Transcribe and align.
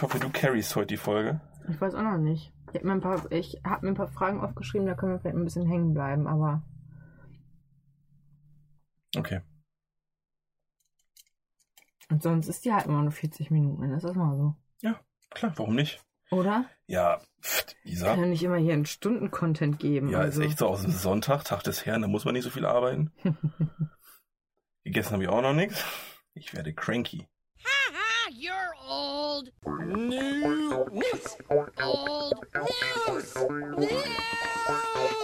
Ich 0.00 0.02
hoffe, 0.02 0.18
du 0.18 0.30
carries 0.30 0.74
heute 0.76 0.86
die 0.86 0.96
Folge. 0.96 1.42
Ich 1.68 1.78
weiß 1.78 1.94
auch 1.94 2.00
noch 2.02 2.16
nicht. 2.16 2.54
Ich 2.70 2.76
habe 2.76 2.86
mir, 2.86 2.92
ein 2.94 3.02
paar- 3.02 3.30
ich 3.30 3.60
hab 3.64 3.82
mir 3.82 3.90
ein 3.90 3.94
paar 3.94 4.08
Fragen 4.08 4.40
aufgeschrieben, 4.40 4.86
da 4.86 4.94
können 4.94 5.12
wir 5.12 5.20
vielleicht 5.20 5.36
ein 5.36 5.44
bisschen 5.44 5.66
hängen 5.66 5.92
bleiben, 5.92 6.26
aber 6.26 6.62
Okay. 9.14 9.42
und 12.08 12.22
sonst 12.22 12.48
ist 12.48 12.64
die 12.64 12.72
halt 12.72 12.86
immer 12.86 13.02
nur 13.02 13.10
40 13.12 13.50
Minuten. 13.50 13.90
Das 13.90 14.02
ist 14.02 14.14
mal 14.16 14.34
so. 14.38 14.54
Klar, 15.28 15.52
warum 15.56 15.74
nicht? 15.74 16.02
Oder? 16.30 16.64
Ja, 16.86 17.18
Kann 17.42 17.74
Isa. 17.84 18.14
ja 18.14 18.24
nicht 18.26 18.42
immer 18.42 18.56
hier 18.56 18.72
einen 18.72 18.86
Stunden-Content 18.86 19.78
geben. 19.80 20.08
Ja, 20.08 20.20
also. 20.20 20.40
ist 20.40 20.46
echt 20.48 20.58
so 20.60 20.66
aus 20.68 20.80
dem 20.80 20.92
Sonntag, 20.92 21.44
Tag 21.44 21.62
des 21.62 21.84
Herrn, 21.84 22.00
da 22.00 22.08
muss 22.08 22.24
man 22.24 22.32
nicht 22.32 22.44
so 22.44 22.50
viel 22.50 22.64
arbeiten. 22.64 23.12
Gegessen 24.82 25.12
habe 25.12 25.24
ich 25.24 25.28
auch 25.28 25.42
noch 25.42 25.52
nichts. 25.52 25.84
Ich 26.32 26.54
werde 26.54 26.72
cranky. 26.72 27.28
You're 28.40 28.74
old. 28.88 29.52
News. 29.66 30.72
Old 30.72 30.94
news. 30.94 31.36
News. 33.76 34.00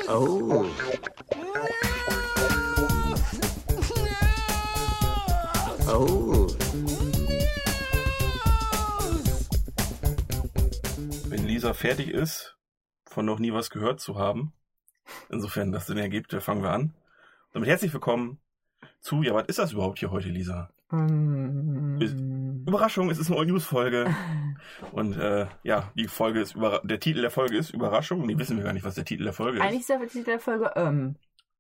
Oh. 0.07 0.69
Oh. 5.89 6.47
Wenn 11.25 11.47
Lisa 11.47 11.73
fertig 11.73 12.11
ist, 12.11 12.55
von 13.07 13.25
noch 13.25 13.39
nie 13.39 13.55
was 13.55 13.71
gehört 13.71 14.01
zu 14.01 14.19
haben, 14.19 14.53
insofern 15.31 15.73
das 15.73 15.87
Sinn 15.87 15.97
ergibt, 15.97 16.35
fangen 16.43 16.63
wir 16.63 16.73
an. 16.73 16.93
Damit 17.55 17.71
herzlich 17.71 17.95
willkommen 17.95 18.41
zu, 19.01 19.23
ja, 19.23 19.33
was 19.33 19.47
ist 19.47 19.59
das 19.59 19.73
überhaupt 19.73 20.01
hier 20.01 20.11
heute, 20.11 20.29
Lisa? 20.29 20.71
Ist- 20.89 22.17
Überraschung, 22.69 23.11
es 23.11 23.19
ist 23.19 23.31
eine 23.31 23.41
All-News-Folge. 23.41 24.15
Und 24.93 25.17
äh, 25.17 25.47
ja, 25.63 25.91
die 25.97 26.07
Folge 26.09 26.41
ist 26.41 26.55
über 26.55 26.81
der 26.85 27.01
Titel 27.01 27.23
der 27.23 27.31
Folge 27.31 27.57
ist 27.57 27.71
Überraschung. 27.71 28.25
Nee, 28.27 28.39
wissen 28.39 28.57
wir 28.57 28.65
gar 28.65 28.73
nicht, 28.73 28.85
was 28.85 28.95
der 28.95 29.05
Titel 29.05 29.25
der 29.25 29.33
Folge 29.33 29.61
Eigentlich 29.61 29.81
ist. 29.81 29.91
ist 29.91 30.01
der 30.01 30.09
Titel 30.09 30.25
der 30.25 30.41
Folge 30.41 30.73
ähm. 30.77 31.17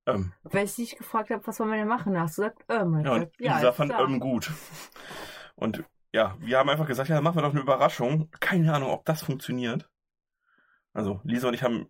Ähm, 0.07 0.33
Weil 0.45 0.65
ich 0.67 0.77
dich 0.77 0.97
gefragt 0.97 1.31
habe, 1.31 1.45
was 1.47 1.59
wollen 1.59 1.71
wir 1.71 1.79
denn 1.79 1.89
machen? 1.89 2.19
Hast 2.19 2.39
du 2.39 2.43
gesagt 2.43 2.65
ähm. 2.69 3.03
ja, 3.05 3.13
und 3.13 3.29
Lisa 3.39 3.69
ist 3.71 3.77
fand 3.77 3.93
ähm 3.99 4.21
gut. 4.21 4.53
Und 5.57 5.85
ja, 6.13 6.37
wir 6.39 6.59
haben 6.59 6.69
einfach 6.69 6.87
gesagt, 6.87 7.09
ja, 7.09 7.17
dann 7.17 7.25
machen 7.25 7.37
wir 7.37 7.43
doch 7.43 7.51
eine 7.51 7.61
Überraschung. 7.61 8.31
Keine 8.39 8.73
Ahnung, 8.73 8.91
ob 8.91 9.05
das 9.05 9.23
funktioniert. 9.23 9.89
Also, 10.93 11.21
Lisa 11.25 11.49
und 11.49 11.55
ich 11.55 11.63
haben 11.63 11.89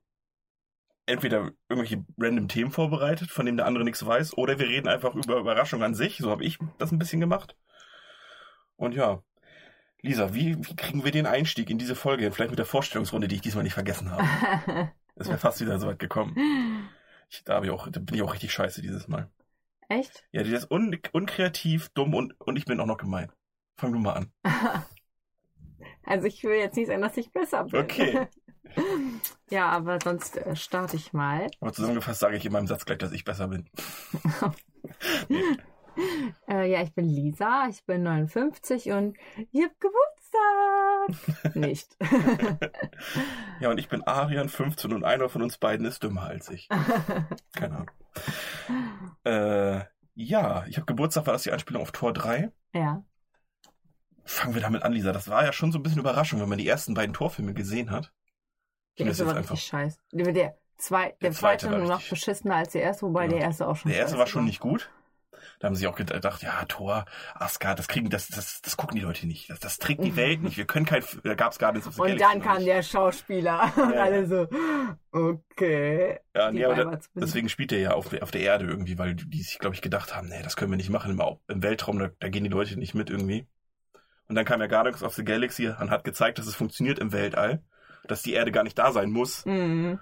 entweder 1.07 1.53
irgendwelche 1.69 2.05
random 2.19 2.49
Themen 2.49 2.71
vorbereitet, 2.71 3.31
von 3.31 3.47
denen 3.47 3.59
der 3.59 3.67
andere 3.67 3.85
nichts 3.85 4.05
weiß, 4.05 4.37
oder 4.37 4.59
wir 4.59 4.69
reden 4.69 4.89
einfach 4.89 5.15
über 5.15 5.39
Überraschung 5.39 5.83
an 5.83 5.95
sich. 5.95 6.19
So 6.19 6.31
habe 6.31 6.45
ich 6.45 6.59
das 6.79 6.93
ein 6.93 6.99
bisschen 6.99 7.21
gemacht. 7.21 7.57
Und 8.77 8.95
ja, 8.95 9.23
Lisa, 10.03 10.35
wie, 10.35 10.57
wie 10.59 10.77
kriegen 10.77 11.05
wir 11.05 11.13
den 11.13 11.27
Einstieg 11.27 11.71
in 11.71 11.79
diese 11.79 11.95
Folge 11.95 12.25
hin? 12.25 12.33
Vielleicht 12.33 12.51
mit 12.51 12.59
der 12.59 12.67
Vorstellungsrunde, 12.67 13.29
die 13.29 13.37
ich 13.37 13.41
diesmal 13.41 13.65
nicht 13.65 13.75
vergessen 13.75 14.11
habe. 14.11 14.93
Es 15.19 15.29
wäre 15.29 15.39
fast 15.39 15.63
wieder 15.63 15.79
so 15.79 15.87
weit 15.87 15.99
gekommen. 15.99 16.91
Ich, 17.31 17.43
da, 17.43 17.63
ich 17.63 17.71
auch, 17.71 17.89
da 17.89 18.01
bin 18.01 18.17
ich 18.17 18.21
auch 18.21 18.35
richtig 18.35 18.53
scheiße 18.53 18.83
dieses 18.83 19.09
Mal. 19.09 19.31
Echt? 19.89 20.27
Ja, 20.31 20.43
die 20.43 20.53
ist 20.53 20.71
un, 20.71 20.95
unkreativ, 21.13 21.89
dumm 21.95 22.13
und, 22.13 22.39
und 22.39 22.57
ich 22.57 22.67
bin 22.67 22.79
auch 22.81 22.87
noch 22.87 22.99
gemein. 22.99 23.33
Fang 23.79 23.95
du 23.95 23.99
mal 23.99 24.13
an. 24.13 24.33
Also 26.07 26.29
ich 26.29 26.43
will 26.45 26.57
jetzt 26.57 26.77
nicht 26.77 26.87
sagen, 26.87 27.03
dass 27.03 27.17
ich 27.17 27.33
besser 27.33 27.65
bin. 27.65 27.81
Okay. 27.81 28.29
ja, 29.51 29.69
aber 29.69 29.99
sonst 30.03 30.37
äh, 30.37 30.57
starte 30.57 30.97
ich 30.97 31.13
mal. 31.13 31.49
Aber 31.61 31.73
zusammengefasst 31.73 32.21
sage 32.21 32.37
ich 32.37 32.45
in 32.45 32.53
meinem 32.53 32.67
Satz 32.67 32.85
gleich, 32.85 32.99
dass 32.99 33.13
ich 33.13 33.25
besser 33.25 33.49
bin. 33.49 33.69
Äh, 36.47 36.71
ja, 36.71 36.83
ich 36.83 36.93
bin 36.95 37.07
Lisa, 37.07 37.69
ich 37.71 37.85
bin 37.85 38.03
59 38.03 38.93
und 38.93 39.17
ich 39.51 39.63
habe 39.63 39.75
Geburtstag. 39.81 41.55
nicht. 41.55 41.97
Ja, 43.61 43.71
und 43.71 43.79
ich 43.79 43.89
bin 43.89 44.03
Arian, 44.03 44.51
15 44.51 44.93
und 44.93 45.03
einer 45.05 45.31
von 45.31 45.41
uns 45.41 45.57
beiden 45.57 45.87
ist 45.87 46.03
dümmer 46.03 46.25
als 46.25 46.51
ich. 46.51 46.69
Keine 47.55 47.77
Ahnung. 47.77 47.91
Äh, 49.25 49.85
ja, 50.15 50.67
ich 50.67 50.77
habe 50.77 50.85
Geburtstag, 50.85 51.27
war 51.27 51.33
das 51.33 51.45
die 51.45 51.53
Anspielung 51.53 51.81
auf 51.81 51.93
Tor 51.93 52.13
3? 52.13 52.53
ja. 52.75 53.03
Fangen 54.29 54.55
wir 54.55 54.61
damit 54.61 54.83
an, 54.83 54.93
Lisa. 54.93 55.13
Das 55.13 55.29
war 55.29 55.45
ja 55.45 55.53
schon 55.53 55.71
so 55.71 55.79
ein 55.79 55.85
bisschen 55.85 56.01
Überraschung, 56.01 56.41
wenn 56.41 56.49
man 56.49 56.59
die 56.59 56.67
ersten 56.67 56.95
beiden 56.95 57.15
Torfilme 57.15 57.55
gesehen 57.55 57.93
hat. 57.93 58.13
Der 58.99 59.07
war 59.27 59.37
einfach. 59.37 59.53
richtig 59.53 59.69
scheiße. 59.69 59.99
Der, 60.13 60.33
der, 60.33 60.57
zwei, 60.79 61.09
der, 61.09 61.17
Der 61.21 61.33
zweite 61.33 61.67
zweite 61.69 61.79
noch 61.85 62.03
beschissener 62.09 62.57
als 62.57 62.73
der 62.73 62.83
erste, 62.83 63.03
wobei 63.07 63.27
Genau. 63.27 63.37
der 63.39 63.47
erste 63.47 63.67
auch 63.69 63.77
schon 63.77 63.91
Der 63.91 64.01
erste 64.01 64.19
war 64.19 64.27
schon 64.27 64.45
nicht 64.45 64.61
gut. 64.61 64.91
Da 65.59 65.69
haben 65.69 65.75
sie 65.75 65.87
auch 65.87 65.97
gedacht, 65.97 66.43
ja, 66.43 66.65
Thor, 66.67 67.07
Asgard, 67.35 67.79
das 67.79 67.89
kriegen, 67.89 68.11
das, 68.11 68.29
das, 68.29 68.61
das 68.61 68.77
gucken 68.77 68.97
die 68.97 69.03
Leute 69.03 69.27
nicht. 69.27 69.49
Das, 69.49 69.59
das 69.59 69.79
trägt 69.79 70.05
die 70.05 70.15
Welt 70.17 70.43
nicht. 70.43 70.59
Wir 70.59 70.67
können 70.67 70.85
kein, 70.85 71.03
da 71.25 71.35
gab's 71.35 71.59
Guardians 71.59 71.87
of 71.87 71.95
the 71.95 72.01
Und 72.03 72.09
Galaxy 72.09 72.29
dann 72.29 72.39
noch 72.39 72.45
kam 72.47 72.65
der 72.65 72.83
Schauspieler 72.83 73.73
und 73.77 73.93
Ja. 73.95 74.03
alle 74.03 74.27
so, 74.27 74.49
okay. 75.13 76.19
Ja, 76.35 76.51
die 76.51 76.59
nee, 76.59 76.65
aber 76.65 76.75
da, 76.85 76.99
deswegen 77.15 77.49
spielt 77.49 77.73
er 77.73 77.79
ja 77.81 77.91
auf, 77.93 78.09
der- 78.09 78.23
auf 78.23 78.31
der 78.31 78.43
Erde 78.43 78.67
irgendwie, 78.67 78.99
weil 78.99 79.15
die 79.15 79.43
sich, 79.43 79.59
glaube 79.59 79.75
ich, 79.75 79.83
gedacht 79.83 80.15
haben, 80.15 80.29
nee, 80.29 80.43
das 80.43 80.57
können 80.57 80.71
wir 80.71 80.77
nicht 80.77 80.91
machen 80.91 81.11
im, 81.11 81.23
im 81.49 81.63
Weltraum, 81.63 81.99
da, 81.99 82.11
da 82.19 82.29
gehen 82.29 82.45
die 82.45 82.51
Leute 82.51 82.79
nicht 82.79 82.95
mit 82.95 83.09
irgendwie. 83.11 83.47
Und 84.29 84.35
dann 84.35 84.45
kam 84.45 84.61
ja 84.61 84.67
Guardians 84.67 85.03
of 85.03 85.15
the 85.15 85.25
Galaxy 85.25 85.69
und 85.69 85.91
hat 85.91 86.05
gezeigt, 86.05 86.39
dass 86.39 86.47
es 86.47 86.55
funktioniert 86.55 86.99
im 86.99 87.13
Weltall, 87.13 87.63
dass 88.09 88.23
die 88.23 88.33
Erde 88.33 88.53
gar 88.53 88.63
nicht 88.63 88.79
da 88.79 88.93
sein 88.93 89.11
muss. 89.11 89.45
Mhm. 89.47 89.99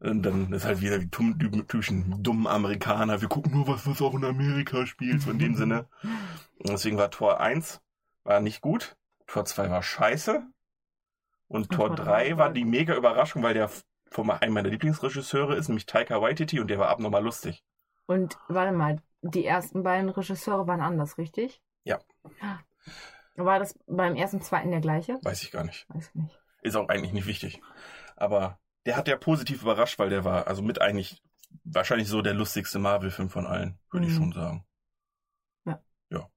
Und 0.00 0.22
dann 0.22 0.52
ist 0.52 0.66
halt 0.66 0.82
wieder 0.82 0.98
die 0.98 1.08
typischen 1.08 2.22
dummen 2.22 2.46
Amerikaner, 2.46 3.22
wir 3.22 3.28
gucken 3.28 3.52
nur 3.52 3.68
was, 3.68 3.86
was 3.86 4.02
auch 4.02 4.14
in 4.14 4.24
Amerika 4.24 4.84
spielt, 4.86 5.22
so 5.22 5.30
in 5.30 5.38
dem 5.38 5.54
Sinne. 5.54 5.86
Und 6.58 6.68
deswegen 6.68 6.98
war 6.98 7.10
Tor 7.10 7.40
1 7.40 7.80
war 8.24 8.40
nicht 8.40 8.60
gut, 8.60 8.96
Tor 9.26 9.44
2 9.44 9.70
war 9.70 9.82
scheiße 9.82 10.42
und 11.48 11.70
Tor 11.70 11.88
Tor 11.88 11.96
3 11.96 12.04
drei 12.04 12.38
war 12.38 12.52
die 12.52 12.64
mega 12.64 12.94
Überraschung, 12.94 13.42
weil 13.42 13.54
der 13.54 13.70
von 14.10 14.30
einem 14.30 14.54
meiner 14.54 14.68
Lieblingsregisseure 14.68 15.56
ist, 15.56 15.68
nämlich 15.68 15.86
Taika 15.86 16.20
Waititi 16.20 16.60
und 16.60 16.68
der 16.68 16.78
war 16.78 16.88
abnormal 16.88 17.24
lustig. 17.24 17.64
Und 18.06 18.36
warte 18.48 18.72
mal, 18.72 19.00
die 19.22 19.46
ersten 19.46 19.82
beiden 19.82 20.10
Regisseure 20.10 20.66
waren 20.66 20.80
anders, 20.80 21.16
richtig? 21.16 21.62
Ja. 21.82 21.98
War 23.36 23.58
das 23.58 23.78
beim 23.86 24.14
ersten, 24.14 24.42
zweiten 24.42 24.70
der 24.70 24.80
gleiche? 24.80 25.18
Weiß 25.22 25.42
ich 25.42 25.50
gar 25.50 25.64
nicht. 25.64 25.86
Weiß 25.88 26.08
ich 26.08 26.14
nicht. 26.14 26.38
Ist 26.64 26.74
auch 26.76 26.88
eigentlich 26.88 27.12
nicht 27.12 27.26
wichtig. 27.26 27.60
Aber 28.16 28.58
der 28.86 28.96
hat 28.96 29.06
ja 29.06 29.16
positiv 29.16 29.62
überrascht, 29.62 29.98
weil 30.00 30.10
der 30.10 30.24
war 30.24 30.46
also 30.48 30.62
mit 30.62 30.80
eigentlich 30.80 31.22
wahrscheinlich 31.62 32.08
so 32.08 32.20
der 32.22 32.34
lustigste 32.34 32.78
Marvel-Film 32.80 33.30
von 33.30 33.46
allen, 33.46 33.78
würde 33.90 34.06
ich 34.06 34.12
Mhm. 34.14 34.16
schon 34.16 34.32
sagen. 34.32 34.66
Ja. 35.66 35.80
Ja. 36.10 36.28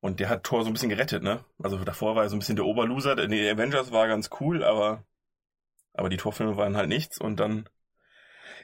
Und 0.00 0.18
der 0.20 0.28
hat 0.28 0.42
Thor 0.44 0.62
so 0.62 0.70
ein 0.70 0.72
bisschen 0.72 0.88
gerettet, 0.90 1.22
ne? 1.22 1.44
Also 1.62 1.82
davor 1.84 2.16
war 2.16 2.24
er 2.24 2.28
so 2.28 2.36
ein 2.36 2.40
bisschen 2.40 2.56
der 2.56 2.64
Oberloser. 2.64 3.14
Die 3.14 3.48
Avengers 3.48 3.92
war 3.92 4.08
ganz 4.08 4.30
cool, 4.40 4.64
aber, 4.64 5.04
aber 5.92 6.08
die 6.08 6.16
Torfilme 6.16 6.56
waren 6.56 6.76
halt 6.76 6.88
nichts. 6.88 7.18
Und 7.18 7.38
dann 7.38 7.68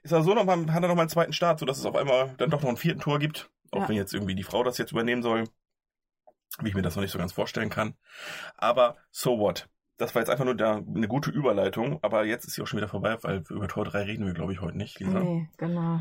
ist 0.03 0.13
er 0.13 0.23
so 0.23 0.35
noch 0.35 0.45
mal, 0.45 0.57
hat 0.73 0.83
er 0.83 0.89
noch 0.89 0.95
mal 0.97 1.03
einen 1.03 1.09
zweiten 1.11 1.33
Start, 1.33 1.59
sodass 1.61 1.79
es 1.79 1.85
auf 1.87 1.95
einmal 1.97 2.35
dann 2.39 2.51
doch 2.51 2.63
noch 2.63 2.69
einen 2.69 2.77
vierten 2.77 3.01
Tor 3.01 3.19
gibt. 3.19 3.51
Auch 3.71 3.83
Ja. 3.83 3.89
wenn 3.89 3.97
jetzt 3.97 4.15
irgendwie 4.15 4.35
die 4.35 4.43
Frau 4.43 4.63
das 4.65 4.79
jetzt 4.79 4.93
übernehmen 4.93 5.23
soll. 5.23 5.45
Wie 6.61 6.69
ich 6.69 6.75
mir 6.75 6.83
das 6.83 6.97
noch 6.97 7.03
nicht 7.03 7.13
so 7.13 7.19
ganz 7.19 7.33
vorstellen 7.33 7.71
kann. 7.71 7.95
Aber 8.57 8.97
so 9.11 9.39
what? 9.39 9.69
Das 9.99 10.15
war 10.15 10.23
jetzt 10.23 10.31
einfach 10.31 10.45
nur 10.45 10.57
da 10.57 10.77
eine 10.77 11.07
gute 11.07 11.31
Überleitung, 11.31 11.99
aber 12.03 12.25
jetzt 12.25 12.47
ist 12.47 12.55
sie 12.55 12.63
auch 12.63 12.67
schon 12.67 12.79
wieder 12.79 12.89
vorbei, 12.89 13.17
weil 13.23 13.45
über 13.51 13.69
Tor 13.69 13.85
3 13.85 14.03
reden 14.03 14.27
wir, 14.27 14.33
glaube 14.35 14.53
ich, 14.53 14.61
heute 14.61 14.77
nicht, 14.77 14.99
Lisa. 15.01 15.21
Nee, 15.21 15.49
genau. 15.59 16.01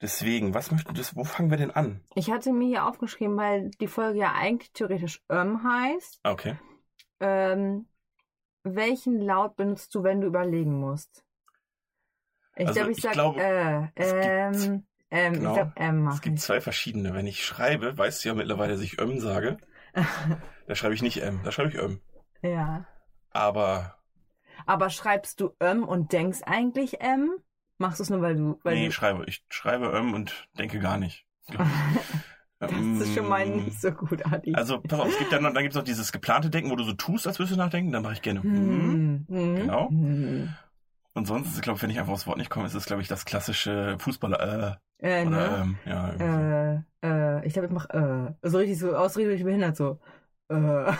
Deswegen, 0.00 0.54
was 0.54 0.70
möchten 0.70 0.94
das, 0.94 1.16
wo 1.16 1.24
fangen 1.24 1.50
wir 1.50 1.56
denn 1.56 1.70
an? 1.70 2.02
Ich 2.14 2.30
hatte 2.30 2.52
mir 2.52 2.66
hier 2.68 2.86
aufgeschrieben, 2.86 3.36
weil 3.36 3.70
die 3.80 3.86
Folge 3.86 4.18
ja 4.20 4.32
eigentlich 4.34 4.72
theoretisch 4.72 5.22
ähm 5.30 5.62
heißt. 5.64 6.20
Ah, 6.22 6.32
Okay. 6.32 6.56
Ähm, 7.20 7.86
welchen 8.64 9.20
Laut 9.20 9.56
benutzt 9.56 9.94
du, 9.94 10.02
wenn 10.02 10.20
du 10.20 10.26
überlegen 10.26 10.78
musst? 10.78 11.24
Ich 12.56 12.66
Also, 12.66 12.80
glaube, 12.80 12.92
ich 12.92 12.98
ich 12.98 13.04
sag 13.04 13.12
glaube, 13.12 13.40
äh, 13.42 13.86
es 13.94 14.12
gibt- 14.12 14.24
ähm, 14.26 14.86
ähm, 15.10 15.32
genau, 15.34 15.56
ich 15.56 15.72
ähm, 15.76 16.08
Es 16.08 16.20
gibt 16.20 16.36
ich. 16.36 16.42
zwei 16.42 16.60
verschiedene. 16.60 17.14
Wenn 17.14 17.26
ich 17.26 17.44
schreibe, 17.44 17.96
weißt 17.96 18.24
du 18.24 18.28
ja 18.28 18.34
mittlerweile, 18.34 18.72
dass 18.74 18.82
ich 18.82 19.00
Öm 19.00 19.18
sage. 19.20 19.56
Da 20.66 20.74
schreibe 20.74 20.94
ich 20.94 21.02
nicht 21.02 21.22
M, 21.22 21.40
da 21.44 21.52
schreibe 21.52 21.68
ich 21.70 21.76
Öm. 21.76 22.00
ja. 22.42 22.86
Aber 23.34 23.98
Aber 24.66 24.90
schreibst 24.90 25.40
du 25.40 25.54
ähm 25.60 25.84
und 25.84 26.12
denkst 26.12 26.42
eigentlich 26.44 26.96
ähm? 27.00 27.32
Machst 27.78 27.98
du 27.98 28.04
es 28.04 28.10
nur, 28.10 28.22
weil 28.22 28.36
du, 28.36 28.60
weil 28.62 28.76
nee, 28.76 28.86
du 28.86 28.88
ich 28.88 28.94
schreibe. 28.94 29.24
Ich 29.26 29.44
schreibe 29.48 29.86
Öm 29.90 30.14
und 30.14 30.48
denke 30.58 30.78
gar 30.78 30.98
nicht. 30.98 31.26
das 32.58 32.72
ist 33.00 33.14
schon 33.14 33.28
mal 33.28 33.46
nicht 33.46 33.80
so 33.80 33.90
gut, 33.92 34.24
Adi. 34.32 34.54
Also, 34.54 34.80
pass 34.80 35.00
auf, 35.00 35.08
es 35.08 35.18
gibt 35.18 35.32
dann 35.32 35.42
dann 35.42 35.54
gibt's 35.62 35.76
noch 35.76 35.82
dieses 35.84 36.12
geplante 36.12 36.50
Denken, 36.50 36.70
wo 36.70 36.76
du 36.76 36.84
so 36.84 36.92
tust, 36.92 37.26
als 37.26 37.38
würdest 37.38 37.54
du 37.54 37.58
nachdenken, 37.58 37.92
dann 37.92 38.02
mache 38.02 38.14
ich 38.14 38.22
gerne. 38.22 38.40
hm. 38.42 39.26
Hm, 39.26 39.26
hm, 39.28 39.56
Genau. 39.56 39.88
hm. 39.90 40.56
Und 41.14 41.26
sonst, 41.26 41.54
ist, 41.54 41.62
glaube 41.62 41.76
ich, 41.76 41.82
wenn 41.82 41.90
ich 41.90 41.98
einfach 41.98 42.12
aufs 42.12 42.26
Wort 42.26 42.38
nicht 42.38 42.50
komme, 42.50 42.66
ist 42.66 42.74
es, 42.74 42.86
glaube 42.86 43.02
ich, 43.02 43.08
das 43.08 43.24
klassische 43.24 43.96
Fußballer, 44.00 44.80
Äh, 44.98 45.22
äh, 45.22 45.24
oder, 45.26 45.60
ne? 45.60 45.62
ähm, 45.62 45.78
ja, 45.84 46.18
so. 46.28 46.50
Äh, 47.02 47.06
äh, 47.06 47.46
ich 47.46 47.52
glaube, 47.52 47.66
ich 47.66 47.72
mach 47.72 47.88
äh. 47.90 48.34
So 48.42 48.58
richtig 48.58 48.78
so 48.78 48.96
ausredlich 48.96 49.44
behindert, 49.44 49.76
so. 49.76 50.00
Äh. 50.48 50.92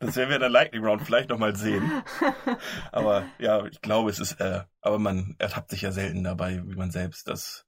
Das 0.00 0.16
werden 0.16 0.28
wir 0.28 0.36
in 0.36 0.40
der 0.40 0.50
Lightning 0.50 0.84
Round 0.84 1.02
vielleicht 1.02 1.28
nochmal 1.28 1.54
sehen. 1.54 2.02
Aber 2.92 3.24
ja, 3.38 3.64
ich 3.66 3.80
glaube, 3.80 4.10
es 4.10 4.18
ist, 4.18 4.40
äh, 4.40 4.62
aber 4.80 4.98
man 4.98 5.36
ertappt 5.38 5.70
sich 5.70 5.82
ja 5.82 5.92
selten 5.92 6.24
dabei, 6.24 6.62
wie 6.66 6.74
man 6.74 6.90
selbst 6.90 7.28
das 7.28 7.64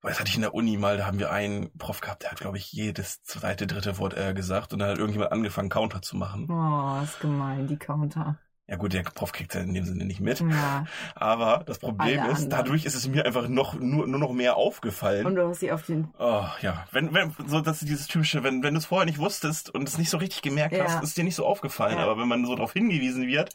Weil 0.00 0.12
das 0.12 0.20
hatte 0.20 0.28
ich 0.28 0.36
in 0.36 0.42
der 0.42 0.54
Uni 0.54 0.76
mal, 0.76 0.96
da 0.96 1.06
haben 1.06 1.18
wir 1.18 1.32
einen 1.32 1.76
Prof 1.78 2.00
gehabt, 2.00 2.22
der 2.22 2.30
hat, 2.30 2.38
glaube 2.38 2.58
ich, 2.58 2.70
jedes 2.72 3.22
zweite, 3.22 3.66
dritte 3.66 3.98
Wort 3.98 4.16
äh, 4.16 4.34
gesagt 4.34 4.72
und 4.72 4.78
dann 4.78 4.90
hat 4.90 4.98
irgendjemand 4.98 5.32
angefangen, 5.32 5.70
Counter 5.70 6.02
zu 6.02 6.16
machen. 6.16 6.46
Oh, 6.48 7.02
ist 7.02 7.18
gemein, 7.20 7.66
die 7.66 7.78
Counter. 7.78 8.38
Ja 8.68 8.74
gut, 8.76 8.92
der 8.94 9.02
Prof 9.02 9.30
kriegt 9.30 9.54
ja 9.54 9.60
in 9.60 9.74
dem 9.74 9.84
Sinne 9.84 10.04
nicht 10.04 10.18
mit. 10.20 10.40
Ja. 10.40 10.86
Aber 11.14 11.62
das 11.66 11.78
Problem 11.78 12.18
Alle 12.20 12.32
ist, 12.32 12.44
anderen. 12.44 12.50
dadurch 12.50 12.84
ist 12.84 12.96
es 12.96 13.06
mir 13.06 13.24
einfach 13.24 13.46
noch 13.46 13.74
nur, 13.78 14.08
nur 14.08 14.18
noch 14.18 14.32
mehr 14.32 14.56
aufgefallen. 14.56 15.24
Und 15.24 15.36
du 15.36 15.46
hast 15.46 15.60
sie 15.60 15.70
auf 15.70 15.86
den. 15.86 16.08
Oh, 16.18 16.44
ja. 16.62 16.84
Wenn, 16.90 17.14
wenn, 17.14 17.32
so, 17.46 17.60
das 17.60 17.82
ist 17.82 17.88
dieses 17.88 18.08
typische, 18.08 18.42
wenn, 18.42 18.64
wenn 18.64 18.74
du 18.74 18.78
es 18.78 18.86
vorher 18.86 19.06
nicht 19.06 19.18
wusstest 19.18 19.70
und 19.72 19.88
es 19.88 19.98
nicht 19.98 20.10
so 20.10 20.18
richtig 20.18 20.42
gemerkt 20.42 20.74
Ja. 20.74 20.84
hast, 20.84 21.02
ist 21.04 21.16
dir 21.16 21.22
nicht 21.22 21.36
so 21.36 21.46
aufgefallen. 21.46 21.98
Ja. 21.98 22.02
Aber 22.02 22.18
wenn 22.18 22.26
man 22.26 22.44
so 22.44 22.56
darauf 22.56 22.72
hingewiesen 22.72 23.28
wird, 23.28 23.52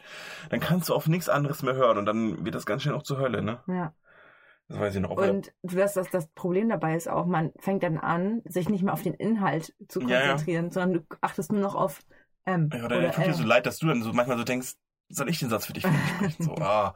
dann 0.49 0.61
kannst 0.61 0.87
du 0.87 0.95
auf 0.95 1.07
nichts 1.07 1.27
anderes 1.27 1.61
mehr 1.61 1.73
hören 1.73 1.97
und 1.97 2.05
dann 2.05 2.45
wird 2.45 2.55
das 2.55 2.65
ganz 2.65 2.83
schnell 2.83 2.95
auch 2.95 3.03
zur 3.03 3.17
Hölle, 3.19 3.41
ne? 3.41 3.59
Ja. 3.67 3.93
Das 4.69 4.79
weiß 4.79 4.95
ich 4.95 5.01
noch. 5.01 5.09
Und 5.09 5.51
du 5.63 5.75
weißt, 5.75 5.97
dass 5.97 6.09
das 6.09 6.27
Problem 6.27 6.69
dabei 6.69 6.95
ist 6.95 7.09
auch, 7.09 7.25
man 7.25 7.51
fängt 7.59 7.83
dann 7.83 7.97
an, 7.97 8.41
sich 8.45 8.69
nicht 8.69 8.83
mehr 8.83 8.93
auf 8.93 9.01
den 9.01 9.13
Inhalt 9.13 9.73
zu 9.89 9.99
konzentrieren, 9.99 10.71
sondern 10.71 10.93
du 10.93 11.15
achtest 11.19 11.51
nur 11.51 11.59
noch 11.59 11.75
auf 11.75 11.99
M. 12.45 12.69
ja, 12.73 12.85
oder 12.85 12.99
oder 12.99 13.11
tut 13.11 13.25
dir 13.25 13.33
so 13.33 13.43
leid, 13.43 13.65
dass 13.65 13.79
du 13.79 13.87
dann 13.87 14.01
so 14.01 14.13
manchmal 14.13 14.37
so 14.37 14.45
denkst, 14.45 14.75
soll 15.11 15.29
ich 15.29 15.39
den 15.39 15.49
Satz 15.49 15.65
für 15.65 15.73
dich 15.73 15.83
sprechen? 15.83 16.43
So, 16.43 16.55
ah. 16.55 16.95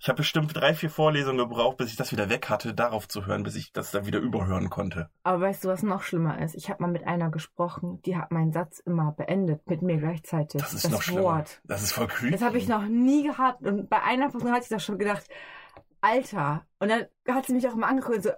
Ich 0.00 0.08
habe 0.08 0.18
bestimmt 0.18 0.54
drei, 0.54 0.74
vier 0.74 0.90
Vorlesungen 0.90 1.38
gebraucht, 1.38 1.78
bis 1.78 1.88
ich 1.88 1.96
das 1.96 2.12
wieder 2.12 2.28
weg 2.28 2.50
hatte, 2.50 2.74
darauf 2.74 3.08
zu 3.08 3.24
hören, 3.24 3.42
bis 3.42 3.54
ich 3.54 3.72
das 3.72 3.90
dann 3.90 4.04
wieder 4.04 4.18
überhören 4.18 4.68
konnte. 4.68 5.08
Aber 5.22 5.40
weißt 5.40 5.64
du, 5.64 5.68
was 5.68 5.82
noch 5.82 6.02
schlimmer 6.02 6.42
ist? 6.42 6.54
Ich 6.54 6.68
habe 6.68 6.82
mal 6.82 6.90
mit 6.90 7.06
einer 7.06 7.30
gesprochen, 7.30 8.02
die 8.02 8.16
hat 8.16 8.30
meinen 8.30 8.52
Satz 8.52 8.80
immer 8.80 9.12
beendet, 9.12 9.66
mit 9.66 9.80
mir 9.80 9.96
gleichzeitig. 9.96 10.60
Das 10.60 10.74
ist 10.74 10.90
noch 10.90 11.00
schlimmer. 11.00 11.22
Wort. 11.22 11.60
Das 11.64 11.82
ist 11.82 11.92
voll 11.92 12.08
creepy. 12.08 12.32
Das 12.32 12.42
habe 12.42 12.58
ich 12.58 12.68
noch 12.68 12.84
nie 12.84 13.22
gehabt. 13.22 13.62
Und 13.62 13.88
bei 13.88 14.02
einer 14.02 14.28
Person 14.28 14.50
hatte 14.50 14.64
ich 14.64 14.68
das 14.68 14.84
schon 14.84 14.98
gedacht, 14.98 15.24
Alter. 16.02 16.66
Und 16.80 16.90
dann 16.90 17.06
hat 17.26 17.46
sie 17.46 17.54
mich 17.54 17.66
auch 17.66 17.74
immer 17.74 17.86
angeguckt 17.86 18.24
so, 18.24 18.30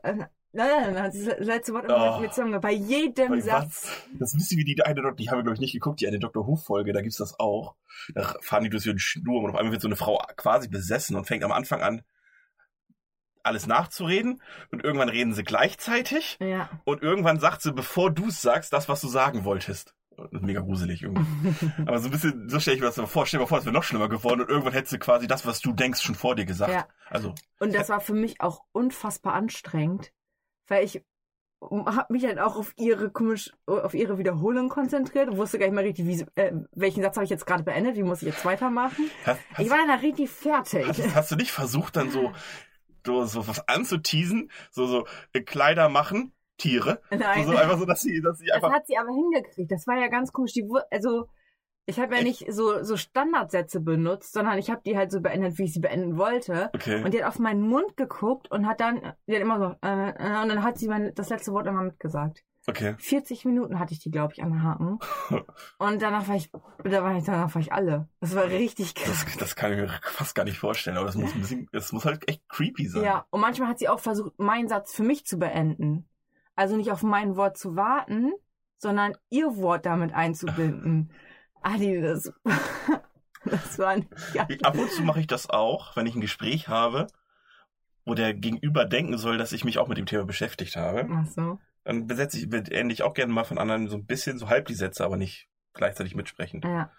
nein, 0.52 0.94
nein, 0.94 1.12
sie 1.12 1.24
das 1.26 1.38
letzte 1.38 1.72
Wort 1.74 1.84
immer 1.86 1.96
Oh. 1.96 2.12
mit 2.20 2.28
mir 2.28 2.30
zusammen. 2.34 2.60
Bei 2.60 2.72
jedem 2.72 3.30
Weil 3.32 3.42
Satz. 3.42 3.84
was? 4.12 4.18
Das 4.20 4.34
wisst 4.36 4.52
ihr, 4.52 4.58
wie 4.58 4.64
die 4.64 4.80
eine 4.82 5.14
die 5.14 5.28
haben 5.30 5.38
wir, 5.38 5.42
glaube 5.42 5.54
ich, 5.54 5.60
nicht 5.60 5.72
geguckt, 5.72 6.00
die 6.00 6.06
eine 6.06 6.18
Dr. 6.18 6.46
Who-Folge, 6.46 6.92
da 6.92 7.00
gibt's 7.02 7.18
das 7.18 7.38
auch. 7.38 7.74
Da 8.14 8.34
fahren 8.40 8.64
die 8.64 8.70
durch 8.70 8.84
so 8.84 8.90
einen 8.90 8.98
Sturm 8.98 9.44
und 9.44 9.50
auf 9.50 9.56
einmal 9.56 9.72
wird 9.72 9.82
so 9.82 9.88
eine 9.88 9.96
Frau 9.96 10.18
quasi 10.36 10.68
besessen 10.68 11.16
und 11.16 11.26
fängt 11.26 11.44
am 11.44 11.52
Anfang 11.52 11.82
an, 11.82 12.02
alles 13.42 13.66
nachzureden 13.66 14.42
und 14.72 14.82
irgendwann 14.82 15.08
reden 15.08 15.32
sie 15.32 15.44
gleichzeitig 15.44 16.36
Ja. 16.40 16.68
und 16.84 17.02
irgendwann 17.02 17.38
sagt 17.38 17.62
sie, 17.62 17.72
bevor 17.72 18.10
du 18.10 18.26
es 18.28 18.42
sagst, 18.42 18.72
das, 18.72 18.88
was 18.88 19.00
du 19.00 19.08
sagen 19.08 19.44
wolltest. 19.44 19.94
Mega 20.32 20.60
gruselig 20.62 21.02
irgendwie. 21.02 21.54
Aber 21.86 21.98
so 21.98 22.08
ein 22.08 22.10
bisschen, 22.10 22.48
so 22.48 22.58
stelle 22.58 22.76
ich 22.76 22.80
mir 22.82 22.90
das 22.90 22.98
vor. 23.10 23.26
Stell 23.26 23.38
dir 23.38 23.44
mal 23.44 23.48
vor, 23.48 23.58
es 23.58 23.66
wäre 23.66 23.74
noch 23.74 23.82
schlimmer 23.84 24.08
geworden 24.08 24.40
und 24.40 24.48
irgendwann 24.48 24.72
hättest 24.72 24.94
du 24.94 24.98
quasi 24.98 25.26
das, 25.26 25.44
was 25.44 25.60
du 25.60 25.74
denkst, 25.74 26.00
schon 26.02 26.14
vor 26.14 26.34
dir 26.34 26.46
gesagt. 26.46 26.72
Ja. 26.72 26.88
Also, 27.10 27.34
Und 27.60 27.74
das 27.74 27.90
war 27.90 28.00
für 28.00 28.14
mich 28.14 28.40
auch 28.40 28.62
unfassbar 28.72 29.34
anstrengend, 29.34 30.10
weil 30.68 30.84
ich 30.84 31.02
habe 31.60 32.12
mich 32.12 32.22
dann 32.22 32.38
auch 32.38 32.56
auf 32.56 32.74
ihre 32.76 33.10
komisch, 33.10 33.50
auf 33.66 33.94
ihre 33.94 34.18
Wiederholung 34.18 34.68
konzentriert 34.68 35.28
und 35.28 35.38
wusste 35.38 35.58
gar 35.58 35.66
nicht 35.66 35.74
mehr 35.74 35.84
richtig, 35.84 36.06
wie, 36.06 36.26
äh, 36.40 36.52
welchen 36.72 37.02
Satz 37.02 37.16
habe 37.16 37.24
ich 37.24 37.30
jetzt 37.30 37.46
gerade 37.46 37.62
beendet, 37.62 37.96
wie 37.96 38.02
muss 38.02 38.22
ich 38.22 38.28
jetzt 38.28 38.44
weitermachen. 38.44 39.10
hast, 39.24 39.40
hast, 39.54 39.60
Ich 39.60 39.70
war 39.70 39.78
dann 39.78 39.98
richtig 40.00 40.28
fertig. 40.30 40.86
hast, 40.86 41.14
hast 41.14 41.30
du 41.30 41.36
nicht 41.36 41.52
versucht, 41.52 41.96
dann 41.96 42.10
so, 42.10 42.32
so, 43.06 43.24
so 43.24 43.48
was 43.48 43.66
anzuteasen, 43.68 44.50
so, 44.70 44.86
so 44.86 45.06
äh, 45.32 45.40
Kleider 45.40 45.88
machen, 45.88 46.32
Tiere? 46.58 47.00
Nein. 47.10 47.44
So, 47.44 47.52
so 47.52 47.56
einfach 47.56 47.78
so, 47.78 47.86
dass 47.86 48.02
sie, 48.02 48.20
dass 48.20 48.38
sie 48.38 48.46
Das 48.46 48.56
einfach. 48.56 48.72
hat 48.72 48.86
sie 48.86 48.98
aber 48.98 49.10
hingekriegt. 49.10 49.70
Das 49.72 49.86
war 49.86 49.98
ja 49.98 50.08
ganz 50.08 50.32
komisch. 50.32 50.52
Die, 50.52 50.68
also 50.90 51.26
ich 51.86 52.00
habe 52.00 52.16
ja 52.16 52.22
nicht 52.22 52.52
so, 52.52 52.82
so 52.82 52.96
Standardsätze 52.96 53.80
benutzt, 53.80 54.32
sondern 54.32 54.58
ich 54.58 54.70
habe 54.70 54.82
die 54.84 54.96
halt 54.96 55.12
so 55.12 55.20
beendet, 55.20 55.56
wie 55.58 55.64
ich 55.64 55.72
sie 55.72 55.80
beenden 55.80 56.18
wollte. 56.18 56.70
Okay. 56.74 57.02
Und 57.02 57.14
die 57.14 57.22
hat 57.22 57.28
auf 57.28 57.38
meinen 57.38 57.62
Mund 57.62 57.96
geguckt 57.96 58.50
und 58.50 58.66
hat 58.66 58.80
dann, 58.80 59.00
die 59.26 59.34
hat 59.36 59.40
immer 59.40 59.58
so, 59.58 59.86
äh, 59.86 60.10
äh, 60.10 60.42
und 60.42 60.48
dann 60.48 60.64
hat 60.64 60.78
sie 60.78 60.88
mein, 60.88 61.14
das 61.14 61.30
letzte 61.30 61.52
Wort 61.52 61.66
immer 61.66 61.82
mitgesagt. 61.82 62.42
Okay. 62.68 62.96
40 62.98 63.44
Minuten 63.44 63.78
hatte 63.78 63.92
ich 63.92 64.00
die, 64.00 64.10
glaube 64.10 64.32
ich, 64.32 64.42
an 64.42 64.50
den 64.50 64.62
Haken. 64.64 64.98
Und 65.78 66.02
danach 66.02 66.26
war 66.26 66.34
ich, 66.34 66.50
da 66.82 67.04
war 67.04 67.16
ich, 67.16 67.22
danach 67.22 67.54
war 67.54 67.62
ich 67.62 67.72
alle. 67.72 68.08
Das 68.18 68.34
war 68.34 68.46
richtig 68.46 68.96
krass. 68.96 69.24
Das, 69.24 69.36
das 69.36 69.54
kann 69.54 69.72
ich 69.72 69.78
mir 69.78 69.88
fast 70.02 70.34
gar 70.34 70.42
nicht 70.42 70.58
vorstellen, 70.58 70.96
aber 70.96 71.06
das 71.06 71.14
muss 71.14 71.32
ein 71.32 71.42
bisschen, 71.42 71.68
das 71.70 71.92
muss 71.92 72.04
halt 72.04 72.28
echt 72.28 72.48
creepy 72.48 72.88
sein. 72.88 73.04
Ja, 73.04 73.24
und 73.30 73.40
manchmal 73.40 73.68
hat 73.68 73.78
sie 73.78 73.88
auch 73.88 74.00
versucht, 74.00 74.36
meinen 74.40 74.66
Satz 74.66 74.92
für 74.92 75.04
mich 75.04 75.24
zu 75.24 75.38
beenden. 75.38 76.08
Also 76.56 76.76
nicht 76.76 76.90
auf 76.90 77.04
mein 77.04 77.36
Wort 77.36 77.56
zu 77.56 77.76
warten, 77.76 78.32
sondern 78.78 79.16
ihr 79.30 79.56
Wort 79.58 79.86
damit 79.86 80.12
einzubinden. 80.12 81.12
Adi, 81.66 82.00
das, 82.00 82.32
das 83.44 83.78
war 83.78 83.96
nicht 83.96 84.08
geil. 84.32 84.58
Ab 84.62 84.78
und 84.78 84.90
zu 84.92 85.02
mache 85.02 85.18
ich 85.18 85.26
das 85.26 85.50
auch, 85.50 85.96
wenn 85.96 86.06
ich 86.06 86.14
ein 86.14 86.20
Gespräch 86.20 86.68
habe, 86.68 87.08
wo 88.04 88.14
der 88.14 88.34
Gegenüber 88.34 88.84
denken 88.84 89.18
soll, 89.18 89.36
dass 89.36 89.52
ich 89.52 89.64
mich 89.64 89.78
auch 89.78 89.88
mit 89.88 89.98
dem 89.98 90.06
Thema 90.06 90.24
beschäftigt 90.24 90.76
habe. 90.76 91.08
Ach 91.10 91.26
so. 91.26 91.58
Dann 91.82 92.06
besetze 92.06 92.38
ich, 92.38 92.48
beende 92.48 92.92
ich 92.92 93.02
auch 93.02 93.14
gerne 93.14 93.32
mal 93.32 93.44
von 93.44 93.58
anderen 93.58 93.88
so 93.88 93.96
ein 93.96 94.06
bisschen, 94.06 94.38
so 94.38 94.48
halb 94.48 94.66
die 94.66 94.74
Sätze, 94.74 95.04
aber 95.04 95.16
nicht 95.16 95.48
gleichzeitig 95.74 96.14
mitsprechend. 96.14 96.64
Ja. 96.64 96.90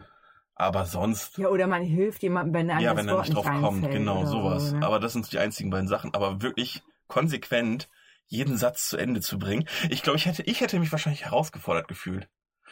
Aber 0.53 0.85
sonst, 0.85 1.37
ja, 1.37 1.47
oder 1.47 1.67
man 1.67 1.83
hilft 1.83 2.21
jemandem, 2.23 2.53
wenn 2.53 2.69
er 2.69 2.79
ja, 2.79 2.93
das 2.93 2.97
wenn 2.97 3.09
er 3.09 3.21
nicht 3.21 3.33
drauf 3.33 3.45
kommt, 3.45 3.89
genau, 3.89 4.25
sowas. 4.25 4.71
So, 4.71 4.77
ne? 4.77 4.85
Aber 4.85 4.99
das 4.99 5.13
sind 5.13 5.31
die 5.31 5.39
einzigen 5.39 5.69
beiden 5.69 5.87
Sachen. 5.87 6.13
Aber 6.13 6.41
wirklich 6.41 6.83
konsequent 7.07 7.87
jeden 8.25 8.57
Satz 8.57 8.89
zu 8.89 8.97
Ende 8.97 9.21
zu 9.21 9.39
bringen. 9.39 9.65
Ich 9.89 10.03
glaube, 10.03 10.17
ich 10.17 10.25
hätte, 10.25 10.43
ich 10.43 10.59
hätte 10.59 10.79
mich 10.79 10.91
wahrscheinlich 10.91 11.23
herausgefordert 11.23 11.87
gefühlt. 11.87 12.27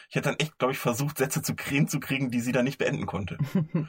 Ich 0.10 0.16
hätte 0.16 0.30
dann 0.30 0.40
echt, 0.40 0.57
glaube 0.60 0.74
ich, 0.74 0.80
versucht, 0.80 1.18
Sätze 1.18 1.42
zu 1.42 1.56
kriegen, 1.56 1.88
zu 1.88 2.00
kriegen, 2.00 2.30
die 2.31 2.40
sie 2.42 2.52
dann 2.52 2.66
nicht 2.66 2.78
beenden 2.78 3.06
konnte. 3.06 3.38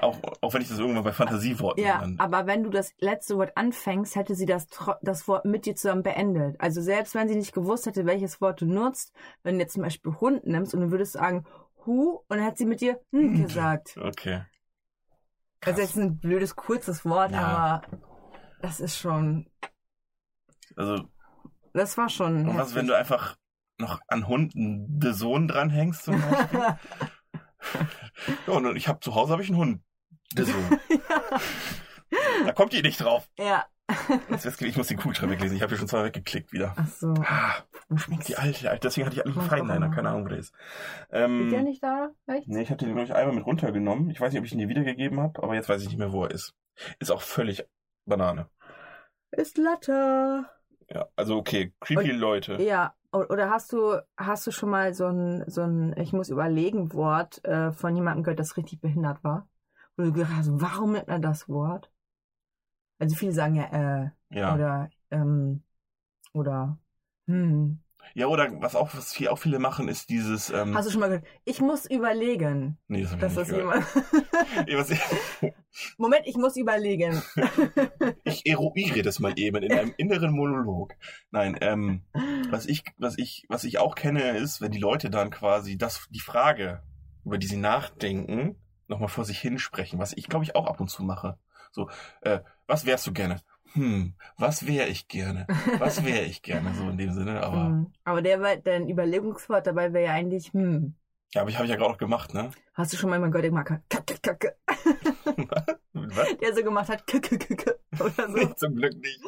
auch, 0.00 0.18
auch 0.40 0.54
wenn 0.54 0.62
ich 0.62 0.68
das 0.68 0.78
irgendwann 0.78 1.04
bei 1.04 1.12
Fantasieworten 1.12 1.82
Ja, 1.82 1.98
dann. 1.98 2.18
aber 2.20 2.46
wenn 2.46 2.62
du 2.62 2.70
das 2.70 2.94
letzte 2.98 3.36
Wort 3.36 3.56
anfängst, 3.56 4.14
hätte 4.16 4.34
sie 4.34 4.46
das, 4.46 4.66
das 5.02 5.26
Wort 5.28 5.44
mit 5.44 5.66
dir 5.66 5.74
zusammen 5.74 6.02
beendet. 6.02 6.56
Also 6.60 6.80
selbst 6.80 7.14
wenn 7.14 7.28
sie 7.28 7.36
nicht 7.36 7.52
gewusst 7.52 7.86
hätte, 7.86 8.06
welches 8.06 8.40
Wort 8.40 8.60
du 8.60 8.66
nutzt, 8.66 9.12
wenn 9.42 9.54
du 9.56 9.60
jetzt 9.62 9.74
zum 9.74 9.82
Beispiel 9.82 10.12
Hund 10.20 10.46
nimmst 10.46 10.74
und 10.74 10.80
du 10.80 10.90
würdest 10.90 11.12
sagen, 11.12 11.44
Hu, 11.84 12.20
und 12.28 12.36
dann 12.38 12.44
hat 12.44 12.58
sie 12.58 12.66
mit 12.66 12.80
dir 12.80 13.00
hm 13.10 13.34
gesagt. 13.42 13.96
Okay. 14.00 14.42
Also 15.64 15.80
das 15.80 15.90
ist 15.90 15.96
ein 15.96 16.18
blödes, 16.18 16.56
kurzes 16.56 17.04
Wort, 17.04 17.32
Ja. 17.32 17.82
aber 17.82 17.98
das 18.60 18.80
ist 18.80 18.98
schon, 18.98 19.48
Also, 20.76 21.04
das 21.72 21.96
war 21.98 22.08
schon. 22.08 22.48
und 22.48 22.56
was, 22.56 22.74
wenn 22.74 22.86
du 22.86 22.96
einfach 22.96 23.36
noch 23.82 24.00
an 24.08 24.26
Hunden 24.26 24.98
de 24.98 25.12
Sohn 25.12 25.46
dranhängst 25.48 26.04
zum 26.04 26.20
Beispiel? 26.20 26.60
ja, 28.46 28.52
und 28.54 28.76
ich 28.76 28.88
habe 28.88 29.00
zu 29.00 29.14
Hause 29.14 29.32
habe 29.32 29.42
ich 29.42 29.48
einen 29.50 29.58
Hund. 29.58 29.82
De 30.32 30.44
Sohn. 30.44 30.80
Da 32.44 32.52
kommt 32.52 32.72
die 32.74 32.82
nicht 32.82 33.00
drauf. 33.00 33.28
ja. 33.38 33.64
Ich 34.60 34.76
muss 34.76 34.86
den 34.86 34.96
Kugelschreiber 34.98 35.32
weglesen. 35.32 35.56
Ich 35.56 35.62
habe 35.62 35.70
hier 35.70 35.78
schon 35.78 35.88
zwei 35.88 36.04
weggeklickt 36.04 36.52
wieder. 36.52 36.74
Ach 36.78 36.86
so. 36.88 37.12
Ah, 37.26 37.54
die 38.26 38.36
alte, 38.36 38.70
alte. 38.70 38.86
Deswegen 38.88 39.06
hatte 39.06 39.16
ich 39.16 39.22
eigentlich 39.24 39.36
einen 39.36 39.44
Mach 39.44 39.50
feinen 39.50 39.66
doch 39.68 39.74
Liner. 39.74 39.88
mal. 39.88 39.94
Keine 39.94 40.08
Ahnung, 40.10 40.24
wo 40.24 40.28
der 40.28 40.38
ist. 40.38 40.54
Ist 40.54 41.10
der 41.10 41.24
Ähm, 41.24 41.64
nicht 41.64 41.82
da? 41.82 42.10
Echt? 42.26 42.48
nee, 42.48 42.62
ich 42.62 42.70
hatte 42.70 42.84
den, 42.86 42.94
glaube 42.94 43.06
ich, 43.08 43.14
einmal 43.14 43.34
mit 43.34 43.44
runtergenommen. 43.44 44.08
Ich 44.10 44.20
weiß 44.20 44.32
nicht, 44.32 44.40
ob 44.40 44.46
ich 44.46 44.52
ihn 44.52 44.58
dir 44.58 44.68
wiedergegeben 44.68 45.20
habe, 45.20 45.42
aber 45.42 45.54
jetzt 45.54 45.68
weiß 45.68 45.82
ich 45.82 45.88
nicht 45.88 45.98
mehr, 45.98 46.12
wo 46.12 46.24
er 46.24 46.30
ist. 46.30 46.54
Ist 47.00 47.10
auch 47.10 47.20
völlig 47.22 47.64
Banane. 48.06 48.48
Ist 49.30 49.58
Latte. 49.58 50.46
Ja, 50.90 51.08
also 51.16 51.36
okay, 51.36 51.72
creepy 51.80 52.12
Und- 52.12 52.18
Leute. 52.18 52.62
Ja. 52.62 52.94
Oder 53.12 53.50
hast 53.50 53.72
du, 53.72 54.02
hast 54.16 54.46
du 54.46 54.50
schon 54.52 54.70
mal 54.70 54.94
so 54.94 55.06
ein, 55.06 55.44
so 55.48 55.62
ein, 55.62 55.94
ich 55.98 56.12
muss 56.14 56.30
überlegen, 56.30 56.92
Wort 56.94 57.44
äh, 57.44 57.72
von 57.72 57.94
jemandem 57.94 58.22
gehört, 58.24 58.40
das 58.40 58.56
richtig 58.56 58.80
behindert 58.80 59.22
war? 59.22 59.48
Wo 59.96 60.04
du 60.04 60.12
gedacht 60.12 60.32
hast, 60.34 60.48
warum 60.52 60.92
nimmt 60.92 61.08
man 61.08 61.20
das 61.22 61.48
Wort? 61.48 61.90
Also 62.98 63.16
viele 63.16 63.32
sagen 63.32 63.56
ja, 63.56 64.04
äh, 64.04 64.10
Ja. 64.30 64.54
oder, 64.54 64.90
ähm, 65.10 65.62
oder, 66.32 66.78
hm. 67.26 67.82
Ja, 68.14 68.26
oder 68.26 68.50
was 68.60 68.76
auch, 68.76 68.94
was 68.94 69.12
hier 69.12 69.32
auch 69.32 69.38
viele 69.38 69.58
machen, 69.58 69.88
ist 69.88 70.10
dieses, 70.10 70.50
ähm, 70.50 70.76
Hast 70.76 70.86
du 70.86 70.92
schon 70.92 71.00
mal 71.00 71.08
gehört, 71.08 71.26
ich 71.44 71.60
muss 71.60 71.86
überlegen, 71.86 72.78
nee, 72.88 73.02
das 73.02 73.34
das 73.34 73.48
gehört. 73.48 73.84
jemand, 74.66 75.00
Moment, 75.98 76.26
ich 76.26 76.36
muss 76.36 76.56
überlegen. 76.56 77.22
ich 78.24 78.46
eruiere 78.46 79.02
das 79.02 79.18
mal 79.20 79.32
eben 79.38 79.62
in 79.62 79.72
einem 79.72 79.94
inneren 79.96 80.32
Monolog. 80.32 80.94
Nein, 81.30 81.56
ähm, 81.60 82.02
was 82.50 82.66
ich, 82.66 82.84
was 82.98 83.16
ich, 83.18 83.44
was 83.48 83.64
ich 83.64 83.78
auch 83.78 83.94
kenne, 83.94 84.36
ist, 84.36 84.60
wenn 84.60 84.72
die 84.72 84.78
Leute 84.78 85.10
dann 85.10 85.30
quasi 85.30 85.78
das, 85.78 86.06
die 86.10 86.20
Frage, 86.20 86.82
über 87.24 87.38
die 87.38 87.46
sie 87.46 87.56
nachdenken, 87.56 88.56
nochmal 88.88 89.08
vor 89.08 89.24
sich 89.24 89.40
hinsprechen, 89.40 89.98
was 89.98 90.12
ich, 90.12 90.28
glaube 90.28 90.44
ich, 90.44 90.54
auch 90.54 90.66
ab 90.66 90.80
und 90.80 90.88
zu 90.88 91.02
mache. 91.02 91.38
So, 91.70 91.88
äh, 92.20 92.40
was 92.66 92.84
wärst 92.84 93.06
du 93.06 93.12
gerne? 93.12 93.40
Hm, 93.74 94.14
was 94.36 94.66
wäre 94.66 94.88
ich 94.88 95.08
gerne? 95.08 95.46
Was 95.78 96.02
wäre 96.04 96.24
ich 96.24 96.42
gerne? 96.42 96.74
So 96.74 96.88
in 96.88 96.98
dem 96.98 97.12
Sinne, 97.12 97.42
aber, 97.42 97.78
Hm. 97.78 97.92
Aber 98.04 98.22
der, 98.22 98.56
dein 98.56 98.88
Überlegungswort 98.88 99.66
dabei 99.66 99.92
wäre 99.92 100.04
ja 100.06 100.12
eigentlich, 100.12 100.52
hm. 100.52 100.94
ja, 101.34 101.40
aber 101.40 101.50
ich 101.50 101.56
habe 101.56 101.64
ich 101.66 101.70
ja 101.70 101.76
gerade 101.76 101.90
auch 101.92 101.98
gemacht, 101.98 102.34
ne? 102.34 102.50
Hast 102.74 102.92
du 102.92 102.96
schon 102.96 103.10
mal 103.10 103.18
gehört, 103.18 103.44
der 103.44 103.50
gemacht 103.50 103.70
kacke, 103.88 104.18
kacke, 104.20 104.56
Was? 105.94 106.36
der 106.38 106.54
so 106.54 106.62
gemacht 106.62 106.88
hat, 106.88 107.06
kacke, 107.06 107.38
kacke, 107.38 107.78
oder 107.98 108.28
so. 108.28 108.36
Nee, 108.36 108.54
zum 108.56 108.74
Glück 108.74 108.94
nicht. 108.96 109.20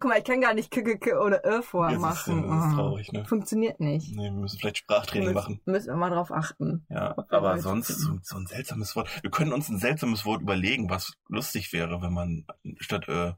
Guck 0.00 0.10
mal, 0.10 0.18
ich 0.18 0.24
kann 0.24 0.40
gar 0.40 0.54
nicht 0.54 0.70
kacke 0.70 1.18
oder 1.20 1.44
ö 1.44 1.48
Ja, 1.48 1.56
das, 1.56 1.64
ist, 1.64 1.66
vormachen. 1.70 2.00
das 2.08 2.24
ist 2.24 2.32
Ah. 2.32 2.74
traurig, 2.74 3.12
ne? 3.12 3.24
Funktioniert 3.26 3.80
nicht. 3.80 4.14
Nee, 4.16 4.24
wir 4.24 4.30
müssen 4.32 4.58
vielleicht 4.58 4.78
Sprachtraining 4.78 5.34
machen. 5.34 5.60
Müssen, 5.64 5.72
müssen 5.72 5.88
wir 5.88 5.96
mal 5.96 6.10
drauf 6.10 6.32
achten. 6.32 6.86
Ja, 6.88 7.14
aber 7.30 7.58
sonst 7.58 7.88
so, 7.88 8.18
so 8.22 8.36
ein 8.36 8.46
seltsames 8.46 8.96
Wort. 8.96 9.08
Wir 9.22 9.30
können 9.30 9.52
uns 9.52 9.68
ein 9.68 9.78
seltsames 9.78 10.24
Wort 10.24 10.40
überlegen, 10.42 10.88
was 10.88 11.12
lustig 11.28 11.72
wäre, 11.72 12.00
wenn 12.00 12.12
man 12.12 12.46
statt 12.78 13.08
äh, 13.08 13.34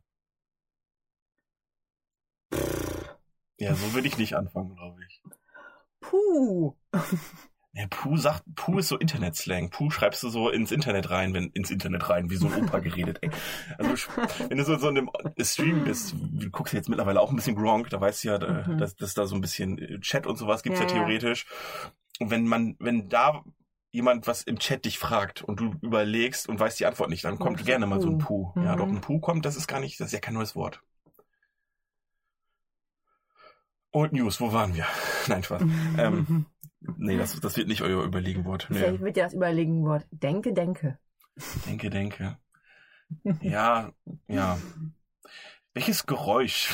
Ja, 3.58 3.74
so 3.74 3.92
will 3.94 4.06
ich 4.06 4.16
nicht 4.16 4.34
anfangen, 4.36 4.74
glaube 4.76 5.00
ich. 5.06 5.22
Puh. 6.00 6.76
Ja, 7.72 7.86
Puh 7.88 8.16
sagt, 8.16 8.42
Puh 8.56 8.78
ist 8.78 8.88
so 8.88 8.98
Internet-Slang. 8.98 9.70
Puh 9.70 9.90
schreibst 9.90 10.24
du 10.24 10.28
so 10.28 10.50
ins 10.50 10.72
Internet 10.72 11.08
rein, 11.10 11.34
wenn 11.34 11.50
ins 11.50 11.70
Internet 11.70 12.08
rein, 12.10 12.28
wie 12.28 12.34
so 12.36 12.48
ein 12.48 12.64
Opa 12.64 12.80
geredet. 12.80 13.18
Ey. 13.22 13.30
Also 13.78 14.08
wenn 14.48 14.58
du 14.58 14.64
so 14.64 14.72
in 14.74 14.80
so 14.80 14.88
einem 14.88 15.08
Stream 15.40 15.84
bist, 15.84 16.14
du 16.20 16.50
guckst 16.50 16.74
jetzt 16.74 16.88
mittlerweile 16.88 17.20
auch 17.20 17.30
ein 17.30 17.36
bisschen 17.36 17.54
Gronk, 17.54 17.88
da 17.90 18.00
weißt 18.00 18.24
du 18.24 18.28
ja, 18.28 18.38
da- 18.38 18.64
Mhm. 18.66 18.78
dass, 18.78 18.96
dass 18.96 19.14
da 19.14 19.24
so 19.26 19.36
ein 19.36 19.40
bisschen 19.40 19.78
äh, 19.78 20.00
Chat 20.00 20.26
und 20.26 20.34
sowas 20.36 20.64
gibt's 20.64 20.80
ja, 20.80 20.86
Ja, 20.86 20.92
theoretisch. 20.92 21.46
Und 22.18 22.30
wenn 22.30 22.44
man, 22.48 22.74
wenn 22.80 23.08
da 23.08 23.44
jemand 23.92 24.26
was 24.26 24.42
im 24.42 24.58
Chat 24.58 24.84
dich 24.84 24.98
fragt 24.98 25.42
und 25.42 25.60
du 25.60 25.74
überlegst 25.80 26.48
und 26.48 26.58
weißt 26.58 26.80
die 26.80 26.86
Antwort 26.86 27.08
nicht, 27.10 27.24
dann 27.24 27.38
kommt 27.38 27.64
gerne 27.64 27.86
mal 27.86 28.00
so 28.00 28.08
ein 28.08 28.18
Puh. 28.18 28.50
Puh. 28.52 28.64
Ja, 28.64 28.74
Mhm. 28.74 28.78
doch, 28.78 28.88
ein 28.88 29.00
Puh 29.00 29.20
kommt, 29.20 29.44
das 29.46 29.54
ist 29.56 29.68
gar 29.68 29.78
nicht, 29.78 30.00
das 30.00 30.08
ist 30.08 30.12
ja 30.12 30.18
kein 30.20 30.34
neues 30.34 30.56
Wort. 30.56 30.82
Old 33.92 34.12
News, 34.12 34.40
wo 34.40 34.52
waren 34.52 34.74
wir? 34.74 34.86
Nein, 35.28 35.42
Spaß. 35.44 35.62
Ähm, 35.98 36.46
Nee, 36.80 37.18
das, 37.18 37.38
das 37.40 37.56
wird 37.56 37.68
nicht 37.68 37.82
euer 37.82 38.02
Überlegenwort. 38.04 38.66
Nee. 38.70 38.78
Vielleicht 38.78 39.00
wird 39.02 39.16
ja 39.16 39.24
das 39.24 39.34
überlegen 39.34 39.84
Wort. 39.84 40.06
Denke, 40.10 40.52
denke. 40.52 40.98
Denke, 41.66 41.90
denke. 41.90 42.38
Ja, 43.42 43.90
ja. 44.28 44.56
Welches 45.74 46.06
Geräusch, 46.06 46.72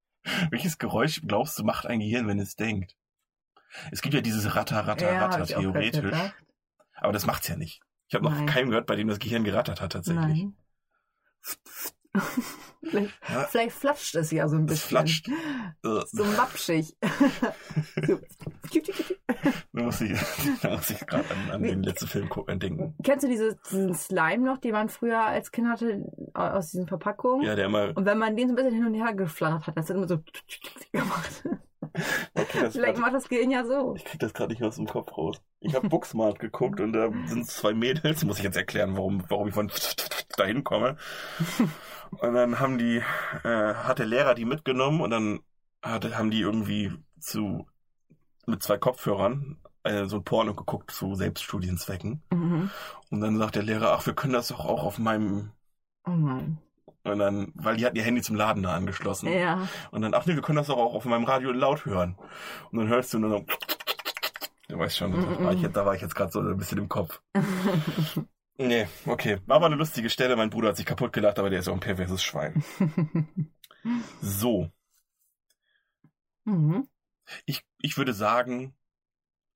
welches 0.50 0.78
Geräusch 0.78 1.22
glaubst 1.24 1.56
du 1.56 1.62
macht 1.62 1.86
ein 1.86 2.00
Gehirn, 2.00 2.26
wenn 2.26 2.40
es 2.40 2.56
denkt? 2.56 2.96
Es 3.92 4.02
gibt 4.02 4.12
ja 4.14 4.20
dieses 4.20 4.56
Ratter, 4.56 4.88
Ratter, 4.88 5.12
Ja, 5.12 5.26
Ratter 5.26 5.46
theoretisch. 5.46 6.32
Aber 6.96 7.12
das 7.12 7.26
macht's 7.26 7.46
ja 7.46 7.56
nicht. 7.56 7.80
Ich 8.08 8.14
habe 8.14 8.24
noch 8.24 8.34
Nein. 8.34 8.46
keinen 8.46 8.70
gehört, 8.70 8.86
bei 8.86 8.96
dem 8.96 9.06
das 9.06 9.20
Gehirn 9.20 9.44
gerattert 9.44 9.80
hat 9.80 9.92
tatsächlich. 9.92 10.24
Nein. 10.24 10.56
Vielleicht, 12.82 13.14
Ja. 13.28 13.44
vielleicht 13.50 13.76
flatscht 13.76 14.14
es 14.14 14.30
ja 14.30 14.48
so 14.48 14.56
ein 14.56 14.64
Es 14.64 14.70
bisschen. 14.72 14.88
flatscht. 14.88 15.28
Äh, 15.28 16.00
So 16.12 16.24
mapschig. 16.24 16.96
so. 18.06 18.18
Da 19.72 19.82
muss 19.82 20.00
ich, 20.00 20.10
ich 20.90 21.06
gerade 21.06 21.24
an, 21.30 21.50
an 21.52 21.62
den 21.62 21.82
letzten 21.82 22.06
Film 22.06 22.28
gucken, 22.28 22.58
denken. 22.60 22.94
Kennst 23.02 23.24
du 23.24 23.28
diese, 23.28 23.56
diesen 23.70 23.94
Slime 23.94 24.44
noch, 24.44 24.58
den 24.58 24.72
man 24.72 24.88
früher 24.88 25.20
als 25.20 25.50
Kind 25.52 25.68
hatte, 25.68 26.04
aus 26.34 26.70
diesen 26.70 26.86
Verpackungen? 26.86 27.46
Ja, 27.46 27.54
der 27.54 27.66
immer. 27.66 27.96
Und 27.96 28.04
wenn 28.04 28.18
man 28.18 28.36
den 28.36 28.48
so 28.48 28.52
ein 28.52 28.56
bisschen 28.56 28.74
hin 28.74 28.86
und 28.86 28.94
her 28.94 29.14
geflattert 29.14 29.66
hat, 29.66 29.76
das 29.76 29.88
hat 29.88 29.96
immer 29.96 30.08
so 30.08 30.18
gemacht. 30.92 31.44
Okay, 32.34 32.70
Vielleicht 32.70 32.98
macht 32.98 33.14
das 33.14 33.28
Gehirn 33.28 33.50
ja 33.50 33.64
so. 33.64 33.94
Ich 33.96 34.04
krieg 34.04 34.20
das 34.20 34.34
gerade 34.34 34.52
nicht 34.52 34.62
aus 34.62 34.76
dem 34.76 34.86
Kopf 34.86 35.16
raus. 35.16 35.40
Ich 35.60 35.74
habe 35.74 35.88
Booksmart 35.88 36.38
geguckt 36.40 36.80
und 36.80 36.92
da 36.92 37.10
sind 37.26 37.46
zwei 37.46 37.72
Mädels. 37.72 38.24
Muss 38.24 38.38
ich 38.38 38.44
jetzt 38.44 38.56
erklären, 38.56 38.96
warum, 38.96 39.22
warum 39.28 39.48
ich 39.48 39.54
von 39.54 39.70
dahin 40.36 40.64
komme. 40.64 40.96
Und 42.10 42.34
dann 42.34 42.58
haben 42.58 42.78
die, 42.78 43.02
äh, 43.44 43.74
hat 43.74 43.98
der 43.98 44.06
Lehrer 44.06 44.34
die 44.34 44.44
mitgenommen 44.44 45.00
und 45.00 45.10
dann 45.10 45.40
hatte, 45.82 46.16
haben 46.16 46.30
die 46.30 46.40
irgendwie 46.40 46.92
zu 47.20 47.66
mit 48.46 48.62
zwei 48.62 48.78
Kopfhörern 48.78 49.58
äh, 49.82 50.06
so 50.06 50.16
ein 50.16 50.24
Porno 50.24 50.54
geguckt 50.54 50.90
zu 50.90 51.14
Selbststudienzwecken. 51.14 52.22
Mhm. 52.32 52.70
Und 53.10 53.20
dann 53.20 53.36
sagt 53.36 53.56
der 53.56 53.62
Lehrer, 53.62 53.92
ach, 53.92 54.06
wir 54.06 54.14
können 54.14 54.32
das 54.32 54.48
doch 54.48 54.64
auch 54.64 54.84
auf 54.84 54.98
meinem 54.98 55.52
Oh. 56.08 56.40
Und 57.10 57.18
dann, 57.18 57.52
weil 57.54 57.76
die 57.76 57.84
hatten 57.86 57.96
ihr 57.96 58.02
Handy 58.04 58.22
zum 58.22 58.36
Laden 58.36 58.62
da 58.62 58.74
angeschlossen. 58.74 59.32
Ja. 59.32 59.68
Und 59.90 60.02
dann, 60.02 60.14
ach 60.14 60.26
nee, 60.26 60.34
wir 60.34 60.42
können 60.42 60.56
das 60.56 60.66
doch 60.68 60.76
auch 60.78 60.94
auf 60.94 61.04
meinem 61.04 61.24
Radio 61.24 61.52
laut 61.52 61.84
hören. 61.86 62.16
Und 62.70 62.78
dann 62.78 62.88
hörst 62.88 63.12
du 63.14 63.18
nur 63.18 63.30
so, 63.30 63.46
du 64.68 64.78
weißt 64.78 64.96
schon, 64.96 65.12
da 65.12 65.44
war 65.44 65.52
ich, 65.52 65.62
jetzt- 65.62 65.76
da 65.76 65.86
war 65.86 65.94
ich 65.94 66.02
jetzt 66.02 66.14
gerade 66.14 66.30
so 66.32 66.40
ein 66.40 66.56
bisschen 66.56 66.78
im 66.78 66.88
Kopf. 66.88 67.20
Nee, 68.60 68.88
okay. 69.06 69.38
War 69.46 69.54
aber 69.58 69.66
eine 69.66 69.76
lustige 69.76 70.10
Stelle. 70.10 70.34
Mein 70.34 70.50
Bruder 70.50 70.70
hat 70.70 70.76
sich 70.76 70.84
kaputt 70.84 71.12
gelacht, 71.12 71.38
aber 71.38 71.48
der 71.48 71.60
ist 71.60 71.68
auch 71.68 71.74
ein 71.74 71.78
perverses 71.80 72.24
Schwein. 72.24 72.64
So, 74.20 74.68
mhm. 76.44 76.88
ich, 77.46 77.62
ich 77.80 77.96
würde 77.96 78.12
sagen, 78.12 78.74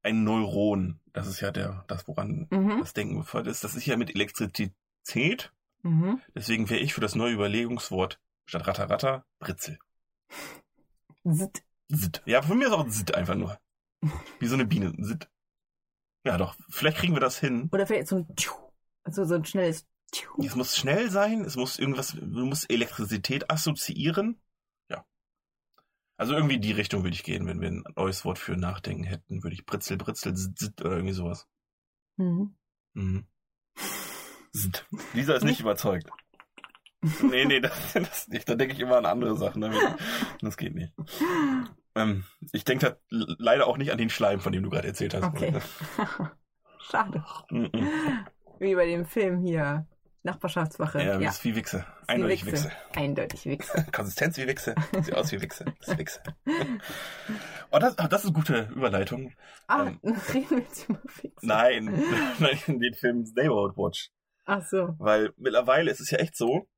ein 0.03 0.23
Neuron, 0.25 1.01
das 1.13 1.27
ist 1.27 1.41
ja 1.41 1.51
der, 1.51 1.85
das, 1.89 2.07
woran 2.07 2.47
Mhm. 2.51 2.79
das 2.81 2.93
Denken 2.95 3.19
befeuert 3.19 3.49
ist, 3.49 3.65
das 3.65 3.75
ist 3.75 3.87
ja 3.87 3.97
mit 3.97 4.15
Elektrizität. 4.15 5.53
Mhm. 5.83 6.21
Deswegen 6.35 6.71
wäre 6.71 6.81
ich 6.81 6.95
für 6.95 7.01
das 7.01 7.15
neue 7.15 7.33
Überlegungswort 7.33 8.21
statt 8.47 8.67
Ratter 8.67 8.89
Ratter 8.89 9.27
Britzel. 9.39 9.79
Zit. 11.31 11.63
Sitt. 11.89 12.23
Ja, 12.25 12.43
von 12.43 12.59
mir 12.59 12.69
ist 12.69 12.73
auch 12.73 12.89
Sitt 12.89 13.15
einfach 13.15 13.35
nur. 13.35 13.59
Wie 14.41 14.47
so 14.47 14.55
eine 14.55 14.67
Biene. 14.67 14.93
Sitt. 14.99 15.29
Ja, 16.25 16.39
doch. 16.39 16.57
Vielleicht 16.69 16.99
kriegen 16.99 17.15
wir 17.15 17.21
das 17.21 17.39
hin. 17.39 17.69
Oder 17.73 17.87
vielleicht 17.87 18.09
so 18.09 18.17
ein 18.17 18.37
Tschu. 18.37 18.55
Also 19.05 19.25
so 19.25 19.35
ein 19.35 19.45
schnelles 19.45 19.87
Tschu. 20.13 20.43
Es 20.45 20.57
muss 20.57 20.77
schnell 20.77 21.11
sein. 21.11 21.45
Es 21.45 21.57
muss 21.57 21.79
irgendwas, 21.79 22.13
du 22.13 22.47
musst 22.47 22.71
Elektrizität 22.71 23.51
assoziieren. 23.51 24.41
Ja. 24.89 25.05
Also 26.17 26.35
irgendwie 26.35 26.59
die 26.59 26.73
Richtung 26.73 27.03
würde 27.03 27.15
ich 27.15 27.25
gehen, 27.25 27.47
wenn 27.47 27.61
wir 27.61 27.69
ein 27.71 27.85
neues 27.97 28.25
Wort 28.25 28.39
für 28.39 28.57
Nachdenken 28.57 29.05
hätten. 29.05 29.43
Würde 29.43 29.55
ich 29.55 29.67
Britzel, 29.67 29.97
Britzel, 29.97 30.37
Sitt, 30.37 30.59
Sitt 30.59 30.81
oder 30.81 30.97
irgendwie 30.97 31.15
sowas. 31.15 31.49
Mhm. 32.17 32.57
Mhm. 32.95 33.27
Lisa 35.15 35.35
ist 35.35 35.45
nicht 35.45 35.61
überzeugt. 35.61 36.09
Nee, 37.23 37.45
nee, 37.47 37.61
das, 37.61 37.93
das 37.95 38.29
nicht. 38.29 38.49
Da 38.49 38.55
denke 38.55 38.75
ich 38.75 38.81
immer 38.81 38.97
an 38.99 39.07
andere 39.07 39.37
Sachen. 39.37 39.65
Das 40.41 40.57
geht 40.57 40.75
nicht. 40.75 40.93
Ähm, 41.95 42.25
ich 42.53 42.65
denke 42.65 42.87
da 42.87 42.97
leider 43.11 43.67
auch 43.67 43.77
nicht 43.77 43.91
an 43.93 43.99
den 43.99 44.11
Schleim, 44.11 44.41
von 44.41 44.53
dem 44.53 44.63
du 44.63 44.71
gerade 44.71 44.89
erzählt 44.89 45.15
hast. 45.15 45.25
Okay. 45.25 45.53
Schade. 46.81 47.25
Wie 48.59 48.75
bei 48.75 48.87
dem 48.87 49.05
Film 49.07 49.41
hier. 49.45 49.87
Nachbarschaftswache. 50.25 50.99
Ja, 51.01 51.15
Ja. 51.15 51.19
das 51.19 51.39
ist 51.39 51.45
wie 51.45 51.57
Wichse. 51.57 51.85
Eindeutig 52.07 52.47
Wichse. 52.47 52.67
Wichse. 52.67 52.77
Eindeutig 52.95 53.45
Wichse. 53.47 53.87
Konsistenz 53.93 54.37
wie 54.39 54.47
Wichse. 54.47 54.77
Sieht 55.01 55.15
aus 55.17 55.33
wie 55.33 55.43
Wichse. 55.43 55.65
Das 55.81 55.89
ist 55.89 55.99
Wichse. 55.99 56.23
Oh, 57.73 57.79
das, 57.81 57.97
oh, 57.99 58.07
das 58.09 58.21
ist 58.23 58.27
eine 58.27 58.35
gute 58.35 58.69
Überleitung. 58.73 59.33
Ah, 59.67 59.87
Ähm. 59.89 59.99
reden 60.33 60.51
wir 60.51 60.59
jetzt 60.61 60.89
über 60.89 61.01
Wichse. 61.03 61.45
Nein, 61.47 62.05
nein, 62.39 62.59
in 62.69 62.79
den 62.79 62.95
Film 62.95 63.25
Neighborhood 63.35 63.77
Watch. 63.77 64.11
Ach 64.45 64.65
so. 64.67 64.95
Weil 64.99 65.33
mittlerweile 65.37 65.91
ist 65.91 66.01
es 66.01 66.11
ja 66.11 66.19
echt 66.19 66.37
so, 66.37 66.69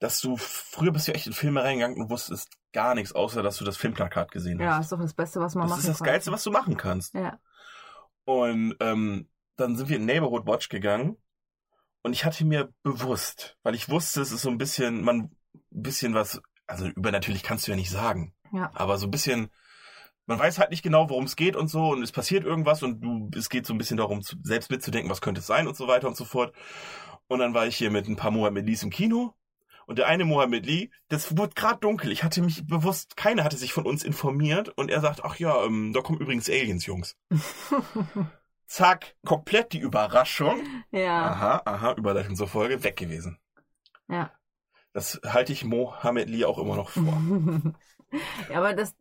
dass 0.00 0.20
du 0.20 0.36
früher 0.36 0.92
bist 0.92 1.08
du 1.08 1.12
echt 1.14 1.26
in 1.26 1.32
Filme 1.32 1.62
reingegangen 1.62 2.00
und 2.00 2.10
wusstest 2.10 2.48
gar 2.72 2.94
nichts, 2.94 3.12
außer 3.12 3.42
dass 3.42 3.56
du 3.58 3.64
das 3.64 3.76
Filmplakat 3.76 4.30
gesehen 4.30 4.60
Ja, 4.60 4.76
hast. 4.76 4.86
ist 4.86 4.92
doch 4.92 5.00
das 5.00 5.14
Beste, 5.14 5.40
was 5.40 5.54
man 5.54 5.62
das 5.64 5.70
machen 5.70 5.80
ist 5.80 5.88
das 5.88 5.98
kann. 5.98 6.06
Geilste, 6.06 6.32
was 6.32 6.44
du 6.44 6.50
machen 6.50 6.76
kannst. 6.76 7.14
Ja. 7.14 7.38
Und 8.24 8.76
ähm, 8.80 9.28
dann 9.56 9.76
sind 9.76 9.88
wir 9.88 9.96
in 9.96 10.04
Neighborhood 10.06 10.46
Watch 10.46 10.68
gegangen 10.68 11.16
und 12.02 12.12
ich 12.12 12.24
hatte 12.24 12.44
mir 12.44 12.72
bewusst, 12.82 13.56
weil 13.62 13.74
ich 13.74 13.88
wusste, 13.88 14.20
es 14.20 14.30
ist 14.32 14.42
so 14.42 14.50
ein 14.50 14.58
bisschen, 14.58 15.02
man, 15.02 15.30
ein 15.54 15.82
bisschen 15.82 16.14
was, 16.14 16.40
also 16.66 16.86
übernatürlich 16.86 17.42
kannst 17.42 17.66
du 17.66 17.72
ja 17.72 17.76
nicht 17.76 17.90
sagen, 17.90 18.34
Ja. 18.52 18.70
aber 18.74 18.98
so 18.98 19.06
ein 19.06 19.10
bisschen, 19.10 19.50
man 20.28 20.38
weiß 20.38 20.58
halt 20.58 20.70
nicht 20.70 20.82
genau, 20.82 21.08
worum 21.08 21.24
es 21.24 21.36
geht 21.36 21.56
und 21.56 21.68
so 21.68 21.90
und 21.90 22.02
es 22.02 22.12
passiert 22.12 22.44
irgendwas 22.44 22.82
und 22.82 23.00
du, 23.00 23.30
es 23.36 23.48
geht 23.48 23.66
so 23.66 23.74
ein 23.74 23.78
bisschen 23.78 23.96
darum, 23.96 24.20
selbst 24.42 24.70
mitzudenken, 24.70 25.10
was 25.10 25.22
könnte 25.22 25.40
es 25.40 25.46
sein 25.46 25.66
und 25.66 25.76
so 25.76 25.88
weiter 25.88 26.06
und 26.06 26.16
so 26.16 26.24
fort. 26.24 26.54
Und 27.26 27.40
dann 27.40 27.54
war 27.54 27.66
ich 27.66 27.76
hier 27.76 27.90
mit 27.90 28.06
ein 28.08 28.16
paar 28.16 28.30
Mohammed 28.30 28.66
Lees 28.66 28.82
im 28.82 28.90
Kino 28.90 29.34
und 29.86 29.98
der 29.98 30.06
eine 30.06 30.26
Mohammed 30.26 30.66
Lee, 30.66 30.90
das 31.08 31.36
wurde 31.36 31.54
gerade 31.54 31.80
dunkel. 31.80 32.12
Ich 32.12 32.22
hatte 32.22 32.42
mich 32.42 32.66
bewusst, 32.66 33.16
keiner 33.16 33.42
hatte 33.42 33.56
sich 33.56 33.72
von 33.72 33.86
uns 33.86 34.04
informiert 34.04 34.68
und 34.68 34.90
er 34.90 35.00
sagt, 35.00 35.24
ach 35.24 35.36
ja, 35.38 35.64
ähm, 35.64 35.94
da 35.94 36.02
kommen 36.02 36.20
übrigens 36.20 36.50
Aliens, 36.50 36.84
Jungs. 36.84 37.16
Zack, 38.66 39.16
komplett 39.24 39.72
die 39.72 39.78
Überraschung. 39.78 40.60
ja. 40.90 41.30
Aha, 41.30 41.62
aha, 41.64 41.94
Überleitung 41.94 42.36
zur 42.36 42.48
Folge, 42.48 42.84
weg 42.84 42.96
gewesen. 42.96 43.38
Ja. 44.08 44.30
Das 44.92 45.20
halte 45.24 45.54
ich 45.54 45.64
Mohammed 45.64 46.28
Lee 46.28 46.44
auch 46.44 46.58
immer 46.58 46.76
noch 46.76 46.90
vor. 46.90 47.22
ja, 48.50 48.58
aber 48.58 48.74
das, 48.74 48.94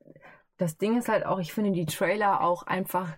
das 0.58 0.78
Ding 0.78 0.98
ist 0.98 1.08
halt 1.10 1.26
auch, 1.26 1.40
ich 1.40 1.54
finde 1.54 1.72
die 1.72 1.86
Trailer 1.86 2.42
auch 2.42 2.64
einfach, 2.64 3.10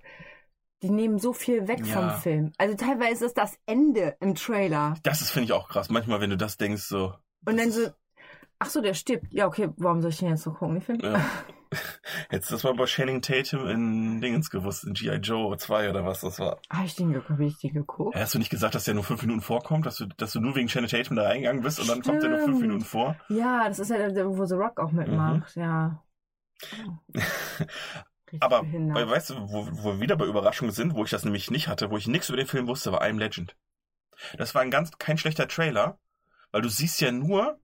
die 0.82 0.90
nehmen 0.90 1.20
so 1.20 1.34
viel 1.34 1.68
weg 1.68 1.86
Ja. 1.86 1.94
vom 2.10 2.22
Film. 2.22 2.52
Also 2.58 2.76
teilweise 2.76 3.26
ist 3.26 3.38
das 3.38 3.58
Ende 3.66 4.16
im 4.20 4.36
Trailer. 4.36 4.96
Das 5.04 5.22
ist, 5.22 5.32
finde 5.32 5.46
ich, 5.46 5.54
auch 5.54 5.68
krass. 5.70 5.90
Manchmal, 5.90 6.22
wenn 6.22 6.30
du 6.30 6.38
das 6.38 6.58
denkst, 6.58 6.84
so. 6.84 7.14
Und 7.46 7.58
dann 7.58 7.72
so, 7.72 7.88
ach 8.60 8.70
so, 8.70 8.82
der 8.82 8.94
stirbt. 8.94 9.26
Ja, 9.32 9.48
okay, 9.48 9.70
warum 9.78 10.02
soll 10.02 10.12
ich 10.12 10.18
den 10.20 10.30
jetzt 10.30 10.44
so 10.44 10.52
gucken? 10.52 10.76
Den 10.76 10.82
Film? 10.82 11.00
Ja. 11.02 11.22
Du 12.32 12.38
das 12.40 12.64
mal 12.64 12.74
bei 12.74 12.86
Channing 12.86 13.22
Tatum 13.22 13.68
in 13.68 14.22
Dingens 14.22 14.50
gewusst, 14.50 14.86
in 14.86 14.94
G.I. 14.96 15.18
Joe 15.18 15.56
2 15.56 15.92
oder 15.92 16.04
was 16.04 16.22
das 16.22 16.40
war. 16.40 16.58
Habe 16.72 16.86
ich 16.86 16.96
den 16.96 17.12
geguckt? 17.14 17.30
Hab 17.30 17.40
ich 17.42 17.60
den 17.60 17.74
geguckt? 17.74 18.16
Hast 18.16 18.34
du 18.34 18.40
nicht 18.40 18.50
gesagt, 18.50 18.74
dass 18.74 18.86
der 18.86 18.96
nur 18.96 19.04
fünf 19.04 19.22
Minuten 19.22 19.42
vorkommt, 19.42 19.86
dass 19.86 19.98
du, 19.98 20.08
dass 20.08 20.32
du 20.32 20.40
nur 20.40 20.56
wegen 20.56 20.68
Channing 20.68 20.90
Tatum 20.90 21.16
da 21.16 21.28
reingegangen 21.28 21.62
bist 21.62 21.80
und 21.80 21.88
dann 21.88 22.02
kommt 22.02 22.24
der 22.24 22.30
nur 22.32 22.40
fünf. 22.40 22.60
Minuten 22.62 22.84
vor? 22.84 23.16
Ja, 23.30 23.68
das 23.68 23.78
ist 23.78 23.92
ja 23.92 23.98
der, 23.98 24.12
der, 24.12 24.36
wo 24.36 24.46
The 24.46 24.56
Rock 24.56 24.80
auch 24.80 24.92
mitmacht, 24.92 25.56
ja. 25.56 26.02
Richtig 28.32 28.44
Aber, 28.44 28.62
behindert. 28.62 29.10
weißt 29.10 29.30
du, 29.32 29.36
wo, 29.50 29.68
wo 29.72 29.94
wir 29.94 30.00
wieder 30.02 30.16
bei 30.16 30.26
Überraschungen 30.26 30.74
sind, 30.74 30.94
wo 30.96 31.04
ich 31.04 31.10
das 31.10 31.24
nämlich 31.26 31.50
nicht 31.50 31.68
hatte, 31.68 31.90
wo 31.90 31.98
ich 31.98 32.08
nichts 32.08 32.30
über 32.30 32.38
den 32.38 32.48
Film 32.48 32.68
wusste, 32.68 32.92
war 32.92 33.02
I'm 33.02 33.18
Legend. 33.18 33.56
Das 34.38 34.54
war 34.54 34.62
ein 34.62 34.72
ganz, 34.72 34.92
kein 35.00 35.18
schlechter 35.18 35.48
Trailer, 35.48 35.98
weil 36.52 36.62
du 36.62 36.70
siehst 36.70 37.02
ja 37.02 37.12
nur, 37.12 37.60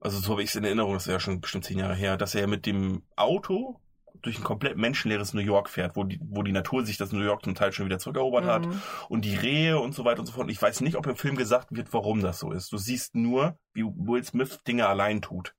also 0.00 0.18
so 0.18 0.32
habe 0.32 0.42
ich 0.42 0.50
es 0.50 0.56
in 0.56 0.64
Erinnerung, 0.64 0.94
das 0.94 1.06
ist 1.06 1.12
ja 1.12 1.20
schon 1.20 1.40
bestimmt 1.40 1.64
zehn 1.64 1.78
Jahre 1.78 1.94
her, 1.94 2.16
dass 2.16 2.34
er 2.34 2.42
ja 2.42 2.46
mit 2.46 2.66
dem 2.66 3.04
Auto 3.16 3.80
durch 4.22 4.38
ein 4.38 4.44
komplett 4.44 4.76
menschenleeres 4.76 5.34
New 5.34 5.40
York 5.42 5.68
fährt, 5.68 5.96
wo 5.96 6.04
die, 6.04 6.18
wo 6.22 6.42
die 6.42 6.52
Natur 6.52 6.84
sich 6.84 6.96
das 6.96 7.12
New 7.12 7.24
York 7.24 7.44
zum 7.44 7.54
Teil 7.54 7.72
schon 7.72 7.86
wieder 7.86 7.98
zurückerobert 7.98 8.44
hat 8.44 8.66
Mhm. 8.66 8.82
und 9.08 9.24
die 9.24 9.34
Rehe 9.36 9.78
und 9.78 9.94
so 9.94 10.04
weiter 10.04 10.20
und 10.20 10.26
so 10.26 10.32
fort. 10.32 10.44
Und 10.44 10.50
ich 10.50 10.60
weiß 10.62 10.80
nicht, 10.82 10.96
ob 10.96 11.06
im 11.06 11.16
Film 11.16 11.36
gesagt 11.36 11.68
wird, 11.70 11.92
warum 11.92 12.20
das 12.22 12.38
so 12.38 12.50
ist. 12.50 12.72
Du 12.72 12.78
siehst 12.78 13.14
nur, 13.14 13.58
wie 13.72 13.84
Will 13.84 14.24
Smith 14.24 14.60
Dinge 14.66 14.86
allein 14.86 15.20
tut. 15.20 15.54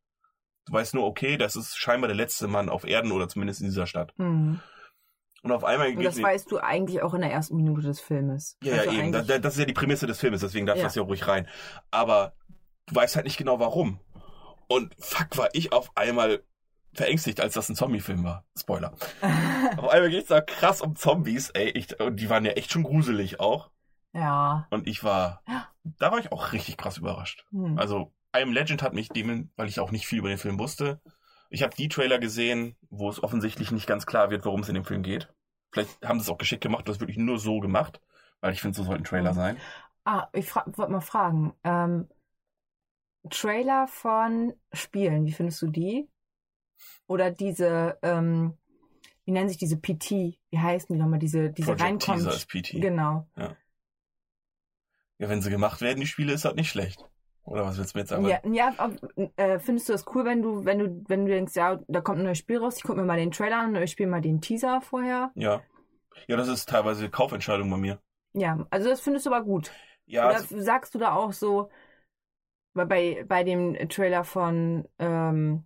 Du 0.65 0.73
weißt 0.73 0.93
nur, 0.95 1.05
okay, 1.05 1.37
das 1.37 1.55
ist 1.55 1.77
scheinbar 1.77 2.07
der 2.07 2.15
letzte 2.17 2.47
Mann 2.47 2.69
auf 2.69 2.85
Erden 2.85 3.11
oder 3.11 3.27
zumindest 3.27 3.61
in 3.61 3.67
dieser 3.67 3.85
Stadt. 3.87 4.13
Mhm. 4.17 4.59
Und 5.43 5.51
auf 5.51 5.63
einmal 5.63 5.89
Und 5.89 5.97
geht 5.97 6.07
das 6.07 6.19
weißt 6.21 6.51
du 6.51 6.57
eigentlich 6.57 7.03
auch 7.03 7.13
in 7.13 7.21
der 7.21 7.31
ersten 7.31 7.55
Minute 7.55 7.81
des 7.83 7.99
Filmes. 7.99 8.57
Ja, 8.63 8.73
Also 8.79 8.91
ja, 8.91 8.97
eben. 8.99 9.11
Da, 9.11 9.19
eigentlich- 9.19 9.27
da- 9.35 9.39
das 9.39 9.53
ist 9.53 9.59
ja 9.59 9.65
die 9.65 9.73
Prämisse 9.73 10.07
des 10.07 10.19
Filmes, 10.19 10.41
deswegen 10.41 10.65
darf 10.65 10.77
Ja. 10.77 10.83
das 10.85 10.95
ja 10.95 11.03
ruhig 11.03 11.27
rein. 11.27 11.47
Aber 11.91 12.33
du 12.87 12.95
weißt 12.95 13.15
halt 13.15 13.25
nicht 13.25 13.37
genau 13.37 13.59
warum. 13.59 13.99
Und 14.67 14.95
fuck, 14.99 15.37
war 15.37 15.49
ich 15.53 15.71
auf 15.71 15.91
einmal 15.95 16.41
verängstigt, 16.93 17.41
als 17.41 17.53
das 17.53 17.69
ein 17.69 17.75
Zombie-Film 17.75 18.23
war. 18.23 18.45
Spoiler. 18.57 18.93
auf 19.77 19.89
einmal 19.89 20.09
geht's 20.09 20.29
da 20.29 20.41
krass 20.41 20.81
um 20.81 20.95
Zombies, 20.95 21.51
ey. 21.51 21.69
Ich, 21.69 21.99
und 21.99 22.15
die 22.19 22.29
waren 22.31 22.43
ja 22.45 22.53
echt 22.53 22.71
schon 22.71 22.81
gruselig 22.83 23.39
auch. 23.39 23.69
ja. 24.13 24.65
Und 24.71 24.87
ich 24.87 25.03
war, 25.03 25.43
da 25.83 26.11
war 26.11 26.17
ich 26.17 26.31
auch 26.31 26.53
richtig 26.53 26.77
krass 26.77 26.97
überrascht. 26.97 27.45
Hm. 27.51 27.77
Also, 27.77 28.14
I 28.37 28.41
Am 28.41 28.51
Legend 28.51 28.81
hat 28.83 28.93
mich 28.93 29.09
dem, 29.09 29.49
weil 29.55 29.67
ich 29.67 29.79
auch 29.79 29.91
nicht 29.91 30.07
viel 30.07 30.19
über 30.19 30.29
den 30.29 30.37
Film 30.37 30.59
wusste. 30.59 31.01
Ich 31.49 31.63
habe 31.63 31.75
die 31.75 31.87
Trailer 31.89 32.19
gesehen, 32.19 32.75
wo 32.89 33.09
es 33.09 33.21
offensichtlich 33.23 33.71
nicht 33.71 33.87
ganz 33.87 34.05
klar 34.05 34.29
wird, 34.29 34.45
worum 34.45 34.61
es 34.61 34.69
in 34.69 34.75
dem 34.75 34.83
Film 34.85 35.03
geht. 35.03 35.31
Vielleicht 35.71 36.05
haben 36.05 36.19
sie 36.19 36.23
es 36.23 36.29
auch 36.29 36.37
geschickt 36.37 36.63
gemacht, 36.63 36.87
das 36.87 36.99
wirklich 36.99 37.17
nur 37.17 37.37
so 37.39 37.59
gemacht, 37.59 38.01
weil 38.41 38.53
ich 38.53 38.61
finde, 38.61 38.75
so 38.77 38.83
sollten 38.83 39.03
Trailer 39.03 39.31
Mhm. 39.31 39.35
sein. 39.35 39.57
Ah, 40.05 40.27
ich 40.33 40.53
wollte 40.55 40.91
mal 40.91 41.01
fragen. 41.01 41.53
Ähm, 41.63 42.07
Trailer 43.29 43.87
von 43.87 44.53
Spielen, 44.71 45.25
wie 45.25 45.33
findest 45.33 45.61
du 45.61 45.67
die? 45.67 46.07
Oder 47.07 47.31
diese, 47.31 47.97
ähm, 48.03 48.57
wie 49.23 49.31
nennen 49.31 49.49
sich 49.49 49.57
diese 49.57 49.77
PT? 49.77 50.39
Wie 50.51 50.59
heißen 50.59 50.93
die 50.93 51.01
nochmal? 51.01 51.19
Diese, 51.19 51.49
diese 51.49 51.73
Project 51.75 52.03
Teaser 52.03 52.11
reinkommen. 52.13 52.35
ist 52.37 52.47
PT. 52.47 52.81
Genau. 52.81 53.27
Ja, 55.17 55.29
wenn 55.29 55.41
sie 55.41 55.49
gemacht 55.49 55.81
werden, 55.81 56.01
die 56.01 56.07
Spiele, 56.07 56.33
ist 56.33 56.45
das 56.45 56.55
nicht 56.55 56.69
schlecht. 56.69 57.03
Oder 57.45 57.65
was 57.65 57.77
willst 57.77 57.93
du 57.93 57.97
mir 57.97 58.01
jetzt 58.01 58.09
sagen? 58.09 58.27
Ja, 58.27 58.39
ja 58.43 58.73
ob, 58.77 59.29
äh, 59.37 59.59
findest 59.59 59.87
du 59.87 59.93
das 59.93 60.05
cool, 60.13 60.25
wenn 60.25 60.41
du, 60.41 60.65
wenn 60.65 60.79
du, 60.79 61.03
wenn 61.07 61.25
du 61.25 61.31
denkst, 61.31 61.55
ja, 61.55 61.79
da 61.87 62.01
kommt 62.01 62.19
ein 62.19 62.25
neues 62.25 62.39
Spiel 62.39 62.57
raus, 62.57 62.77
ich 62.77 62.83
gucke 62.83 62.99
mir 62.99 63.05
mal 63.05 63.17
den 63.17 63.31
Trailer 63.31 63.59
an, 63.59 63.75
ich 63.75 63.91
spiele 63.91 64.09
mal 64.09 64.21
den 64.21 64.41
Teaser 64.41 64.81
vorher. 64.81 65.31
ja. 65.35 65.61
Ja, 66.27 66.37
das 66.37 66.47
ist 66.47 66.69
teilweise 66.69 67.09
Kaufentscheidung 67.09 67.69
bei 67.69 67.77
mir. 67.77 67.99
Ja, 68.33 68.65
also 68.69 68.89
das 68.89 69.01
findest 69.01 69.25
du 69.25 69.33
aber 69.33 69.43
gut. 69.43 69.71
Ja, 70.05 70.29
Oder 70.29 70.39
sagst 70.39 70.95
du 70.95 70.99
da 70.99 71.13
auch 71.13 71.33
so, 71.33 71.69
bei, 72.73 73.23
bei, 73.27 73.43
dem 73.43 73.75
Trailer 73.89 74.23
von, 74.23 74.87
ähm, 74.99 75.63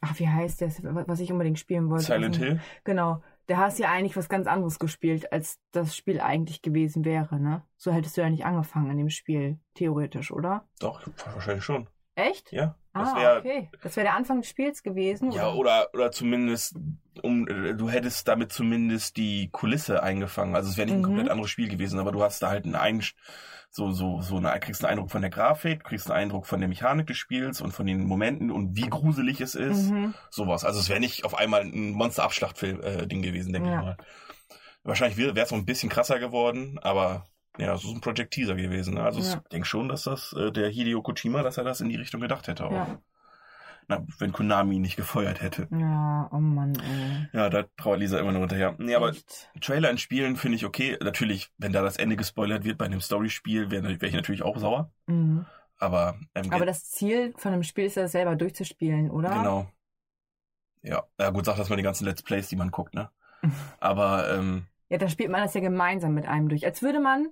ach, 0.00 0.18
wie 0.18 0.28
heißt 0.28 0.62
das, 0.62 0.80
was 0.82 1.20
ich 1.20 1.30
unbedingt 1.30 1.58
spielen 1.58 1.88
wollte? 1.88 2.04
Silent 2.04 2.36
Hill? 2.36 2.60
Genau. 2.84 3.22
Da 3.50 3.56
hast 3.56 3.80
du 3.80 3.82
ja 3.82 3.90
eigentlich 3.90 4.16
was 4.16 4.28
ganz 4.28 4.46
anderes 4.46 4.78
gespielt, 4.78 5.32
als 5.32 5.58
das 5.72 5.96
Spiel 5.96 6.20
eigentlich 6.20 6.62
gewesen 6.62 7.04
wäre, 7.04 7.40
ne? 7.40 7.64
So 7.76 7.90
hättest 7.90 8.16
du 8.16 8.20
ja 8.20 8.30
nicht 8.30 8.44
angefangen 8.44 8.92
in 8.92 8.98
dem 8.98 9.10
Spiel, 9.10 9.58
theoretisch, 9.74 10.30
oder? 10.30 10.68
Doch, 10.78 11.04
wahrscheinlich 11.34 11.64
schon. 11.64 11.88
Echt? 12.14 12.52
Ja. 12.52 12.76
Das 12.92 13.08
ah, 13.10 13.16
wär, 13.16 13.36
okay. 13.38 13.70
Das 13.82 13.94
wäre 13.96 14.06
der 14.06 14.16
Anfang 14.16 14.40
des 14.40 14.50
Spiels 14.50 14.82
gewesen? 14.82 15.30
Ja, 15.30 15.52
oder, 15.52 15.88
oder 15.94 16.10
zumindest, 16.10 16.76
um, 17.22 17.46
äh, 17.46 17.74
du 17.74 17.88
hättest 17.88 18.26
damit 18.26 18.52
zumindest 18.52 19.16
die 19.16 19.48
Kulisse 19.52 20.02
eingefangen. 20.02 20.56
Also 20.56 20.70
es 20.70 20.76
wäre 20.76 20.86
nicht 20.86 20.94
ein 20.96 21.00
Mhm. 21.00 21.04
komplett 21.04 21.28
anderes 21.30 21.50
Spiel 21.50 21.68
gewesen, 21.68 22.00
aber 22.00 22.10
du 22.12 22.22
hast 22.22 22.42
da 22.42 22.48
halt 22.48 22.64
einen 22.64 22.74
Ein 22.74 23.02
so, 23.72 23.92
so, 23.92 24.20
so 24.20 24.38
eine, 24.38 24.58
kriegst 24.58 24.84
einen 24.84 24.90
Eindruck 24.92 25.12
von 25.12 25.20
der 25.20 25.30
Grafik, 25.30 25.84
kriegst 25.84 26.10
einen 26.10 26.18
Eindruck 26.18 26.46
von 26.46 26.58
der 26.58 26.68
Mechanik 26.68 27.06
des 27.06 27.16
Spiels 27.18 27.60
und 27.60 27.70
von 27.70 27.86
den 27.86 28.04
Momenten 28.04 28.50
und 28.50 28.76
wie 28.76 28.88
gruselig 28.88 29.40
es 29.40 29.54
ist. 29.54 29.90
Mhm. 29.92 30.12
Sowas. 30.28 30.64
Also 30.64 30.80
es 30.80 30.88
wäre 30.88 30.98
nicht 30.98 31.24
auf 31.24 31.36
einmal 31.38 31.60
ein 31.62 31.92
Monster-Abschlachtfilm-Ding 31.92 33.22
gewesen, 33.22 33.52
denke 33.52 33.68
Ja. 33.68 33.78
ich 33.78 33.84
mal. 33.84 33.96
Wahrscheinlich 34.82 35.16
wäre 35.18 35.38
es 35.38 35.50
noch 35.52 35.58
ein 35.58 35.66
bisschen 35.66 35.88
krasser 35.90 36.18
geworden, 36.18 36.80
aber 36.82 37.28
ja, 37.58 37.76
so 37.76 37.88
ist 37.88 37.94
ein 37.94 38.00
Project 38.00 38.32
Teaser 38.32 38.54
gewesen. 38.54 38.94
Ne? 38.94 39.02
Also 39.02 39.20
Ja. 39.20 39.26
ich 39.42 39.48
denke 39.48 39.66
schon, 39.66 39.88
dass 39.88 40.04
das 40.04 40.32
äh, 40.32 40.50
der 40.52 40.68
Hideo 40.68 41.02
Kojima, 41.02 41.42
dass 41.42 41.58
er 41.58 41.64
das 41.64 41.80
in 41.80 41.88
die 41.88 41.96
Richtung 41.96 42.20
gedacht 42.20 42.48
hätte 42.48 42.64
auch. 42.66 42.72
Ja. 42.72 42.98
Na, 43.88 44.06
wenn 44.18 44.30
Konami 44.30 44.76
ihn 44.76 44.82
nicht 44.82 44.96
gefeuert 44.96 45.42
hätte. 45.42 45.66
Ja, 45.72 46.28
oh 46.32 46.38
Mann, 46.38 46.74
ey. 46.76 47.28
Ja, 47.32 47.50
da 47.50 47.64
trauert 47.76 47.98
Lisa 47.98 48.20
immer 48.20 48.30
nur 48.30 48.42
hinterher. 48.42 48.76
Nee, 48.78 48.94
aber 48.94 49.10
Echt? 49.10 49.50
Trailer 49.60 49.90
in 49.90 49.98
Spielen 49.98 50.36
finde 50.36 50.56
ich 50.56 50.64
okay. 50.64 50.96
Natürlich, 51.02 51.50
wenn 51.58 51.72
da 51.72 51.82
das 51.82 51.96
Ende 51.96 52.16
gespoilert 52.16 52.62
wird 52.64 52.78
bei 52.78 52.84
einem 52.84 53.00
Story-Spiel, 53.00 53.72
wäre 53.72 54.00
wär 54.00 54.08
ich 54.08 54.14
natürlich 54.14 54.42
auch 54.42 54.58
sauer. 54.58 54.92
Mhm. 55.06 55.44
Aber, 55.78 56.20
ähm, 56.36 56.52
Aber 56.52 56.66
das 56.66 56.88
Ziel 56.90 57.34
von 57.36 57.52
einem 57.52 57.64
Spiel 57.64 57.86
ist 57.86 57.96
ja 57.96 58.06
selber 58.06 58.36
durchzuspielen, 58.36 59.10
oder? 59.10 59.30
Genau. 59.30 59.66
Ja, 60.82 61.02
ja 61.18 61.30
gut, 61.30 61.44
sag 61.44 61.56
das 61.56 61.68
mal 61.68 61.76
die 61.76 61.82
ganzen 61.82 62.04
Let's 62.04 62.22
Plays, 62.22 62.48
die 62.48 62.56
man 62.56 62.70
guckt, 62.70 62.94
ne? 62.94 63.10
Aber, 63.80 64.30
ähm, 64.32 64.66
Ja, 64.88 64.98
dann 64.98 65.08
spielt 65.10 65.30
man 65.30 65.42
das 65.42 65.54
ja 65.54 65.60
gemeinsam 65.60 66.14
mit 66.14 66.26
einem 66.26 66.48
durch. 66.48 66.64
Als 66.64 66.80
würde 66.82 67.00
man 67.00 67.28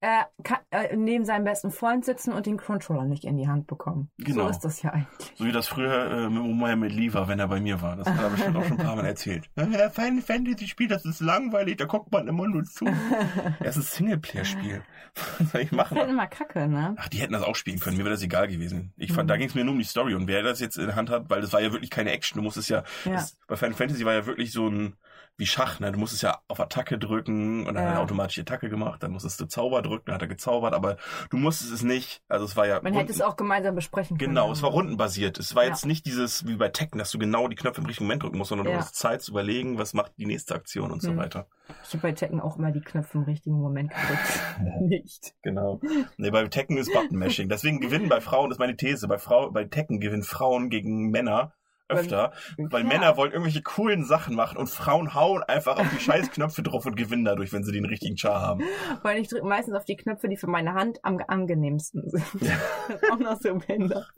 äh, 0.00 0.22
ka- 0.44 0.60
äh, 0.70 0.96
neben 0.96 1.24
seinem 1.24 1.44
besten 1.44 1.70
Freund 1.72 2.04
sitzen 2.04 2.32
und 2.32 2.46
den 2.46 2.56
Controller 2.56 3.04
nicht 3.04 3.24
in 3.24 3.36
die 3.36 3.48
Hand 3.48 3.66
bekommen. 3.66 4.10
Genau. 4.18 4.44
So 4.44 4.50
ist 4.50 4.60
das 4.60 4.82
ja 4.82 4.90
eigentlich. 4.92 5.32
so 5.34 5.44
wie 5.44 5.50
das 5.52 5.66
früher 5.68 6.10
äh, 6.10 6.28
mit 6.30 6.42
Mohammed 6.42 6.92
Lee 6.92 7.12
war, 7.12 7.26
wenn 7.28 7.38
er 7.40 7.48
bei 7.48 7.60
mir 7.60 7.82
war. 7.82 7.96
Das 7.96 8.08
hat 8.08 8.20
er 8.22 8.30
bestimmt 8.30 8.56
auch 8.56 8.64
schon 8.64 8.78
ein 8.78 8.84
paar 8.86 8.96
Mal 8.96 9.06
erzählt. 9.06 9.48
Ja, 9.56 9.90
Final 9.90 10.22
Fantasy 10.22 10.68
Spiel, 10.68 10.88
das 10.88 11.04
ist 11.04 11.20
langweilig, 11.20 11.76
da 11.78 11.84
guckt 11.86 12.12
man 12.12 12.28
immer 12.28 12.46
nur 12.46 12.64
zu. 12.64 12.84
Es 13.60 13.76
ist 13.76 13.94
ein 14.00 14.06
Singleplayer-Spiel. 14.06 14.82
Was 15.38 15.50
soll 15.50 15.60
ich 15.62 15.70
Das 15.70 15.76
machen? 15.76 15.96
ist 15.96 16.00
halt 16.02 16.10
immer 16.10 16.26
kacke, 16.28 16.68
ne? 16.68 16.94
Ach, 16.96 17.08
die 17.08 17.18
hätten 17.18 17.32
das 17.32 17.42
auch 17.42 17.56
spielen 17.56 17.80
können. 17.80 17.96
Mir 17.96 18.04
wäre 18.04 18.14
das 18.14 18.22
egal 18.22 18.46
gewesen. 18.48 18.92
Ich 18.96 19.12
fand, 19.12 19.24
Mhm. 19.26 19.28
da 19.28 19.36
ging 19.36 19.48
es 19.48 19.54
mir 19.54 19.64
nur 19.64 19.72
um 19.72 19.78
die 19.78 19.84
Story 19.84 20.14
und 20.14 20.28
wer 20.28 20.42
das 20.44 20.60
jetzt 20.60 20.76
in 20.78 20.86
der 20.86 20.94
Hand 20.96 21.10
hat, 21.10 21.28
weil 21.28 21.40
das 21.40 21.52
war 21.52 21.60
ja 21.60 21.72
wirklich 21.72 21.90
keine 21.90 22.12
Action. 22.12 22.38
Du 22.38 22.44
musstest 22.44 22.68
ja, 22.70 22.84
Ja. 23.04 23.12
Das, 23.14 23.36
bei 23.48 23.56
Final 23.56 23.74
Fantasy 23.74 24.04
war 24.04 24.14
ja 24.14 24.26
wirklich 24.26 24.52
so 24.52 24.68
ein 24.68 24.94
wie 25.38 25.46
Schach, 25.46 25.78
ne? 25.80 25.92
Du 25.92 25.98
musstest 25.98 26.22
ja 26.24 26.40
auf 26.48 26.58
Attacke 26.60 26.98
drücken 26.98 27.60
und 27.66 27.74
dann 27.74 27.84
hat 27.84 27.90
er 27.90 27.94
Ja. 27.94 28.00
automatisch 28.00 28.34
die 28.34 28.40
Attacke 28.42 28.68
gemacht. 28.68 29.02
Dann 29.02 29.12
musstest 29.12 29.40
du 29.40 29.46
Zauber 29.46 29.82
drücken, 29.82 30.06
dann 30.06 30.16
hat 30.16 30.22
er 30.22 30.28
gezaubert, 30.28 30.74
aber 30.74 30.96
du 31.30 31.36
musstest 31.36 31.72
es 31.72 31.82
nicht. 31.82 32.22
Also 32.28 32.44
es 32.44 32.56
war 32.56 32.66
ja 32.66 32.80
Man 32.82 32.92
hätte 32.92 33.12
es 33.12 33.20
auch 33.22 33.36
gemeinsam 33.36 33.74
besprechen 33.76 34.18
können. 34.18 34.30
Genau, 34.30 34.50
es 34.52 34.62
war 34.62 34.70
rundenbasiert. 34.70 35.38
Es 35.38 35.54
war 35.54 35.62
Ja. 35.62 35.70
jetzt 35.70 35.86
nicht 35.86 36.04
dieses 36.06 36.46
wie 36.46 36.56
bei 36.56 36.68
Tekken, 36.68 36.98
dass 36.98 37.10
du 37.12 37.18
genau 37.18 37.46
die 37.48 37.56
Knöpfe 37.56 37.80
im 37.80 37.86
richtigen 37.86 38.06
Moment 38.06 38.24
drücken 38.24 38.36
musst, 38.38 38.48
sondern 38.48 38.66
du 38.66 38.72
Ja. 38.72 38.78
hast 38.78 38.96
Zeit 38.96 39.22
zu 39.22 39.30
überlegen, 39.30 39.78
was 39.78 39.94
macht 39.94 40.12
die 40.18 40.26
nächste 40.26 40.54
Aktion 40.56 40.90
und 40.90 41.00
so 41.02 41.10
Hm. 41.10 41.16
weiter. 41.18 41.46
Ich 41.84 41.90
habe 41.90 42.02
bei 42.02 42.12
Tekken 42.12 42.40
auch 42.40 42.56
immer 42.56 42.72
die 42.72 42.80
Knöpfe 42.80 43.18
im 43.18 43.24
richtigen 43.24 43.60
Moment 43.60 43.90
gedrückt. 43.90 44.40
nicht. 44.80 45.34
Genau. 45.42 45.80
Nee, 46.16 46.30
bei 46.30 46.46
Tekken 46.48 46.76
ist 46.78 46.92
Button-Mashing. 46.92 47.48
Deswegen 47.48 47.80
gewinnen 47.80 48.08
bei 48.08 48.20
Frauen, 48.20 48.50
das 48.50 48.56
ist 48.56 48.60
meine 48.60 48.76
These, 48.76 49.06
bei, 49.06 49.18
Frau, 49.18 49.50
bei 49.50 49.64
Tekken 49.64 50.00
gewinnen 50.00 50.22
Frauen 50.24 50.70
gegen 50.70 51.10
Männer 51.10 51.52
öfter, 51.88 52.32
weil 52.56 52.82
Ja. 52.82 52.88
Männer 52.88 53.16
wollen 53.16 53.32
irgendwelche 53.32 53.62
coolen 53.62 54.04
Sachen 54.04 54.34
machen 54.34 54.56
und 54.58 54.68
Frauen 54.68 55.14
hauen 55.14 55.42
einfach 55.42 55.78
auf 55.78 55.88
die 55.90 56.00
scheiß 56.00 56.30
Knöpfe 56.30 56.62
drauf 56.62 56.86
und 56.86 56.96
gewinnen 56.96 57.24
dadurch, 57.24 57.52
wenn 57.52 57.64
sie 57.64 57.72
den 57.72 57.84
richtigen 57.84 58.16
Char 58.16 58.40
haben. 58.40 58.62
Weil 59.02 59.18
ich 59.18 59.28
drücke 59.28 59.46
meistens 59.46 59.74
auf 59.74 59.84
die 59.84 59.96
Knöpfe, 59.96 60.28
die 60.28 60.36
für 60.36 60.48
meine 60.48 60.74
Hand 60.74 60.98
am 61.02 61.18
angenehmsten 61.26 62.08
sind. 62.08 62.24
auch 63.10 63.18
noch 63.18 63.40
so 63.40 63.54
behindert. 63.54 64.08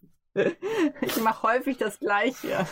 Ich 1.01 1.21
mache 1.21 1.43
häufig 1.43 1.77
das 1.79 1.99
Gleiche. 1.99 2.67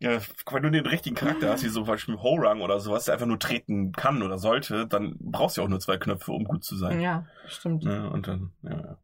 Ja, 0.00 0.18
wenn 0.50 0.62
du 0.64 0.70
den 0.72 0.86
richtigen 0.86 1.14
Charakter 1.14 1.50
hast, 1.50 1.62
wie 1.62 1.68
so 1.68 1.80
zum 1.80 1.86
Beispiel 1.86 2.16
Horang 2.16 2.62
oder 2.62 2.80
sowas, 2.80 3.04
der 3.04 3.14
einfach 3.14 3.28
nur 3.28 3.38
treten 3.38 3.92
kann 3.92 4.24
oder 4.24 4.38
sollte, 4.38 4.88
dann 4.88 5.14
brauchst 5.20 5.56
du 5.56 5.62
auch 5.62 5.68
nur 5.68 5.78
zwei 5.78 5.98
Knöpfe, 5.98 6.32
um 6.32 6.44
gut 6.44 6.64
zu 6.64 6.76
sein. 6.76 7.00
Ja, 7.00 7.26
stimmt. 7.46 7.84
Ja, 7.84 8.08
und 8.08 8.26
dann, 8.26 8.52
ja, 8.62 8.70
ja. 8.70 8.98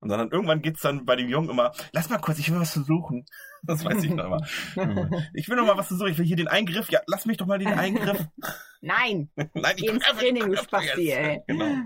Und 0.00 0.08
dann 0.08 0.30
irgendwann 0.30 0.62
geht's 0.62 0.80
dann 0.80 1.04
bei 1.04 1.14
dem 1.14 1.28
Jungen 1.28 1.50
immer, 1.50 1.72
lass 1.92 2.08
mal 2.08 2.18
kurz, 2.18 2.38
ich 2.38 2.50
will 2.50 2.58
was 2.58 2.72
versuchen. 2.72 3.26
Das 3.62 3.84
weiß 3.84 4.02
ich 4.02 4.10
noch 4.10 4.24
immer. 4.24 4.46
Ich 5.34 5.48
will 5.48 5.56
noch 5.56 5.66
mal 5.66 5.76
was 5.76 5.88
versuchen, 5.88 6.10
ich 6.12 6.18
will 6.18 6.24
hier 6.24 6.36
den 6.36 6.48
Eingriff. 6.48 6.90
Ja, 6.90 7.00
lass 7.06 7.26
mich 7.26 7.36
doch 7.36 7.46
mal 7.46 7.58
den 7.58 7.68
Eingriff. 7.68 8.26
Nein, 8.80 9.30
Nein, 9.36 9.76
geh 9.76 9.88
ins 9.88 10.04
Training, 10.04 10.48
du 10.50 10.56
Spasti, 10.56 11.10
ey. 11.10 11.42
Genau. 11.46 11.82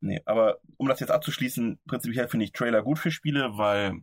Nee, 0.00 0.20
aber 0.24 0.58
um 0.76 0.86
das 0.86 1.00
jetzt 1.00 1.10
abzuschließen, 1.10 1.80
prinzipiell 1.88 2.28
finde 2.28 2.44
ich 2.44 2.52
Trailer 2.52 2.82
gut 2.82 3.00
für 3.00 3.10
Spiele, 3.10 3.56
weil 3.58 3.94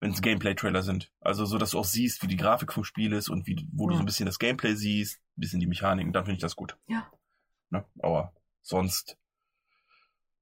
wenn 0.00 0.12
es 0.12 0.22
Gameplay-Trailer 0.22 0.82
sind. 0.82 1.10
Also 1.20 1.44
so, 1.46 1.58
dass 1.58 1.70
du 1.70 1.80
auch 1.80 1.84
siehst, 1.84 2.22
wie 2.22 2.28
die 2.28 2.36
Grafik 2.36 2.72
vom 2.72 2.84
Spiel 2.84 3.12
ist 3.12 3.28
und 3.28 3.48
wie, 3.48 3.66
wo 3.72 3.88
du 3.88 3.94
Ja. 3.94 3.96
so 3.98 4.02
ein 4.04 4.06
bisschen 4.06 4.26
das 4.26 4.38
Gameplay 4.38 4.74
siehst, 4.76 5.18
ein 5.36 5.40
bisschen 5.40 5.58
die 5.58 5.66
Mechaniken, 5.66 6.12
dann 6.12 6.24
finde 6.24 6.36
ich 6.36 6.42
das 6.42 6.54
gut. 6.54 6.76
Ja. 6.86 7.10
Ne? 7.70 7.84
Aber 7.98 8.32
sonst 8.62 9.16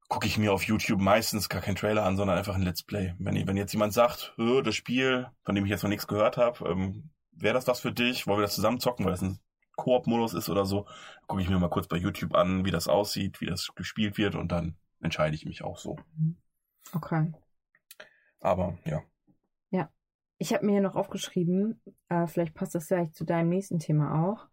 gucke 0.08 0.26
ich 0.26 0.38
mir 0.38 0.52
auf 0.52 0.62
YouTube 0.62 1.00
meistens 1.00 1.48
gar 1.48 1.60
keinen 1.60 1.76
Trailer 1.76 2.04
an, 2.04 2.16
sondern 2.16 2.38
einfach 2.38 2.54
ein 2.54 2.62
Let's 2.62 2.82
Play. 2.82 3.14
Wenn, 3.18 3.46
wenn 3.46 3.56
jetzt 3.56 3.72
jemand 3.72 3.92
sagt, 3.92 4.34
"Hö, 4.36 4.62
das 4.62 4.74
Spiel, 4.74 5.28
von 5.44 5.54
dem 5.54 5.64
ich 5.64 5.70
jetzt 5.70 5.82
noch 5.82 5.90
nichts 5.90 6.06
gehört 6.06 6.36
habe, 6.36 6.68
ähm, 6.68 7.10
wäre 7.32 7.54
das 7.54 7.66
was 7.66 7.80
für 7.80 7.92
dich? 7.92 8.26
Wollen 8.26 8.38
wir 8.38 8.42
das 8.44 8.54
zusammen 8.54 8.80
zocken, 8.80 9.04
weil 9.04 9.12
das 9.12 9.22
ein 9.22 9.38
Koop-Modus 9.76 10.34
ist 10.34 10.48
oder 10.48 10.64
so? 10.64 10.86
Gucke 11.26 11.42
ich 11.42 11.48
mir 11.48 11.58
mal 11.58 11.68
kurz 11.68 11.88
bei 11.88 11.96
YouTube 11.96 12.34
an, 12.34 12.64
wie 12.64 12.70
das 12.70 12.88
aussieht, 12.88 13.40
wie 13.40 13.46
das 13.46 13.68
gespielt 13.74 14.16
wird 14.16 14.34
und 14.34 14.52
dann 14.52 14.76
entscheide 15.00 15.34
ich 15.34 15.44
mich 15.44 15.62
auch 15.62 15.78
so. 15.78 15.96
Okay. 16.92 17.32
Aber 18.40 18.78
ja. 18.84 19.02
Ich 20.38 20.52
habe 20.52 20.66
mir 20.66 20.72
hier 20.72 20.82
noch 20.82 20.96
aufgeschrieben, 20.96 21.80
äh, 22.08 22.26
vielleicht 22.26 22.54
passt 22.54 22.74
das 22.74 22.88
vielleicht 22.88 23.14
zu 23.14 23.24
deinem 23.24 23.48
nächsten 23.48 23.78
Thema 23.78 24.22
auch. 24.22 24.46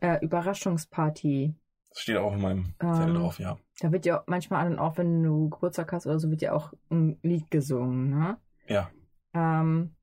Äh, 0.00 0.24
Überraschungsparty. 0.24 1.54
Das 1.90 2.00
steht 2.02 2.16
auch 2.16 2.32
in 2.34 2.40
meinem 2.40 2.74
Ähm, 2.80 2.94
Zettel 2.94 3.14
drauf, 3.14 3.38
ja. 3.38 3.58
Da 3.80 3.92
wird 3.92 4.06
ja 4.06 4.22
manchmal 4.26 4.78
auch, 4.78 4.96
wenn 4.98 5.22
du 5.22 5.48
Geburtstag 5.50 5.92
hast 5.92 6.06
oder 6.06 6.18
so, 6.18 6.30
wird 6.30 6.42
ja 6.42 6.52
auch 6.52 6.72
ein 6.90 7.18
Lied 7.22 7.50
gesungen, 7.50 8.10
ne? 8.10 8.38
Ja. 8.66 8.90
Ähm, 9.34 9.94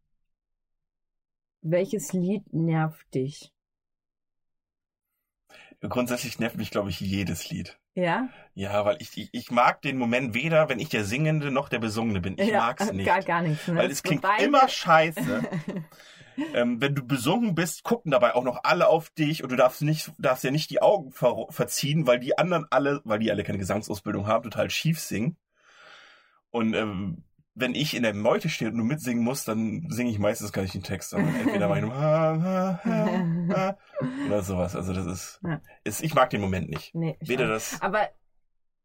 welches 1.62 2.14
Lied 2.14 2.52
nervt 2.54 3.14
dich? 3.14 3.54
Grundsätzlich 5.82 6.40
nervt 6.40 6.58
mich, 6.58 6.72
glaube 6.72 6.90
ich, 6.90 7.00
jedes 7.00 7.50
Lied. 7.50 7.80
Ja? 7.94 8.30
Ja, 8.56 8.84
weil 8.84 8.98
ich, 9.00 9.16
ich, 9.18 9.30
ich 9.32 9.52
mag 9.52 9.82
den 9.82 9.98
Moment 9.98 10.34
weder, 10.34 10.70
wenn 10.70 10.80
ich 10.80 10.90
der 10.90 11.04
Singende 11.04 11.52
noch 11.52 11.70
der 11.70 11.80
Besungene 11.80 12.20
bin. 12.20 12.36
Ich 12.38 12.50
ja, 12.50 12.60
mag's 12.60 12.92
nicht. 12.92 13.06
Gar, 13.06 13.22
gar 13.22 13.42
nichts. 13.44 13.68
Ne? 13.68 13.76
Weil 13.76 13.92
es 13.92 14.02
klingt 14.02 14.24
beide- 14.24 14.44
immer 14.44 14.68
scheiße. 14.68 15.44
ähm, 16.54 16.80
wenn 16.82 16.96
du 16.96 17.06
besunken 17.06 17.56
bist, 17.56 17.84
gucken 17.84 18.12
dabei 18.12 18.36
auch 18.36 18.44
noch 18.44 18.64
alle 18.64 18.88
auf 18.88 19.10
dich 19.10 19.44
und 19.44 19.52
du 19.52 19.56
darfst 19.56 19.82
nicht, 19.82 20.12
darfst 20.18 20.44
ja 20.44 20.52
nicht 20.52 20.70
die 20.70 20.82
Augen 20.82 21.12
ver 21.12 21.48
verziehen, 21.50 22.08
weil 22.08 22.20
die 22.20 22.38
anderen 22.38 22.66
alle, 22.70 23.02
weil 23.04 23.20
die 23.20 23.32
alle 23.32 23.44
keine 23.44 23.58
Gesangsausbildung 23.58 24.28
haben, 24.28 24.44
total 24.44 24.70
schief 24.70 25.00
singen. 25.00 25.38
Und 26.50 26.74
ähm, 26.74 27.24
wenn 27.56 27.74
ich 27.74 27.96
in 27.96 28.04
der 28.04 28.14
Meute 28.14 28.50
stehe 28.50 28.70
und 28.70 28.78
du 28.78 28.84
mitsingen 28.84 29.24
musst, 29.24 29.48
dann 29.48 29.88
singe 29.90 30.12
ich 30.12 30.20
meistens 30.20 30.52
gar 30.52 30.62
nicht 30.62 30.76
den 30.76 30.84
Text, 30.84 31.10
sondern 31.10 31.36
entweder 31.36 31.68
mache 31.68 31.80
ich 31.80 31.86
nur 31.86 31.96
ha, 31.96 32.40
ha, 32.40 32.80
ha, 32.86 33.78
oder 34.28 34.44
sowas. 34.44 34.76
Also 34.76 34.94
das 34.94 35.08
ist, 35.08 35.40
Ja. 35.44 35.60
ist, 35.84 36.04
ich 36.04 36.14
mag 36.14 36.30
den 36.30 36.42
Moment 36.42 36.70
nicht. 36.70 36.94
Nee, 36.94 37.18
Weder 37.20 37.48
das, 37.48 37.82
Aber 37.82 38.10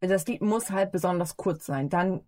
das 0.01 0.27
Lied 0.27 0.41
muss 0.41 0.71
halt 0.71 0.91
besonders 0.91 1.37
kurz 1.37 1.67
sein. 1.67 1.91
Dann 1.91 2.23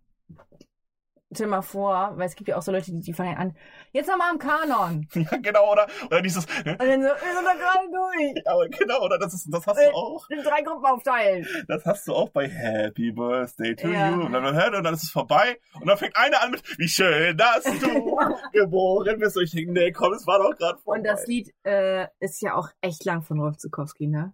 stell 1.34 1.46
mal 1.48 1.62
vor, 1.62 2.12
weil 2.16 2.26
es 2.26 2.34
gibt 2.36 2.48
ja 2.48 2.56
auch 2.56 2.62
so 2.62 2.72
Leute, 2.72 2.90
die, 2.92 3.00
die 3.00 3.12
fangen 3.12 3.36
an, 3.36 3.56
jetzt 3.92 4.08
nochmal 4.08 4.30
am 4.30 4.38
Kanon. 4.38 5.06
ja 5.14 5.36
genau, 5.38 5.72
oder, 5.72 5.86
oder 6.06 6.22
dieses, 6.22 6.46
ne? 6.64 6.72
Und 6.72 6.80
dann 6.80 7.02
so, 7.02 7.08
wir 7.08 7.34
sind 7.34 7.44
da 7.44 7.54
gerade 7.54 7.90
durch. 7.90 8.34
Ja, 8.44 8.52
aber 8.52 8.68
genau, 8.68 9.00
oder 9.04 9.18
das 9.18 9.34
ist, 9.34 9.48
das 9.52 9.66
hast 9.66 9.78
Äh, 9.78 9.90
du 9.90 9.96
auch. 9.96 10.28
In 10.30 10.42
drei 10.42 10.62
Gruppen 10.62 10.84
aufteilen. 10.84 11.46
Das 11.68 11.84
hast 11.84 12.06
du 12.08 12.14
auch 12.14 12.28
bei 12.30 12.48
Happy 12.48 13.12
Birthday 13.12 13.74
to 13.76 13.88
Ja. 13.88 14.10
you. 14.10 14.22
Und 14.24 14.32
dann, 14.32 14.44
und 14.44 14.84
dann 14.84 14.94
ist 14.94 15.02
es 15.04 15.10
vorbei. 15.10 15.58
Und 15.80 15.86
dann 15.86 15.96
fängt 15.98 16.16
einer 16.16 16.42
an 16.42 16.50
mit, 16.52 16.62
wie 16.78 16.88
schön, 16.88 17.36
dass 17.36 17.64
du 17.64 18.18
geboren 18.52 19.18
bist. 19.18 19.36
Und 19.36 19.44
ich 19.44 19.50
denke, 19.52 19.72
nee, 19.72 19.92
komm, 19.92 20.12
es 20.12 20.26
war 20.26 20.38
doch 20.38 20.56
gerade 20.56 20.78
vorbei. 20.78 20.98
Und 20.98 21.04
das 21.04 21.26
Lied 21.26 21.52
äh, 21.64 22.06
ist 22.20 22.40
ja 22.42 22.54
auch 22.54 22.68
echt 22.80 23.04
lang 23.04 23.22
von 23.22 23.40
Rolf 23.40 23.56
Zukowski, 23.58 24.06
ne? 24.06 24.32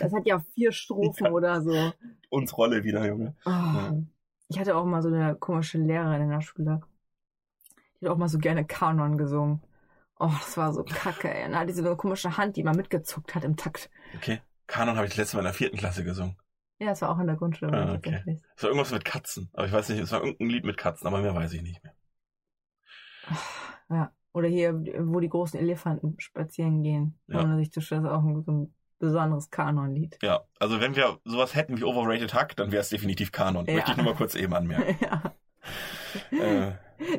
Das 0.00 0.12
hat 0.12 0.26
ja 0.26 0.40
vier 0.54 0.72
Strophen 0.72 1.28
oder 1.28 1.62
so. 1.62 1.92
Uns 2.30 2.56
Rolle 2.56 2.82
wieder, 2.84 3.06
Junge. 3.06 3.34
Oh. 3.46 3.50
Ich 4.54 4.60
hatte 4.60 4.76
auch 4.76 4.84
mal 4.84 5.02
so 5.02 5.08
eine 5.08 5.34
komische 5.34 5.78
Lehrerin 5.78 6.22
in 6.22 6.30
der 6.30 6.40
Schule. 6.40 6.80
Die 8.00 8.06
hat 8.06 8.12
auch 8.12 8.18
mal 8.18 8.28
so 8.28 8.38
gerne 8.38 8.64
Kanon 8.64 9.18
gesungen. 9.18 9.60
Oh, 10.18 10.30
das 10.30 10.56
war 10.56 10.72
so 10.72 10.84
kacke, 10.84 11.32
ey. 11.32 11.44
Und 11.44 11.52
dann 11.52 11.60
hat 11.60 11.68
die 11.68 11.72
so 11.72 11.84
eine 11.84 11.96
komische 11.96 12.36
Hand, 12.36 12.56
die 12.56 12.62
mal 12.62 12.74
mitgezuckt 12.74 13.34
hat 13.34 13.44
im 13.44 13.56
Takt. 13.56 13.90
Okay. 14.14 14.40
Kanon 14.66 14.96
habe 14.96 15.06
ich 15.06 15.12
das 15.12 15.18
letzte 15.18 15.36
Mal 15.36 15.40
in 15.42 15.46
der 15.46 15.54
vierten 15.54 15.76
Klasse 15.76 16.04
gesungen. 16.04 16.36
Ja, 16.78 16.88
das 16.90 17.02
war 17.02 17.10
auch 17.10 17.18
in 17.18 17.26
der 17.26 17.36
Grundschule 17.36 17.72
Ah, 17.72 17.94
okay. 17.94 18.22
Es 18.56 18.62
war 18.62 18.70
irgendwas 18.70 18.92
mit 18.92 19.04
Katzen. 19.04 19.50
Aber 19.52 19.66
ich 19.66 19.72
weiß 19.72 19.88
nicht, 19.88 20.00
es 20.00 20.12
war 20.12 20.22
irgendein 20.22 20.50
Lied 20.50 20.64
mit 20.64 20.76
Katzen, 20.76 21.06
aber 21.06 21.20
mehr 21.20 21.34
weiß 21.34 21.52
ich 21.52 21.62
nicht 21.62 21.82
mehr. 21.82 21.94
Ja. 23.90 24.12
Oder 24.32 24.48
hier, 24.48 24.74
wo 24.74 25.20
die 25.20 25.28
großen 25.28 25.58
Elefanten 25.58 26.16
spazieren 26.18 26.82
gehen. 26.82 27.18
Ja. 27.28 27.42
Ohne 27.42 27.58
sich 27.58 27.70
zu 27.70 27.80
schützen, 27.80 28.04
ist 28.04 28.10
auch 28.10 28.24
ein, 28.24 28.42
so 28.42 28.52
ein 28.52 28.74
besonderes 29.04 29.50
Kanonlied. 29.50 30.18
Ja, 30.22 30.42
also 30.58 30.80
wenn 30.80 30.96
wir 30.96 31.18
sowas 31.24 31.54
hätten 31.54 31.78
wie 31.78 31.84
Overrated 31.84 32.34
Hack, 32.34 32.56
dann 32.56 32.72
wäre 32.72 32.80
es 32.82 32.88
definitiv 32.88 33.32
Kanon. 33.32 33.66
Ja. 33.66 33.74
Möchte 33.74 33.90
ich 33.92 33.96
nur 33.96 34.06
mal 34.06 34.14
kurz 34.14 34.34
eben 34.34 34.54
anmerken. 34.54 34.98
ja. 35.04 35.22
äh, 36.30 36.72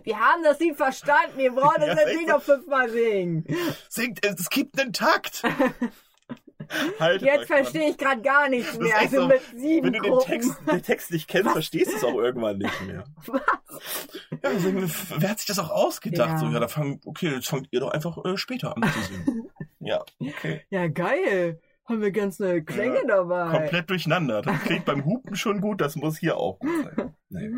Wir 0.04 0.20
haben 0.20 0.44
das 0.44 0.60
Lied 0.60 0.76
verstanden, 0.76 1.38
wir 1.38 1.52
das 1.78 1.88
Ja, 1.88 1.94
echt 1.94 2.18
nicht 2.18 2.30
noch 2.30 2.42
fünfmal 2.42 2.90
singen. 2.90 3.46
singt, 3.90 4.26
es 4.26 4.50
gibt 4.50 4.80
einen 4.80 4.94
Takt. 4.94 5.44
Haltet 7.00 7.28
Jetzt 7.28 7.48
verstehe 7.48 7.90
ich 7.92 7.98
gerade 7.98 8.22
gar 8.22 8.50
nichts 8.50 8.72
Das 8.72 8.80
mehr. 8.80 8.98
Also 8.98 9.22
so, 9.22 9.28
mit 9.28 9.42
sieben 9.56 9.94
Wenn 9.94 10.02
du 10.02 10.02
den. 10.02 10.20
Text, 10.20 10.52
den 10.72 10.82
Text 10.82 11.12
nicht 11.12 11.28
kennst, 11.28 11.52
verstehst 11.52 11.92
du 11.92 11.96
es 11.98 12.04
auch 12.04 12.16
irgendwann 12.16 12.58
nicht 12.58 12.82
mehr. 12.88 13.04
Ja, 13.32 14.50
also, 14.50 14.74
wer 15.20 15.30
hat 15.30 15.40
sich 15.40 15.48
das 15.48 15.60
auch 15.60 15.70
ausgedacht? 15.70 16.30
Ja. 16.32 16.38
So, 16.38 16.48
ja, 16.48 16.60
da 16.60 16.68
fangen, 16.68 17.02
okay, 17.06 17.36
jetzt 17.36 17.50
fangt 17.50 17.68
ihr 17.72 17.82
doch 17.82 17.92
einfach 17.92 18.24
äh, 18.26 18.38
später 18.38 18.76
an 18.76 18.84
zu 18.84 19.00
singen. 19.02 19.50
ja, 19.80 20.04
okay. 20.20 20.62
Ja, 20.70 20.88
geil. 20.88 21.62
Haben 21.88 22.02
wir 22.02 22.12
ganz 22.12 22.40
neue 22.40 22.64
Klänge 22.64 22.96
Ja, 23.02 23.08
dabei. 23.08 23.60
Komplett 23.60 23.90
durcheinander. 23.90 24.42
Das 24.42 24.60
klingt 24.64 24.86
beim 24.86 25.06
Hupen 25.06 25.36
schon 25.36 25.62
gut, 25.62 25.82
das 25.82 25.96
muss 25.96 26.18
hier 26.18 26.38
auch 26.38 26.60
gut 26.60 26.72
sein. 26.84 27.16
Nee. 27.30 27.52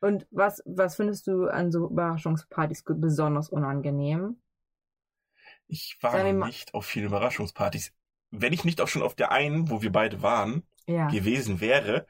Und 0.00 0.26
was, 0.30 0.62
was 0.66 0.96
findest 0.96 1.26
du 1.26 1.46
an 1.46 1.70
so 1.70 1.88
Überraschungspartys 1.88 2.84
besonders 2.86 3.48
unangenehm? 3.50 4.40
Ich 5.66 5.98
war 6.00 6.22
nicht 6.32 6.74
auf 6.74 6.84
vielen 6.86 7.06
Überraschungspartys. 7.06 7.92
Wenn 8.30 8.52
ich 8.52 8.64
nicht 8.64 8.80
auch 8.80 8.88
schon 8.88 9.02
auf 9.02 9.14
der 9.14 9.30
einen, 9.32 9.70
wo 9.70 9.82
wir 9.82 9.92
beide 9.92 10.22
waren, 10.22 10.62
Ja. 10.86 11.08
gewesen 11.08 11.60
wäre, 11.60 12.06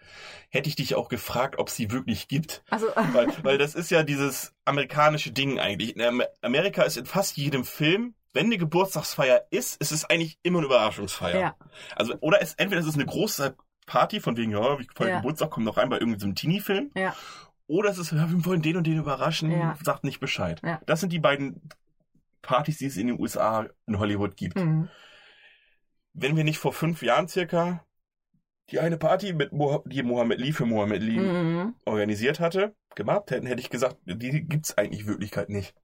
hätte 0.48 0.68
ich 0.68 0.76
dich 0.76 0.94
auch 0.94 1.08
gefragt, 1.08 1.58
ob 1.58 1.68
sie 1.70 1.90
wirklich 1.90 2.28
gibt. 2.28 2.62
Also, 2.70 2.86
Weil, 3.12 3.28
weil 3.42 3.58
das 3.58 3.74
ist 3.74 3.90
ja 3.90 4.02
dieses 4.02 4.54
amerikanische 4.64 5.32
Ding 5.32 5.58
eigentlich. 5.58 5.94
Amerika 6.42 6.82
ist 6.82 6.96
in 6.96 7.06
fast 7.06 7.36
jedem 7.36 7.64
Film, 7.64 8.14
wenn 8.32 8.46
eine 8.46 8.58
Geburtstagsfeier 8.58 9.46
ist, 9.50 9.80
ist 9.80 9.92
es 9.92 10.04
eigentlich 10.04 10.38
immer 10.42 10.58
eine 10.58 10.66
Überraschungsfeier. 10.66 11.40
ja. 11.40 11.56
Also, 11.96 12.14
oder 12.20 12.40
es, 12.42 12.54
entweder 12.54 12.80
es 12.80 12.86
ist 12.86 12.94
eine 12.94 13.06
große 13.06 13.56
Party 13.86 14.20
von 14.20 14.36
wegen, 14.36 14.52
ja, 14.52 14.78
wie 14.78 14.86
voll 14.94 15.08
Ja. 15.08 15.16
Geburtstag, 15.16 15.50
kommt 15.50 15.66
noch 15.66 15.76
rein 15.76 15.88
bei 15.88 15.98
irgendeinem 15.98 16.30
so 16.30 16.32
Teenie-Film. 16.34 16.90
Ja. 16.94 17.14
Oder 17.66 17.90
es 17.90 17.98
ist, 17.98 18.12
ja, 18.12 18.30
wir 18.30 18.44
wollen 18.44 18.62
den 18.62 18.76
und 18.76 18.86
den 18.86 18.98
überraschen, 18.98 19.50
Ja. 19.50 19.76
sagt 19.82 20.04
nicht 20.04 20.20
Bescheid. 20.20 20.60
Ja. 20.64 20.80
Das 20.86 21.00
sind 21.00 21.12
die 21.12 21.18
beiden 21.18 21.60
Partys, 22.42 22.78
die 22.78 22.86
es 22.86 22.96
in 22.96 23.08
den 23.08 23.20
USA, 23.20 23.66
in 23.86 23.98
Hollywood 23.98 24.36
gibt. 24.36 24.56
Mhm. 24.56 24.88
Wenn 26.12 26.36
wir 26.36 26.44
nicht 26.44 26.58
vor 26.58 26.72
fünf 26.72 27.02
Jahren 27.02 27.28
circa 27.28 27.84
die 28.70 28.78
eine 28.78 28.98
Party, 28.98 29.32
mit 29.32 29.52
Mo 29.52 29.82
die 29.86 30.02
Mohammed 30.04 30.38
Lee 30.40 30.52
für 30.52 30.64
Mohammed 30.66 31.02
Lee 31.02 31.18
Mhm. 31.18 31.74
organisiert 31.84 32.38
hatte, 32.38 32.74
gemacht 32.94 33.30
hätten, 33.32 33.46
hätte 33.46 33.60
ich 33.60 33.70
gesagt, 33.70 33.96
die 34.04 34.46
gibt's 34.46 34.78
eigentlich 34.78 35.00
in 35.02 35.06
Wirklichkeit 35.08 35.48
nicht. 35.48 35.74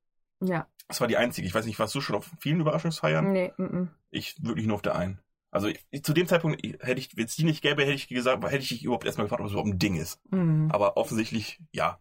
Ja. 0.40 0.68
Das 0.88 1.00
war 1.00 1.08
die 1.08 1.16
einzige. 1.16 1.46
Ich 1.46 1.54
weiß 1.54 1.66
nicht, 1.66 1.78
warst 1.78 1.94
du 1.94 2.00
schon 2.00 2.16
auf 2.16 2.30
vielen 2.38 2.60
Überraschungsfeiern? 2.60 3.32
Nee, 3.32 3.52
mhm. 3.56 3.90
Ich 4.10 4.36
wirklich 4.42 4.66
nur 4.66 4.76
auf 4.76 4.82
der 4.82 4.94
einen. 4.96 5.18
Also 5.50 5.68
ich, 5.68 6.04
zu 6.04 6.12
dem 6.12 6.26
Zeitpunkt 6.26 6.62
hätte 6.62 7.00
ich, 7.00 7.16
wenn 7.16 7.24
es 7.24 7.36
die 7.36 7.44
nicht 7.44 7.62
gäbe, 7.62 7.82
hätte 7.82 7.94
ich 7.94 8.08
gesagt, 8.08 8.44
hätte 8.44 8.58
ich 8.58 8.68
dich 8.68 8.84
überhaupt 8.84 9.06
erstmal 9.06 9.24
gefragt, 9.26 9.40
ob 9.40 9.46
es 9.46 9.52
überhaupt 9.52 9.70
ein 9.70 9.78
Ding 9.78 9.96
ist. 9.96 10.20
Mhm. 10.30 10.68
Aber 10.70 10.96
offensichtlich 10.96 11.60
ja. 11.72 11.98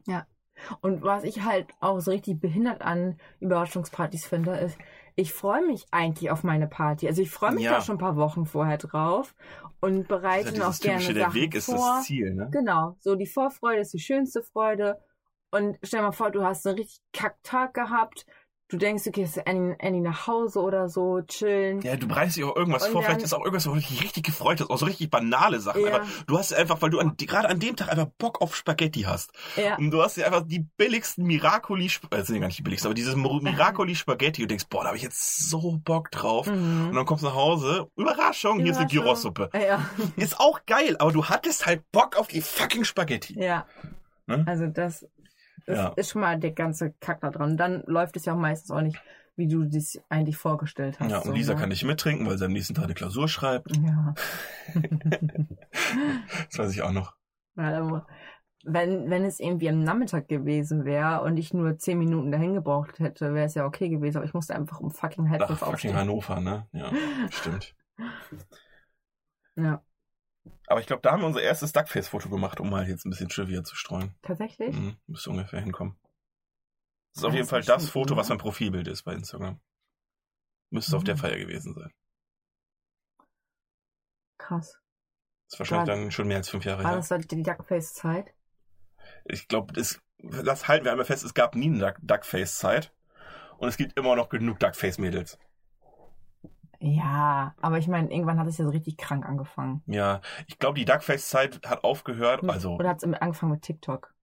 Und 0.82 1.02
was 1.04 1.24
ich 1.24 1.43
halt 1.43 1.67
auch 1.80 2.00
so 2.00 2.12
richtig 2.12 2.39
behindert 2.39 2.82
an 2.82 3.19
Überraschungspartys 3.39 4.26
finde, 4.26 4.56
ist, 4.58 4.78
ich 5.15 5.34
freue 5.34 5.65
mich 5.65 5.86
eigentlich 5.91 6.32
auf 6.32 6.43
meine 6.43 6.67
Party. 6.67 7.08
Also 7.08 7.21
ich 7.21 7.30
freue 7.30 7.54
mich 7.54 7.63
Ja. 7.63 7.71
da 7.76 7.82
schon 7.82 7.95
ein 7.95 8.00
paar 8.00 8.15
Wochen 8.17 8.45
vorher 8.45 8.78
drauf 8.78 9.36
und 9.80 10.08
bereite 10.08 10.56
ja 10.56 10.67
auch 10.67 10.80
gerne 10.80 11.00
typische, 11.00 11.13
der 11.13 11.24
Sachen 11.26 11.36
Weg 11.36 11.56
ist 11.56 11.65
vor. 11.65 11.76
das 11.78 12.04
Ziel, 12.06 12.34
ne? 12.34 12.50
Genau, 12.52 12.95
so 13.00 13.15
die 13.15 13.26
Vorfreude 13.28 13.82
ist 13.82 13.93
die 13.93 14.00
schönste 14.00 14.41
Freude. 14.43 15.00
Und 15.52 15.78
stell 15.84 16.00
dir 16.02 16.08
mal 16.08 16.12
vor, 16.12 16.32
du 16.32 16.43
hast 16.43 16.65
einen 16.67 16.78
richtig 16.80 17.02
Kacktag 17.13 17.74
gehabt. 17.74 18.26
Du 18.67 18.78
denkst, 18.78 19.04
du 19.04 19.12
gehst 19.12 19.45
Annie, 19.47 19.75
Annie 19.80 20.01
nach 20.01 20.25
Hause 20.25 20.60
oder 20.60 20.89
so, 20.89 21.21
chillen. 21.21 21.82
Ja, 21.82 21.95
du 21.97 22.08
bereitest 22.08 22.38
dir 22.38 22.47
auch 22.47 22.56
irgendwas 22.56 22.88
Und 22.88 22.93
vor, 22.93 23.04
vielleicht 23.04 23.21
ist 23.21 23.32
auch 23.34 23.41
irgendwas, 23.45 23.67
wo 23.69 23.73
du 23.75 23.80
dich 23.80 24.01
richtig 24.04 24.23
gefreut 24.25 24.60
hast, 24.60 24.71
auch 24.71 24.80
so 24.80 24.88
richtig 24.88 25.12
banale 25.12 25.60
Sachen. 25.60 25.82
Ja. 25.82 25.97
Einfach, 25.99 26.08
du 26.25 26.39
hast 26.39 26.51
einfach, 26.51 26.82
weil 26.82 26.89
du 26.89 26.99
an, 26.99 27.15
gerade 27.15 27.47
an 27.47 27.60
dem 27.60 27.75
Tag 27.75 27.89
einfach 27.91 28.08
Bock 28.17 28.41
auf 28.41 28.56
Spaghetti 28.56 29.01
hast. 29.01 29.32
Ja. 29.56 29.75
Und 29.78 29.91
du 29.91 30.01
hast 30.01 30.17
dir 30.17 30.25
einfach 30.25 30.41
die 30.47 30.62
billigsten 30.78 31.25
Miracoli, 31.28 31.86
äh, 32.10 32.23
sind 32.23 32.36
ja 32.36 32.41
gar 32.41 32.47
nicht 32.47 32.58
die 32.58 32.63
billigsten, 32.63 32.88
aber 32.88 32.95
dieses 32.95 33.15
Miracoli 33.15 33.93
Spaghetti 33.93 34.41
und 34.41 34.49
denkst, 34.49 34.65
boah, 34.67 34.82
da 34.82 34.88
habe 34.88 34.97
ich 34.97 35.04
jetzt 35.04 35.47
so 35.47 35.80
Bock 35.84 36.10
drauf. 36.10 36.47
Und 36.47 36.89
Mhm. 36.89 36.95
dann 36.95 37.06
kommst 37.06 37.23
du 37.23 37.28
nach 37.28 37.36
Hause, 37.36 37.88
Überraschung, 37.95 38.60
hier 38.62 38.71
ist 38.71 38.78
eine 38.78 38.91
Überraschung. 38.91 39.34
Gyrosuppe. 39.36 39.49
Ja. 39.54 39.88
Ist 40.15 40.39
auch 40.39 40.65
geil, 40.65 40.95
aber 40.97 41.12
du 41.12 41.25
hattest 41.25 41.67
halt 41.67 41.84
Bock 41.91 42.17
auf 42.17 42.30
die 42.30 42.41
fucking 42.41 42.84
Spaghetti. 42.84 43.39
ja. 43.39 43.67
Ne? 44.28 44.43
Also 44.47 44.65
das, 44.65 45.06
das 45.65 45.78
Ja. 45.78 45.88
ist 45.95 46.12
schon 46.12 46.21
mal 46.21 46.39
der 46.39 46.51
ganze 46.51 46.91
Kack 46.99 47.21
da 47.21 47.30
dran. 47.32 47.58
Dann 47.58 47.84
läuft 47.88 48.15
es 48.17 48.25
ja 48.25 48.34
auch 48.34 48.38
meistens 48.38 48.71
auch 48.71 48.82
nicht, 48.82 49.01
wie 49.36 49.47
du 49.47 49.65
das 49.65 49.99
eigentlich 50.10 50.38
vorgestellt 50.38 50.99
hast. 50.99 51.12
Ja, 51.12 51.17
und 51.17 51.25
so, 51.25 51.32
Lisa 51.34 51.54
ne? 51.54 51.60
kann 51.60 51.69
nicht 51.69 51.84
mittrinken, 51.84 52.25
weil 52.28 52.38
sie 52.38 52.45
am 52.45 52.51
nächsten 52.54 52.73
Tag 52.73 52.86
eine 52.86 52.93
Klausur 52.93 53.28
schreibt. 53.28 53.75
Ja. 53.78 54.13
Das 56.49 56.58
weiß 56.60 56.71
ich 56.71 56.82
auch 56.82 56.91
noch. 56.91 57.15
Also, 57.56 58.01
wenn, 58.63 59.10
wenn 59.10 59.23
es 59.25 59.39
irgendwie 59.39 59.69
am 59.69 59.84
Nachmittag 59.84 60.28
gewesen 60.28 60.86
wäre 60.86 61.21
und 61.21 61.38
ich 61.38 61.54
nur 61.54 61.78
zehn 61.78 61.99
Minuten 61.99 62.32
dahin 62.32 62.54
gebraucht 62.56 62.99
hätte, 62.99 63.34
wäre 63.34 63.45
es 63.45 63.54
ja 63.56 63.65
okay 63.65 63.89
gewesen, 63.89 64.17
aber 64.17 64.25
ich 64.25 64.34
musste 64.34 64.56
einfach 64.56 64.80
um 64.80 64.89
fucking 64.91 65.30
halb 65.30 65.41
Ach, 65.43 65.47
fünf 65.47 65.60
fucking 65.60 65.73
aufstehen. 65.73 65.95
Hannover, 65.95 66.39
ne? 66.41 66.67
Ja, 66.71 66.91
stimmt. 67.30 67.75
Ja, 69.56 69.84
Aber 70.67 70.80
ich 70.80 70.88
glaube, 70.88 71.01
da 71.01 71.12
haben 71.12 71.21
wir 71.21 71.28
unser 71.28 71.41
erstes 71.41 71.73
Duckface-Foto 71.73 72.30
gemacht, 72.30 72.60
um 72.60 72.69
mal 72.69 72.88
jetzt 72.88 73.06
ein 73.06 73.10
bisschen 73.12 73.30
Trivia 73.30 73.63
zu 73.63 73.75
streuen. 73.75 74.15
tatsächlich? 74.21 74.75
Mhm, 74.75 74.97
müsste 75.08 75.30
ungefähr 75.30 75.62
hinkommen. 75.62 75.95
Das 77.13 77.21
ist 77.21 77.25
auf 77.25 77.32
Ja, 77.34 77.36
jeden 77.38 77.43
das 77.43 77.49
Fall 77.49 77.63
das 77.63 77.89
Foto, 77.89 78.13
cool, 78.13 78.17
was 78.19 78.28
ne? 78.30 78.36
mein 78.36 78.39
Profilbild 78.41 78.88
ist 78.88 79.04
bei 79.04 79.13
Instagram. 79.13 79.60
Müsste 80.71 80.97
auf 80.97 81.04
der 81.04 81.15
Mhm. 81.15 81.19
Feier 81.19 81.38
gewesen 81.38 81.73
sein. 81.75 81.91
Krass. 84.38 84.80
Das 85.47 85.54
ist 85.54 85.60
wahrscheinlich 85.60 85.88
War- 85.89 85.95
dann 85.95 86.12
schon 86.12 86.28
mehr 86.28 86.38
als 86.38 86.49
fünf 86.49 86.65
Jahre 86.65 86.84
War 86.84 86.91
her. 86.91 86.97
das 86.97 87.08
dann 87.10 87.21
die 87.21 87.43
Duckface-Zeit? 87.43 88.34
Ich 89.25 89.47
glaube, 89.47 89.73
das, 89.73 90.01
das 90.17 90.67
halten 90.67 90.86
wir 90.86 90.91
einmal 90.91 91.06
fest, 91.06 91.23
es 91.23 91.34
gab 91.34 91.56
nie 91.56 91.67
eine 91.67 91.80
Duck- 91.80 91.99
Duckface-Zeit. 92.01 92.91
Und 93.58 93.69
es 93.69 93.78
gibt 93.78 93.97
immer 93.97 94.15
noch 94.17 94.28
genug 94.30 94.60
Duckface-Mädels. 94.60 95.38
Ja, 96.79 97.55
aber 97.61 97.77
ich 97.79 97.88
meine, 97.88 98.11
irgendwann 98.11 98.39
hat 98.39 98.47
es 98.47 98.57
ja 98.57 98.65
so 98.65 98.71
richtig 98.71 98.97
krank 98.97 99.25
angefangen. 99.25 99.83
Ja, 99.88 100.21
ich 100.47 100.57
glaube, 100.59 100.77
die 100.79 100.85
Duckface-Zeit 100.85 101.65
hat 101.67 101.83
aufgehört, 101.83 102.41
Mit- 102.41 102.49
also, 102.49 102.79
Oder 102.79 102.89
hat 102.89 103.03
es 103.03 103.13
angefangen 103.13 103.51
mit 103.51 103.61
TikTok? 103.63 104.13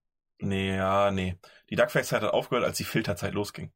nee, 0.40 0.76
ja, 0.76 1.10
nee. 1.10 1.38
Die 1.70 1.76
Duckface-Zeit 1.76 2.22
hat 2.22 2.32
aufgehört, 2.32 2.64
als 2.66 2.76
die 2.78 2.84
Filterzeit 2.84 3.32
losging. 3.34 3.72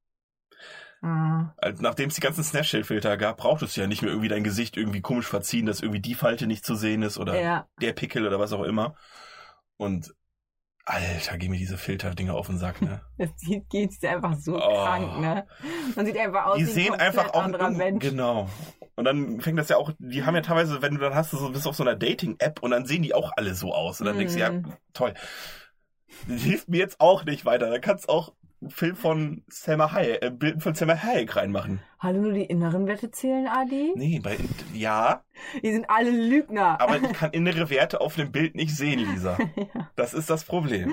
Ah, 1.02 1.56
Also, 1.58 1.82
nachdem 1.82 2.08
es 2.08 2.14
die 2.14 2.20
ganzen 2.20 2.44
Snapchat-Filter 2.44 3.16
gab, 3.16 3.38
brauchtest 3.38 3.76
du 3.76 3.80
ja 3.80 3.86
nicht 3.86 4.02
mehr 4.02 4.10
irgendwie 4.10 4.28
dein 4.28 4.44
Gesicht 4.44 4.76
irgendwie 4.76 5.00
komisch 5.00 5.26
verziehen, 5.26 5.66
dass 5.66 5.80
irgendwie 5.80 6.00
die 6.00 6.14
Falte 6.14 6.46
nicht 6.46 6.64
zu 6.66 6.74
sehen 6.74 7.02
ist 7.02 7.18
oder 7.18 7.42
ja. 7.42 7.68
der 7.80 7.92
Pickel 7.94 8.26
oder 8.26 8.38
was 8.38 8.52
auch 8.52 8.62
immer. 8.62 8.94
Und 9.78 10.14
Alter, 10.88 11.36
geh 11.36 11.48
mir 11.48 11.58
diese 11.58 11.76
Filterdinger 11.76 12.34
auf 12.34 12.46
den 12.46 12.58
Sack, 12.58 12.80
ne? 12.80 13.00
Das 13.18 13.30
sieht, 13.36 13.68
geht 13.70 14.04
einfach 14.04 14.36
so 14.38 14.56
Oh. 14.56 14.84
krank, 14.84 15.20
ne? 15.20 15.46
Man 15.96 16.06
sieht 16.06 16.16
einfach 16.16 16.46
aus 16.46 16.58
die 16.58 16.66
wie 16.66 16.70
ein 16.70 16.74
sehen 16.74 16.94
einfach 16.94 17.34
auch 17.34 17.42
anderer 17.42 17.70
Mensch. 17.70 18.02
genau. 18.04 18.48
Und 18.94 19.04
dann 19.04 19.40
fängt 19.40 19.58
das 19.58 19.68
ja 19.68 19.76
auch, 19.76 19.92
die 19.98 20.24
haben 20.24 20.34
ja 20.36 20.40
teilweise, 20.42 20.80
wenn 20.82 20.94
du 20.94 21.00
dann 21.00 21.14
hast, 21.14 21.32
du 21.32 21.36
so 21.38 21.50
bist 21.50 21.66
auf 21.66 21.74
so 21.76 21.82
einer 21.82 21.96
Dating-App 21.96 22.62
und 22.62 22.70
dann 22.70 22.86
sehen 22.86 23.02
die 23.02 23.14
auch 23.14 23.32
alle 23.36 23.54
so 23.54 23.74
aus. 23.74 24.00
Und 24.00 24.06
dann 24.06 24.16
denkst 24.16 24.34
du, 24.34 24.40
ja, 24.40 24.52
Mhm. 24.52 24.72
toll. 24.94 25.12
Das 26.28 26.40
hilft 26.42 26.68
mir 26.68 26.78
jetzt 26.78 27.00
auch 27.00 27.24
nicht 27.24 27.44
weiter. 27.44 27.68
Da 27.68 27.78
kannst 27.78 28.04
du 28.08 28.12
auch 28.12 28.32
Film 28.70 28.96
von 28.96 29.44
Selma 29.48 29.92
Hayek, 29.92 30.22
äh, 30.22 30.30
Bild 30.30 30.62
von 30.62 30.74
Selma 30.74 30.94
Hayek 30.94 31.36
reinmachen. 31.36 31.80
Hallo, 31.98 32.20
nur 32.22 32.32
die 32.32 32.44
inneren 32.44 32.86
Werte 32.86 33.10
zählen, 33.10 33.46
Adi? 33.48 33.92
Nee, 33.96 34.20
bei, 34.20 34.36
ja, 34.72 35.24
Die 35.62 35.72
sind 35.72 35.88
alle 35.88 36.10
Lügner. 36.10 36.80
aber 36.80 36.96
ich 36.96 37.12
kann 37.14 37.30
innere 37.32 37.70
Werte 37.70 38.00
auf 38.00 38.14
dem 38.16 38.32
Bild 38.32 38.54
nicht 38.54 38.74
sehen, 38.76 38.98
Lisa. 39.00 39.38
ja. 39.56 39.90
Das 39.96 40.14
ist 40.14 40.30
das 40.30 40.44
Problem. 40.44 40.92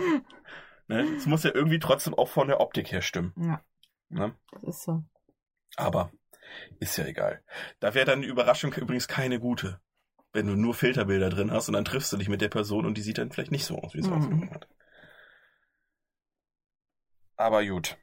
Ne? 0.87 1.01
Es 1.17 1.25
muss 1.25 1.43
ja 1.43 1.51
irgendwie 1.53 1.79
trotzdem 1.79 2.13
auch 2.13 2.27
von 2.29 2.47
der 2.47 2.59
Optik 2.59 2.91
her 2.91 3.01
stimmen. 3.01 3.33
ja, 3.37 3.61
Ne? 4.09 4.35
das 4.51 4.63
ist 4.63 4.83
so. 4.83 5.03
Aber 5.75 6.11
ist 6.79 6.97
ja 6.97 7.05
egal. 7.05 7.41
Da 7.79 7.93
wäre 7.95 8.05
dann 8.05 8.21
die 8.21 8.27
Überraschung 8.27 8.73
übrigens 8.73 9.07
keine 9.07 9.39
gute. 9.39 9.79
Wenn 10.33 10.47
du 10.47 10.55
nur 10.55 10.73
Filterbilder 10.73 11.29
drin 11.29 11.51
hast 11.51 11.67
und 11.67 11.73
dann 11.73 11.85
triffst 11.85 12.11
du 12.13 12.17
dich 12.17 12.29
mit 12.29 12.41
der 12.41 12.49
Person 12.49 12.85
und 12.85 12.97
die 12.97 13.01
sieht 13.01 13.17
dann 13.17 13.31
vielleicht 13.31 13.51
nicht 13.51 13.65
so 13.65 13.77
aus, 13.79 13.93
wie 13.93 14.01
sie 14.01 14.09
Mhm. 14.09 14.17
ausgenommen 14.17 14.51
hat. 14.51 14.67
Aber 17.37 17.63
gut. 17.63 17.95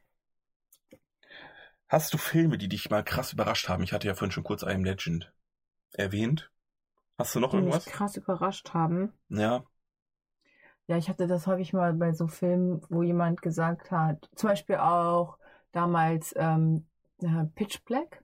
Hast 1.87 2.11
du 2.13 2.17
Filme, 2.17 2.57
die 2.57 2.69
dich 2.69 2.89
mal 2.89 3.03
krass 3.03 3.33
überrascht 3.33 3.69
haben? 3.69 3.83
Ich 3.83 3.93
hatte 3.93 4.07
ja 4.07 4.15
vorhin 4.15 4.31
schon 4.31 4.43
kurz 4.43 4.63
Am 4.63 4.83
Legend 4.83 5.31
erwähnt. 5.93 6.51
Hast 7.17 7.35
du 7.35 7.39
noch 7.39 7.53
Die 7.53 7.57
mich 7.57 7.75
irgendwas? 7.75 7.85
krass 7.85 8.17
überrascht 8.17 8.73
haben. 8.73 9.13
Ja. 9.29 9.63
Ja, 10.87 10.97
ich 10.97 11.09
hatte 11.09 11.27
das 11.27 11.47
häufig 11.47 11.73
mal 11.73 11.93
bei 11.93 12.11
so 12.13 12.27
Filmen, 12.27 12.81
wo 12.89 13.03
jemand 13.03 13.41
gesagt 13.41 13.91
hat, 13.91 14.29
zum 14.35 14.49
Beispiel 14.49 14.77
auch 14.77 15.37
damals 15.71 16.33
ähm, 16.37 16.87
äh, 17.21 17.45
Pitch 17.55 17.83
Black, 17.85 18.23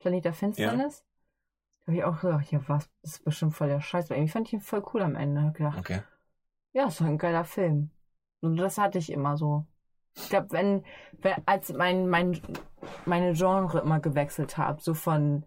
Planet 0.00 0.24
der 0.26 0.34
Finsternis. 0.34 1.04
Da 1.86 1.92
habe 1.92 1.98
ich 1.98 2.04
auch 2.04 2.20
gedacht, 2.20 2.52
ja 2.52 2.60
was, 2.68 2.90
das 3.02 3.12
ist 3.14 3.24
bestimmt 3.24 3.54
voll 3.54 3.68
der 3.68 3.80
Scheiß. 3.80 4.06
Aber 4.06 4.16
irgendwie 4.16 4.32
fand 4.32 4.48
ich 4.48 4.54
ihn 4.54 4.60
voll 4.60 4.84
cool 4.94 5.02
am 5.02 5.16
Ende. 5.16 5.42
Hab 5.42 5.54
gedacht, 5.54 5.80
Okay. 5.80 6.02
ja, 6.72 6.88
ist 6.88 7.00
doch 7.00 7.06
ein 7.06 7.18
geiler 7.18 7.44
Film. 7.44 7.90
Und 8.40 8.56
das 8.56 8.78
hatte 8.78 8.98
ich 8.98 9.10
immer 9.12 9.36
so. 9.36 9.66
Ich 10.16 10.28
glaube, 10.28 10.48
wenn, 10.50 10.84
wenn, 11.22 11.34
als 11.46 11.72
mein, 11.72 12.08
mein, 12.08 12.40
meine 13.06 13.32
Genre 13.34 13.80
immer 13.80 14.00
gewechselt 14.00 14.56
habe, 14.56 14.80
so 14.80 14.94
von 14.94 15.44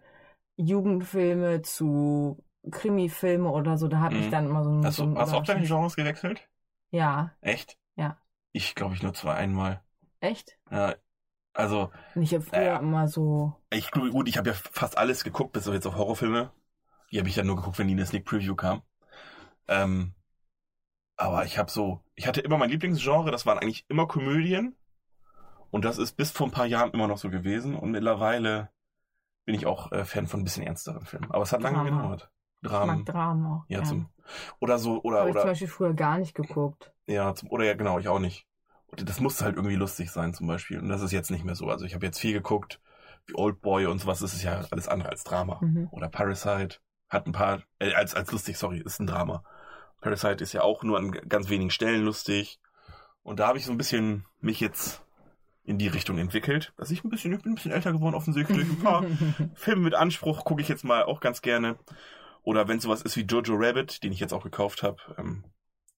Jugendfilme 0.58 1.62
zu 1.62 2.44
Krimi-Filme 2.72 3.50
oder 3.50 3.78
so, 3.78 3.88
da 3.88 4.00
habe 4.00 4.16
ich 4.18 4.28
Mhm. 4.28 4.32
dann 4.32 4.46
immer 4.48 4.64
so 4.64 4.72
ein. 4.72 4.84
Hast 4.84 4.98
so 4.98 5.04
ein 5.04 5.18
hast 5.18 5.34
du 5.34 5.38
auch 5.38 5.44
deine 5.46 5.66
Genres 5.66 5.96
gewechselt? 5.96 6.48
Ja, 6.92 7.32
Echt? 7.42 7.78
Ja. 7.96 8.18
Ich 8.52 8.76
glaube 8.76 8.96
ich 8.96 9.04
nur 9.04 9.14
zwei 9.14 9.36
einmal. 9.36 9.82
echt? 10.20 10.58
Ja. 10.72 10.96
Also, 11.54 11.92
Und 12.16 12.24
ich 12.24 12.34
habe 12.34 12.44
früher 12.44 12.62
Ja. 12.62 12.80
immer 12.80 13.08
so. 13.08 13.56
Ich 13.70 13.92
gut, 13.92 14.28
ich 14.30 14.38
habe 14.38 14.50
ja 14.50 14.56
fast 14.56 14.98
alles 14.98 15.24
geguckt, 15.24 15.52
bis 15.54 15.68
auf 15.68 15.74
jetzt 15.74 15.86
auf 15.88 15.96
Horrorfilme. 15.96 16.52
Die 17.12 17.20
habe 17.20 17.30
ich 17.30 17.36
dann 17.36 17.48
nur 17.48 17.56
geguckt, 17.58 17.80
wenn 17.80 17.88
die 17.88 17.94
in 17.94 17.98
der 17.98 18.08
Sneak 18.08 18.26
Preview 18.26 18.56
kam. 18.56 18.82
Ähm, 19.68 20.14
aber 21.18 21.46
ich 21.46 21.58
habe 21.58 21.70
so, 21.70 22.02
ich 22.16 22.28
hatte 22.28 22.42
immer 22.42 22.58
mein 22.58 22.70
Lieblingsgenre, 22.70 23.32
das 23.32 23.46
waren 23.46 23.58
eigentlich 23.58 23.86
immer 23.90 24.08
Komödien. 24.08 24.76
Und 25.70 25.84
das 25.84 25.98
ist 25.98 26.16
bis 26.16 26.32
vor 26.32 26.48
ein 26.48 26.52
paar 26.52 26.66
Jahren 26.66 26.92
immer 26.92 27.08
noch 27.08 27.18
so 27.18 27.30
gewesen. 27.30 27.76
Und 27.76 27.92
mittlerweile 27.92 28.70
bin 29.46 29.56
ich 29.56 29.66
auch 29.66 29.92
äh, 29.92 30.06
Fan 30.06 30.28
von 30.28 30.42
ein 30.42 30.44
bisschen 30.44 30.64
ernsteren 30.64 31.06
Filmen. 31.06 31.30
Aber 31.32 31.44
es 31.44 31.52
hat 31.52 31.62
lange 31.62 31.84
gedauert. 31.90 32.30
Ich 32.62 32.70
Dramen. 32.70 32.98
mag 32.98 33.06
Dramen 33.06 33.46
auch. 33.46 33.66
Ja, 33.68 33.80
gern. 33.80 33.86
zum, 33.86 34.10
oder 34.60 34.80
so, 34.80 35.02
oder, 35.04 35.20
Habe 35.20 35.30
ich 35.30 35.34
zum 35.34 35.42
oder, 35.42 35.50
Beispiel 35.50 35.68
früher 35.68 35.94
gar 35.94 36.18
nicht 36.18 36.36
geguckt. 36.36 36.94
ja, 37.06 37.34
zum, 37.36 37.50
oder 37.52 37.66
ja, 37.66 37.74
genau, 37.74 38.00
ich 38.00 38.08
auch 38.08 38.20
nicht. 38.20 38.48
Und 38.88 39.08
das 39.08 39.20
musste 39.20 39.44
halt 39.44 39.58
irgendwie 39.58 39.76
lustig 39.76 40.12
sein, 40.12 40.34
zum 40.34 40.48
Beispiel. 40.48 40.80
Und 40.80 40.88
das 40.88 41.02
ist 41.02 41.12
jetzt 41.12 41.32
nicht 41.32 41.44
mehr 41.44 41.56
so. 41.56 41.68
Also 41.68 41.86
ich 41.86 41.94
habe 41.94 42.06
jetzt 42.06 42.20
viel 42.20 42.34
geguckt, 42.34 42.80
wie 43.26 43.36
Old 43.36 43.62
Boy 43.62 43.86
und 43.86 44.00
sowas, 44.00 44.20
das 44.20 44.34
ist 44.34 44.44
ja 44.44 44.64
alles 44.72 44.88
andere 44.88 45.10
als 45.10 45.24
Drama. 45.24 45.60
Mhm. 45.62 45.90
Oder 45.92 46.08
Parasite 46.08 46.78
hat 47.10 47.28
ein 47.28 47.34
paar, 47.34 47.62
äh, 47.80 47.94
als, 47.94 48.16
als 48.16 48.32
lustig, 48.32 48.58
sorry, 48.58 48.80
ist 48.80 49.00
ein 49.00 49.08
Drama. 49.08 49.44
Parasite 50.02 50.44
ist 50.44 50.54
ja 50.54 50.62
auch 50.62 50.84
nur 50.84 50.98
an 50.98 51.12
ganz 51.12 51.50
wenigen 51.50 51.72
Stellen 51.72 52.04
lustig. 52.04 52.60
Und 53.24 53.40
da 53.40 53.48
habe 53.48 53.58
ich 53.58 53.66
so 53.66 53.72
ein 53.72 53.78
bisschen 53.78 54.26
mich 54.40 54.60
jetzt 54.60 55.02
in 55.64 55.78
die 55.78 55.88
Richtung 55.88 56.18
entwickelt, 56.18 56.72
dass 56.78 56.92
ich 56.92 57.04
ein 57.04 57.10
bisschen, 57.10 57.34
ich 57.34 57.42
bin 57.42 57.52
ein 57.52 57.56
bisschen 57.56 57.72
älter 57.74 57.92
geworden 57.92 58.16
offensichtlich. 58.16 58.70
Ein 58.70 58.80
paar 58.80 59.04
Filme 59.56 59.82
mit 59.82 59.96
Anspruch 59.96 60.46
gucke 60.46 60.62
ich 60.62 60.70
jetzt 60.70 60.86
mal 60.86 61.04
auch 61.04 61.20
ganz 61.20 61.42
gerne. 61.42 61.78
Oder 62.44 62.70
wenn 62.70 62.80
sowas 62.80 63.02
ist 63.02 63.18
wie 63.18 63.24
Jojo 63.24 63.56
Rabbit, 63.58 64.04
den 64.04 64.14
ich 64.14 64.22
jetzt 64.22 64.34
auch 64.34 64.44
gekauft 64.44 64.82
habe, 64.82 64.98
ähm, 65.18 65.44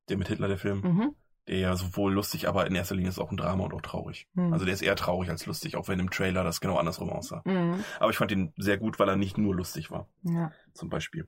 der 0.09 0.17
mit 0.17 0.27
Hitler, 0.27 0.47
der 0.47 0.57
Film, 0.57 0.81
mhm. 0.81 1.15
der 1.47 1.59
ja 1.59 1.75
sowohl 1.75 2.11
lustig, 2.11 2.47
aber 2.47 2.65
in 2.65 2.73
erster 2.73 2.95
Linie 2.95 3.09
ist 3.09 3.19
auch 3.19 3.29
ein 3.29 3.37
Drama 3.37 3.65
und 3.65 3.73
auch 3.75 3.81
traurig. 3.83 4.27
Mhm. 4.33 4.51
Also 4.51 4.65
der 4.65 4.73
ist 4.73 4.81
eher 4.81 4.95
traurig 4.95 5.29
als 5.29 5.45
lustig, 5.45 5.75
auch 5.75 5.87
wenn 5.87 5.99
im 5.99 6.09
Trailer 6.09 6.43
das 6.43 6.61
genau 6.61 6.77
andersrum 6.77 7.11
aussah. 7.11 7.43
Mhm. 7.45 7.83
Aber 7.99 8.09
ich 8.09 8.17
fand 8.17 8.31
ihn 8.31 8.51
sehr 8.57 8.79
gut, 8.79 8.97
weil 8.97 9.07
er 9.07 9.17
nicht 9.17 9.37
nur 9.37 9.53
lustig 9.53 9.91
war 9.91 10.07
Ja. 10.23 10.51
zum 10.73 10.89
Beispiel. 10.89 11.27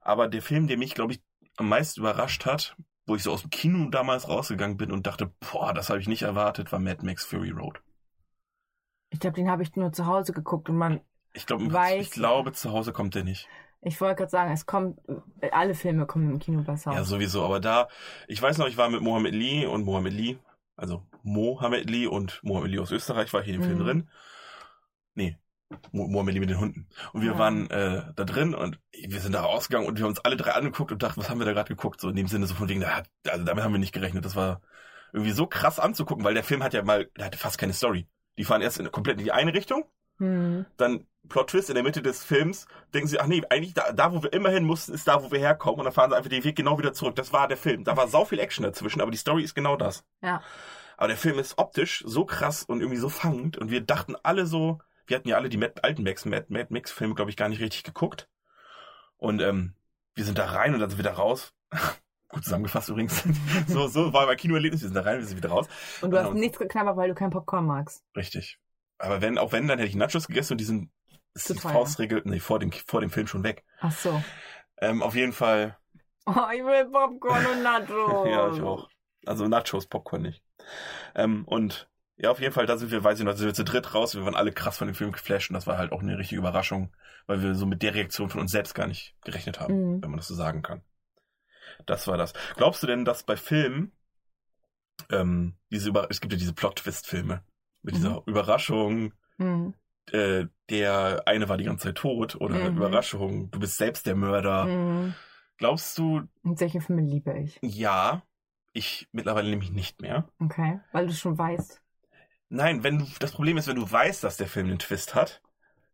Aber 0.00 0.26
der 0.28 0.40
Film, 0.40 0.68
der 0.68 0.78
mich, 0.78 0.94
glaube 0.94 1.12
ich, 1.12 1.20
am 1.56 1.68
meisten 1.68 2.00
überrascht 2.00 2.46
hat, 2.46 2.76
wo 3.06 3.14
ich 3.16 3.22
so 3.22 3.32
aus 3.32 3.42
dem 3.42 3.50
Kino 3.50 3.88
damals 3.90 4.28
rausgegangen 4.28 4.76
bin 4.76 4.90
und 4.92 5.06
dachte, 5.06 5.32
boah, 5.52 5.72
das 5.74 5.90
habe 5.90 6.00
ich 6.00 6.08
nicht 6.08 6.22
erwartet, 6.22 6.72
war 6.72 6.78
Mad 6.78 7.04
Max 7.04 7.24
Fury 7.24 7.50
Road. 7.50 7.80
Ich 9.10 9.20
glaube, 9.20 9.36
den 9.36 9.50
habe 9.50 9.62
ich 9.62 9.74
nur 9.76 9.92
zu 9.92 10.06
Hause 10.06 10.32
geguckt 10.32 10.68
und 10.68 10.76
man, 10.76 11.00
Ich 11.32 11.46
glaube, 11.46 11.64
Weiß- 11.64 11.98
ich 12.00 12.10
glaube, 12.10 12.52
zu 12.52 12.72
Hause 12.72 12.92
kommt 12.92 13.14
der 13.14 13.24
nicht. 13.24 13.48
ich 13.82 14.00
wollte 14.00 14.16
gerade 14.16 14.30
sagen, 14.30 14.52
es 14.52 14.66
kommt, 14.66 14.98
alle 15.52 15.74
Filme 15.74 16.06
kommen 16.06 16.30
im 16.30 16.38
Kino 16.38 16.62
besser. 16.62 16.92
Ja, 16.92 17.04
sowieso. 17.04 17.44
Aber 17.44 17.60
da, 17.60 17.88
ich 18.28 18.40
weiß 18.40 18.58
noch, 18.58 18.66
ich 18.66 18.76
war 18.76 18.88
mit 18.88 19.02
Mohammed 19.02 19.34
Lee 19.34 19.66
und 19.66 19.84
Mohammed 19.84 20.12
Lee, 20.14 20.38
also 20.76 21.02
Mohammed 21.22 21.88
Lee 21.90 22.06
und 22.06 22.40
Mohammed 22.42 22.70
Lee 22.72 22.78
aus 22.80 22.90
Österreich 22.90 23.32
war 23.32 23.42
hier 23.42 23.54
im 23.54 23.62
Film 23.62 23.78
Mhm. 23.78 23.84
drin. 23.84 24.10
Nee, 25.14 25.38
Lee 25.92 26.40
mit 26.40 26.50
den 26.50 26.60
Hunden. 26.60 26.88
Und 27.12 27.22
wir 27.22 27.32
Ja. 27.32 27.38
waren 27.38 27.70
äh, 27.70 28.02
da 28.14 28.24
drin 28.24 28.54
und 28.54 28.78
wir 28.92 29.20
sind 29.20 29.32
da 29.32 29.42
rausgegangen 29.42 29.88
und 29.88 29.98
wir 29.98 30.04
haben 30.04 30.10
uns 30.10 30.20
alle 30.20 30.36
drei 30.36 30.52
angeguckt 30.52 30.92
und 30.92 31.02
dachten, 31.02 31.20
was 31.20 31.28
haben 31.30 31.38
wir 31.38 31.46
da 31.46 31.52
gerade 31.52 31.68
geguckt? 31.68 32.00
So 32.00 32.08
in 32.08 32.16
dem 32.16 32.28
Sinne 32.28 32.46
so 32.46 32.54
von 32.54 32.68
wegen, 32.68 32.80
da 32.80 32.96
hat- 32.96 33.10
also 33.28 33.44
damit 33.44 33.64
haben 33.64 33.72
wir 33.72 33.78
nicht 33.78 33.92
gerechnet. 33.92 34.24
Das 34.24 34.36
war 34.36 34.60
irgendwie 35.12 35.32
so 35.32 35.46
krass 35.46 35.78
anzugucken, 35.78 36.24
weil 36.24 36.34
der 36.34 36.44
Film 36.44 36.62
hat 36.62 36.74
ja 36.74 36.82
mal, 36.82 37.06
der 37.16 37.26
hatte 37.26 37.38
fast 37.38 37.58
keine 37.58 37.72
Story. 37.72 38.06
Die 38.36 38.44
fahren 38.44 38.62
erst 38.62 38.78
in, 38.80 38.90
komplett 38.90 39.18
in 39.18 39.24
die 39.24 39.32
eine 39.32 39.54
Richtung, 39.54 39.84
Hm. 40.18 40.64
dann 40.76 41.06
Plot 41.28 41.50
Twist 41.50 41.70
in 41.70 41.74
der 41.74 41.82
Mitte 41.84 42.02
des 42.02 42.22
Films, 42.22 42.66
denken 42.92 43.08
sie, 43.08 43.18
ach 43.18 43.26
nee, 43.26 43.42
eigentlich 43.50 43.74
da, 43.74 43.90
da 43.92 44.12
wo 44.12 44.22
wir 44.22 44.32
immer 44.32 44.50
hin 44.50 44.64
mussten, 44.64 44.92
ist 44.92 45.08
da, 45.08 45.22
wo 45.24 45.30
wir 45.32 45.38
herkommen 45.38 45.78
und 45.80 45.84
dann 45.86 45.92
fahren 45.94 46.10
sie 46.10 46.16
einfach 46.16 46.28
den 46.30 46.44
Weg 46.44 46.54
genau 46.56 46.78
wieder 46.78 46.92
zurück. 46.92 47.16
Das 47.16 47.32
war 47.32 47.48
der 47.48 47.56
Film. 47.56 47.82
Da 47.84 47.96
war 47.96 48.06
sau 48.08 48.24
viel 48.24 48.38
Action 48.38 48.62
dazwischen, 48.64 49.00
aber 49.00 49.10
die 49.10 49.16
Story 49.16 49.42
ist 49.42 49.54
genau 49.54 49.76
das. 49.76 50.04
Ja. 50.22 50.42
Aber 50.96 51.08
der 51.08 51.16
Film 51.16 51.38
ist 51.38 51.58
optisch 51.58 52.04
so 52.06 52.24
krass 52.24 52.62
und 52.64 52.80
irgendwie 52.80 52.98
so 53.00 53.08
fangend 53.08 53.56
und 53.56 53.70
wir 53.70 53.80
dachten 53.80 54.14
alle 54.22 54.46
so, 54.46 54.78
wir 55.06 55.16
hatten 55.16 55.28
ja 55.28 55.36
alle 55.36 55.48
die 55.48 55.56
Mad, 55.56 55.80
alten 55.82 56.02
Max, 56.02 56.24
Mad, 56.24 56.46
Mad 56.48 56.66
Max 56.70 56.90
Filme, 56.92 57.14
glaube 57.14 57.30
ich, 57.30 57.36
gar 57.36 57.48
nicht 57.48 57.60
richtig 57.60 57.82
geguckt. 57.84 58.28
Und 59.16 59.40
ähm, 59.40 59.74
wir 60.14 60.24
sind 60.24 60.38
da 60.38 60.46
rein 60.46 60.74
und 60.74 60.80
dann 60.80 60.90
sind 60.90 60.98
wir 60.98 61.04
da 61.04 61.14
raus. 61.14 61.52
Gut 62.28 62.44
zusammengefasst 62.44 62.88
übrigens. 62.88 63.22
so, 63.68 63.86
so 63.86 64.12
war 64.12 64.26
mein 64.26 64.36
Kinoerlebnis, 64.36 64.80
wir 64.82 64.88
sind 64.88 64.96
da 64.96 65.02
rein, 65.02 65.18
wir 65.18 65.26
sind 65.26 65.36
wieder 65.36 65.50
raus. 65.50 65.68
Und 66.00 66.10
du 66.10 66.18
hast 66.18 66.28
Ja. 66.28 66.34
nichts 66.34 66.58
geknabbert, 66.58 66.96
weil 66.96 67.08
du 67.08 67.14
kein 67.14 67.30
Popcorn 67.30 67.66
magst. 67.66 68.02
Richtig. 68.16 68.58
Aber 68.98 69.20
wenn, 69.20 69.38
auch 69.38 69.52
wenn, 69.52 69.68
dann 69.68 69.78
hätte 69.78 69.88
ich 69.88 69.96
Nachos 69.96 70.26
gegessen 70.26 70.54
und 70.54 70.58
die 70.58 70.64
sind, 70.64 70.90
ist 71.34 71.48
die. 71.50 71.58
Faustregel, 71.58 72.22
nee, 72.24 72.40
vor 72.40 72.58
dem, 72.58 72.72
vor 72.72 73.00
dem 73.00 73.10
Film 73.10 73.26
schon 73.26 73.42
weg. 73.44 73.64
Ach 73.80 73.92
so. 73.92 74.22
Ähm, 74.78 75.02
auf 75.02 75.14
jeden 75.14 75.32
Fall, 75.32 75.76
Oh, 76.26 76.32
ich 76.52 76.64
will 76.64 76.86
Popcorn 76.90 77.44
und 77.46 77.62
Nachos. 77.62 78.28
ja, 78.28 78.52
ich 78.52 78.62
auch. 78.62 78.88
Also 79.26 79.46
Nachos, 79.46 79.86
Popcorn 79.86 80.22
nicht. 80.22 80.42
Ähm, 81.14 81.44
und 81.44 81.88
ja, 82.16 82.30
auf 82.30 82.40
jeden 82.40 82.52
Fall, 82.52 82.66
da 82.66 82.76
sind 82.76 82.90
wir, 82.90 83.02
weiß 83.02 83.18
ich 83.18 83.24
noch, 83.24 83.32
da 83.32 83.38
sind 83.38 83.46
wir 83.48 83.54
zu 83.54 83.64
dritt 83.64 83.94
raus. 83.94 84.14
Wir 84.14 84.24
waren 84.24 84.34
alle 84.36 84.52
krass 84.52 84.78
von 84.78 84.86
dem 84.88 84.94
Film 84.94 85.12
geflasht 85.12 85.50
und 85.50 85.54
das 85.54 85.66
war 85.66 85.78
halt 85.78 85.92
auch 85.92 86.00
eine 86.02 86.16
richtige 86.18 86.38
Überraschung, 86.40 86.94
weil 87.26 87.42
wir 87.42 87.54
so 87.54 87.66
mit 87.66 87.82
der 87.82 87.94
Reaktion 87.94 88.30
von 88.30 88.40
uns 88.40 88.52
selbst 88.52 88.74
gar 88.74 88.86
nicht 88.86 89.16
gerechnet 89.24 89.60
haben, 89.60 89.74
Mhm. 89.96 90.02
wenn 90.02 90.10
man 90.10 90.18
das 90.18 90.28
so 90.28 90.34
sagen 90.34 90.62
kann. 90.62 90.82
Das 91.86 92.06
war 92.06 92.16
das. 92.16 92.32
Glaubst 92.56 92.82
du 92.82 92.86
denn, 92.86 93.04
dass 93.04 93.24
bei 93.24 93.36
Filmen, 93.36 93.92
ähm, 95.10 95.54
diese 95.70 95.88
Über 95.88 96.08
es 96.10 96.20
gibt 96.20 96.32
ja 96.32 96.38
diese 96.38 96.52
Plot-Twist-Filme 96.54 97.42
mit 97.82 97.96
dieser 97.96 98.22
Überraschung, 98.26 99.12
Hm. 99.38 99.74
äh, 100.12 100.46
der 100.70 101.22
eine 101.26 101.48
war 101.48 101.56
die 101.58 101.64
ganze 101.64 101.88
Zeit 101.88 101.96
tot 101.96 102.36
oder 102.36 102.70
Mhm. 102.70 102.76
Überraschung, 102.76 103.50
du 103.50 103.58
bist 103.58 103.76
selbst 103.76 104.06
der 104.06 104.14
Mörder. 104.14 104.64
Hm. 104.66 105.14
Glaubst 105.58 105.98
du, 105.98 106.22
Und 106.42 106.58
solche 106.58 106.80
Filme 106.80 107.02
liebe 107.02 107.36
ich. 107.38 107.58
ja, 107.62 108.22
ich 108.72 109.08
mittlerweile 109.12 109.50
nämlich 109.50 109.70
nicht 109.70 110.00
mehr. 110.00 110.28
Okay. 110.40 110.80
Weil 110.92 111.06
du 111.06 111.12
schon 111.12 111.36
weißt. 111.38 111.80
Nein, 112.54 112.82
wenn 112.84 113.00
du, 113.00 113.06
das 113.18 113.32
Problem 113.32 113.56
ist, 113.56 113.66
wenn 113.66 113.76
du 113.76 113.90
weißt, 113.90 114.22
dass 114.24 114.36
der 114.36 114.46
Film 114.46 114.68
einen 114.68 114.78
Twist 114.78 115.14
hat, 115.14 115.42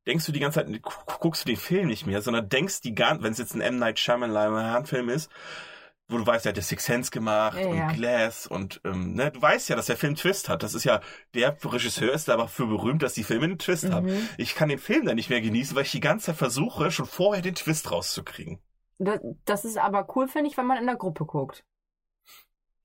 denkst 0.06 0.26
du 0.26 0.32
die 0.32 0.40
ganze 0.40 0.60
Zeit, 0.64 0.82
gu- 0.82 0.90
guckst 1.20 1.44
du 1.44 1.46
den 1.48 1.56
Film 1.56 1.88
nicht 1.88 2.06
mehr, 2.06 2.22
sondern 2.22 2.48
denkst 2.48 2.80
die 2.82 2.94
ganze, 2.94 3.22
wenn 3.22 3.32
es 3.32 3.38
jetzt 3.38 3.54
ein 3.54 3.60
M. 3.60 3.78
Night 3.78 3.98
Shyamalan 3.98 4.86
Film 4.86 5.08
ist, 5.08 5.30
wo 6.08 6.18
du 6.18 6.26
weißt, 6.26 6.44
er 6.44 6.50
hat 6.50 6.56
der 6.56 6.64
Six 6.64 6.84
Sense 6.84 7.10
gemacht 7.10 7.58
Ja, 7.58 7.68
und 7.68 7.76
ja. 7.76 7.92
Glass 7.92 8.46
und, 8.46 8.80
ähm, 8.84 9.14
ne, 9.14 9.30
du 9.30 9.40
weißt 9.40 9.68
ja, 9.68 9.76
dass 9.76 9.86
der 9.86 9.96
Film 9.96 10.10
einen 10.10 10.16
Twist 10.16 10.48
hat. 10.48 10.62
Das 10.62 10.74
ist 10.74 10.84
ja, 10.84 11.00
der 11.34 11.56
Regisseur 11.64 12.12
ist 12.12 12.28
aber 12.28 12.48
für 12.48 12.66
berühmt, 12.66 13.02
dass 13.02 13.14
die 13.14 13.22
Filme 13.24 13.44
einen 13.44 13.58
Twist 13.58 13.90
haben. 13.90 14.06
Mhm. 14.06 14.28
Ich 14.36 14.54
kann 14.54 14.68
den 14.68 14.78
Film 14.80 15.06
dann 15.06 15.14
nicht 15.16 15.30
mehr 15.30 15.40
genießen, 15.40 15.76
weil 15.76 15.84
ich 15.84 15.92
die 15.92 16.00
ganze 16.00 16.26
Zeit 16.26 16.36
versuche, 16.36 16.90
schon 16.90 17.06
vorher 17.06 17.42
den 17.42 17.54
Twist 17.54 17.90
rauszukriegen. 17.90 18.58
Das, 18.98 19.20
das 19.44 19.64
ist 19.64 19.78
aber 19.78 20.06
cool, 20.16 20.28
finde 20.28 20.50
ich, 20.50 20.56
wenn 20.56 20.66
man 20.66 20.78
in 20.78 20.86
der 20.86 20.96
Gruppe 20.96 21.24
guckt. 21.24 21.62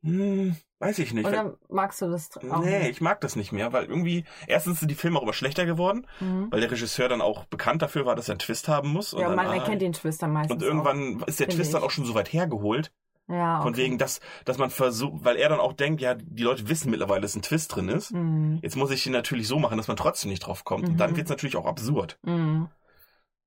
Hm, 0.05 0.55
weiß 0.79 0.99
ich 0.99 1.13
nicht. 1.13 1.25
Oder 1.25 1.57
magst 1.69 2.01
du 2.01 2.09
das 2.09 2.29
auch 2.37 2.63
nee, 2.63 2.79
nicht? 2.79 2.89
ich 2.91 3.01
mag 3.01 3.19
das 3.21 3.35
nicht 3.35 3.51
mehr, 3.51 3.73
weil 3.73 3.85
irgendwie, 3.85 4.23
erstens 4.47 4.79
sind 4.79 4.89
die 4.89 4.95
Filme 4.95 5.17
auch 5.17 5.23
immer 5.23 5.33
schlechter 5.33 5.65
geworden, 5.65 6.05
Mhm. 6.19 6.47
weil 6.51 6.61
der 6.61 6.69
Regisseur 6.71 7.09
dann 7.09 7.21
auch 7.21 7.45
bekannt 7.45 7.81
dafür 7.81 8.05
war, 8.05 8.15
dass 8.15 8.29
er 8.29 8.33
einen 8.33 8.39
Twist 8.39 8.67
haben 8.67 8.89
muss. 8.89 9.13
Und 9.13 9.21
Ja, 9.21 9.27
dann, 9.27 9.35
man 9.35 9.47
ah, 9.47 9.55
erkennt 9.55 9.81
den 9.81 9.93
Twist 9.93 10.21
dann 10.21 10.31
meistens 10.33 10.55
Und 10.55 10.61
irgendwann 10.61 11.21
ist 11.25 11.39
der 11.39 11.49
Twist 11.49 11.73
dann 11.73 11.81
ich. 11.81 11.87
auch 11.87 11.91
schon 11.91 12.05
so 12.05 12.13
weit 12.13 12.31
hergeholt, 12.31 12.91
auch. 13.27 13.33
Ja, 13.33 13.61
von 13.61 13.73
okay. 13.73 13.81
wegen, 13.81 13.97
dass, 13.97 14.19
dass 14.45 14.59
man 14.59 14.69
versucht, 14.69 15.25
weil 15.25 15.37
er 15.37 15.49
dann 15.49 15.59
auch 15.59 15.73
denkt, 15.73 15.99
ja, 15.99 16.13
die 16.13 16.43
Leute 16.43 16.69
wissen 16.69 16.91
mittlerweile, 16.91 17.21
dass 17.21 17.35
ein 17.35 17.41
Twist 17.41 17.75
drin 17.75 17.89
ist. 17.89 18.11
Mhm. 18.13 18.59
Jetzt 18.61 18.75
muss 18.75 18.91
ich 18.91 19.03
den 19.03 19.13
natürlich 19.13 19.47
so 19.47 19.57
machen, 19.57 19.77
dass 19.77 19.87
man 19.87 19.97
trotzdem 19.97 20.29
nicht 20.29 20.41
drauf 20.45 20.63
kommt. 20.63 20.85
Und 20.87 20.93
Mhm. 20.93 20.97
dann 20.97 21.17
wird's 21.17 21.31
natürlich 21.31 21.55
auch 21.55 21.65
absurd. 21.65 22.19
Mhm. 22.21 22.69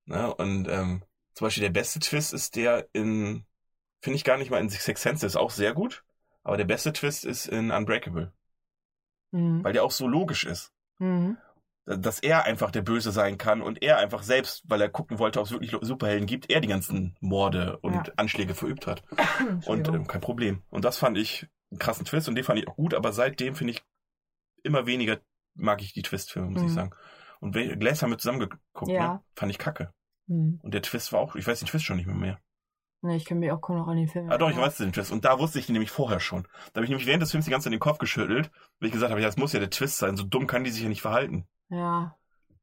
Ne? 0.06 0.34
Und 0.34 0.66
ähm, 0.68 1.02
zum 1.34 1.44
Beispiel 1.46 1.62
der 1.62 1.70
beste 1.70 2.00
Twist 2.00 2.32
ist 2.32 2.56
der 2.56 2.88
in, 2.92 3.44
finde 4.02 4.16
ich 4.16 4.24
gar 4.24 4.36
nicht 4.38 4.50
mal 4.50 4.58
in 4.58 4.68
Six 4.68 5.00
Sense, 5.00 5.24
ist 5.24 5.36
auch 5.36 5.50
sehr 5.50 5.74
gut. 5.74 6.02
Aber 6.44 6.56
der 6.56 6.64
beste 6.64 6.92
Twist 6.92 7.24
ist 7.24 7.46
in 7.46 7.70
Unbreakable, 7.70 8.32
Mhm. 9.32 9.62
weil 9.64 9.72
der 9.72 9.84
auch 9.84 9.90
so 9.90 10.06
logisch 10.08 10.44
ist. 10.44 10.72
Mhm. 10.98 11.36
Dass 11.84 12.18
er 12.20 12.44
einfach 12.44 12.70
der 12.70 12.82
Böse 12.82 13.12
sein 13.12 13.38
kann 13.38 13.62
und 13.62 13.82
er 13.82 13.96
einfach 13.98 14.22
selbst, 14.22 14.62
weil 14.68 14.80
er 14.82 14.90
gucken 14.90 15.18
wollte, 15.18 15.40
ob 15.40 15.46
es 15.46 15.52
wirklich 15.52 15.74
Superhelden 15.80 16.26
gibt, 16.26 16.50
er 16.50 16.60
die 16.60 16.68
ganzen 16.68 17.16
Morde 17.20 17.78
und 17.78 17.94
Ja. 17.94 18.02
Anschläge 18.16 18.54
verübt 18.54 18.86
hat. 18.86 19.02
Und 19.66 19.88
ähm, 19.88 20.06
kein 20.06 20.20
Problem. 20.20 20.62
Und 20.70 20.84
das 20.84 20.98
fand 20.98 21.16
ich 21.16 21.46
einen 21.70 21.78
krassen 21.78 22.04
Twist 22.04 22.28
und 22.28 22.34
den 22.34 22.44
fand 22.44 22.58
ich 22.58 22.68
auch 22.68 22.76
gut, 22.76 22.94
aber 22.94 23.12
seitdem 23.12 23.54
finde 23.54 23.72
ich 23.74 23.82
immer 24.62 24.86
weniger 24.86 25.18
mag 25.54 25.80
ich 25.82 25.92
die 25.94 26.02
Twist-Filme, 26.02 26.50
muss 26.50 26.60
Mhm. 26.62 26.68
ich 26.68 26.74
sagen. 26.74 26.90
Und 27.40 27.52
Glass 27.52 28.02
haben 28.02 28.10
wir 28.10 28.18
zusammen 28.18 28.40
geguckt, 28.40 28.90
Ja. 28.90 29.14
ne? 29.14 29.20
Fand 29.36 29.50
ich 29.50 29.58
kacke. 29.58 29.92
Mhm. 30.26 30.60
Und 30.62 30.72
der 30.74 30.82
Twist 30.82 31.12
war 31.12 31.20
auch, 31.20 31.36
ich 31.36 31.46
weiß 31.46 31.58
den 31.60 31.68
Twist 31.68 31.84
schon 31.84 31.96
nicht 31.96 32.06
mehr 32.06 32.16
mehr. 32.16 32.38
Nee, 33.00 33.16
ich 33.16 33.24
kann 33.24 33.38
mich 33.38 33.52
auch 33.52 33.60
kaum 33.60 33.76
noch 33.76 33.86
an 33.88 33.96
den 33.96 34.08
Film 34.08 34.28
Ah 34.30 34.38
doch, 34.38 34.48
ich 34.48 34.54
erinnern. 34.56 34.70
weiß 34.70 34.78
den 34.78 34.92
Twist. 34.92 35.12
Und 35.12 35.24
da 35.24 35.38
wusste 35.38 35.58
ich 35.58 35.66
den 35.66 35.74
nämlich 35.74 35.90
vorher 35.90 36.18
schon. 36.20 36.42
Da 36.72 36.78
habe 36.78 36.84
ich 36.84 36.90
nämlich 36.90 37.06
während 37.06 37.22
des 37.22 37.30
Films 37.30 37.44
die 37.44 37.50
ganze 37.50 37.64
Zeit 37.66 37.72
den 37.72 37.80
Kopf 37.80 37.98
geschüttelt, 37.98 38.50
weil 38.80 38.88
ich 38.88 38.92
gesagt 38.92 39.10
habe, 39.10 39.20
ja, 39.20 39.28
das 39.28 39.36
muss 39.36 39.52
ja 39.52 39.60
der 39.60 39.70
Twist 39.70 39.98
sein. 39.98 40.16
So 40.16 40.24
dumm 40.24 40.46
kann 40.46 40.64
die 40.64 40.70
sich 40.70 40.82
ja 40.82 40.88
nicht 40.88 41.02
verhalten. 41.02 41.46
Ja. 41.68 42.16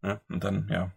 Ja, 0.03 0.19
und 0.29 0.43
dann, 0.43 0.67
ja. 0.69 0.91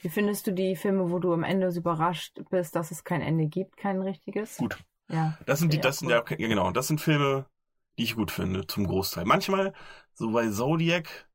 Wie 0.00 0.08
findest 0.08 0.46
du 0.46 0.52
die 0.52 0.76
Filme, 0.76 1.10
wo 1.10 1.18
du 1.18 1.32
am 1.32 1.44
Ende 1.44 1.70
so 1.70 1.80
überrascht 1.80 2.40
bist, 2.50 2.74
dass 2.74 2.90
es 2.90 3.04
kein 3.04 3.20
Ende 3.22 3.46
gibt, 3.46 3.76
kein 3.76 4.02
richtiges? 4.02 4.56
Gut. 4.56 4.76
Ja. 5.08 5.38
Das 5.46 5.58
sind 5.60 5.72
die, 5.72 5.80
das 5.80 5.98
sind 5.98 6.08
ja, 6.08 6.20
genau, 6.20 6.70
das 6.70 6.88
sind 6.88 7.00
Filme, 7.00 7.46
die 7.98 8.04
ich 8.04 8.16
gut 8.16 8.30
finde, 8.30 8.66
zum 8.66 8.86
Großteil. 8.86 9.24
Manchmal, 9.24 9.72
so 10.14 10.32
bei 10.32 10.48
Zodiac, 10.48 11.28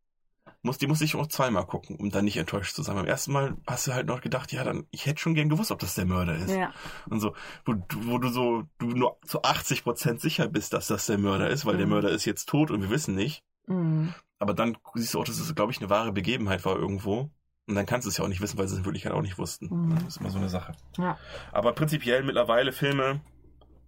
muss, 0.61 0.77
die 0.77 0.87
muss 0.87 0.99
ich 1.01 1.15
auch 1.15 1.27
zweimal 1.27 1.65
gucken, 1.65 1.95
um 1.95 2.09
dann 2.09 2.25
nicht 2.25 2.35
enttäuscht 2.37 2.75
zu 2.75 2.83
sein. 2.83 2.95
Beim 2.95 3.05
ersten 3.07 3.31
Mal 3.31 3.55
hast 3.65 3.87
du 3.87 3.93
halt 3.93 4.07
noch 4.07 4.19
gedacht, 4.21 4.51
ja, 4.51 4.63
dann, 4.63 4.85
ich 4.91 5.05
hätte 5.05 5.19
schon 5.21 5.33
gern 5.33 5.47
gewusst, 5.49 5.71
ob 5.71 5.79
das 5.79 5.95
der 5.95 6.05
Mörder 6.05 6.35
ist. 6.35 6.49
Ja. 6.51 6.73
Und 7.09 7.21
so, 7.21 7.33
wo, 7.65 7.73
du- 7.73 8.07
wo 8.07 8.17
du 8.17 8.27
so, 8.29 8.63
du 8.77 8.87
nur 8.87 9.17
zu 9.25 9.41
80 9.43 9.83
Prozent 9.83 10.19
sicher 10.21 10.47
bist, 10.49 10.73
dass 10.73 10.87
das 10.87 11.05
der 11.05 11.17
Mörder 11.17 11.49
ist, 11.49 11.65
weil 11.65 11.77
der 11.77 11.85
Mhm. 11.85 11.93
Mörder 11.93 12.09
ist 12.09 12.25
jetzt 12.25 12.49
tot 12.49 12.71
und 12.71 12.81
wir 12.81 12.89
wissen 12.89 13.15
nicht. 13.15 13.43
Mhm. 13.67 14.13
Aber 14.37 14.53
dann 14.53 14.77
siehst 14.95 15.13
du 15.13 15.19
auch, 15.21 15.25
dass 15.25 15.39
es, 15.39 15.55
glaube 15.55 15.71
ich, 15.71 15.79
eine 15.79 15.89
wahre 15.89 16.11
Begebenheit 16.11 16.65
war 16.65 16.75
irgendwo. 16.75 17.29
Und 17.67 17.75
dann 17.75 17.85
kannst 17.85 18.05
du 18.05 18.09
es 18.09 18.17
ja 18.17 18.23
auch 18.23 18.29
nicht 18.29 18.41
wissen, 18.41 18.57
weil 18.57 18.67
sie 18.67 18.73
es 18.73 18.79
in 18.79 18.85
Wirklichkeit 18.85 19.11
auch 19.13 19.21
nicht 19.21 19.37
wussten. 19.37 19.67
Mhm. 19.69 19.95
Das 19.95 20.03
ist 20.07 20.17
immer 20.17 20.29
so 20.31 20.39
eine 20.39 20.49
Sache. 20.49 20.73
Ja. 20.97 21.17
Aber 21.51 21.71
prinzipiell 21.73 22.23
mittlerweile 22.23 22.71
Filme, 22.73 23.21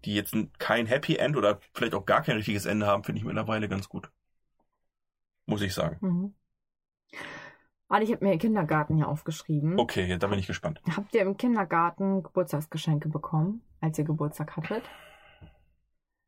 die 0.06 0.14
jetzt 0.14 0.36
kein 0.60 0.86
Happy 0.86 1.16
End 1.18 1.36
oder 1.36 1.60
vielleicht 1.74 1.96
auch 1.96 2.06
gar 2.06 2.22
kein 2.22 2.36
richtiges 2.38 2.66
Ende 2.66 2.86
haben, 2.88 3.04
finde 3.04 3.20
ich 3.20 3.26
mittlerweile 3.26 3.68
ganz 3.68 3.90
gut. 3.90 4.10
Muss 5.46 5.62
ich 5.62 5.74
sagen. 5.74 5.98
Mhm. 6.02 6.34
Adi, 7.92 8.06
ich 8.06 8.12
habe 8.14 8.26
mir 8.26 8.38
Kindergarten 8.38 8.96
hier 8.96 9.10
aufgeschrieben. 9.10 9.78
Okay, 9.78 10.08
ja, 10.08 10.18
da 10.18 10.28
bin 10.28 10.40
ich 10.40 10.48
gespannt. 10.48 10.82
Habt 10.96 11.14
ihr 11.14 11.22
im 11.22 11.36
Kindergarten 11.36 12.24
Geburtstagsgeschenke 12.24 13.10
bekommen, 13.10 13.62
als 13.82 14.00
ihr 14.00 14.06
Geburtstag 14.06 14.56
hattet? 14.56 14.84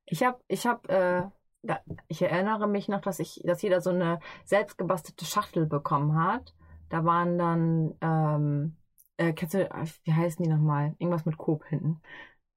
Ich 0.05 0.23
habe, 0.23 0.39
ich 0.49 0.67
habe, 0.67 0.89
äh, 0.89 1.23
da, 1.61 1.79
ich 2.09 2.21
erinnere 2.21 2.67
mich 2.67 2.89
noch, 2.89 2.99
dass 2.99 3.19
ich, 3.19 3.41
dass 3.45 3.61
jeder 3.61 3.79
so 3.79 3.91
eine 3.91 4.19
selbstgebastelte 4.43 5.23
Schachtel 5.23 5.65
bekommen 5.65 6.21
hat. 6.21 6.53
Da 6.89 7.05
waren 7.05 7.37
dann, 7.37 7.95
ähm, 8.01 8.75
äh, 9.15 9.31
kennst 9.31 9.53
du, 9.53 9.69
wie 10.03 10.13
heißen 10.13 10.43
die 10.43 10.51
nochmal? 10.51 10.95
Irgendwas 10.99 11.25
mit 11.25 11.37
Coop 11.37 11.63
hinten. 11.65 12.01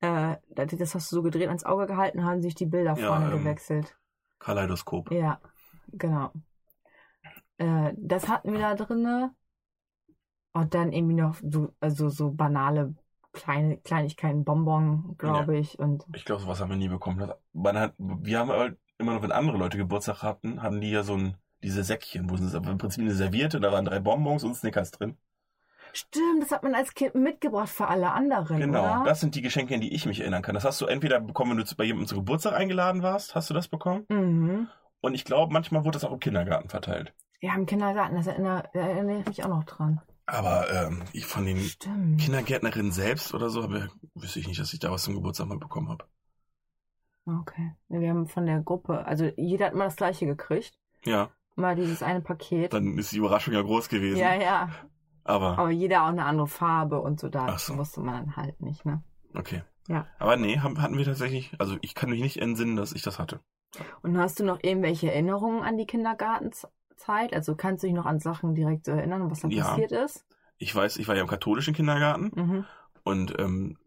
Äh, 0.01 0.37
das 0.49 0.97
hast 0.97 1.13
du 1.13 1.17
so 1.17 1.23
gedreht 1.23 1.47
ans 1.47 1.65
Auge 1.65 1.87
gehalten, 1.87 2.25
haben 2.25 2.43
sich 2.43 2.57
die 2.57 2.67
Bilder 2.67 2.97
Ja, 2.99 3.07
vorne 3.07 3.27
ähm, 3.27 3.39
gewechselt. 3.39 3.97
Kaleidoskop. 4.41 5.13
Ja, 5.13 5.41
genau. 5.93 6.33
Äh, 7.59 7.93
das 7.97 8.29
hatten 8.29 8.53
wir 8.53 8.61
da 8.61 8.75
drinne. 8.75 9.35
Und 10.53 10.73
dann 10.75 10.93
irgendwie 10.93 11.15
noch 11.15 11.37
so, 11.43 11.75
also 11.81 12.09
so 12.09 12.31
banale 12.33 12.95
kleine 13.33 13.77
Kleinigkeiten, 13.79 14.45
Bonbon, 14.45 15.15
glaube 15.19 15.59
ich. 15.59 15.79
Und 15.79 16.05
Ich 16.15 16.25
glaube, 16.25 16.41
sowas 16.43 16.61
haben 16.61 16.71
wir 16.71 16.77
nie 16.77 16.89
bekommen. 16.89 17.19
Das- 17.19 17.37
Man 17.53 17.79
hat, 17.79 17.95
wir 17.99 18.39
haben 18.39 18.51
halt 18.51 18.79
immer 18.99 19.13
noch, 19.15 19.23
wenn 19.23 19.33
andere 19.33 19.59
Leute 19.59 19.77
Geburtstag 19.77 20.23
hatten, 20.23 20.63
hatten 20.63 20.81
die 20.81 20.91
ja 20.91 21.03
so 21.03 21.15
ein, 21.17 21.37
diese 21.63 21.85
Säckchen, 21.85 22.31
wo 22.31 22.37
sie 22.37 22.57
im 22.57 22.79
Prinzip 22.79 23.03
eine 23.03 23.13
Serviette, 23.15 23.61
da 23.61 23.71
waren 23.73 23.85
drei 23.85 23.99
Bonbons 24.01 24.45
und 24.45 24.55
Snickers 24.55 24.91
drin. 24.93 25.19
stimmt, 25.93 26.43
das 26.43 26.51
hat 26.53 26.63
man 26.63 26.75
als 26.75 26.95
Kind 26.95 27.15
mitgebracht 27.15 27.69
für 27.69 27.89
alle 27.89 28.13
anderen, 28.13 28.57
Genau, 28.59 28.81
oder? 28.83 29.03
das 29.05 29.21
sind 29.21 29.35
die 29.35 29.43
Geschenke, 29.43 29.75
an 29.75 29.81
die 29.83 29.95
ich 29.95 30.07
mich 30.07 30.21
erinnern 30.21 30.41
kann. 30.43 30.55
Das 30.55 30.65
hast 30.65 30.81
du 30.81 30.87
entweder 30.87 31.21
bekommen, 31.21 31.59
wenn 31.59 31.65
du 31.65 31.77
bei 31.77 31.85
jemandem 31.85 32.09
zu 32.09 32.15
Geburtstag 32.17 32.55
eingeladen 32.55 33.03
warst, 33.03 33.35
hast 33.35 33.51
du 33.51 33.55
das 33.55 33.69
bekommen? 33.69 34.07
Mhm. 34.09 34.69
Und 35.03 35.15
ich 35.15 35.25
glaube, 35.27 35.53
manchmal 35.53 35.85
wurde 35.85 35.97
das 35.97 36.05
auch 36.05 36.13
im 36.13 36.21
Kindergarten 36.21 36.71
verteilt. 36.71 37.15
Ja, 37.41 37.55
im 37.55 37.67
Kindergarten, 37.67 38.17
das 38.17 38.27
erinnere, 38.27 38.69
da 38.73 38.81
erinnere 38.81 39.21
ich 39.21 39.27
mich 39.27 39.45
auch 39.45 39.49
noch 39.49 39.65
dran. 39.65 40.01
Aber 40.27 40.71
ähm, 40.73 41.03
ich 41.13 41.27
von 41.27 41.45
den 41.47 41.59
Stimmt. 41.59 42.21
Kindergärtnerinnen 42.21 42.91
selbst 42.93 43.33
oder 43.35 43.49
so, 43.49 43.63
habe, 43.63 43.89
wüsste 44.15 44.41
ich 44.41 44.49
nicht, 44.49 44.59
dass 44.61 44.73
ich 44.73 44.81
da 44.81 44.91
was 44.91 45.05
zum 45.05 45.15
Geburtstag 45.15 45.47
mal 45.47 45.59
bekommen 45.59 45.89
habe. 45.89 46.05
Okay. 47.27 47.75
Wir 47.89 48.11
haben 48.11 48.27
von 48.27 48.47
der 48.47 48.61
Gruppe, 48.61 49.05
also 49.05 49.31
jeder 49.37 49.67
hat 49.67 49.73
immer 49.75 49.85
das 49.85 49.97
gleiche 49.97 50.27
gekriegt. 50.27 50.79
Ja, 51.05 51.31
Mal 51.55 51.75
dieses 51.75 52.03
eine 52.03 52.21
Paket. 52.21 52.73
dann 52.75 52.99
ist 52.99 53.13
die 53.13 53.17
Überraschung 53.17 53.55
ja 53.55 53.63
groß 53.63 53.89
gewesen. 53.89 54.19
ja, 54.19 54.35
ja. 54.35 54.69
Aber, 55.25 55.59
Aber 55.59 55.71
jeder 55.71 56.05
auch 56.05 56.09
eine 56.09 56.25
andere 56.25 56.47
Farbe 56.47 57.01
und 57.01 57.19
so, 57.19 57.29
da 57.29 57.59
so. 57.59 57.77
wusste 57.77 58.01
man 58.01 58.27
dann 58.27 58.37
halt 58.37 58.61
nicht, 58.61 58.85
ne? 58.85 59.03
okay. 59.35 59.63
Ja. 59.89 60.07
Aber 60.19 60.37
nee, 60.37 60.59
haben, 60.59 60.81
hatten 60.83 60.99
wir 60.99 61.05
tatsächlich, 61.05 61.53
also 61.59 61.77
ich 61.81 61.95
kann 61.95 62.11
mich 62.11 62.21
nicht 62.21 62.37
entsinnen, 62.39 62.77
dass 62.77 62.93
ich 62.93 63.03
das 63.03 63.19
hatte. 63.19 63.41
Und 64.03 64.19
hast 64.19 64.39
du 64.39 64.45
noch 64.45 64.59
irgendwelche 64.63 65.11
Erinnerungen 65.11 65.63
an 65.63 65.77
die 65.79 65.87
Kindergartenzeit? 66.97 67.35
Also 67.35 67.55
kannst 67.55 67.83
du 67.83 67.87
dich 67.87 67.95
noch 67.97 68.07
an 68.07 68.21
Sachen 68.21 68.55
direkt 68.55 68.89
erinnern, 68.89 69.31
was 69.31 69.41
dann 69.41 69.51
Ja. 69.51 69.65
passiert 69.71 69.93
ist? 69.93 70.25
Ich 70.59 70.75
weiß, 70.75 70.97
ich 70.97 71.07
war 71.09 71.15
ja 71.15 71.23
im 71.23 71.29
katholischen 71.29 71.75
Kindergarten 71.75 72.31
Mhm. 72.35 72.65
und 73.05 73.39
ähm, 73.39 73.79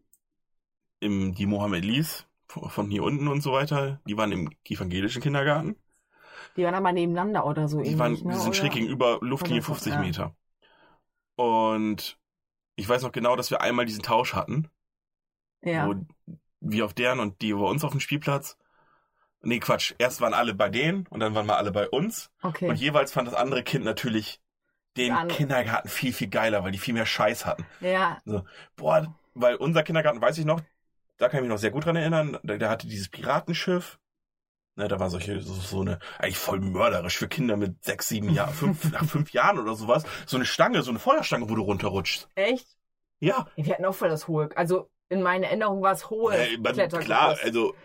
im, 1.00 1.34
die 1.34 1.45
Mohammed 1.45 1.84
Lies 1.84 2.26
von 2.48 2.89
hier 2.89 3.04
unten 3.04 3.28
und 3.28 3.41
so 3.41 3.54
weiter, 3.54 4.00
die 4.08 4.17
waren 4.17 4.32
im 4.32 4.50
evangelischen 4.67 5.22
Kindergarten. 5.22 5.76
Die 6.58 6.63
waren 6.63 6.76
aber 6.76 6.91
nebeneinander 6.91 7.45
oder 7.45 7.67
so 7.67 7.82
Die 7.82 7.98
waren, 7.98 8.13
ne? 8.24 8.38
sind 8.38 8.56
schräg 8.56 8.74
gegenüber, 8.74 9.19
Luftlinie 9.22 9.60
Oder 9.62 9.67
so, 9.67 9.74
50 9.74 9.93
ja. 9.93 10.02
Meter. 10.02 10.36
Und 11.36 12.17
ich 12.76 12.88
weiß 12.89 13.04
noch 13.04 13.12
genau, 13.12 13.36
dass 13.36 13.50
wir 13.52 13.62
einmal 13.62 13.86
diesen 13.86 14.04
Tausch 14.04 14.34
hatten. 14.34 14.67
Ja. 15.62 15.88
Wo 15.88 15.95
wir 16.62 16.86
auf 16.86 16.93
deren 16.93 17.19
und 17.19 17.41
die 17.41 17.54
bei 17.54 17.60
uns 17.62 17.84
auf 17.84 17.91
dem 17.91 18.00
Spielplatz. 18.00 18.58
Nee, 19.41 19.60
Quatsch. 19.60 19.93
Erst 19.97 20.19
waren 20.21 20.34
alle 20.34 20.54
bei 20.54 20.69
denen 20.69 21.08
und 21.10 21.19
dann 21.21 21.34
waren 21.36 21.45
wir 21.45 21.58
alle 21.58 21.71
bei 21.71 21.88
uns. 21.89 22.30
Okay. 22.41 22.69
Und 22.69 22.75
jeweils 22.75 23.12
fand 23.13 23.28
das 23.28 23.36
andere 23.36 23.63
Kind 23.63 23.86
natürlich 23.86 24.41
den 24.97 25.13
andere- 25.13 25.38
Kindergarten 25.38 25.88
viel, 25.88 26.12
viel 26.13 26.28
geiler, 26.28 26.63
weil 26.63 26.71
die 26.71 26.78
viel 26.78 26.93
mehr 26.93 27.06
Scheiß 27.06 27.45
hatten. 27.45 27.65
Ja. 27.80 28.17
Boah, 28.75 29.15
weil 29.34 29.56
unser 29.56 29.84
Kindergarten, 29.84 30.21
weiß 30.21 30.38
ich 30.39 30.45
noch, 30.45 30.62
da 31.17 31.30
kann 31.30 31.38
ich 31.39 31.41
mich 31.43 31.49
noch 31.52 31.58
sehr 31.60 31.71
gut 31.71 31.86
dran 31.86 31.95
erinnern, 31.95 32.38
der, 32.43 32.58
der 32.58 32.69
hatte 32.69 32.88
dieses 32.88 33.10
Piratenschiff. 33.10 33.99
Ne, 34.75 34.88
da 34.88 34.99
war 34.99 35.10
solche, 35.10 35.41
so, 35.41 35.54
so 35.54 35.82
eine, 35.82 35.99
eigentlich 36.17 36.38
voll 36.38 36.60
mörderisch 36.62 37.17
für 37.17 37.28
Kinder 37.28 37.58
mit 37.58 37.84
sechs, 37.84 38.08
sieben 38.08 38.30
Jahren, 38.34 38.54
fünf, 38.54 38.91
nach 38.91 39.06
fünf 39.06 39.32
Jahren 39.32 39.60
oder 39.60 39.75
sowas. 39.75 40.04
So 40.25 40.38
eine 40.38 40.45
Stange, 40.45 40.82
so 40.84 40.89
eine 40.91 40.99
Feuerstange, 40.99 41.49
wo 41.49 41.56
du 41.56 41.62
runterrutschst. 41.63 42.28
Echt? 42.36 42.67
Ja, 43.19 43.47
Ja, 43.56 43.65
Wir 43.65 43.73
hatten 43.73 43.86
auch 43.86 43.95
voll 43.95 44.10
das 44.10 44.28
hohe. 44.28 44.49
Also 44.56 44.89
in 45.10 45.21
meiner 45.21 45.47
Erinnerung 45.47 45.82
war 45.82 45.91
es 45.91 46.10
hohe 46.10 46.36
äh, 46.36 46.58
man, 46.58 46.75
klar, 47.02 47.38
also 47.43 47.75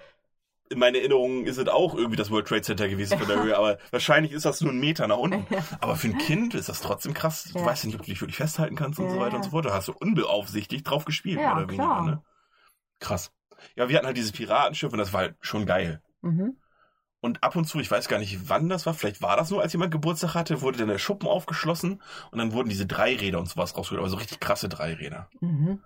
in 0.71 0.79
meiner 0.79 0.99
Erinnerung 0.99 1.45
ist 1.45 1.59
es 1.59 1.69
auch 1.69 1.95
irgendwie 1.95 2.17
das 2.17 2.31
World 2.31 2.47
Trade 2.49 2.63
Center 2.63 2.89
gewesen 2.89 3.19
von 3.19 3.29
der 3.29 3.37
Höhe, 3.43 3.57
aber 3.57 3.79
wahrscheinlich 3.91 4.33
ist 4.33 4.45
das 4.45 4.61
nur 4.61 4.73
ein 4.73 4.81
Meter 4.81 5.07
nach 5.07 5.19
unten. 5.19 5.47
Aber 5.81 5.97
für 5.97 6.09
ein 6.09 6.19
Kind 6.19 6.55
ist 6.55 6.69
das 6.69 6.81
trotzdem 6.81 7.13
krass. 7.15 7.45
Du 7.53 7.59
Ja. 7.59 7.67
weißt 7.67 7.85
ja 7.85 7.89
nicht, 7.89 7.97
ob 7.99 8.03
du 8.07 8.11
dich 8.11 8.21
wirklich 8.21 8.37
festhalten 8.37 8.75
kannst 8.77 8.99
und 8.99 9.07
Ja, 9.07 9.11
so 9.13 9.21
weiter 9.21 9.37
und 9.37 9.43
so 9.45 9.51
fort. 9.51 9.67
Da 9.67 9.75
hast 9.75 9.89
du 9.89 9.93
unbeaufsichtigt 9.93 10.89
drauf 10.89 11.05
gespielt, 11.05 11.39
Ja, 11.41 11.53
oder 11.57 11.67
klar. 11.67 11.99
weniger. 12.01 12.17
Ne? 12.17 12.23
Krass. 12.99 13.31
Ja, 13.77 13.89
wir 13.89 13.97
hatten 13.97 14.07
halt 14.07 14.17
dieses 14.17 14.33
Piratenschiff 14.33 14.93
und 14.93 14.99
das 14.99 15.13
war 15.13 15.21
halt 15.21 15.37
schon 15.41 15.67
geil. 15.67 16.03
Mhm. 16.23 16.57
Und 17.21 17.43
ab 17.43 17.57
und 17.57 17.65
zu, 17.65 17.79
ich 17.81 17.91
weiß 17.91 18.09
gar 18.09 18.19
nicht, 18.19 18.51
wann 18.51 18.69
das 18.69 18.85
war, 18.85 18.93
vielleicht 18.93 19.23
war 19.23 19.37
das 19.37 19.51
nur, 19.51 19.63
als 19.63 19.73
jemand 19.73 19.93
Geburtstag 19.93 20.35
hatte, 20.35 20.61
wurde 20.61 20.79
dann 20.79 20.89
der 20.89 20.99
Schuppen 20.99 21.27
aufgeschlossen 21.29 22.03
und 22.31 22.39
dann 22.39 22.53
wurden 22.53 22.69
diese 22.69 22.85
Dreiräder 22.87 23.39
und 23.39 23.49
sowas 23.49 23.77
rausgeholt, 23.77 24.01
aber 24.01 24.11
so 24.11 24.17
richtig 24.19 24.41
krasse 24.41 24.69
Dreiräder. 24.69 25.29
Mhm. 25.41 25.81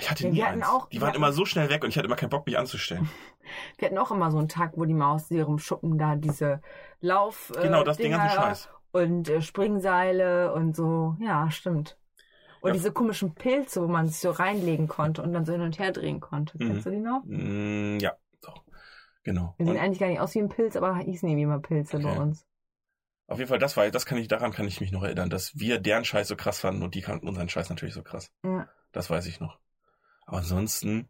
Ich 0.00 0.10
hatte 0.10 0.28
nie 0.28 0.42
eins. 0.42 0.66
auch- 0.66 0.88
die 0.88 1.00
waren 1.00 1.08
hatten- 1.08 1.18
immer 1.18 1.32
so 1.32 1.44
schnell 1.44 1.68
weg 1.68 1.82
und 1.84 1.90
ich 1.90 1.96
hatte 1.98 2.06
immer 2.06 2.16
keinen 2.16 2.30
Bock, 2.30 2.46
mich 2.46 2.58
anzustellen. 2.58 3.08
Wir 3.78 3.86
hatten 3.88 3.98
auch 3.98 4.10
immer 4.10 4.30
so 4.30 4.38
einen 4.38 4.48
Tag, 4.48 4.72
wo 4.76 4.84
die 4.84 4.94
Maus 4.94 5.30
ihrem 5.30 5.58
Schuppen 5.58 5.98
da 5.98 6.16
diese 6.16 6.62
Lauf. 7.00 7.52
Äh, 7.56 7.62
genau, 7.62 7.82
das, 7.84 7.96
den 7.98 8.04
Dinger 8.04 8.18
ganzen 8.18 8.36
Scheiß. 8.36 8.68
Und 8.92 9.28
äh, 9.28 9.42
Springseile 9.42 10.52
und 10.54 10.76
so. 10.76 11.16
Ja, 11.20 11.50
stimmt. 11.50 11.98
Und 12.60 12.68
Ja. 12.68 12.72
diese 12.74 12.92
komischen 12.92 13.34
Pilze, 13.34 13.82
wo 13.82 13.88
man 13.88 14.06
sich 14.06 14.18
so 14.18 14.30
reinlegen 14.30 14.86
konnte 14.88 15.22
und 15.22 15.32
dann 15.32 15.44
so 15.44 15.52
hin 15.52 15.62
und 15.62 15.78
her 15.78 15.92
drehen 15.92 16.20
konnte. 16.20 16.56
Mhm. 16.62 16.68
Kennst 16.68 16.86
du 16.86 16.90
die 16.90 16.98
noch? 17.00 17.22
Mm, 17.24 17.98
ja, 18.00 18.12
so. 18.40 18.52
Genau. 19.24 19.54
Die 19.58 19.64
sehen 19.64 19.76
eigentlich 19.78 19.98
gar 19.98 20.08
nicht 20.08 20.20
aus 20.20 20.34
wie 20.34 20.38
ein 20.40 20.48
Pilz, 20.48 20.76
aber 20.76 20.96
hießen 20.98 21.28
irgendwie 21.28 21.42
immer 21.42 21.58
Pilze 21.58 21.98
bei 21.98 22.10
Okay. 22.12 22.18
uns. 22.20 22.46
auf 23.28 23.38
jeden 23.38 23.48
Fall, 23.48 23.58
das 23.58 23.76
war, 23.78 23.90
das 23.90 24.04
kann 24.06 24.18
ich, 24.18 24.28
daran 24.28 24.52
kann 24.52 24.66
ich 24.68 24.80
mich 24.80 24.92
noch 24.92 25.02
erinnern, 25.04 25.30
dass 25.30 25.58
wir 25.58 25.78
deren 25.80 26.04
Scheiß 26.04 26.28
so 26.28 26.36
krass 26.36 26.60
fanden 26.60 26.82
und 26.82 26.94
die 26.94 27.00
kannten 27.00 27.26
unseren 27.28 27.48
Scheiß 27.48 27.70
natürlich 27.70 27.94
so 27.94 28.02
krass. 28.02 28.30
Ja. 28.44 28.68
Das 28.92 29.08
weiß 29.10 29.24
ich 29.26 29.40
noch. 29.40 29.58
Aber 30.26 30.38
ansonsten, 30.38 31.08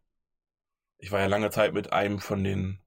ich 0.99 1.13
war 1.13 1.21
ja 1.21 1.27
lange 1.27 1.51
Zeit 1.51 1.75
mit 1.75 1.93
einem 1.93 2.19
von 2.19 2.43
den, 2.45 2.81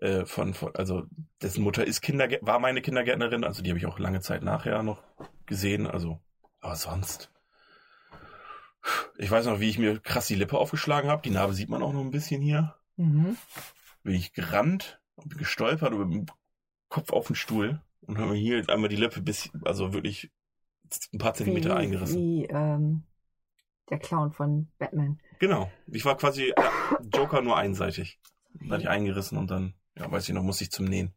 äh, 0.00 0.24
von, 0.24 0.54
von 0.54 0.74
also 0.74 1.04
dessen 1.40 1.62
Mutter 1.62 1.86
ist 1.86 2.00
Kindergär 2.00 2.40
war 2.42 2.58
meine 2.58 2.82
Kindergärtnerin, 2.82 3.44
also 3.44 3.62
die 3.62 3.70
habe 3.70 3.78
ich 3.78 3.86
auch 3.86 3.98
lange 3.98 4.20
Zeit 4.20 4.42
nachher 4.42 4.82
noch 4.82 5.02
gesehen, 5.46 5.86
also, 5.86 6.20
aber 6.60 6.76
sonst. 6.76 7.30
Ich 9.16 9.30
weiß 9.30 9.46
noch, 9.46 9.60
wie 9.60 9.68
ich 9.68 9.78
mir 9.78 10.00
krass 10.00 10.26
die 10.26 10.34
Lippe 10.34 10.58
aufgeschlagen 10.58 11.08
habe. 11.08 11.22
Die 11.22 11.30
Narbe 11.30 11.54
sieht 11.54 11.68
man 11.68 11.82
auch 11.82 11.92
noch 11.92 12.00
ein 12.00 12.10
bisschen 12.10 12.42
hier. 12.42 12.74
Mhm. 12.96 13.36
Bin 14.02 14.14
ich 14.14 14.32
gerannt 14.32 15.00
und 15.14 15.28
bin 15.28 15.38
gestolpert 15.38 15.92
und 15.92 16.08
mit 16.08 16.18
dem 16.18 16.26
Kopf 16.88 17.12
auf 17.12 17.28
den 17.28 17.36
Stuhl 17.36 17.80
und 18.00 18.18
habe 18.18 18.32
mir 18.32 18.38
hier 18.38 18.68
einmal 18.68 18.88
die 18.88 18.96
Lippe 18.96 19.22
bis, 19.22 19.50
also 19.64 19.92
wirklich 19.92 20.30
ein 21.12 21.18
paar 21.18 21.34
Zentimeter 21.34 21.70
wie, 21.70 21.78
eingerissen. 21.78 22.18
Wie 22.18 22.44
ähm, 22.46 23.04
der 23.90 23.98
Clown 23.98 24.32
von 24.32 24.70
Batman. 24.78 25.20
Genau. 25.38 25.70
Ich 25.86 26.04
war 26.04 26.16
quasi 26.16 26.50
äh, 26.50 26.54
Joker 27.14 27.42
nur 27.42 27.56
einseitig. 27.56 28.20
Dann 28.54 28.70
hatte 28.72 28.82
ich 28.82 28.88
eingerissen 28.88 29.38
und 29.38 29.50
dann, 29.50 29.74
ja, 29.96 30.10
weiß 30.10 30.28
ich 30.28 30.34
noch, 30.34 30.42
musste 30.42 30.64
ich 30.64 30.70
zum 30.70 30.86
Nähen. 30.86 31.14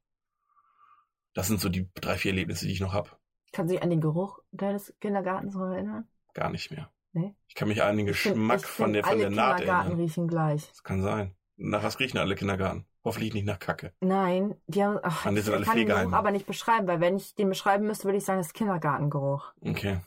Das 1.34 1.48
sind 1.48 1.60
so 1.60 1.70
die 1.70 1.90
drei, 1.96 2.16
vier 2.18 2.32
Erlebnisse, 2.32 2.66
die 2.66 2.72
ich 2.74 2.80
noch 2.82 2.94
hab. 2.94 3.20
Kannst 3.52 3.70
du 3.72 3.76
dich 3.76 3.84
an 3.84 3.90
den 3.90 4.02
Geruch 4.02 4.40
deines 4.52 4.94
Kindergartens 5.00 5.54
noch 5.56 5.68
erinnern? 5.68 6.08
Gar 6.34 6.50
nicht 6.50 6.72
mehr. 6.72 6.90
Nee? 7.14 7.36
Ich 7.48 7.56
kann 7.56 7.68
mich 7.68 7.82
an 7.84 7.98
den 7.98 8.14
find- 8.14 8.36
Geschmack 8.36 8.60
ich 8.62 8.66
von 8.66 8.86
find, 8.86 8.96
der, 8.96 9.04
von 9.04 9.12
alle 9.14 9.22
der 9.22 9.30
Naht 9.30 9.58
Kindergarten 9.58 9.88
erinnern. 9.90 10.02
riechen 10.06 10.28
gleich. 10.28 10.68
Das 10.70 10.84
kann 10.84 11.02
sein. 11.02 11.36
Nach 11.58 11.84
was 11.84 12.00
riechen 12.00 12.18
alle 12.18 12.36
Kindergarten? 12.36 12.86
Hoffentlich 13.06 13.34
nicht 13.34 13.46
nach 13.46 13.60
Kacke. 13.60 13.94
Nein, 14.02 14.56
die 14.68 14.84
haben. 14.84 15.00
Ach, 15.04 15.24
die 15.30 15.36
ich 15.38 15.46
sind 15.46 15.54
alle 15.54 15.64
kann 15.66 15.78
den 15.78 15.88
Geruch 15.88 16.12
aber 16.12 16.32
nicht 16.32 16.48
beschreiben, 16.48 16.88
weil 16.88 17.00
wenn 17.00 17.16
ich 17.18 17.36
den 17.36 17.48
beschreiben 17.50 17.86
müsste, 17.86 18.06
würde 18.06 18.18
ich 18.18 18.26
sagen, 18.26 18.40
das 18.40 18.48
ist 18.48 18.54
Kindergartengeruch. 18.54 19.54
Okay. 19.62 20.00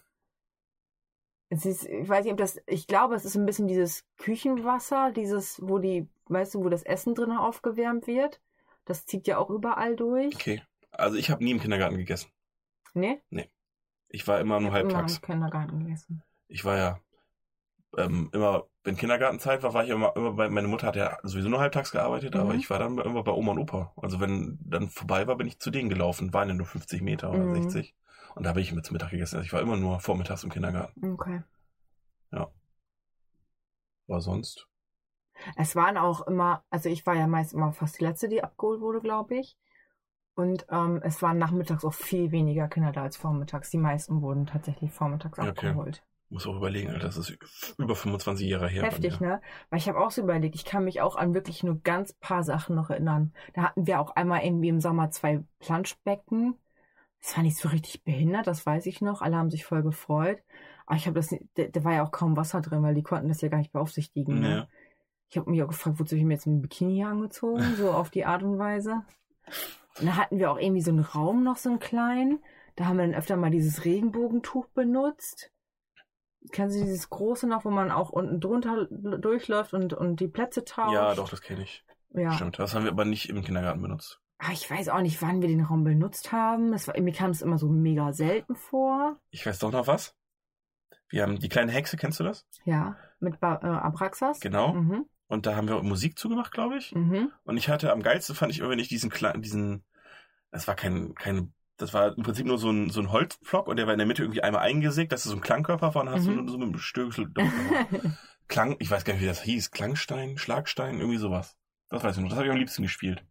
Es 1.51 1.64
ist, 1.64 1.84
ich 1.86 2.09
weiß 2.09 2.24
nicht, 2.24 2.32
ob 2.32 2.38
das. 2.38 2.61
Ich 2.66 2.86
glaube, 2.86 3.14
es 3.14 3.24
ist 3.24 3.36
ein 3.36 3.46
bisschen 3.46 3.68
dieses 3.68 4.05
Küchenwasser, 4.18 5.12
dieses, 5.12 5.61
wo 5.62 5.78
die, 5.78 6.07
weißt 6.26 6.55
du, 6.55 6.64
wo 6.64 6.68
das 6.68 6.82
Essen 6.82 7.14
drin 7.14 7.32
aufgewärmt 7.32 8.07
wird. 8.07 8.40
Das 8.84 9.07
zieht 9.07 9.26
ja 9.26 9.38
auch 9.38 9.51
überall 9.51 9.96
durch. 9.96 10.34
Okay. 10.34 10.62
Also 10.90 11.16
ich 11.16 11.30
habe 11.30 11.44
nie 11.44 11.51
im 11.53 11.61
Kindergarten 11.61 11.96
gegessen. 11.96 12.30
Ne? 12.94 13.20
Ich 14.09 14.26
war 14.26 14.40
immer 14.40 14.61
nur 14.61 14.70
Ich 14.70 14.74
hab 14.74 14.82
immer 14.82 14.94
halbtags. 14.94 15.16
im 15.16 15.22
Kindergarten 15.22 15.78
gegessen. 15.84 16.22
Ich 16.49 16.64
war 16.64 16.76
ja 16.76 17.01
ähm, 17.96 18.30
immer, 18.32 18.64
wenn 18.84 18.96
Kindergartenzeit 18.96 19.62
war, 19.62 19.74
war 19.74 19.84
ich 19.84 19.90
immer, 19.90 20.14
immer 20.16 20.32
bei, 20.32 20.49
meine 20.49 20.68
Mutter 20.68 20.86
hat 20.86 20.96
ja 20.96 21.18
sowieso 21.22 21.49
nur 21.49 21.61
halbtags 21.61 21.90
gearbeitet, 21.90 22.36
aber 22.36 22.53
Mhm. 22.53 22.59
ich 22.59 22.70
war 22.70 22.78
dann 22.78 22.99
immer 22.99 23.22
bei 23.22 23.32
Oma 23.32 23.53
und 23.53 23.59
Opa. 23.59 23.92
Also 23.96 24.20
wenn 24.20 24.59
dann 24.62 24.88
vorbei 24.88 25.26
war, 25.26 25.36
bin 25.36 25.46
ich 25.46 25.59
zu 25.59 25.70
denen 25.70 25.88
gelaufen, 25.88 26.32
waren 26.32 26.49
ja 26.49 26.55
nur 26.55 26.66
50 26.66 27.03
Meter 27.03 27.30
oder 27.30 27.44
Mhm. 27.44 27.55
60. 27.55 27.94
Und 28.39 28.45
da 28.45 28.53
bin 28.53 28.62
ich 28.62 28.72
mit 28.72 28.86
zum 28.86 28.95
Mittag 28.95 29.11
gegessen. 29.11 29.36
Also 29.36 29.47
ich 29.47 29.53
war 29.53 29.61
immer 29.61 29.76
nur 29.76 30.01
vormittags 30.01 30.45
im 30.45 30.51
Kindergarten. 30.51 31.12
Okay. 31.12 31.43
Aber 34.09 34.20
sonst? 34.20 34.66
Es 35.57 35.76
waren 35.76 35.97
auch 35.97 36.26
immer, 36.26 36.64
also 36.70 36.89
ich 36.89 37.07
war 37.07 37.14
ja 37.14 37.26
meist 37.26 37.53
immer 37.53 37.72
fast 37.72 38.01
die 38.01 38.05
letzte, 38.05 38.28
die 38.28 38.43
abgeholt 38.43 38.80
wurde, 38.80 39.01
glaube 39.01 39.36
ich. 39.36 39.57
Und 40.34 40.66
ähm, 40.70 41.01
es 41.05 41.20
waren 41.22 41.39
nachmittags 41.39 41.84
auch 41.84 41.95
viel 41.95 42.32
weniger 42.32 42.68
Kinder 42.68 42.93
da 42.93 43.03
als 43.03 43.16
vormittags. 43.16 43.70
Die 43.70 43.78
meisten 43.78 44.22
wurden 44.22 44.47
tatsächlich 44.47 44.93
vormittags 44.93 45.39
Ja, 45.39 45.45
okay. 45.45 45.68
abgeholt. 45.68 46.03
Muss 46.30 46.47
auch 46.47 46.57
überlegen, 46.57 46.91
Alter, 46.91 47.07
das 47.07 47.16
ist 47.16 47.39
über 47.78 47.97
25 47.97 48.49
Jahre 48.49 48.68
her. 48.68 48.82
Heftig, 48.82 49.18
ne? 49.20 49.41
Weil 49.70 49.78
ich 49.78 49.89
habe 49.89 49.99
auch 49.99 50.11
so 50.11 50.22
überlegt, 50.22 50.55
ich 50.55 50.64
kann 50.64 50.84
mich 50.84 51.01
auch 51.01 51.16
an 51.16 51.34
wirklich 51.34 51.62
nur 51.62 51.80
ganz 51.80 52.12
paar 52.14 52.43
Sachen 52.43 52.76
noch 52.76 52.91
erinnern. 52.91 53.32
Da 53.55 53.62
hatten 53.62 53.86
wir 53.86 54.01
auch 54.01 54.14
einmal 54.14 54.43
irgendwie 54.45 54.68
im 54.68 54.80
Sommer 54.80 55.11
zwei 55.11 55.43
Planschbecken. 55.59 56.59
Das 57.20 57.36
war 57.36 57.42
nicht 57.42 57.56
so 57.56 57.68
richtig 57.68 58.04
behindert, 58.04 58.46
das 58.46 58.64
weiß 58.64 58.86
ich 58.86 59.00
noch. 59.00 59.22
Alle 59.22 59.36
haben 59.36 59.50
sich 59.50 59.64
voll 59.64 59.82
gefreut. 59.82 60.38
Aber 60.86 60.96
ich 60.96 61.06
habe 61.06 61.20
das, 61.20 61.34
da, 61.54 61.84
war 61.84 61.92
ja 61.92 62.04
auch 62.04 62.12
kaum 62.12 62.36
Wasser 62.36 62.60
drin, 62.60 62.82
weil 62.82 62.94
die 62.94 63.02
konnten 63.02 63.28
das 63.28 63.40
ja 63.40 63.48
gar 63.48 63.58
nicht 63.58 63.72
beaufsichtigen. 63.72 64.42
Ja. 64.42 64.48
Ne? 64.48 64.68
Ich 65.28 65.36
habe 65.36 65.50
mich 65.50 65.62
auch 65.62 65.68
gefragt, 65.68 65.98
wozu 65.98 66.12
habe 66.12 66.20
ich 66.20 66.24
mir 66.24 66.34
jetzt 66.34 66.46
ein 66.46 66.62
Bikini 66.62 67.04
angezogen, 67.04 67.62
so 67.76 67.90
auf 67.90 68.10
die 68.10 68.24
Art 68.24 68.42
und 68.42 68.58
Weise. 68.58 69.02
Und 69.98 70.06
da 70.06 70.16
hatten 70.16 70.38
wir 70.38 70.50
auch 70.50 70.58
irgendwie 70.58 70.80
so 70.80 70.90
einen 70.90 71.00
Raum 71.00 71.44
noch, 71.44 71.56
so 71.56 71.68
einen 71.68 71.78
kleinen. 71.78 72.42
Da 72.76 72.86
haben 72.86 72.96
wir 72.96 73.04
dann 73.04 73.14
öfter 73.14 73.36
mal 73.36 73.50
dieses 73.50 73.84
Regenbogentuch 73.84 74.66
benutzt. 74.68 75.50
Kennst 76.52 76.78
du 76.78 76.84
dieses 76.84 77.10
große 77.10 77.46
noch, 77.46 77.64
wo 77.64 77.70
man 77.70 77.90
auch 77.90 78.10
unten 78.10 78.40
drunter 78.40 78.86
durchläuft 78.86 79.74
und, 79.74 79.92
und 79.92 80.20
die 80.20 80.28
Plätze 80.28 80.64
tauscht? 80.64 80.94
Ja, 80.94 81.14
doch, 81.14 81.28
das 81.28 81.42
kenne 81.42 81.64
ich. 81.64 81.84
Ja. 82.14 82.32
Stimmt. 82.32 82.58
Das 82.58 82.74
haben 82.74 82.84
wir 82.84 82.92
aber 82.92 83.04
nicht 83.04 83.28
im 83.28 83.42
Kindergarten 83.42 83.82
benutzt. 83.82 84.20
Ah, 84.39 84.53
ich 84.53 84.70
weiß 84.70 84.89
auch 84.91 85.01
nicht, 85.01 85.20
wann 85.20 85.43
wir 85.43 85.49
den 85.49 85.62
Raum 85.62 85.82
benutzt 85.84 86.30
haben. 86.32 86.70
War, 86.72 87.01
mir 87.01 87.12
kam 87.12 87.30
es 87.30 87.43
immer 87.43 87.59
so 87.59 87.68
mega 87.68 88.12
selten 88.12 88.55
vor. 88.55 89.16
Ich 89.30 89.45
weiß 89.45 89.59
doch 89.59 89.72
noch 89.72 89.86
was. 89.86 90.14
Wir 91.09 91.22
haben 91.22 91.39
die 91.39 91.49
kleine 91.49 91.72
Hexe, 91.72 91.97
kennst 91.97 92.20
du 92.20 92.24
das? 92.24 92.47
Ja, 92.64 92.97
mit 93.18 93.41
ba 93.41 93.57
äh, 93.62 93.66
Abraxas. 93.66 94.41
Genau. 94.41 94.74
Mhm. 94.74 95.07
Und 95.26 95.47
da 95.47 95.57
haben 95.57 95.68
wir 95.68 95.82
Musik 95.82 96.18
zugemacht, 96.18 96.53
glaube 96.53 96.76
ich. 96.78 96.95
Mhm. 96.95 97.32
Und 97.45 97.57
ich 97.57 97.68
hatte 97.68 97.93
am 97.93 98.03
geilsten 98.03 98.34
fand 98.36 98.53
ich 98.53 98.61
immer, 98.61 98.70
wenn 98.70 98.78
ich 98.78 98.89
diesen 98.89 99.11
kleinen, 99.11 99.43
diesen, 99.43 99.84
das 100.51 100.68
war 100.68 100.74
kein, 100.74 101.14
kein, 101.14 101.53
das 101.76 101.93
war 101.93 102.16
im 102.16 102.22
Prinzip 102.22 102.47
nur 102.47 102.59
so 102.59 102.70
ein, 102.70 102.91
so 102.91 103.01
ein 103.01 103.11
Holzpflock 103.11 103.66
und 103.68 103.76
der 103.76 103.86
war 103.86 103.93
in 103.93 103.99
der 103.99 104.07
Mitte 104.07 104.22
irgendwie 104.22 104.43
einmal 104.43 104.62
eingesägt, 104.62 105.12
dass 105.12 105.24
es 105.24 105.30
so 105.30 105.36
ein 105.36 105.43
Klangkörper 105.43 105.95
war 105.95 106.03
und 106.03 106.11
hast 106.11 106.26
Mhm. 106.26 106.47
du 106.47 106.53
so 106.53 106.59
mit 106.59 106.68
einem 106.68 106.78
Stößel 106.78 107.32
Klang, 108.49 108.76
ich 108.78 108.91
weiß 108.91 109.05
gar 109.05 109.12
nicht, 109.14 109.22
wie 109.22 109.26
das 109.26 109.43
hieß, 109.43 109.70
Klangstein, 109.72 110.39
Schlagstein, 110.39 111.01
irgendwie 111.01 111.18
sowas. 111.18 111.57
Das 111.91 112.03
weiß 112.03 112.16
ich 112.16 112.22
noch, 112.22 112.30
das 112.30 112.39
habe 112.39 112.47
ich 112.47 112.53
am 112.53 112.59
liebsten 112.59 112.82
gespielt. 112.82 113.22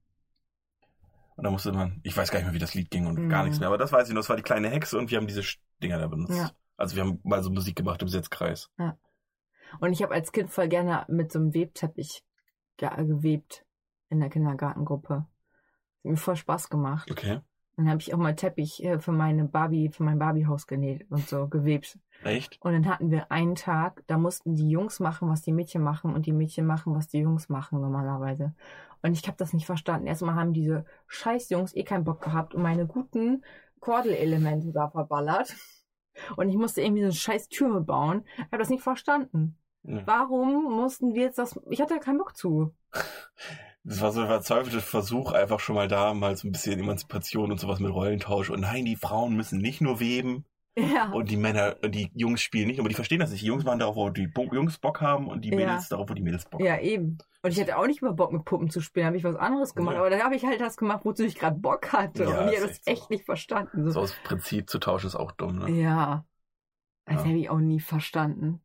Und 1.38 1.44
da 1.44 1.52
musste 1.52 1.72
man, 1.72 2.00
ich 2.04 2.18
weiß 2.18 2.32
gar 2.32 2.40
nicht 2.40 2.48
mehr, 2.48 2.54
wie 2.56 2.60
das 2.60 2.74
Lied 2.74 2.90
ging 2.92 3.06
und 3.06 3.30
gar 3.30 3.42
Mhm. 3.44 3.46
nichts 3.46 3.60
mehr, 3.60 3.68
aber 3.68 3.78
das 3.78 3.92
weiß 3.92 4.08
ich 4.08 4.14
noch, 4.14 4.22
das 4.22 4.30
war 4.30 4.36
die 4.36 4.44
kleine 4.44 4.70
Hexe 4.70 4.98
und 4.98 5.12
wir 5.12 5.18
haben 5.18 5.28
diese 5.28 5.44
Dinger 5.82 6.00
da 6.00 6.08
benutzt. 6.08 6.36
Ja. 6.38 6.52
Also 6.78 6.96
wir 6.96 7.04
haben 7.04 7.20
mal 7.24 7.42
so 7.44 7.50
Musik 7.52 7.76
gemacht 7.76 8.02
im 8.02 8.08
Setzkreis. 8.08 8.70
Und 9.80 9.92
ich 9.92 10.02
habe 10.02 10.14
als 10.14 10.32
Kind 10.32 10.50
voll 10.50 10.68
gerne 10.68 11.06
mit 11.08 11.32
so 11.32 11.40
einem 11.40 11.54
Webteppich 11.54 12.24
ge 12.78 12.90
gewebt 12.98 13.66
in 14.10 14.20
der 14.20 14.30
Kindergartengruppe. 14.30 15.14
Hat 15.16 15.26
mir 16.04 16.18
voll 16.18 16.36
Spaß 16.36 16.70
gemacht. 16.70 17.10
Okay. 17.12 17.42
Dann 17.76 17.90
habe 17.90 18.02
ich 18.02 18.12
auch 18.12 18.18
mal 18.18 18.36
Teppich 18.36 18.84
äh, 18.84 19.00
für 19.00 19.12
meine 19.12 19.46
Barbie, 19.46 19.90
für 19.90 20.02
mein 20.04 20.18
Barbiehaus 20.18 20.66
genäht 20.66 21.06
und 21.12 21.28
so 21.28 21.48
gewebt. 21.48 22.00
Echt? 22.24 22.58
Und 22.62 22.74
dann 22.74 22.88
hatten 22.88 23.12
wir 23.12 23.32
einen 23.32 23.54
Tag, 23.54 24.04
da 24.08 24.18
mussten 24.18 24.56
die 24.56 24.70
Jungs 24.70 25.00
machen, 25.00 25.30
was 25.30 25.44
die 25.44 25.52
Mädchen 25.52 25.84
machen 25.84 26.12
und 26.16 26.26
die 26.26 26.32
Mädchen 26.32 26.66
machen, 26.66 26.96
was 26.96 27.08
die 27.08 27.20
Jungs 27.20 27.50
machen 27.50 27.80
normalerweise. 27.80 28.56
Und 29.02 29.14
ich 29.14 29.28
habe 29.28 29.38
das 29.38 29.54
nicht 29.54 29.66
verstanden. 29.66 30.08
Erstmal 30.08 30.36
haben 30.36 30.54
diese 30.54 30.86
scheiß 31.08 31.50
Jungs 31.50 31.76
eh 31.76 31.84
keinen 31.84 32.04
Bock 32.04 32.22
gehabt 32.22 32.56
und 32.56 32.64
meine 32.64 32.88
guten 32.88 33.44
Kordelelemente 33.80 34.72
da 34.72 34.90
verballert. 34.90 35.56
Und 36.36 36.50
ich 36.50 36.56
musste 36.56 36.82
irgendwie 36.82 37.02
so 37.02 37.08
eine 37.08 37.14
scheiß 37.14 37.50
Türme 37.50 37.82
bauen. 37.82 38.26
Ich 38.38 38.46
habe 38.46 38.58
das 38.58 38.70
nicht 38.70 38.84
verstanden. 38.84 39.58
Ja. 39.84 40.02
Warum 40.06 40.64
mussten 40.76 41.14
wir 41.14 41.24
jetzt 41.24 41.38
das... 41.38 41.60
Ich 41.70 41.80
hatte 41.80 41.94
da 41.94 42.00
keinen 42.00 42.18
Bock 42.18 42.36
zu. 42.36 42.74
Das 43.84 44.02
war 44.02 44.12
so 44.12 44.22
ein 44.22 44.28
verzweifelter 44.28 44.82
Versuch, 44.82 45.32
einfach 45.32 45.60
schon 45.60 45.76
mal 45.76 45.88
da 45.88 46.14
mal 46.14 46.36
so 46.36 46.48
ein 46.48 46.52
bisschen 46.52 46.80
Emanzipation 46.80 47.52
und 47.52 47.60
sowas 47.60 47.80
mit 47.80 47.94
Rollentausch. 47.94 48.50
Und 48.50 48.62
nein, 48.62 48.84
die 48.84 48.96
Frauen 48.96 49.36
müssen 49.36 49.60
nicht 49.60 49.80
nur 49.80 50.00
weben 50.00 50.46
Ja. 50.78 51.12
und 51.12 51.30
die 51.32 51.38
Männer 51.38 51.76
und 51.82 51.96
die 51.96 52.12
Jungs 52.14 52.42
spielen 52.42 52.68
nicht, 52.68 52.80
aber 52.80 52.88
die 52.90 52.94
verstehen 52.96 53.20
das 53.20 53.32
nicht. 53.32 53.42
Die 53.42 53.48
Jungs 53.48 53.66
waren 53.66 53.80
darauf, 53.80 53.96
wo 53.96 54.10
die 54.10 54.28
Bo 54.28 54.44
Jungs 54.54 54.78
Bock 54.78 55.02
haben 55.02 55.28
und 55.28 55.42
die 55.44 55.50
Ja. 55.50 55.56
Mädels 55.56 55.90
darauf, 55.90 56.10
wo 56.10 56.14
die 56.14 56.22
Mädels 56.22 56.46
Bock 56.46 56.62
haben. 56.62 56.66
Ja, 56.68 56.80
eben. 56.80 57.18
Und 57.42 57.52
ich 57.52 57.60
hatte 57.60 57.78
auch 57.78 57.88
nicht 57.88 58.02
mehr 58.02 58.12
Bock, 58.14 58.32
mit 58.32 58.46
Puppen 58.46 58.70
zu 58.70 58.82
spielen. 58.82 59.06
habe 59.08 59.18
ich 59.18 59.24
was 59.24 59.36
anderes 59.36 59.74
gemacht. 59.74 59.94
Ja. 59.96 60.00
Aber 60.02 60.10
dann 60.10 60.22
habe 60.24 60.36
ich 60.36 60.46
halt 60.46 60.62
das 60.62 60.78
gemacht, 60.78 61.02
wozu 61.04 61.24
ich 61.24 61.36
gerade 61.36 61.58
Bock 61.58 61.92
hatte. 61.94 62.24
Ja, 62.26 62.42
und 62.44 62.50
ich 62.54 62.58
habe 62.60 62.68
das 62.68 62.82
echt 62.86 63.04
so. 63.04 63.08
nicht 63.10 63.26
verstanden. 63.26 63.90
So 63.92 64.00
aus 64.02 64.14
Prinzip 64.24 64.70
zu 64.70 64.78
tauschen 64.80 65.08
ist 65.08 65.16
auch 65.16 65.32
dumm, 65.32 65.60
ne? 65.60 65.72
Ja. 65.72 66.26
Das 67.06 67.18
Ja. 67.18 67.24
hätte 67.24 67.38
ich 67.40 67.50
auch 67.50 67.60
nie 67.60 67.80
verstanden. 67.80 68.62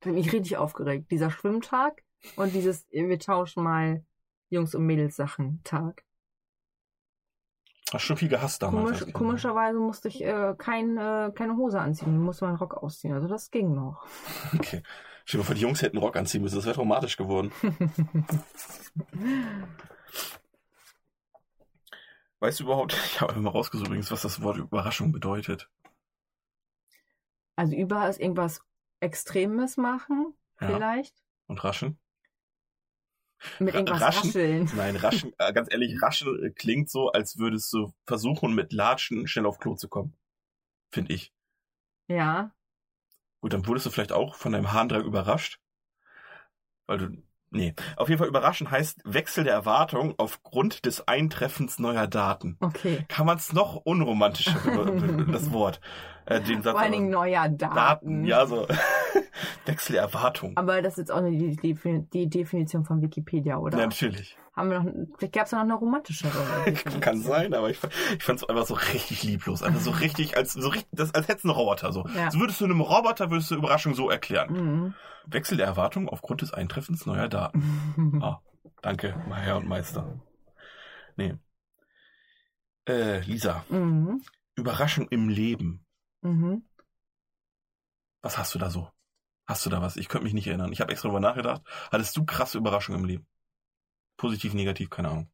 Das 0.00 0.08
hat 0.08 0.14
mich 0.16 0.32
richtig 0.32 0.56
aufgeregt. 0.58 1.10
Dieser 1.10 1.30
Schwimmtag 1.30 2.02
und 2.36 2.52
dieses, 2.52 2.86
wir 2.90 3.18
tauschen 3.18 3.62
mal 3.62 4.04
Jungs- 4.50 4.74
und 4.74 4.84
Mädels-Sachen 4.84 5.60
Tag. 5.64 6.02
Hast 7.96 8.02
schon 8.02 8.18
viel 8.18 8.28
gehasst 8.28 8.62
damals. 8.62 8.84
Komisch, 8.84 9.06
ne? 9.06 9.12
komischerweise 9.12 9.78
musste 9.78 10.08
ich 10.08 10.22
äh, 10.22 10.54
kein, 10.58 10.98
äh, 10.98 11.32
keine 11.34 11.56
Hose 11.56 11.80
anziehen, 11.80 12.18
musste 12.18 12.44
meinen 12.44 12.56
Rock 12.58 12.74
ausziehen. 12.74 13.14
Also 13.14 13.26
das 13.26 13.50
ging 13.50 13.74
noch. 13.74 14.06
Okay. 14.54 14.82
Stell 15.24 15.38
dir 15.38 15.42
mal 15.42 15.46
vor, 15.46 15.54
die 15.54 15.62
Jungs 15.62 15.80
hätten 15.82 15.96
Rock 15.96 16.16
anziehen 16.16 16.42
müssen. 16.42 16.56
Das 16.56 16.66
wäre 16.66 16.74
traumatisch 16.76 17.16
geworden. 17.16 17.50
Weißt 22.40 22.60
du 22.60 22.64
überhaupt, 22.64 22.92
ich 23.06 23.20
habe 23.20 23.40
mal 23.40 23.50
rausgesucht 23.50 23.88
übrigens, 23.88 24.10
was 24.10 24.22
das 24.22 24.42
Wort 24.42 24.58
Überraschung 24.58 25.10
bedeutet. 25.12 25.70
Also 27.56 27.74
überall 27.74 28.10
ist 28.10 28.20
irgendwas 28.20 28.60
Extremes 29.00 29.78
machen, 29.78 30.34
Ja. 30.60 30.66
vielleicht. 30.68 31.16
Und 31.46 31.64
raschen? 31.64 31.98
Mit 33.58 33.74
irgendwas 33.74 34.00
raschen? 34.00 34.28
rascheln. 34.28 34.70
Nein, 34.76 34.96
raschen, 34.96 35.32
äh, 35.38 35.52
ganz 35.52 35.70
ehrlich, 35.70 36.00
raschen 36.02 36.42
äh, 36.42 36.50
klingt 36.50 36.90
so, 36.90 37.10
als 37.12 37.38
würdest 37.38 37.72
du 37.72 37.92
versuchen, 38.06 38.54
mit 38.54 38.72
Latschen 38.72 39.26
schnell 39.26 39.46
auf 39.46 39.58
Klo 39.58 39.74
zu 39.74 39.88
kommen. 39.88 40.14
Finde 40.90 41.12
ich. 41.12 41.32
Ja. 42.08 42.52
Gut, 43.40 43.52
dann 43.52 43.66
wurdest 43.66 43.86
du 43.86 43.90
vielleicht 43.90 44.12
auch 44.12 44.34
von 44.34 44.52
deinem 44.52 44.72
Harndrang 44.72 45.04
überrascht. 45.04 45.60
Weil 46.86 46.98
du 46.98 47.22
Nee. 47.50 47.74
Auf 47.96 48.08
jeden 48.08 48.18
Fall 48.18 48.28
überraschend 48.28 48.70
heißt 48.70 49.00
Wechsel 49.04 49.44
der 49.44 49.54
Erwartung 49.54 50.14
aufgrund 50.18 50.84
des 50.84 51.06
Eintreffens 51.06 51.78
neuer 51.78 52.06
Daten. 52.06 52.56
Okay. 52.60 53.04
Kann 53.08 53.24
man 53.24 53.38
es 53.38 53.52
noch 53.52 53.76
unromantischer, 53.76 54.58
das 55.30 55.50
Wort. 55.52 55.80
Äh, 56.26 56.40
den 56.40 56.62
Satz, 56.62 56.72
Vor 56.72 56.80
allen 56.80 56.92
Dingen 56.92 57.10
neuer 57.10 57.48
Daten. 57.48 57.74
Daten, 57.74 58.24
ja, 58.24 58.46
so. 58.46 58.66
Wechsel 59.66 59.92
der 59.94 60.02
Erwartung. 60.02 60.56
Aber 60.56 60.80
das 60.82 60.94
ist 60.94 60.98
jetzt 60.98 61.12
auch 61.12 61.20
nur 61.20 61.30
die, 61.30 61.56
die, 62.12 62.28
Definition 62.28 62.84
von 62.84 63.00
Wikipedia, 63.02 63.56
oder? 63.58 63.78
Ja, 63.78 63.84
natürlich. 63.86 64.36
Haben 64.54 64.70
wir 64.70 64.80
noch, 64.80 64.92
vielleicht 65.18 65.34
gab 65.34 65.46
es 65.46 65.52
noch 65.52 65.60
eine 65.60 65.74
romantischere. 65.74 66.32
Definition. 66.66 67.00
Kann 67.00 67.20
sein, 67.20 67.52
aber 67.54 67.70
ich, 67.70 67.78
fand- 67.78 67.92
ich 68.16 68.22
fand 68.24 68.40
es 68.42 68.48
einfach 68.48 68.66
so 68.66 68.74
richtig 68.74 69.22
lieblos. 69.22 69.62
Einfach 69.62 69.80
so 69.80 69.90
richtig, 69.90 70.36
als, 70.36 70.52
so 70.54 70.68
richtig, 70.68 70.88
das, 70.92 71.14
als 71.14 71.28
hättest 71.28 71.44
du 71.44 71.48
einen 71.50 71.58
Roboter, 71.58 71.92
so. 71.92 72.06
Ja. 72.16 72.30
So 72.30 72.38
würdest 72.40 72.60
du 72.60 72.64
einem 72.64 72.80
Roboter, 72.80 73.30
würdest 73.30 73.50
du 73.50 73.54
Überraschung 73.56 73.94
so 73.94 74.08
erklären. 74.10 74.52
Mhm. 74.52 74.94
Wechsel 75.26 75.56
der 75.58 75.66
Erwartung 75.66 76.08
aufgrund 76.08 76.42
des 76.42 76.52
Eintreffens 76.54 77.06
neuer 77.06 77.28
Daten. 77.28 77.62
Ah, 78.22 78.40
danke, 78.82 79.14
mein 79.28 79.42
Herr 79.42 79.56
und 79.58 79.66
Meister. 79.68 80.20
Nee. 81.16 81.34
Äh, 82.88 83.20
Lisa, 83.20 83.64
Mhm. 83.68 84.22
Überraschung 84.54 85.08
im 85.08 85.28
Leben. 85.28 85.85
Mhm. 86.26 86.64
Was 88.22 88.38
hast 88.38 88.54
du 88.54 88.58
da 88.58 88.70
so? 88.70 88.90
Hast 89.46 89.64
du 89.64 89.70
da 89.70 89.80
was? 89.80 89.96
Ich 89.96 90.08
könnte 90.08 90.24
mich 90.24 90.34
nicht 90.34 90.48
erinnern. 90.48 90.72
Ich 90.72 90.80
habe 90.80 90.90
extra 90.90 91.08
drüber 91.08 91.20
nachgedacht. 91.20 91.62
Hattest 91.92 92.16
du 92.16 92.24
krasse 92.24 92.58
Überraschungen 92.58 93.00
im 93.00 93.06
Leben? 93.06 93.26
Positiv, 94.16 94.54
negativ, 94.54 94.90
keine 94.90 95.10
Ahnung. 95.10 95.30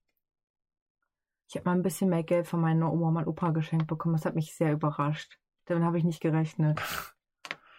Ich 1.48 1.56
habe 1.56 1.64
mal 1.64 1.76
ein 1.76 1.82
bisschen 1.82 2.10
mehr 2.10 2.22
Geld 2.22 2.46
von 2.46 2.60
meiner 2.60 2.92
Oma 2.92 3.08
und 3.08 3.14
meinem 3.14 3.28
Opa 3.28 3.50
geschenkt 3.50 3.86
bekommen. 3.86 4.14
Das 4.14 4.26
hat 4.26 4.34
mich 4.34 4.54
sehr 4.54 4.72
überrascht. 4.72 5.38
Damit 5.64 5.84
habe 5.84 5.98
ich 5.98 6.04
nicht 6.04 6.20
gerechnet. 6.20 6.80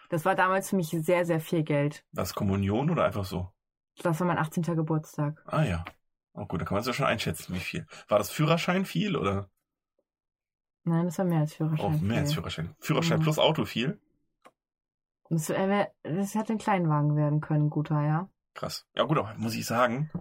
Das 0.09 0.25
war 0.25 0.35
damals 0.35 0.69
für 0.69 0.75
mich 0.75 0.89
sehr, 0.89 1.25
sehr 1.25 1.39
viel 1.39 1.63
Geld. 1.63 2.05
Was, 2.11 2.35
Kommunion 2.35 2.91
oder 2.91 3.03
einfach 3.03 3.25
so? 3.25 3.51
Das 4.03 4.19
war 4.19 4.27
mein 4.27 4.37
18. 4.37 4.61
Geburtstag. 4.61 5.41
Ah 5.47 5.63
ja. 5.63 5.83
Oh 6.33 6.45
gut, 6.45 6.61
da 6.61 6.65
kann 6.65 6.75
man 6.75 6.81
es 6.81 6.87
ja 6.87 6.93
schon 6.93 7.07
einschätzen, 7.07 7.55
wie 7.55 7.59
viel. 7.59 7.87
War 8.09 8.19
das 8.19 8.29
Führerschein 8.29 8.85
viel 8.85 9.15
oder? 9.15 9.49
Nein, 10.85 11.05
das 11.05 11.17
war 11.17 11.25
mehr 11.25 11.39
als 11.39 11.53
Oh, 11.53 11.55
Führerschein. 11.57 12.01
mehr 12.07 12.19
als 12.19 12.29
viel. 12.29 12.35
Führerschein. 12.35 12.75
Führerschein 12.79 13.19
Mhm. 13.19 13.23
plus 13.23 13.39
Auto 13.39 13.65
viel? 13.65 13.99
Das, 15.29 15.49
äh, 15.49 15.87
das 16.03 16.35
hätte 16.35 16.53
ein 16.53 16.59
Kleinwagen 16.59 17.15
werden 17.15 17.41
können, 17.41 17.69
guter, 17.69 18.01
ja. 18.01 18.29
Krass. 18.53 18.85
Ja 18.95 19.03
gut, 19.03 19.17
aber 19.17 19.33
muss 19.37 19.55
ich 19.55 19.65
sagen, 19.65 20.11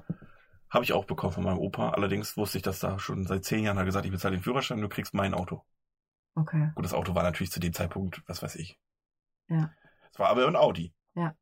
habe 0.70 0.84
ich 0.84 0.92
auch 0.92 1.04
bekommen 1.04 1.32
von 1.32 1.44
meinem 1.44 1.58
Opa. 1.58 1.90
Allerdings 1.90 2.36
wusste 2.36 2.58
ich 2.58 2.62
das 2.62 2.78
da 2.78 2.98
schon 2.98 3.26
seit 3.26 3.44
zehn 3.44 3.64
Jahren. 3.64 3.76
Er 3.76 3.80
hat 3.80 3.86
gesagt, 3.86 4.06
ich 4.06 4.12
bezahle 4.12 4.36
den 4.36 4.42
Führerschein, 4.42 4.80
du 4.80 4.88
kriegst 4.88 5.12
mein 5.12 5.34
Auto. 5.34 5.62
Okay. 6.34 6.70
Gut, 6.74 6.84
das 6.84 6.94
Auto 6.94 7.14
war 7.14 7.24
natürlich 7.24 7.50
zu 7.52 7.60
dem 7.60 7.74
Zeitpunkt, 7.74 8.22
was 8.26 8.42
weiß 8.42 8.56
ich. 8.56 8.78
Ja. 9.48 9.70
Es 10.12 10.18
war 10.18 10.28
aber 10.30 10.46
ein 10.46 10.56
Audi. 10.56 10.94
Ja. 11.14 11.34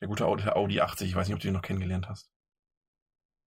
Der 0.00 0.08
gute 0.08 0.26
Audi, 0.26 0.42
der 0.42 0.56
Audi 0.56 0.80
80. 0.80 1.08
Ich 1.08 1.14
weiß 1.14 1.28
nicht, 1.28 1.34
ob 1.34 1.40
du 1.40 1.46
den 1.48 1.54
noch 1.54 1.62
kennengelernt 1.62 2.08
hast. 2.08 2.28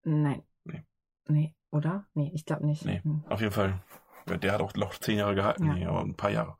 Nein. 0.04 0.42
Nee. 0.64 0.86
Nee, 1.26 1.54
oder? 1.70 2.06
Nee, 2.14 2.30
ich 2.34 2.46
glaube 2.46 2.64
nicht. 2.64 2.86
Nee. 2.86 3.00
Hm. 3.02 3.24
Auf 3.28 3.40
jeden 3.40 3.52
Fall. 3.52 3.82
Der 4.36 4.52
hat 4.52 4.60
auch 4.60 4.74
noch 4.74 4.94
zehn 4.98 5.18
Jahre 5.18 5.34
gehalten. 5.34 5.66
Ja. 5.66 5.72
Nee, 5.74 5.86
aber 5.86 6.00
ein 6.00 6.14
paar 6.16 6.30
Jahre. 6.30 6.56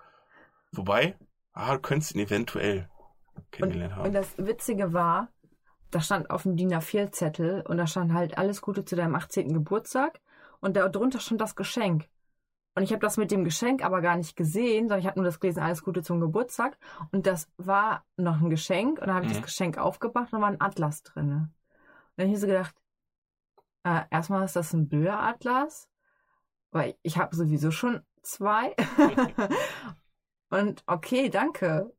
Wobei, 0.73 1.17
ah, 1.53 1.75
du 1.75 1.81
könntest 1.81 2.15
ihn 2.15 2.21
eventuell 2.21 2.89
kennengelernt 3.51 3.95
Und 3.97 4.05
haben. 4.05 4.13
das 4.13 4.37
Witzige 4.39 4.93
war, 4.93 5.29
da 5.91 6.01
stand 6.01 6.31
auf 6.31 6.43
dem 6.43 6.57
DIN 6.57 6.73
A4-Zettel 6.75 7.63
und 7.67 7.79
da 7.79 7.87
stand 7.87 8.13
halt 8.13 8.37
alles 8.39 8.61
Gute 8.61 8.85
zu 8.85 8.97
deinem 8.97 9.15
18. 9.15 9.53
Geburtstag 9.53 10.21
und 10.61 10.77
da 10.77 10.89
drunter 10.89 11.21
stand 11.21 11.41
das 11.41 11.57
Geschenk. 11.57 12.09
Und 12.75 12.85
ich 12.85 12.93
habe 12.93 13.01
das 13.01 13.17
mit 13.17 13.31
dem 13.33 13.43
Geschenk 13.45 13.83
aber 13.85 14.01
gar 14.03 14.17
nicht 14.17 14.37
gesehen, 14.37 14.85
sondern 14.85 15.01
ich 15.01 15.07
habe 15.07 15.19
nur 15.19 15.25
das 15.25 15.41
gelesen, 15.41 15.61
alles 15.63 15.83
Gute 15.83 16.03
zum 16.03 16.21
Geburtstag. 16.21 16.79
Und 17.11 17.27
das 17.27 17.51
war 17.57 18.05
noch 18.17 18.41
ein 18.41 18.51
Geschenk 18.51 19.01
und 19.01 19.07
dann 19.09 19.17
habe 19.17 19.27
ich 19.27 19.33
Mhm. 19.33 19.37
das 19.37 19.45
Geschenk 19.47 19.79
aufgemacht 19.79 20.33
und 20.33 20.39
da 20.39 20.43
war 20.43 20.49
ein 20.53 20.61
Atlas 20.61 21.03
drin. 21.03 21.25
Und 21.33 21.53
dann 22.17 22.27
habe 22.27 22.35
ich 22.35 22.41
so 22.41 22.47
gedacht, 22.47 22.75
äh, 23.85 24.03
erstmal 24.11 24.45
ist 24.45 24.55
das 24.57 24.73
ein 24.75 24.89
Böe-Atlas, 24.89 25.89
weil 26.71 26.95
ich 27.03 27.19
habe 27.19 27.35
sowieso 27.35 27.71
schon 27.71 28.03
zwei. 28.23 28.75
und 30.51 30.83
okay, 30.87 31.29
danke. 31.29 31.93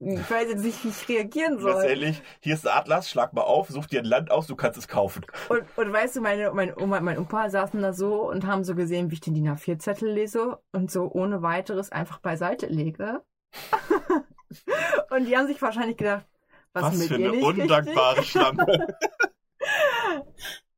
Ich 0.00 0.30
weiß 0.30 0.48
jetzt 0.48 0.64
nicht, 0.64 0.84
wie 0.84 0.88
ich 0.88 1.08
reagieren 1.08 1.58
soll. 1.58 1.80
Letztendlich, 1.80 2.22
hier 2.40 2.54
ist 2.54 2.64
der 2.64 2.76
Atlas, 2.76 3.08
schlag 3.08 3.32
mal 3.32 3.42
auf, 3.42 3.68
such 3.70 3.86
dir 3.86 4.00
ein 4.00 4.04
Land 4.04 4.30
aus, 4.30 4.46
du 4.46 4.56
kannst 4.56 4.78
es 4.78 4.88
kaufen. 4.88 5.24
Und, 5.48 5.62
und 5.76 5.92
weißt 5.92 6.16
du, 6.16 6.20
meine, 6.20 6.50
meine 6.52 6.76
Oma 6.76 6.98
und 6.98 7.04
mein 7.04 7.18
Opa 7.18 7.48
saßen 7.48 7.80
da 7.80 7.92
so 7.92 8.28
und 8.28 8.46
haben 8.46 8.64
so 8.64 8.74
gesehen, 8.74 9.10
wie 9.10 9.14
ich 9.14 9.20
den 9.20 9.34
DIN 9.34 9.48
A4-Zettel 9.48 10.10
lese 10.10 10.58
und 10.72 10.90
so 10.90 11.10
ohne 11.10 11.42
weiteres 11.42 11.90
einfach 11.90 12.18
beiseite 12.18 12.66
lege. 12.66 13.22
und 15.10 15.24
die 15.26 15.36
haben 15.36 15.46
sich 15.46 15.62
wahrscheinlich 15.62 15.96
gedacht, 15.96 16.26
was, 16.72 16.82
Was, 16.82 17.06
für 17.06 17.14
eine 17.14 17.32
undankbare 17.32 18.22
Schlampe. 18.24 18.86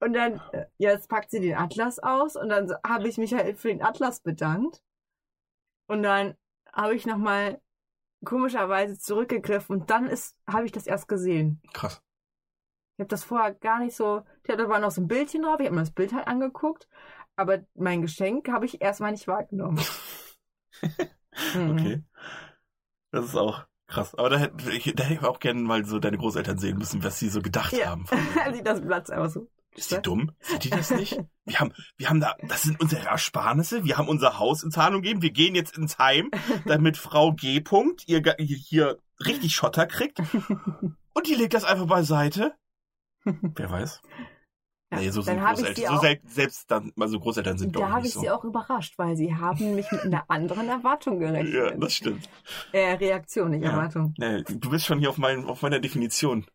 Und 0.00 0.12
dann, 0.12 0.40
äh, 0.52 0.66
jetzt 0.78 1.08
packt 1.08 1.30
sie 1.30 1.40
den 1.40 1.56
Atlas 1.56 1.98
aus 1.98 2.36
und 2.36 2.48
dann 2.50 2.70
habe 2.86 3.08
ich 3.08 3.16
mich 3.18 3.32
halt 3.34 3.58
für 3.58 3.68
den 3.68 3.82
Atlas 3.82 4.20
bedankt. 4.20 4.82
Und 5.88 6.02
dann 6.02 6.36
habe 6.72 6.94
ich 6.94 7.06
nochmal 7.06 7.60
komischerweise 8.24 8.98
zurückgegriffen 8.98 9.80
und 9.80 9.90
dann 9.90 10.06
ist, 10.06 10.36
habe 10.46 10.66
ich 10.66 10.72
das 10.72 10.86
erst 10.86 11.08
gesehen. 11.08 11.60
Krass. 11.72 12.02
Ich 12.96 13.00
habe 13.00 13.08
das 13.08 13.24
vorher 13.24 13.54
gar 13.54 13.78
nicht 13.78 13.94
so. 13.96 14.22
Da 14.44 14.68
war 14.68 14.80
noch 14.80 14.90
so 14.90 15.02
ein 15.02 15.08
Bildchen 15.08 15.42
drauf. 15.42 15.60
Ich 15.60 15.66
habe 15.66 15.74
mir 15.76 15.82
das 15.82 15.90
Bild 15.92 16.12
halt 16.14 16.26
angeguckt. 16.26 16.88
Aber 17.36 17.58
mein 17.74 18.00
Geschenk 18.00 18.48
habe 18.48 18.64
ich 18.64 18.80
erstmal 18.80 19.12
nicht 19.12 19.28
wahrgenommen. 19.28 19.80
Mhm. 21.54 21.70
Okay. 21.72 22.02
Das 23.10 23.26
ist 23.26 23.36
auch 23.36 23.66
krass. 23.86 24.14
Aber 24.14 24.30
da 24.30 24.38
hätte 24.38 24.70
ich, 24.70 24.84
da 24.94 25.04
hätte 25.04 25.20
ich 25.20 25.22
auch 25.22 25.38
gerne 25.38 25.60
mal 25.60 25.84
so 25.84 25.98
deine 25.98 26.16
Großeltern 26.16 26.56
sehen 26.56 26.78
müssen, 26.78 27.04
was 27.04 27.18
sie 27.18 27.28
so 27.28 27.42
gedacht 27.42 27.74
Ja. 27.74 27.90
haben. 27.90 28.06
Also 28.42 28.62
das 28.62 28.80
Blatt 28.80 29.10
einfach 29.10 29.28
so. 29.30 29.46
Ist 29.76 29.90
die 29.92 30.00
dumm? 30.02 30.32
Sind 30.40 30.64
die 30.64 30.70
das 30.70 30.90
nicht? 30.90 31.18
Wir 31.48 31.60
haben, 31.60 31.72
wir 31.96 32.10
haben 32.10 32.18
da, 32.18 32.34
das 32.48 32.62
sind 32.62 32.80
unsere 32.80 33.06
Ersparnisse. 33.06 33.84
Wir 33.84 33.96
haben 33.98 34.08
unser 34.08 34.40
Haus 34.40 34.64
in 34.64 34.72
Zahlung 34.72 35.00
gegeben. 35.00 35.22
Wir 35.22 35.30
gehen 35.30 35.54
jetzt 35.54 35.78
ins 35.78 35.96
Heim, 35.96 36.32
damit 36.66 36.96
Frau 36.96 37.32
G. 37.34 37.58
-Punkt 37.60 38.02
ihr 38.08 38.20
hier 38.38 38.98
richtig 39.24 39.54
Schotter 39.54 39.86
kriegt. 39.86 40.18
Und 41.14 41.26
die 41.28 41.34
legt 41.34 41.54
das 41.54 41.62
einfach 41.62 41.86
beiseite. 41.86 42.52
Wer 43.24 43.70
weiß? 43.70 44.02
Ja, 44.92 44.98
Nee, 44.98 45.10
so 45.10 45.20
sind 45.20 45.36
dann 45.36 45.44
habe 45.46 45.60
ich 45.60 45.66
Großeltern. 45.66 45.86
So 45.86 45.96
auch, 45.98 46.00
selten, 46.02 46.28
selbst 46.28 46.70
dann, 46.70 46.92
also 46.98 47.18
Großeltern 47.20 47.58
sind 47.58 47.76
da 47.76 47.80
doch 47.80 47.88
habe 47.88 47.98
nicht 48.02 48.08
ich 48.08 48.14
so. 48.14 48.20
sie 48.20 48.30
auch 48.30 48.44
überrascht, 48.44 48.98
weil 48.98 49.16
sie 49.16 49.34
haben 49.34 49.74
mich 49.76 49.90
mit 49.92 50.00
einer 50.02 50.28
anderen 50.28 50.68
Erwartung 50.68 51.20
Ja, 51.20 51.28
gerechnet. 51.32 51.82
das 51.82 51.92
stimmt. 51.94 52.28
äh, 52.72 52.92
Reaktion, 52.94 53.50
nicht 53.50 53.62
Ja. 53.64 53.70
Erwartung. 53.70 54.14
Nee, 54.18 54.42
du 54.42 54.70
bist 54.70 54.86
schon 54.86 54.98
hier 54.98 55.10
auf, 55.10 55.18
mein, 55.18 55.44
auf 55.44 55.62
meiner 55.62 55.78
Definition. 55.80 56.46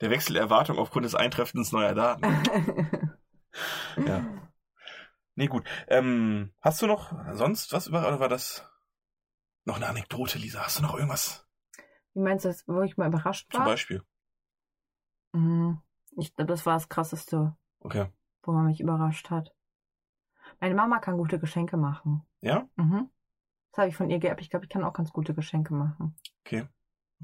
Der 0.00 0.10
Wechsel 0.10 0.34
der 0.34 0.42
Erwartung 0.42 0.78
aufgrund 0.78 1.04
des 1.04 1.14
Eintreffens 1.14 1.72
neuer 1.72 1.94
Daten. 1.94 2.24
Ja. 3.96 4.24
Nee, 5.34 5.46
gut. 5.48 5.64
Ähm, 5.88 6.52
hast 6.60 6.80
du 6.82 6.86
noch 6.86 7.12
sonst 7.34 7.72
was 7.72 7.86
über, 7.88 8.06
oder 8.06 8.20
war 8.20 8.28
das 8.28 8.64
noch 9.64 9.76
eine 9.76 9.88
Anekdote, 9.88 10.38
Lisa? 10.38 10.60
Hast 10.64 10.78
du 10.78 10.82
noch 10.82 10.94
irgendwas 10.94 11.44
Wie 12.14 12.20
meinst 12.20 12.44
du 12.44 12.50
das, 12.50 12.68
wo 12.68 12.82
ich 12.82 12.96
mal 12.96 13.08
überrascht 13.08 13.50
zum 13.50 13.60
war? 13.60 13.66
Beispiel? 13.66 14.04
Mhm. 15.32 15.80
Ich 16.16 16.34
glaube, 16.34 16.50
das 16.52 16.66
war 16.66 16.74
das 16.74 16.88
Krasseste, 16.88 17.56
Okay. 17.80 18.06
wo 18.42 18.52
man 18.52 18.66
mich 18.66 18.80
überrascht 18.80 19.30
hat. 19.30 19.52
Meine 20.60 20.74
Mama 20.74 20.98
kann 21.00 21.16
gute 21.16 21.40
Geschenke 21.40 21.76
machen. 21.76 22.22
Ja? 22.40 22.68
Mhm. 22.76 23.10
Das 23.72 23.78
habe 23.78 23.88
ich 23.88 23.96
von 23.96 24.10
ihr 24.10 24.18
geerbt. 24.18 24.40
Ich 24.40 24.50
glaube, 24.50 24.66
ich 24.66 24.70
kann 24.70 24.84
auch 24.84 24.92
ganz 24.92 25.12
gute 25.12 25.34
Geschenke 25.34 25.74
machen. 25.74 26.16
Okay. 26.44 26.68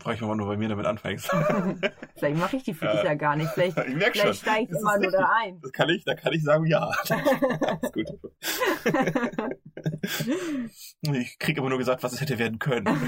Frage 0.02 0.16
ich 0.16 0.20
mich 0.20 0.28
mal 0.28 0.34
nur, 0.34 0.48
bei 0.48 0.56
mir 0.56 0.68
damit 0.68 0.86
anfängst. 0.86 1.26
Vielleicht 2.16 2.36
mache 2.36 2.56
ich 2.56 2.64
die 2.64 2.74
für 2.74 2.86
Ja. 2.86 2.92
dich 2.94 3.02
ja 3.04 3.14
gar 3.14 3.36
nicht. 3.36 3.48
Vielleicht, 3.50 3.78
ich 3.78 3.94
merke 3.94 4.18
schon. 4.18 4.22
vielleicht 4.22 4.40
steige 4.40 4.62
ich 4.64 4.68
Das 4.70 4.80
immer 4.80 4.98
nur 4.98 5.10
da 5.12 5.30
ein. 5.42 5.60
Das 5.60 5.72
kann 5.72 5.88
ich, 5.88 6.04
da 6.04 6.14
kann 6.14 6.32
ich 6.32 6.42
sagen, 6.42 6.66
ja. 6.66 6.90
ist 7.82 7.92
gut. 7.92 8.06
Ich 11.14 11.38
krieg 11.38 11.58
aber 11.58 11.68
nur 11.68 11.78
gesagt, 11.78 12.02
was 12.02 12.12
es 12.12 12.20
hätte 12.20 12.38
werden 12.38 12.58
können. 12.58 12.86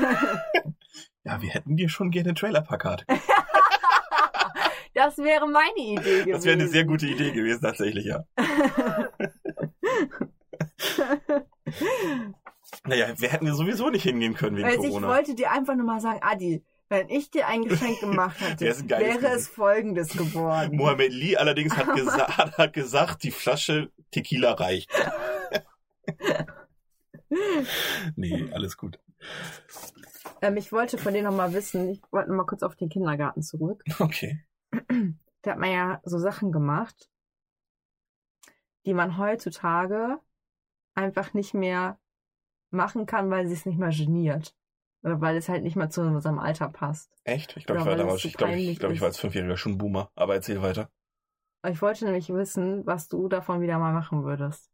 Ja, 1.24 1.42
wir 1.42 1.50
hätten 1.50 1.76
dir 1.76 1.88
schon 1.88 2.12
gerne 2.12 2.34
Trailer-Plakat. 2.34 3.04
das 4.94 5.18
wäre 5.18 5.48
meine 5.48 5.76
Idee 5.76 6.20
gewesen. 6.20 6.30
Das 6.30 6.44
wäre 6.44 6.54
eine 6.54 6.68
sehr 6.68 6.84
gute 6.84 7.06
Idee 7.08 7.32
gewesen, 7.32 7.62
tatsächlich, 7.62 8.04
ja. 8.06 8.22
Naja, 12.84 13.06
wir 13.18 13.28
hätten 13.28 13.46
ja 13.46 13.54
sowieso 13.54 13.90
nicht 13.90 14.04
hingehen 14.04 14.34
können 14.34 14.56
wegen 14.56 14.68
ich 14.68 14.76
Corona. 14.76 15.08
wollte 15.08 15.34
dir 15.34 15.50
einfach 15.50 15.74
nur 15.74 15.84
mal 15.86 16.00
sagen, 16.00 16.20
Adi, 16.22 16.64
wenn 16.88 17.08
ich 17.08 17.30
dir 17.30 17.46
ein 17.46 17.64
Geschenk 17.64 18.00
gemacht 18.00 18.40
hätte, 18.40 18.64
wäre 18.64 19.28
es 19.28 19.48
folgendes 19.48 20.10
geworden. 20.10 20.76
Mohammed 20.76 21.12
Lee 21.12 21.36
allerdings 21.36 21.76
hat, 21.76 21.94
gesa 21.94 22.56
hat, 22.56 22.72
gesagt, 22.72 23.22
die 23.22 23.30
Flasche 23.30 23.90
Tequila 24.10 24.52
reicht. 24.52 24.90
nee, 28.16 28.48
alles 28.52 28.76
gut. 28.76 29.00
Ähm, 30.42 30.56
ich 30.56 30.70
wollte 30.72 30.98
von 30.98 31.14
dir 31.14 31.22
noch 31.22 31.34
mal 31.34 31.52
wissen, 31.52 31.90
ich 31.90 32.00
wollte 32.10 32.30
noch 32.30 32.36
mal 32.36 32.46
kurz 32.46 32.62
auf 32.62 32.76
den 32.76 32.88
Kindergarten 32.88 33.42
zurück. 33.42 33.82
Okay. 33.98 34.44
Da 35.42 35.52
hat 35.52 35.60
man 35.60 35.70
ja 35.70 36.00
so 36.02 36.18
Sachen 36.18 36.50
gemacht, 36.50 37.08
die 38.84 38.94
man 38.94 39.16
heutzutage 39.16 40.18
einfach 40.96 41.34
nicht 41.34 41.54
mehr 41.54 42.00
machen 42.70 43.06
kann, 43.06 43.30
weil 43.30 43.46
sie 43.46 43.54
es 43.54 43.64
nicht 43.64 43.78
mehr 43.78 43.92
geniert. 43.92 44.56
Oder 45.06 45.20
weil 45.20 45.36
es 45.36 45.48
halt 45.48 45.62
nicht 45.62 45.76
mehr 45.76 45.88
zu 45.88 46.00
unserem 46.00 46.40
Alter 46.40 46.68
passt. 46.68 47.12
Echt? 47.22 47.56
Ich 47.56 47.64
glaube, 47.64 47.80
ich 47.80 47.86
war 47.86 47.94
damals, 47.94 48.24
ich 48.24 48.34
glaube, 48.36 48.56
ich, 48.56 48.76
glaub, 48.76 48.90
ich 48.90 49.00
war 49.00 49.06
als 49.06 49.18
Fünfjähriger 49.18 49.56
schon 49.56 49.72
ein 49.72 49.78
Boomer. 49.78 50.10
Aber 50.16 50.34
erzähl 50.34 50.60
weiter. 50.62 50.90
Ich 51.64 51.80
wollte 51.80 52.06
nämlich 52.06 52.28
wissen, 52.28 52.84
was 52.86 53.08
du 53.08 53.28
davon 53.28 53.60
wieder 53.60 53.78
mal 53.78 53.92
machen 53.92 54.24
würdest. 54.24 54.68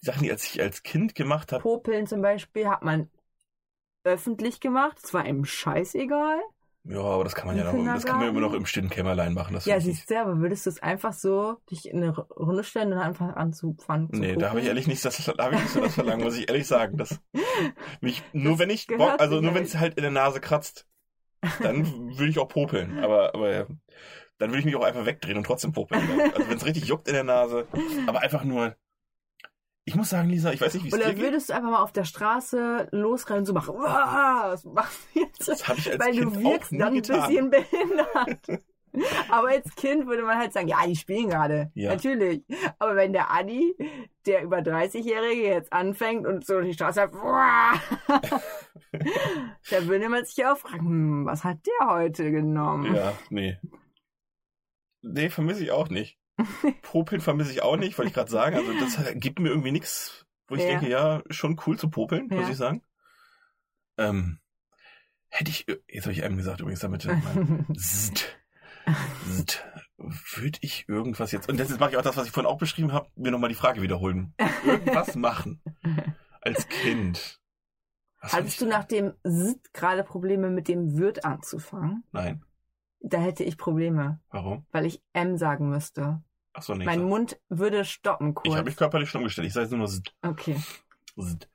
Die 0.00 0.06
Sachen, 0.06 0.22
die 0.22 0.30
als 0.30 0.46
ich 0.46 0.62
als 0.62 0.82
Kind 0.82 1.14
gemacht 1.14 1.52
habe, 1.52 1.62
Popeln 1.62 2.06
zum 2.06 2.22
Beispiel 2.22 2.68
hat 2.68 2.82
man 2.82 3.10
öffentlich 4.02 4.60
gemacht. 4.60 4.98
Es 5.02 5.12
war 5.12 5.24
einem 5.24 5.44
scheißegal. 5.44 6.40
Ja, 6.88 7.00
aber 7.00 7.24
das 7.24 7.34
kann 7.34 7.48
man 7.48 7.56
ja 7.56 7.64
noch, 7.64 7.94
das 7.94 8.06
kann 8.06 8.18
man 8.18 8.28
immer 8.28 8.40
noch 8.40 8.52
im 8.52 8.66
stillen 8.66 8.90
Kämmerlein 8.90 9.34
machen. 9.34 9.54
Das 9.54 9.64
Ja, 9.64 9.80
siehst 9.80 10.10
du, 10.10 10.20
aber 10.20 10.38
würdest 10.38 10.66
du 10.66 10.70
es 10.70 10.82
einfach 10.82 11.12
so 11.12 11.56
dich 11.70 11.88
in 11.88 12.02
eine 12.02 12.16
Runde 12.16 12.64
stellen 12.64 12.92
und 12.92 12.98
einfach 12.98 13.34
anzufangen 13.36 14.12
zu 14.12 14.20
Nee, 14.20 14.36
da 14.36 14.50
habe 14.50 14.60
ich 14.60 14.66
ehrlich 14.66 14.86
nicht 14.86 15.04
das, 15.04 15.16
da 15.24 15.44
habe 15.44 15.56
ich 15.56 15.62
nicht 15.62 15.72
so 15.72 15.80
das 15.80 15.94
Verlangen, 15.94 16.22
muss 16.22 16.36
ich 16.36 16.48
ehrlich 16.48 16.66
sagen. 16.66 16.96
Das, 16.96 17.20
mich, 18.00 18.22
nur 18.32 18.52
Das 18.52 18.60
wenn 18.60 18.70
ich 18.70 18.86
Bock, 18.86 19.14
also 19.18 19.40
nur 19.40 19.54
wenn 19.54 19.64
es 19.64 19.76
halt 19.76 19.94
in 19.94 20.02
der 20.02 20.12
Nase 20.12 20.40
kratzt, 20.40 20.86
dann 21.62 22.16
würde 22.16 22.28
ich 22.28 22.38
auch 22.38 22.48
popeln. 22.48 22.98
Aber, 22.98 23.34
aber 23.34 23.66
dann 24.38 24.50
würde 24.50 24.60
ich 24.60 24.64
mich 24.64 24.76
auch 24.76 24.84
einfach 24.84 25.06
wegdrehen 25.06 25.38
und 25.38 25.44
trotzdem 25.44 25.72
popeln. 25.72 26.02
Also 26.34 26.48
wenn 26.48 26.56
es 26.56 26.66
richtig 26.66 26.86
juckt 26.86 27.08
in 27.08 27.14
der 27.14 27.24
Nase, 27.24 27.66
aber 28.06 28.20
einfach 28.20 28.44
nur. 28.44 28.76
Ich 29.88 29.94
muss 29.94 30.10
sagen, 30.10 30.28
Lisa, 30.28 30.52
ich 30.52 30.60
weiß 30.60 30.74
nicht, 30.74 30.82
wie 30.82 30.88
es 30.88 30.94
dir 30.94 31.00
Oder 31.00 31.16
würdest 31.16 31.48
du 31.48 31.54
einfach 31.54 31.70
mal 31.70 31.82
auf 31.82 31.92
der 31.92 32.04
Straße 32.04 32.88
losrennen 32.90 33.42
und 33.42 33.46
so 33.46 33.52
machen? 33.52 33.76
Was 33.78 34.64
machst 34.64 34.98
du 35.14 35.20
jetzt? 35.20 35.48
Das 35.48 35.68
habe 35.68 35.78
ich 35.78 35.92
als 35.92 36.04
Weil 36.04 36.10
Kind 36.12 36.24
du 36.34 36.38
auch 36.40 36.42
wirkst 36.42 36.72
nie 36.72 36.78
dann 36.78 36.88
ein 36.88 36.94
getan. 36.94 37.28
bisschen 37.28 37.50
behindert. 37.50 38.64
Aber 39.30 39.48
als 39.48 39.74
Kind 39.76 40.08
würde 40.08 40.24
man 40.24 40.38
halt 40.38 40.52
sagen, 40.52 40.66
ja, 40.66 40.84
die 40.84 40.96
spielen 40.96 41.28
gerade. 41.28 41.70
Ja. 41.74 41.90
Natürlich. 41.92 42.42
Aber 42.80 42.96
wenn 42.96 43.12
der 43.12 43.30
Adi, 43.30 43.76
der 44.26 44.42
über 44.42 44.58
30-Jährige 44.58 45.42
jetzt 45.42 45.72
anfängt 45.72 46.26
und 46.26 46.44
so 46.44 46.54
durch 46.54 46.68
die 46.68 46.74
Straße 46.74 47.02
hat, 47.02 47.12
uah, 47.12 47.74
da 49.70 49.86
würde 49.86 50.08
man 50.08 50.24
sich 50.24 50.36
ja 50.36 50.52
auch 50.52 50.58
fragen, 50.58 50.86
hm, 50.86 51.26
was 51.26 51.44
hat 51.44 51.58
der 51.64 51.90
heute 51.90 52.32
genommen? 52.32 52.92
Ja, 52.92 53.12
nee. 53.30 53.56
Nee, 55.02 55.28
vermisse 55.28 55.62
ich 55.62 55.70
auch 55.70 55.90
nicht. 55.90 56.18
Popeln 56.82 57.20
vermisse 57.20 57.52
ich 57.52 57.62
auch 57.62 57.76
nicht, 57.76 57.96
wollte 57.98 58.08
ich 58.08 58.14
gerade 58.14 58.30
sagen. 58.30 58.56
Also 58.56 58.72
das 58.78 58.98
gibt 59.14 59.38
mir 59.38 59.48
irgendwie 59.48 59.72
nichts, 59.72 60.26
wo 60.48 60.54
ich 60.56 60.62
Ja. 60.62 60.68
denke, 60.68 60.88
ja, 60.88 61.22
schon 61.30 61.60
cool 61.66 61.78
zu 61.78 61.88
popeln, 61.90 62.28
muss 62.28 62.46
Ja. 62.46 62.50
ich 62.50 62.56
sagen. 62.56 62.82
Ähm, 63.98 64.38
hätte 65.28 65.50
ich, 65.50 65.66
jetzt 65.88 66.04
habe 66.04 66.12
ich 66.12 66.22
einem 66.24 66.36
gesagt 66.36 66.60
übrigens 66.60 66.80
damit, 66.80 67.02
Zzt, 67.76 68.36
Zzt, 69.24 69.64
würde 69.96 70.58
ich 70.60 70.88
irgendwas 70.88 71.32
jetzt, 71.32 71.48
und 71.48 71.58
jetzt 71.58 71.80
mache 71.80 71.90
ich 71.90 71.96
auch 71.96 72.02
das, 72.02 72.16
was 72.16 72.26
ich 72.26 72.32
vorhin 72.32 72.50
auch 72.50 72.58
beschrieben 72.58 72.92
habe, 72.92 73.08
mir 73.16 73.30
nochmal 73.30 73.48
die 73.48 73.54
Frage 73.56 73.80
wiederholen. 73.82 74.34
Irgendwas 74.64 75.14
machen 75.16 75.62
als 76.42 76.68
Kind. 76.68 77.40
Was 78.20 78.32
Hattest 78.34 78.60
du 78.60 78.66
nach 78.66 78.84
dem 78.84 79.14
Sit 79.24 79.72
gerade 79.72 80.02
Probleme 80.04 80.50
mit 80.50 80.68
dem 80.68 80.96
Wirt 80.96 81.24
anzufangen? 81.24 82.04
Nein. 82.12 82.44
Da 83.00 83.18
hätte 83.18 83.44
ich 83.44 83.56
Probleme, 83.56 84.20
Warum? 84.30 84.66
weil 84.72 84.86
ich 84.86 85.02
M 85.12 85.36
sagen 85.36 85.68
müsste. 85.68 86.22
Achso, 86.56 86.74
nee. 86.74 86.86
mein 86.86 87.00
ich 87.00 87.06
Mund 87.06 87.38
würde 87.50 87.84
stoppen 87.84 88.34
kurz. 88.34 88.48
ich 88.48 88.54
habe 88.56 88.64
mich 88.64 88.76
körperlich 88.76 89.10
stumm 89.10 89.24
gestellt. 89.24 89.46
Ich 89.46 89.52
sage 89.52 89.76
nur 89.76 89.86
Zzt, 89.88 90.14
okay. 90.22 90.56
Zzt. 91.20 91.48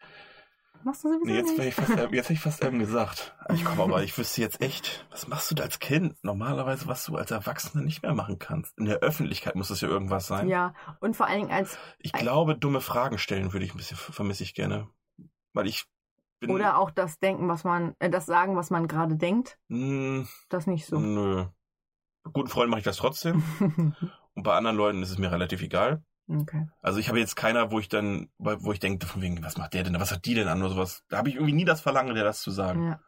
Machst 0.84 1.04
du 1.04 1.10
sowieso 1.10 1.26
Nee, 1.26 1.38
jetzt 1.38 1.58
nicht? 1.58 1.74
fast, 1.74 1.90
jetzt 2.12 2.12
hätte 2.12 2.34
ich 2.34 2.40
fast 2.40 2.64
ähm, 2.64 2.78
gesagt. 2.80 3.36
Ich 3.54 3.64
komme 3.66 3.84
aber, 3.84 4.04
ich 4.04 4.16
wüsste 4.18 4.42
jetzt 4.42 4.62
echt, 4.62 5.06
was 5.12 5.28
machst 5.28 5.50
du 5.50 5.56
da 5.56 5.64
als 5.64 5.80
Kind? 5.80 6.16
Normalerweise, 6.24 6.88
was 6.88 7.04
du 7.06 7.16
als 7.16 7.32
Erwachsener 7.32 7.84
nicht 7.84 8.02
mehr 8.04 8.14
machen 8.14 8.38
kannst. 8.40 8.78
In 8.78 8.86
der 8.86 8.98
Öffentlichkeit 9.00 9.56
muss 9.56 9.68
das 9.70 9.82
ja 9.82 9.88
irgendwas 9.88 10.28
sein. 10.28 10.48
Ja, 10.48 10.74
und 11.00 11.16
vor 11.16 11.28
allen 11.28 11.40
Dingen 11.42 11.52
als, 11.52 11.78
Ich 12.00 12.14
glaube, 12.14 12.56
dumme 12.56 12.82
Fragen 12.82 13.18
stellen 13.18 13.54
würde 13.54 13.66
ich 13.66 13.74
ein 13.74 13.78
bisschen, 13.78 13.98
vermisse 13.98 14.44
ich 14.44 14.54
gerne. 14.54 14.88
Weil 15.54 15.68
ich 15.68 15.86
bin. 16.40 16.50
oder 16.52 16.78
auch 16.78 16.90
das 16.92 17.20
Denken, 17.20 17.48
was 17.48 17.64
man, 17.64 17.96
äh, 18.00 18.10
das 18.10 18.26
Sagen, 18.28 18.56
was 18.56 18.70
man 18.72 18.88
gerade 18.88 19.16
denkt, 19.16 19.60
Mh, 19.68 20.26
das 20.50 20.66
nicht 20.68 20.86
so. 20.86 21.00
Nö. 21.00 21.46
Guten 22.34 22.50
Freunden 22.50 22.70
mache 22.72 22.80
ich 22.80 22.86
das 22.86 22.98
trotzdem. 22.98 23.44
Und 24.36 24.44
bei 24.44 24.54
anderen 24.56 24.78
Leuten 24.78 25.04
ist 25.04 25.12
es 25.12 25.18
mir 25.18 25.32
relativ 25.32 25.62
egal. 25.62 26.04
okay. 26.30 26.68
Also 26.82 27.00
ich 27.00 27.10
habe 27.10 27.20
jetzt 27.20 27.36
keiner, 27.36 27.72
wo 27.72 27.80
ich 27.80 27.90
dann, 27.90 28.30
wo 28.38 28.72
ich 28.72 28.80
denke, 28.80 29.06
von 29.06 29.22
wegen, 29.22 29.44
was 29.44 29.58
macht 29.58 29.74
der 29.74 29.84
denn? 29.84 30.00
Was 30.00 30.12
hat 30.12 30.26
die 30.26 30.34
denn 30.34 30.48
an 30.48 30.62
oder 30.62 30.70
sowas? 30.72 31.04
Da 31.10 31.18
habe 31.18 31.30
ich 31.30 31.36
irgendwie 31.36 31.54
nie 31.54 31.66
das 31.66 31.82
Verlangen, 31.82 32.16
dir 32.16 32.24
das 32.24 32.42
zu 32.42 32.52
sagen. 32.52 32.88
Ja. 32.88 33.00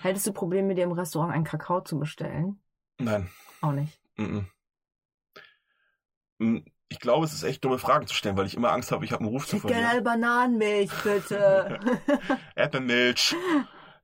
Hättest 0.00 0.26
du 0.26 0.32
Probleme, 0.32 0.74
dir 0.74 0.84
im 0.84 0.92
Restaurant 0.92 1.32
einen 1.34 1.44
Kakao 1.44 1.80
zu 1.82 1.98
bestellen? 1.98 2.60
Nein. 2.98 3.28
Auch 3.60 3.72
nicht. 3.72 3.98
Mhm. 4.16 4.46
Mm, 6.38 6.58
Ich 6.88 7.00
glaube, 7.00 7.24
es 7.26 7.32
ist 7.32 7.42
echt 7.42 7.64
dumme 7.64 7.78
Fragen 7.78 8.06
zu 8.06 8.14
stellen, 8.14 8.36
weil 8.36 8.46
ich 8.46 8.54
immer 8.56 8.70
Angst 8.72 8.92
habe, 8.92 9.04
ich 9.04 9.12
habe 9.12 9.20
einen 9.24 9.30
Ruf 9.30 9.46
zu 9.46 9.58
gerne 9.58 9.72
verlieren. 9.74 9.90
eine 9.90 10.02
Bananenmilch, 10.02 10.92
bitte. 11.02 11.80
Erdbeermilch. 12.54 13.34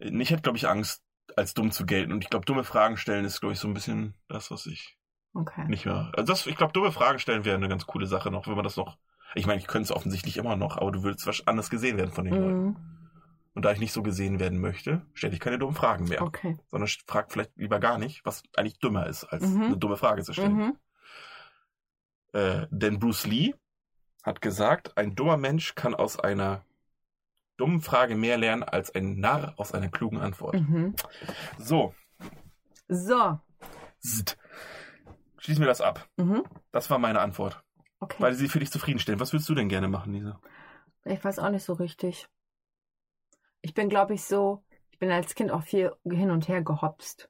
Ich 0.00 0.30
hätte, 0.30 0.42
glaube 0.42 0.58
ich, 0.58 0.66
Angst, 0.68 1.02
als 1.36 1.54
dumm 1.54 1.70
zu 1.70 1.86
gelten. 1.86 2.12
Und 2.12 2.24
ich 2.24 2.28
glaube, 2.30 2.44
dumme 2.44 2.64
Fragen 2.64 2.96
stellen 2.96 3.24
ist, 3.24 3.40
glaube 3.40 3.52
ich, 3.54 3.60
so 3.60 3.68
ein 3.68 3.74
bisschen 3.74 4.14
das, 4.28 4.50
was 4.50 4.66
ich 4.66 4.98
okay. 5.34 5.64
nicht 5.68 5.86
mehr. 5.86 6.12
Also 6.16 6.32
das, 6.32 6.46
ich 6.46 6.56
glaube, 6.56 6.72
dumme 6.72 6.92
Fragen 6.92 7.18
stellen 7.18 7.44
wäre 7.44 7.56
eine 7.56 7.68
ganz 7.68 7.86
coole 7.86 8.06
Sache 8.06 8.30
noch, 8.30 8.46
wenn 8.46 8.54
man 8.54 8.64
das 8.64 8.76
noch. 8.76 8.98
Ich 9.34 9.46
meine, 9.46 9.60
ich 9.60 9.66
könnte 9.66 9.84
es 9.84 9.92
offensichtlich 9.92 10.36
immer 10.36 10.56
noch, 10.56 10.76
aber 10.76 10.92
du 10.92 11.02
würdest 11.02 11.26
was 11.26 11.46
anders 11.46 11.70
gesehen 11.70 11.96
werden 11.96 12.12
von 12.12 12.24
den 12.24 12.34
Leuten. 12.34 12.64
Mhm. 12.64 12.76
Und 13.54 13.64
da 13.64 13.72
ich 13.72 13.80
nicht 13.80 13.92
so 13.92 14.02
gesehen 14.02 14.40
werden 14.40 14.60
möchte, 14.60 15.02
stelle 15.12 15.34
ich 15.34 15.40
keine 15.40 15.58
dummen 15.58 15.74
Fragen 15.74 16.06
mehr. 16.06 16.22
Okay. 16.22 16.58
Sondern 16.70 16.88
frag 17.06 17.30
vielleicht 17.30 17.56
lieber 17.56 17.80
gar 17.80 17.98
nicht, 17.98 18.24
was 18.24 18.42
eigentlich 18.56 18.78
dümmer 18.78 19.06
ist, 19.06 19.24
als 19.24 19.42
Mhm. 19.44 19.62
eine 19.62 19.76
dumme 19.76 19.96
Frage 19.96 20.22
zu 20.22 20.32
stellen. 20.32 20.56
Mhm. 20.56 20.76
Äh, 22.32 22.66
denn 22.70 22.98
Bruce 22.98 23.26
Lee 23.26 23.54
hat 24.22 24.40
gesagt, 24.40 24.96
ein 24.96 25.14
dummer 25.14 25.36
Mensch 25.36 25.74
kann 25.74 25.94
aus 25.94 26.18
einer 26.18 26.64
dummen 27.58 27.82
Frage 27.82 28.14
mehr 28.16 28.38
lernen 28.38 28.62
als 28.62 28.94
ein 28.94 29.20
Narr 29.20 29.54
aus 29.58 29.72
einer 29.72 29.88
klugen 29.88 30.18
Antwort. 30.18 30.54
Mhm. 30.54 30.94
So, 31.58 31.94
So. 32.88 33.38
Zzt. 34.00 34.38
Schließen 35.42 35.60
wir 35.62 35.68
das 35.68 35.80
ab. 35.80 36.08
Mhm. 36.16 36.44
Das 36.70 36.88
war 36.90 36.98
meine 36.98 37.20
Antwort. 37.20 37.62
Okay. 38.00 38.16
Weil 38.20 38.34
sie 38.34 38.48
für 38.48 38.58
dich 38.60 38.70
zufriedenstellen. 38.70 39.20
Was 39.20 39.32
würdest 39.32 39.48
du 39.48 39.54
denn 39.54 39.68
gerne 39.68 39.88
machen, 39.88 40.12
Lisa? 40.12 40.40
Ich 41.04 41.22
weiß 41.22 41.38
auch 41.40 41.50
nicht 41.50 41.64
so 41.64 41.72
richtig. 41.74 42.28
Ich 43.60 43.74
bin, 43.74 43.88
glaube 43.88 44.14
ich, 44.14 44.24
so, 44.24 44.62
ich 44.90 44.98
bin 44.98 45.10
als 45.10 45.34
Kind 45.34 45.50
auch 45.50 45.62
viel 45.62 45.92
hin 46.04 46.30
und 46.30 46.48
her 46.48 46.62
gehopst. 46.62 47.28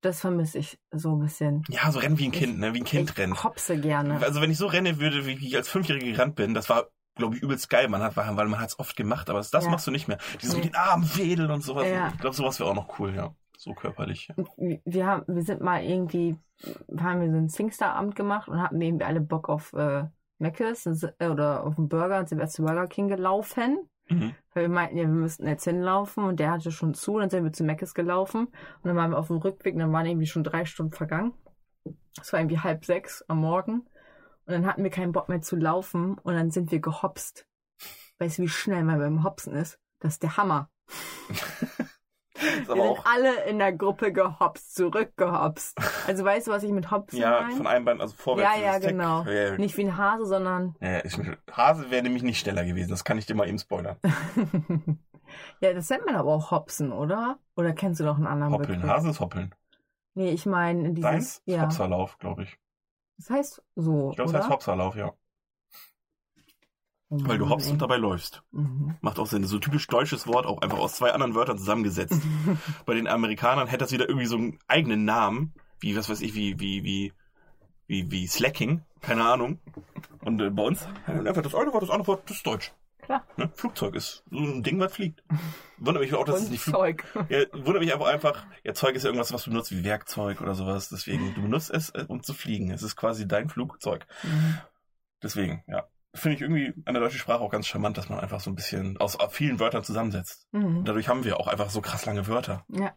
Das 0.00 0.20
vermisse 0.20 0.58
ich 0.58 0.78
so 0.92 1.16
ein 1.16 1.20
bisschen. 1.20 1.64
Ja, 1.68 1.90
so 1.90 1.98
rennen 1.98 2.18
wie 2.18 2.26
ein 2.28 2.32
Ich- 2.32 2.38
Kind, 2.38 2.58
ne? 2.60 2.74
Wie 2.74 2.80
ein 2.80 2.84
Kind 2.84 3.10
ich 3.10 3.18
rennt. 3.18 3.42
hopse 3.42 3.78
gerne. 3.80 4.20
Also 4.22 4.40
wenn 4.40 4.50
ich 4.50 4.58
so 4.58 4.66
renne 4.66 5.00
würde, 5.00 5.26
wie 5.26 5.32
ich 5.32 5.56
als 5.56 5.68
Fünfjähriger 5.68 6.06
gerannt 6.12 6.36
bin, 6.36 6.54
das 6.54 6.68
war, 6.68 6.88
glaube 7.16 7.34
ich, 7.36 7.42
übelst 7.42 7.68
geil. 7.68 7.88
Man 7.88 8.02
hat, 8.02 8.16
weil 8.16 8.32
man 8.32 8.60
hat 8.60 8.68
es 8.68 8.78
oft 8.78 8.94
gemacht, 8.96 9.28
aber 9.30 9.40
das 9.40 9.50
Ja. 9.50 9.68
machst 9.70 9.86
du 9.88 9.90
nicht 9.90 10.06
mehr. 10.06 10.18
Dieses 10.40 10.54
Nee. 10.54 10.62
mit 10.62 10.68
den 10.72 10.76
Armen 10.76 11.16
wedeln 11.16 11.50
und 11.50 11.62
sowas. 11.62 11.88
Ja. 11.88 12.08
Ich 12.14 12.18
glaube, 12.20 12.36
sowas 12.36 12.60
wäre 12.60 12.70
auch 12.70 12.74
noch 12.76 12.98
cool, 13.00 13.14
ja. 13.16 13.34
So 13.58 13.74
körperlich. 13.74 14.32
Wir 14.56 15.06
haben, 15.06 15.24
wir 15.26 15.42
sind 15.42 15.60
mal 15.60 15.82
irgendwie, 15.82 16.36
haben 16.96 17.20
wir 17.20 17.30
so 17.30 17.36
ein 17.36 17.48
Singstar-Abend 17.48 18.14
gemacht 18.14 18.48
und 18.48 18.62
hatten 18.62 18.80
irgendwie 18.80 19.04
alle 19.04 19.20
Bock 19.20 19.48
auf 19.48 19.72
äh, 19.72 20.04
äh, 20.38 21.28
oder 21.28 21.64
auf 21.64 21.76
einen 21.76 21.88
Burger 21.88 22.20
und 22.20 22.28
sind 22.28 22.38
wir 22.38 22.46
zu 22.46 22.62
Burger 22.62 22.86
King 22.86 23.08
gelaufen. 23.08 23.88
Mhm. 24.08 24.36
Weil 24.54 24.62
wir 24.62 24.68
meinten, 24.68 24.96
ja, 24.96 25.02
wir 25.02 25.08
müssten 25.08 25.48
jetzt 25.48 25.64
hinlaufen 25.64 26.22
und 26.22 26.38
der 26.38 26.52
hatte 26.52 26.70
schon 26.70 26.94
zu, 26.94 27.18
dann 27.18 27.30
sind 27.30 27.42
wir 27.42 27.52
zu 27.52 27.64
Mc's 27.64 27.94
gelaufen 27.94 28.46
und 28.46 28.84
dann 28.84 28.94
waren 28.94 29.10
wir 29.10 29.18
auf 29.18 29.26
dem 29.26 29.38
Rückweg 29.38 29.74
und 29.74 29.80
dann 29.80 29.92
waren 29.92 30.06
irgendwie 30.06 30.26
schon 30.26 30.44
drei 30.44 30.64
Stunden 30.64 30.92
vergangen. 30.92 31.34
Es 32.20 32.32
war 32.32 32.38
irgendwie 32.38 32.60
halb 32.60 32.84
sechs 32.84 33.22
am 33.26 33.40
Morgen 33.40 33.80
und 33.80 34.52
dann 34.52 34.66
hatten 34.66 34.84
wir 34.84 34.90
keinen 34.90 35.10
Bock 35.10 35.28
mehr 35.28 35.42
zu 35.42 35.56
laufen 35.56 36.16
und 36.16 36.34
dann 36.34 36.52
sind 36.52 36.70
wir 36.70 36.78
gehopst. 36.78 37.48
Weißt 38.20 38.38
du, 38.38 38.42
wie 38.42 38.48
schnell 38.48 38.84
man 38.84 39.00
beim 39.00 39.24
Hopsen 39.24 39.54
ist? 39.54 39.80
Das 39.98 40.14
ist 40.14 40.22
der 40.22 40.36
Hammer. 40.36 40.70
Wir 42.40 42.66
sind 42.66 42.80
auch, 42.80 43.04
alle 43.04 43.44
in 43.44 43.58
der 43.58 43.72
Gruppe 43.72 44.12
gehopst, 44.12 44.74
zurückgehopst. 44.74 45.78
Also 46.06 46.24
weißt 46.24 46.46
du, 46.46 46.50
was 46.50 46.62
ich 46.62 46.70
mit 46.70 46.90
Hopsen 46.90 47.18
ja, 47.18 47.42
meine? 47.42 47.56
von 47.56 47.66
einem 47.66 47.84
Bein, 47.84 48.00
also 48.00 48.14
vorwärts. 48.14 48.56
Ja, 48.56 48.62
ja, 48.64 48.78
genau. 48.78 49.24
Ja. 49.24 49.56
Nicht 49.58 49.76
wie 49.76 49.84
ein 49.84 49.96
Hase, 49.96 50.26
sondern 50.26 50.76
Ja, 50.80 51.04
ich, 51.04 51.18
Hase 51.50 51.90
wäre 51.90 52.02
nämlich 52.02 52.22
nicht 52.22 52.38
schneller 52.38 52.64
gewesen, 52.64 52.90
das 52.90 53.04
kann 53.04 53.18
ich 53.18 53.26
dir 53.26 53.34
mal 53.34 53.48
eben 53.48 53.58
spoilern. 53.58 53.96
ja, 55.60 55.72
das 55.72 55.90
nennt 55.90 56.06
man 56.06 56.16
aber 56.16 56.32
auch 56.32 56.50
Hopsen, 56.50 56.92
oder? 56.92 57.38
Oder 57.56 57.72
kennst 57.72 58.00
du 58.00 58.04
noch 58.04 58.16
einen 58.16 58.26
anderen 58.26 58.52
Hoppeln, 58.52 58.80
Begriff? 58.80 58.90
Hase 58.90 59.10
ist 59.10 59.20
Hoppeln. 59.20 59.54
Nee, 60.14 60.30
ich 60.30 60.46
meine 60.46 60.94
dieses 60.94 61.10
Deins 61.10 61.42
ja. 61.44 61.62
Hopserlauf, 61.62 62.18
glaube 62.18 62.44
ich. 62.44 62.58
Das 63.18 63.30
heißt 63.30 63.62
so, 63.76 64.10
Ich 64.10 64.16
glaube, 64.16 64.30
es 64.30 64.34
oder? 64.34 64.38
heißt 64.44 64.50
Hopserlauf, 64.50 64.96
ja. 64.96 65.12
Oh 67.10 67.16
Weil 67.22 67.38
du 67.38 67.48
hoppst 67.48 67.68
ey. 67.68 67.72
und 67.72 67.80
dabei 67.80 67.96
läufst. 67.96 68.42
Mhm. 68.52 68.96
Macht 69.00 69.18
auch 69.18 69.26
Sinn. 69.26 69.44
So 69.44 69.58
typisch 69.58 69.86
deutsches 69.86 70.26
Wort, 70.26 70.44
auch 70.44 70.60
einfach 70.60 70.78
aus 70.78 70.96
zwei 70.96 71.12
anderen 71.12 71.34
Wörtern 71.34 71.58
zusammengesetzt. 71.58 72.20
Bei 72.86 72.94
den 72.94 73.08
Amerikanern 73.08 73.66
hätte 73.66 73.84
das 73.84 73.92
wieder 73.92 74.08
irgendwie 74.08 74.26
so 74.26 74.36
einen 74.36 74.58
eigenen 74.66 75.04
Namen, 75.06 75.54
wie, 75.80 75.96
was 75.96 76.10
weiß 76.10 76.20
ich, 76.20 76.34
wie, 76.34 76.60
wie, 76.60 76.84
wie, 76.84 77.12
wie, 77.86 78.10
wie 78.10 78.26
Slacking, 78.26 78.82
keine 79.00 79.24
Ahnung. 79.24 79.58
Und 80.20 80.40
äh, 80.42 80.50
bei 80.50 80.62
uns 80.62 80.86
einfach 81.06 81.42
das 81.42 81.54
eine 81.54 81.72
Wort, 81.72 81.82
das 81.82 81.90
andere 81.90 82.08
Wort, 82.08 82.28
das 82.28 82.36
ist 82.36 82.46
Deutsch. 82.46 82.72
Klar. 83.00 83.24
Ne? 83.38 83.50
Flugzeug 83.54 83.94
ist 83.94 84.22
so 84.30 84.36
ein 84.36 84.62
Ding, 84.62 84.78
was 84.78 84.92
fliegt. 84.92 85.22
Wundert 85.78 86.02
mich 86.02 86.12
auch, 86.12 86.26
dass 86.26 86.42
es 86.42 86.50
nicht 86.50 86.60
Flug 86.60 86.76
Zeug. 86.76 87.04
ja, 87.30 87.44
wundert 87.52 87.82
mich 87.82 87.94
aber 87.94 88.08
einfach, 88.08 88.44
ja, 88.64 88.74
Zeug 88.74 88.96
ist 88.96 89.04
ja 89.04 89.08
irgendwas, 89.08 89.32
was 89.32 89.44
du 89.44 89.50
benutzt 89.50 89.70
wie 89.72 89.82
Werkzeug 89.82 90.42
oder 90.42 90.54
sowas. 90.54 90.90
Deswegen, 90.90 91.34
du 91.34 91.40
benutzt 91.40 91.70
es, 91.70 91.88
äh, 91.90 92.04
um 92.06 92.22
zu 92.22 92.34
fliegen. 92.34 92.70
Es 92.70 92.82
ist 92.82 92.96
quasi 92.96 93.26
dein 93.26 93.48
Flugzeug. 93.48 94.06
Mhm. 94.22 94.58
Deswegen, 95.22 95.64
ja. 95.68 95.88
Finde 96.18 96.36
ich 96.36 96.42
irgendwie 96.42 96.74
an 96.84 96.94
der 96.94 97.02
deutschen 97.02 97.18
Sprache 97.18 97.40
auch 97.40 97.50
ganz 97.50 97.66
charmant, 97.66 97.96
dass 97.96 98.08
man 98.08 98.18
einfach 98.20 98.40
so 98.40 98.50
ein 98.50 98.54
bisschen 98.56 98.96
aus 98.98 99.16
vielen 99.30 99.58
Wörtern 99.60 99.84
zusammensetzt. 99.84 100.46
Mhm. 100.52 100.84
Dadurch 100.84 101.08
haben 101.08 101.24
wir 101.24 101.38
auch 101.40 101.46
einfach 101.46 101.70
so 101.70 101.80
krass 101.80 102.04
lange 102.06 102.26
Wörter. 102.26 102.64
Ja. 102.68 102.92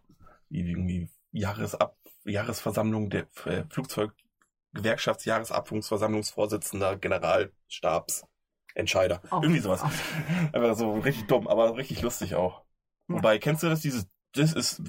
Wie 0.49 0.69
irgendwie 0.69 1.09
Jahresab 1.31 1.95
Jahresversammlung 2.25 3.09
der 3.09 3.27
äh, 3.45 3.63
Flugzeug 3.69 4.11
Gewerkschaftsjahresabschlussversammlungsvorsitzender, 4.73 6.97
Generalstabsentscheider. 6.97 9.21
Auch- 9.29 9.41
Irgendwie 9.43 9.61
sowas. 9.61 9.81
auch- 9.83 9.91
Einfach 10.53 10.75
so 10.75 10.93
richtig 10.99 11.27
dumm, 11.27 11.47
aber 11.47 11.77
richtig 11.77 12.01
lustig 12.01 12.35
auch. 12.35 12.63
Ja. 13.07 13.15
Wobei, 13.15 13.37
kennst 13.39 13.63
du 13.63 13.69
das, 13.69 13.79
dieses, 13.81 14.07
this 14.33 14.51
is 14.53 14.81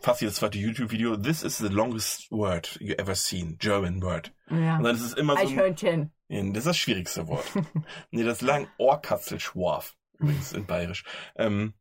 fast 0.00 0.20
jedes 0.20 0.36
zweite 0.36 0.58
YouTube-Video, 0.58 1.16
this 1.16 1.42
is 1.42 1.58
the 1.58 1.68
longest 1.68 2.30
word 2.30 2.76
you 2.80 2.94
ever 2.94 3.14
seen, 3.14 3.56
German 3.58 4.02
word. 4.02 4.32
Ja. 4.50 4.76
Und 4.76 4.84
dann 4.84 4.96
ist 4.96 5.02
es 5.02 5.14
immer 5.14 5.34
so, 5.34 5.40
ein, 5.40 5.48
Eichhörnchen. 5.48 6.12
Nee, 6.28 6.50
das 6.50 6.58
ist 6.58 6.66
das 6.66 6.78
schwierigste 6.78 7.26
Wort. 7.28 7.44
nee, 8.10 8.22
das 8.22 8.38
ist 8.38 8.42
lang 8.42 8.68
Ohrkatzelschwarf, 8.78 9.94
übrigens 10.18 10.52
in 10.52 10.66
Bayerisch. 10.66 11.04
Ähm, 11.36 11.74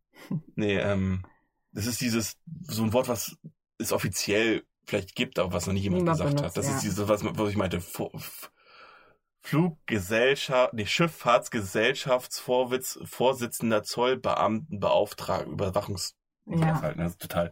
nee, 0.56 0.78
ähm, 0.78 1.26
das 1.72 1.88
ist 1.88 2.02
dieses, 2.02 2.38
so 2.62 2.84
ein 2.84 2.94
Wort, 2.94 3.08
was 3.08 3.38
es 3.78 3.92
offiziell 3.92 4.64
vielleicht 4.86 5.16
gibt, 5.16 5.40
aber 5.40 5.54
was 5.54 5.68
noch 5.68 5.74
nie 5.74 5.82
jemand 5.82 6.04
Niemand 6.04 6.20
gesagt 6.20 6.36
benutzt, 6.36 6.46
hat. 6.46 6.58
Das 6.58 6.68
ja. 6.68 6.76
ist 6.76 6.84
dieses, 6.84 7.08
was, 7.08 7.24
was 7.24 7.50
ich 7.50 7.58
meinte, 7.58 7.82
Fluggesellschaft, 9.42 10.74
nee, 10.74 10.86
Schifffahrtsgesellschaftsvorwitz, 10.86 13.00
Vorsitzender 13.04 13.84
Zollbeamtenbeauftragter, 13.84 15.48
Überwachungs, 15.48 16.16
Ja. 16.48 16.82
halt, 16.82 16.98
ne, 16.98 17.04
das 17.04 17.14
ist 17.14 17.22
total, 17.22 17.52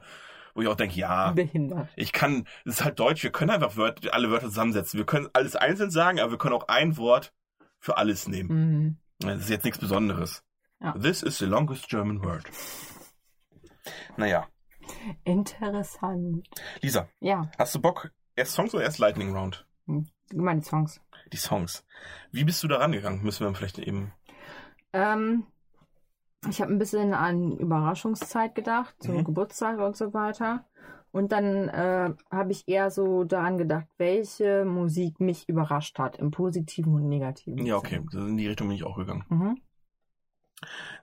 wo 0.54 0.62
ich 0.62 0.68
auch 0.68 0.76
denke, 0.76 0.96
ja, 1.00 1.32
Behindert. 1.32 1.90
ich 1.96 2.12
kann, 2.14 2.46
das 2.66 2.76
ist 2.76 2.84
halt 2.86 3.00
Deutsch, 3.00 3.24
wir 3.24 3.32
können 3.32 3.52
einfach 3.52 3.76
Wörter, 3.78 4.14
alle 4.14 4.30
Wörter 4.30 4.48
zusammensetzen. 4.48 4.98
Wir 4.98 5.06
können 5.06 5.28
alles 5.34 5.56
einzeln 5.56 5.92
sagen, 5.92 6.20
aber 6.20 6.32
wir 6.32 6.38
können 6.38 6.56
auch 6.56 6.68
ein 6.68 6.98
Wort 6.98 7.34
für 7.80 7.98
alles 7.98 8.28
nehmen. 8.28 8.50
Mhm. 9.20 9.28
Das 9.28 9.42
ist 9.42 9.50
jetzt 9.50 9.64
nichts 9.64 9.80
Besonderes. 9.80 10.44
Ja. 10.82 10.92
This 10.94 11.24
is 11.24 11.38
the 11.38 11.46
longest 11.46 11.88
German 11.90 12.24
word. 12.24 12.44
Naja, 14.18 14.48
Interessant. 15.24 16.48
Lisa, 16.82 17.08
Ja, 17.22 17.50
hast 17.58 17.74
du 17.76 17.80
Bock? 17.82 18.12
Erst 18.36 18.54
Songs 18.54 18.74
oder 18.74 18.84
erst 18.84 19.00
Lightning 19.00 19.34
Round? 19.36 19.66
meine 20.34 20.62
Songs. 20.64 21.00
Die 21.32 21.38
Songs. 21.38 21.86
Wie 22.32 22.44
bist 22.44 22.64
du 22.64 22.68
da 22.68 22.78
rangegangen? 22.78 23.22
Müssen 23.24 23.46
wir 23.46 23.54
vielleicht 23.56 23.80
eben. 23.80 24.14
Ähm, 24.92 25.46
ich 26.50 26.62
habe 26.62 26.72
ein 26.72 26.80
bisschen 26.80 27.14
an 27.14 27.58
Überraschungszeit 27.58 28.56
gedacht, 28.56 28.96
so 29.00 29.12
Mhm. 29.12 29.24
Geburtstag 29.24 29.80
und 29.80 29.96
so 29.96 30.14
weiter. 30.14 30.66
Und 31.12 31.32
dann 31.32 31.70
äh, 31.70 32.14
habe 32.32 32.52
ich 32.52 32.68
eher 32.68 32.90
so 32.90 33.24
daran 33.24 33.60
gedacht, 33.60 33.86
welche 33.98 34.66
Musik 34.66 35.20
mich 35.20 35.48
überrascht 35.48 36.00
hat, 36.00 36.18
im 36.18 36.32
Positiven 36.32 36.96
und 36.96 37.08
Negativen. 37.08 37.66
Ja, 37.66 37.78
okay, 37.78 38.02
in 38.14 38.36
die 38.38 38.48
Richtung 38.48 38.68
bin 38.68 38.78
ich 38.78 38.84
auch 38.84 38.98
gegangen. 38.98 39.24
Mhm. 39.30 39.62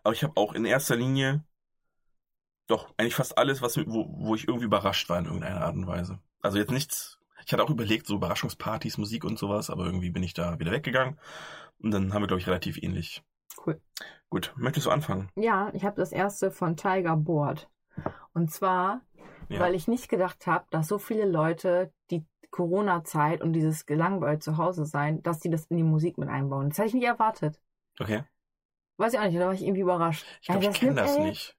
Aber 0.02 0.12
ich 0.12 0.24
habe 0.24 0.36
auch 0.36 0.52
in 0.54 0.64
erster 0.64 0.96
Linie 0.96 1.44
doch 2.66 2.92
eigentlich 2.96 3.14
fast 3.14 3.38
alles, 3.38 3.62
was 3.62 3.76
wo, 3.76 4.06
wo 4.18 4.34
ich 4.34 4.48
irgendwie 4.48 4.66
überrascht 4.66 5.08
war 5.08 5.18
in 5.18 5.26
irgendeiner 5.26 5.60
Art 5.60 5.74
und 5.74 5.86
Weise. 5.86 6.18
Also 6.40 6.58
jetzt 6.58 6.72
nichts. 6.72 7.18
Ich 7.46 7.52
hatte 7.52 7.62
auch 7.62 7.70
überlegt, 7.70 8.06
so 8.06 8.16
Überraschungspartys, 8.16 8.98
Musik 8.98 9.24
und 9.24 9.38
sowas, 9.38 9.70
aber 9.70 9.84
irgendwie 9.86 10.10
bin 10.10 10.22
ich 10.22 10.34
da 10.34 10.58
wieder 10.58 10.72
weggegangen. 10.72 11.18
Und 11.78 11.90
dann 11.92 12.12
haben 12.12 12.22
wir, 12.22 12.26
glaube 12.26 12.40
ich, 12.40 12.46
relativ 12.46 12.82
ähnlich. 12.82 13.22
Cool. 13.64 13.80
Gut, 14.30 14.52
möchtest 14.56 14.86
du 14.86 14.90
anfangen? 14.90 15.28
Ja, 15.36 15.70
ich 15.74 15.84
habe 15.84 15.96
das 15.96 16.12
erste 16.12 16.50
von 16.50 16.76
Tiger 16.76 17.16
Board. 17.16 17.68
Und 18.32 18.50
zwar, 18.50 19.00
Ja. 19.48 19.58
weil 19.60 19.74
ich 19.74 19.88
nicht 19.88 20.08
gedacht 20.08 20.46
habe, 20.46 20.64
dass 20.70 20.86
so 20.88 20.98
viele 20.98 21.26
Leute 21.28 21.92
die 22.10 22.24
Corona-Zeit 22.50 23.40
und 23.42 23.52
dieses 23.52 23.86
gelangweilt 23.86 24.42
zu 24.42 24.56
Hause 24.56 24.84
sein, 24.84 25.22
dass 25.22 25.40
die 25.40 25.50
das 25.50 25.66
in 25.66 25.76
die 25.76 25.82
Musik 25.82 26.16
mit 26.18 26.28
einbauen. 26.28 26.68
Das 26.68 26.78
hätte 26.78 26.88
ich 26.88 26.94
nicht 26.94 27.04
erwartet. 27.06 27.60
Okay. 27.98 28.24
Weiß 28.96 29.12
ich 29.14 29.18
auch 29.18 29.24
nicht, 29.24 29.38
da 29.38 29.46
war 29.46 29.52
ich 29.52 29.62
irgendwie 29.62 29.80
überrascht. 29.82 30.24
Ich 30.42 30.48
Ja, 30.48 30.58
ich 30.58 30.70
kenne 30.72 30.94
das 30.94 31.16
echt- 31.16 31.20
nicht. 31.24 31.56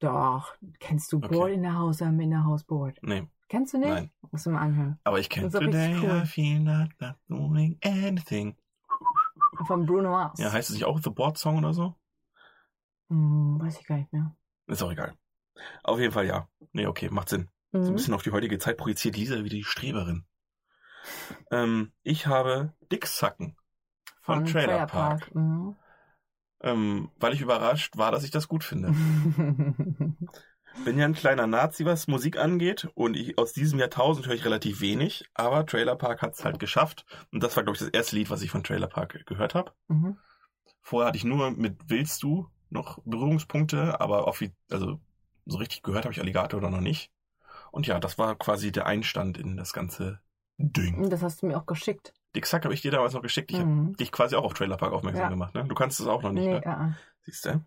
Doch, 0.00 0.54
kennst 0.80 1.10
du 1.12 1.18
Okay. 1.18 1.28
Board 1.28 1.52
in 1.52 1.62
the 1.62 1.70
House, 1.70 2.02
I'm 2.02 2.20
in 2.22 2.30
the 2.30 2.38
House 2.38 2.64
Board. 2.64 2.98
Nee, 3.02 3.28
Kennst 3.48 3.72
du 3.74 3.78
nicht? 3.78 3.88
nein. 3.88 4.10
Musst 4.30 4.44
du 4.46 4.50
mal 4.50 4.60
anhören. 4.60 4.98
Aber 5.04 5.18
ich 5.20 5.30
kenne 5.30 5.48
Today 5.50 5.96
cool. 6.02 6.22
I 6.22 6.26
feel 6.26 6.60
not, 6.60 6.88
not 7.00 7.14
doing 7.28 7.78
anything. 7.82 8.56
Von 9.66 9.86
Bruno 9.86 10.10
Mars. 10.10 10.38
Ja, 10.40 10.52
heißt 10.52 10.70
es 10.70 10.74
nicht 10.74 10.84
auch 10.84 11.00
The 11.02 11.10
Board 11.10 11.38
Song 11.38 11.58
oder 11.58 11.72
so? 11.72 11.94
Hm, 13.08 13.58
weiß 13.60 13.80
ich 13.80 13.86
gar 13.86 13.96
nicht 13.98 14.12
mehr. 14.12 14.34
Ist 14.66 14.82
auch 14.82 14.90
egal. 14.92 15.14
Auf 15.82 15.98
jeden 16.00 16.12
Fall 16.12 16.26
ja. 16.26 16.48
Nee, 16.72 16.86
okay, 16.86 17.08
macht 17.10 17.28
Sinn. 17.28 17.48
So 17.72 17.78
ein 17.78 17.84
Mhm. 17.90 17.96
bisschen 17.96 18.14
auf 18.14 18.22
die 18.22 18.32
heutige 18.32 18.58
Zeit 18.58 18.76
projiziert 18.76 19.16
Lisa 19.16 19.44
wie 19.44 19.48
die 19.48 19.64
Streberin. 19.64 20.24
Ähm, 21.50 21.92
ich 22.02 22.26
habe 22.26 22.72
Dicksacken 22.90 23.56
von, 24.20 24.44
Trailer 24.44 24.86
Park. 24.86 25.34
Mhm. 25.34 25.76
Ähm, 26.60 27.10
weil 27.16 27.34
ich 27.34 27.40
überrascht 27.42 27.96
war, 27.98 28.10
dass 28.10 28.24
ich 28.24 28.30
das 28.30 28.48
gut 28.48 28.64
finde. 28.64 28.88
Bin 30.84 30.98
ja 30.98 31.04
ein 31.06 31.14
kleiner 31.14 31.46
Nazi, 31.46 31.84
was 31.84 32.08
Musik 32.08 32.38
angeht. 32.38 32.88
Und 32.94 33.16
ich, 33.16 33.38
aus 33.38 33.52
diesem 33.52 33.78
Jahrtausend 33.78 34.26
höre 34.26 34.34
ich 34.34 34.44
relativ 34.44 34.80
wenig. 34.80 35.24
Aber 35.34 35.64
Trailer 35.66 35.96
Park 35.96 36.20
hat 36.22 36.34
es 36.34 36.44
halt 36.44 36.58
geschafft. 36.58 37.06
Und 37.32 37.42
das 37.42 37.56
war, 37.56 37.62
glaube 37.62 37.76
ich, 37.76 37.80
das 37.80 37.88
erste 37.90 38.16
Lied, 38.16 38.30
was 38.30 38.42
ich 38.42 38.50
von 38.50 38.64
Trailer 38.64 38.88
Park 38.88 39.24
gehört 39.26 39.54
habe. 39.54 39.72
Mhm. 39.88 40.16
Vorher 40.82 41.08
hatte 41.08 41.16
ich 41.16 41.24
nur 41.24 41.50
mit 41.52 41.76
Willst 41.86 42.22
du 42.22 42.48
noch 42.70 42.98
Berührungspunkte, 43.04 44.00
aber 44.00 44.26
offi 44.26 44.52
also 44.70 45.00
so 45.46 45.58
richtig 45.58 45.82
gehört 45.82 46.04
habe 46.04 46.12
ich 46.12 46.20
Alligator 46.20 46.58
oder 46.58 46.70
noch 46.70 46.80
nicht. 46.80 47.10
Und 47.70 47.86
ja, 47.86 47.98
das 48.00 48.18
war 48.18 48.34
quasi 48.34 48.72
der 48.72 48.86
Einstand 48.86 49.38
in 49.38 49.56
das 49.56 49.72
ganze 49.72 50.20
Ding. 50.58 51.08
Das 51.08 51.22
hast 51.22 51.42
du 51.42 51.46
mir 51.46 51.56
auch 51.56 51.66
geschickt. 51.66 52.12
Dick 52.36 52.46
Sack 52.46 52.64
habe 52.64 52.74
ich 52.74 52.82
dir 52.82 52.90
damals 52.90 53.14
noch 53.14 53.22
geschickt. 53.22 53.52
Ich 53.52 53.58
Mhm. 53.58 53.86
habe 53.88 53.96
dich 53.96 54.12
quasi 54.12 54.34
auch 54.36 54.44
auf 54.44 54.54
Trailer 54.54 54.76
Park 54.76 54.92
aufmerksam 54.92 55.22
Ja. 55.24 55.28
gemacht. 55.28 55.54
Ne? 55.54 55.64
Du 55.64 55.74
kannst 55.74 56.00
es 56.00 56.06
auch 56.06 56.22
noch 56.22 56.32
nicht, 56.32 56.44
Nee, 56.46 56.54
ne? 56.60 56.64
äh, 56.64 56.88
äh. 56.90 56.92
Siehst 57.22 57.46
du? 57.46 57.64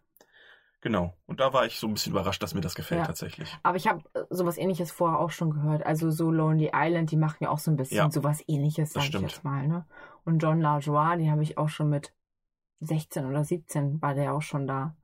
Genau. 0.87 1.13
Und 1.25 1.41
da 1.41 1.51
war 1.51 1.65
ich 1.65 1.79
so 1.79 1.85
ein 1.87 1.93
bisschen 1.93 2.13
überrascht, 2.13 2.41
dass 2.41 2.53
mir 2.53 2.61
das 2.61 2.73
gefällt 2.73 3.01
Ja. 3.01 3.05
tatsächlich. 3.07 3.57
Aber 3.61 3.75
ich 3.75 3.87
habe 3.89 4.01
sowas 4.29 4.57
ähnliches 4.57 4.89
vorher 4.89 5.19
auch 5.19 5.31
schon 5.31 5.49
gehört. 5.51 5.85
Also 5.85 6.11
so 6.11 6.31
Lonely 6.31 6.71
Island, 6.73 7.11
die 7.11 7.17
machen 7.17 7.37
ja 7.41 7.49
auch 7.49 7.57
so 7.59 7.69
ein 7.71 7.75
bisschen 7.75 7.97
Ja. 7.97 8.09
sowas 8.09 8.41
ähnliches, 8.47 8.93
Das 8.93 8.93
sag 8.93 9.01
ich 9.01 9.07
stimmt. 9.09 9.29
jetzt 9.31 9.43
mal. 9.43 9.67
Ne? 9.67 9.85
Und 10.23 10.39
John 10.39 10.61
LaJoie, 10.61 11.17
den 11.17 11.29
habe 11.29 11.43
ich 11.43 11.57
auch 11.57 11.67
schon 11.67 11.89
mit 11.89 12.13
16 12.79 13.25
oder 13.25 13.43
17 13.43 14.01
war 14.01 14.13
der 14.13 14.33
auch 14.33 14.41
schon 14.41 14.65
da. 14.65 14.95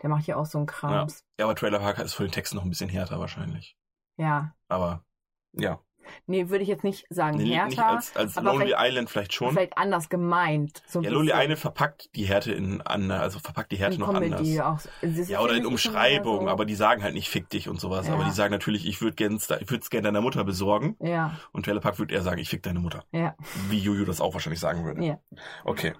Der 0.00 0.08
macht 0.08 0.26
ja 0.26 0.36
auch 0.36 0.46
so 0.46 0.56
einen 0.56 0.66
Krams. 0.66 1.22
Ja, 1.38 1.44
aber 1.44 1.54
Trailer 1.54 1.80
Park 1.80 1.98
ist 1.98 2.14
von 2.14 2.24
den 2.26 2.32
Texten 2.32 2.56
noch 2.56 2.64
ein 2.64 2.70
bisschen 2.70 2.88
härter 2.88 3.20
wahrscheinlich. 3.20 3.76
Ja. 4.16 4.54
Aber 4.68 5.04
ja. 5.52 5.80
Nee, 6.26 6.48
würde 6.48 6.62
ich 6.62 6.68
jetzt 6.68 6.84
nicht 6.84 7.06
sagen 7.10 7.38
Nee, 7.38 7.54
härter, 7.54 7.68
nicht 7.68 7.82
als, 7.82 8.16
als 8.16 8.36
aber 8.36 8.52
Lonely 8.52 8.74
Island 8.76 9.10
vielleicht 9.10 9.32
schon. 9.34 9.52
vielleicht 9.52 9.76
anders 9.78 10.08
gemeint. 10.08 10.82
So 10.86 11.00
Ja, 11.02 11.10
Lonely 11.10 11.32
Island 11.34 11.58
verpackt 11.58 12.14
die 12.14 12.24
Härte 12.24 12.52
in 12.52 12.80
an, 12.82 13.10
also 13.10 13.38
verpackt 13.38 13.72
die 13.72 13.76
Härte 13.76 13.94
in 13.94 14.00
noch 14.00 14.12
Comedy 14.12 14.58
anders. 14.60 14.86
auch. 14.86 14.90
Es 15.02 15.28
Ja, 15.28 15.40
oder 15.40 15.54
in 15.54 15.66
Umschreibung, 15.66 16.44
so- 16.46 16.48
aber 16.48 16.64
die 16.64 16.74
sagen 16.74 17.02
halt 17.02 17.14
nicht 17.14 17.28
fick 17.30 17.48
dich 17.50 17.68
und 17.68 17.80
sowas. 17.80 18.06
Ja. 18.08 18.14
Aber 18.14 18.24
die 18.24 18.30
sagen 18.30 18.52
natürlich, 18.52 18.86
ich 18.86 19.00
würde 19.00 19.14
gerne 19.14 19.36
ich 19.36 19.70
würd's 19.70 19.90
gern 19.90 20.04
deiner 20.04 20.20
Mutter 20.20 20.44
besorgen. 20.44 20.96
Ja, 21.00 21.38
Und 21.52 21.64
Trailer 21.64 21.80
Park 21.80 21.98
würde 21.98 22.14
eher 22.14 22.22
sagen, 22.22 22.38
ich 22.38 22.48
fick 22.48 22.62
deine 22.62 22.78
Mutter. 22.80 23.04
ja, 23.12 23.34
Wie 23.68 23.78
Juju 23.78 24.04
das 24.04 24.20
auch 24.20 24.32
wahrscheinlich 24.34 24.60
sagen 24.60 24.84
würde. 24.84 25.04
ja. 25.04 25.18
Okay. 25.64 25.94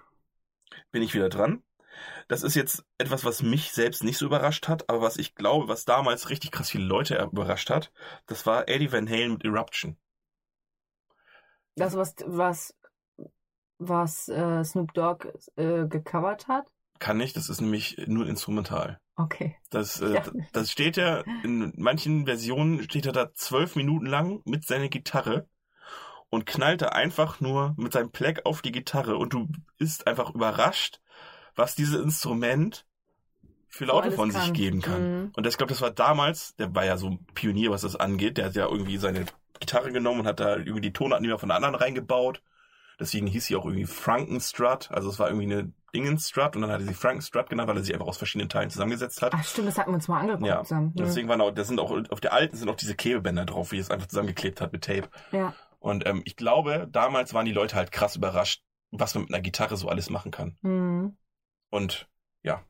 Bin 0.93 1.03
ich 1.03 1.15
wieder 1.15 1.29
dran. 1.29 1.63
Das 2.29 2.43
ist 2.43 2.55
jetzt 2.55 2.85
etwas, 2.99 3.25
was 3.25 3.43
mich 3.43 3.73
selbst 3.73 4.03
nicht 4.05 4.19
so 4.19 4.27
überrascht 4.27 4.69
hat, 4.69 4.89
aber 4.89 5.01
was 5.01 5.17
ich 5.17 5.35
glaube, 5.35 5.69
was 5.69 5.85
damals 5.85 6.31
richtig 6.31 6.51
krass 6.51 6.71
viele 6.71 6.85
Leute 6.85 7.17
überrascht 7.33 7.71
hat, 7.71 7.93
das 8.27 8.47
war 8.47 8.69
Eddie 8.69 8.93
Van 8.93 9.09
Halen 9.09 9.33
mit 9.33 9.45
Eruption. 9.45 9.97
Das, 11.77 11.95
was, 11.95 12.15
was, 12.25 12.75
was 13.79 14.29
äh, 14.29 14.65
Snoop 14.65 14.95
Dogg 14.95 15.29
äh, 15.57 15.87
gecovert 15.87 16.49
hat? 16.49 16.67
Kann 16.99 17.19
nicht, 17.19 17.37
das 17.37 17.51
ist 17.51 17.61
nämlich 17.61 18.03
nur 18.07 18.27
instrumental. 18.27 18.99
Okay. 19.17 19.57
Das, 19.71 20.01
äh, 20.01 20.15
Ja. 20.15 20.23
das 20.53 20.71
steht 20.71 20.97
ja, 20.97 21.21
in 21.43 21.73
manchen 21.77 22.27
Versionen 22.27 22.83
steht 22.83 23.07
er 23.07 23.13
da 23.13 23.33
zwölf 23.35 23.77
Minuten 23.77 24.07
lang 24.07 24.43
mit 24.45 24.67
seiner 24.67 24.89
Gitarre 24.89 25.49
und 26.29 26.47
knallt 26.47 26.83
da 26.83 26.89
einfach 26.89 27.41
nur 27.41 27.75
mit 27.77 27.93
seinem 27.93 28.11
Pleck 28.11 28.45
auf 28.45 28.63
die 28.63 28.73
Gitarre 28.73 29.17
und 29.17 29.33
du 29.33 29.49
bist 29.79 30.07
einfach 30.07 30.35
überrascht, 30.35 31.01
was 31.57 31.75
dieses 31.75 32.01
Instrument 32.01 32.87
für 33.69 33.87
Laute 33.87 34.13
von 34.13 34.31
sich 34.31 34.41
kann. 34.41 34.53
geben 34.53 34.81
kann. 34.83 35.21
Mhm. 35.23 35.33
Und 35.37 35.45
das, 35.45 35.55
ich 35.55 35.59
glaube, 35.59 35.73
das 35.73 35.83
war 35.83 35.91
damals, 35.91 36.55
der 36.57 36.75
war 36.75 36.85
ja 36.85 36.97
so 36.97 37.09
ein 37.09 37.27
Pionier, 37.35 37.71
was 37.71 37.83
das 37.83 37.97
angeht, 37.97 38.39
der 38.39 38.47
hat 38.47 38.55
ja 38.55 38.67
irgendwie 38.67 38.97
seine 38.97 39.27
Gitarre 39.61 39.93
genommen 39.93 40.21
und 40.21 40.27
hat 40.27 40.41
da 40.41 40.57
irgendwie 40.57 40.81
die 40.81 40.93
Tonarten 40.93 41.39
von 41.39 41.49
der 41.49 41.57
anderen 41.57 41.75
reingebaut. 41.75 42.43
Deswegen 42.99 43.27
hieß 43.27 43.47
sie 43.47 43.57
auch 43.57 43.67
irgendwie 43.67 43.85
Frankenstrut, 43.85 44.91
also 44.91 45.11
es 45.11 45.19
war 45.19 45.29
irgendwie 45.29 45.53
eine 45.53 45.73
Dingenstrut 45.95 46.57
und 46.57 46.63
dann 46.63 46.71
hat 46.71 46.81
er 46.81 46.87
sie 46.87 46.95
Frankenstrut 46.95 47.51
genannt, 47.51 47.69
weil 47.69 47.77
er 47.77 47.85
sie 47.85 47.93
einfach 47.93 48.07
aus 48.07 48.17
verschiedenen 48.17 48.49
Teilen 48.49 48.71
zusammengesetzt 48.71 49.21
hat. 49.21 49.33
Ach 49.35 49.45
stimmt, 49.45 49.69
das 49.69 49.77
hatten 49.77 49.91
wir 49.91 49.97
uns 49.97 50.09
mal 50.09 50.21
angeguckt 50.21 50.47
Ja, 50.47 50.63
zusammen. 50.63 50.93
Mhm. 50.95 51.01
Deswegen 51.01 51.29
waren 51.29 51.41
auch, 51.43 51.51
da 51.51 51.65
sind 51.65 51.79
auch, 51.79 51.95
auf 52.11 52.21
der 52.21 52.33
alten 52.33 52.57
sind 52.57 52.71
auch 52.71 52.77
diese 52.77 52.95
Klebebänder 52.95 53.45
drauf, 53.45 53.73
wie 53.73 53.79
es 53.79 53.91
einfach 53.91 54.07
zusammengeklebt 54.07 54.63
hat 54.63 54.73
mit 54.73 54.85
Tape. 54.85 55.09
Ja. 55.33 55.55
Und 55.79 56.07
ähm, 56.07 56.23
ich 56.25 56.37
glaube, 56.37 56.89
damals 56.91 57.35
waren 57.35 57.45
die 57.45 57.53
Leute 57.53 57.77
halt 57.77 57.93
krass 57.93 58.17
überrascht, 58.17 58.63
was 58.91 59.15
man 59.15 59.25
mit 59.25 59.35
einer 59.35 59.43
Gitarre 59.43 59.77
so 59.77 59.89
alles 59.89 60.09
machen 60.09 60.31
kann. 60.31 60.57
Mhm. 60.63 61.17
Und 61.77 62.09
ja. 62.43 62.65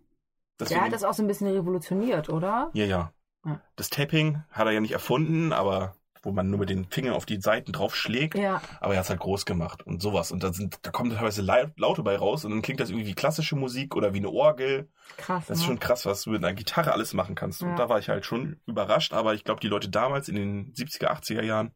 Der 0.59 0.67
Deswegen, 0.67 0.81
hat 0.81 0.93
das 0.93 1.05
auch 1.05 1.15
so 1.15 1.23
ein 1.23 1.27
bisschen 1.27 1.49
revolutioniert, 1.49 2.29
oder? 2.29 2.71
ja, 2.75 2.85
ja. 2.85 3.13
Ja. 3.45 3.61
Das 3.77 3.91
Tapping 3.91 4.43
hat 4.51 4.67
er 4.67 4.73
ja 4.73 4.81
nicht 4.81 4.93
erfunden, 4.93 5.53
aber 5.53 5.95
wo 6.23 6.33
man 6.33 6.51
nur 6.51 6.59
mit 6.59 6.69
den 6.69 6.91
Fingern 6.91 7.15
auf 7.15 7.25
die 7.25 7.41
Seiten 7.41 7.71
drauf 7.71 7.95
schlägt. 7.95 8.35
Ja. 8.37 8.61
Aber 8.81 8.95
er 8.95 8.99
hat 8.99 9.05
es 9.05 9.11
halt 9.11 9.21
groß 9.21 9.47
gemacht 9.47 9.87
und 9.87 10.03
sowas. 10.03 10.33
Und 10.33 10.43
da, 10.43 10.53
sind, 10.53 10.79
da 10.83 10.91
kommen 10.91 11.13
teilweise 11.13 11.43
Lau- 11.43 11.71
Laute 11.77 12.03
bei 12.03 12.17
raus 12.17 12.45
und 12.45 12.51
dann 12.51 12.63
klingt 12.63 12.81
das 12.81 12.91
irgendwie 12.91 13.07
wie 13.07 13.15
klassische 13.15 13.55
Musik 13.55 13.95
oder 13.95 14.13
wie 14.13 14.19
eine 14.19 14.31
Orgel. 14.31 14.91
Krass. 15.19 15.47
Das 15.47 15.59
ist 15.59 15.63
ne? 15.63 15.67
schon 15.69 15.79
krass, 15.79 16.05
was 16.05 16.23
du 16.23 16.31
mit 16.31 16.43
einer 16.43 16.55
Gitarre 16.55 16.93
alles 16.93 17.15
machen 17.15 17.37
kannst. 17.37 17.63
Ja. 17.63 17.69
Und 17.69 17.79
da 17.79 17.89
war 17.89 18.01
ich 18.01 18.09
halt 18.09 18.27
schon 18.27 18.61
überrascht, 18.67 19.13
aber 19.13 19.35
ich 19.35 19.45
glaube, 19.45 19.61
die 19.61 19.69
Leute 19.69 19.89
damals 19.89 20.29
in 20.29 20.35
den 20.35 20.73
70er, 20.73 21.07
80er 21.07 21.45
Jahren, 21.45 21.73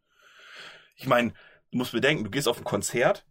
ich 0.97 1.07
meine, 1.07 1.33
du 1.71 1.79
musst 1.79 1.93
bedenken, 1.93 2.25
du 2.25 2.31
gehst 2.31 2.49
auf 2.49 2.59
ein 2.59 2.65
Konzert 2.65 3.25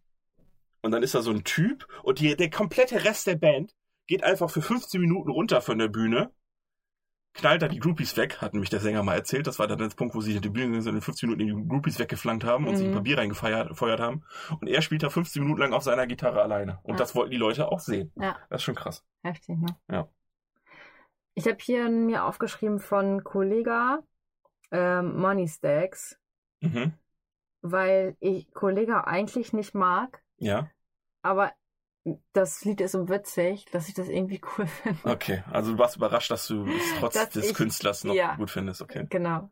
und 0.81 0.91
dann 0.91 1.03
ist 1.03 1.15
da 1.15 1.21
so 1.21 1.31
ein 1.31 1.43
Typ 1.43 1.85
und 2.03 2.19
die, 2.19 2.37
der 2.37 2.49
komplette 2.49 3.03
Rest 3.03 3.27
der 3.27 3.35
Band 3.35 3.73
geht 4.09 4.23
einfach 4.23 4.49
für 4.49 4.61
15 4.61 4.99
Minuten 4.99 5.29
runter 5.29 5.61
von 5.61 5.77
der 5.77 5.87
Bühne, 5.87 6.31
knallt 7.35 7.61
da 7.61 7.67
die 7.67 7.79
Groupies 7.79 8.17
weg, 8.17 8.41
hat 8.41 8.53
nämlich 8.53 8.71
der 8.71 8.79
Sänger 8.79 9.03
mal 9.03 9.13
erzählt. 9.15 9.45
Das 9.45 9.59
war 9.59 9.67
dann 9.67 9.77
der 9.77 9.89
Punkt, 9.89 10.15
wo 10.15 10.21
sie 10.21 10.39
die 10.41 10.49
Bühne 10.49 10.65
gegangen 10.65 10.81
sind 10.81 10.91
und 10.93 10.97
in 10.97 11.01
15 11.03 11.29
Minuten 11.29 11.45
die 11.63 11.67
Groupies 11.69 11.99
weggeflankt 11.99 12.43
haben 12.43 12.65
und 12.65 12.73
Mhm. 12.73 12.77
sich 12.77 12.91
Papier 12.91 13.17
reingefeuert 13.19 13.69
gefeuert 13.69 13.99
haben. 13.99 14.23
Und 14.59 14.67
er 14.67 14.81
spielt 14.81 15.03
da 15.03 15.09
15 15.11 15.43
Minuten 15.43 15.61
lang 15.61 15.73
auf 15.73 15.83
seiner 15.83 16.07
Gitarre 16.07 16.41
alleine. 16.41 16.79
Und 16.83 16.93
Ja. 16.93 16.97
das 16.97 17.13
wollten 17.13 17.29
die 17.31 17.37
Leute 17.37 17.71
auch 17.71 17.79
sehen. 17.79 18.11
Ja. 18.15 18.35
Das 18.49 18.61
ist 18.61 18.63
schon 18.63 18.73
krass. 18.75 19.05
Heftig, 19.21 19.57
ne? 19.59 19.67
Ja. 19.89 20.09
Ich 21.35 21.45
habe 21.47 21.57
hier 21.61 21.87
mir 21.89 22.25
aufgeschrieben 22.25 22.79
von 22.79 23.23
Kollega 23.23 23.99
ähm, 24.71 25.19
Money 25.19 25.47
Stacks, 25.47 26.19
Mhm. 26.61 26.93
weil 27.61 28.17
ich 28.19 28.51
Kollega 28.53 29.01
eigentlich 29.01 29.53
nicht 29.53 29.73
mag, 29.75 30.21
Ja, 30.37 30.67
aber 31.21 31.51
das 32.33 32.63
Lied 32.65 32.81
ist 32.81 32.93
so 32.93 33.09
witzig, 33.09 33.65
dass 33.71 33.87
ich 33.87 33.93
das 33.93 34.07
irgendwie 34.07 34.41
cool 34.57 34.65
finde. 34.83 34.99
okay. 35.03 35.43
Also 35.51 35.73
du 35.73 35.77
warst 35.79 35.95
überrascht, 35.97 36.31
dass 36.31 36.47
du 36.47 36.65
es 36.65 36.95
trotz 36.99 37.13
Dass 37.13 37.29
des 37.29 37.49
ich- 37.49 37.53
Künstlers 37.55 38.03
noch 38.03 38.13
ja. 38.15 38.35
gut 38.35 38.49
findest. 38.51 38.81
Okay. 38.81 39.05
Genau. 39.09 39.49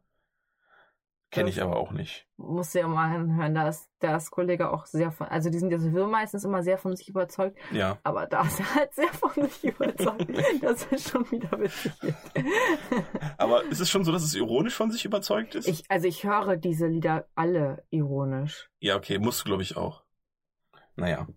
Kenne 1.29 1.47
Das- 1.47 1.57
ich 1.57 1.61
aber 1.61 1.75
auch 1.75 1.91
nicht. 1.91 2.25
Musst 2.37 2.73
du 2.73 2.79
ja 2.79 2.87
mal 2.87 3.13
anhören, 3.13 3.53
da 3.53 3.67
ist, 3.67 3.89
da 3.99 4.15
ist 4.15 4.31
Kollege 4.31 4.71
auch 4.71 4.85
sehr 4.85 5.11
von, 5.11 5.27
also 5.27 5.49
die 5.49 5.59
sind 5.59 5.71
ja 5.71 5.77
sowieso 5.77 6.07
meistens 6.07 6.45
immer 6.45 6.63
sehr 6.63 6.77
von 6.77 6.95
sich 6.95 7.09
überzeugt, 7.09 7.57
Ja. 7.73 7.97
aber 8.03 8.27
da 8.27 8.43
ist 8.43 8.59
er 8.61 8.75
halt 8.75 8.93
sehr 8.93 9.09
von 9.09 9.31
sich 9.49 9.63
überzeugt. 9.65 10.25
das 10.61 10.85
ist 10.85 11.09
schon 11.09 11.29
wieder 11.29 11.51
witzig. 11.59 11.91
Aber 13.37 13.63
ist 13.65 13.79
es 13.81 13.89
schon 13.89 14.03
so, 14.05 14.11
dass 14.11 14.23
es 14.23 14.35
ironisch 14.35 14.75
von 14.75 14.89
sich 14.91 15.03
überzeugt 15.03 15.55
ist? 15.55 15.67
Ich, 15.67 15.83
also 15.89 16.07
ich 16.07 16.23
höre 16.23 16.55
diese 16.57 16.87
Lieder 16.87 17.27
alle 17.35 17.83
ironisch. 17.89 18.69
Ja, 18.79 18.95
okay, 18.95 19.19
musst 19.19 19.41
du, 19.41 19.45
glaube 19.45 19.63
ich, 19.63 19.75
auch. 19.77 20.03
Naja. 20.95 21.27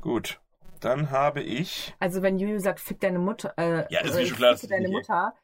Gut. 0.00 0.40
Dann 0.80 1.10
habe 1.10 1.42
ich. 1.42 1.94
Also 1.98 2.22
wenn 2.22 2.38
Juju 2.38 2.58
sagt, 2.60 2.80
fick 2.80 3.00
deine 3.00 3.18
Mutter, 3.18 3.52
äh, 3.56 3.86
Ja, 3.92 4.00
ist 4.00 4.14
äh, 4.14 4.20
mir 4.20 4.26
schon 4.26 4.36
klar, 4.36 4.56
fick 4.56 4.68
das 4.70 4.78
deine 4.78 4.88
Mutter, 4.88 5.34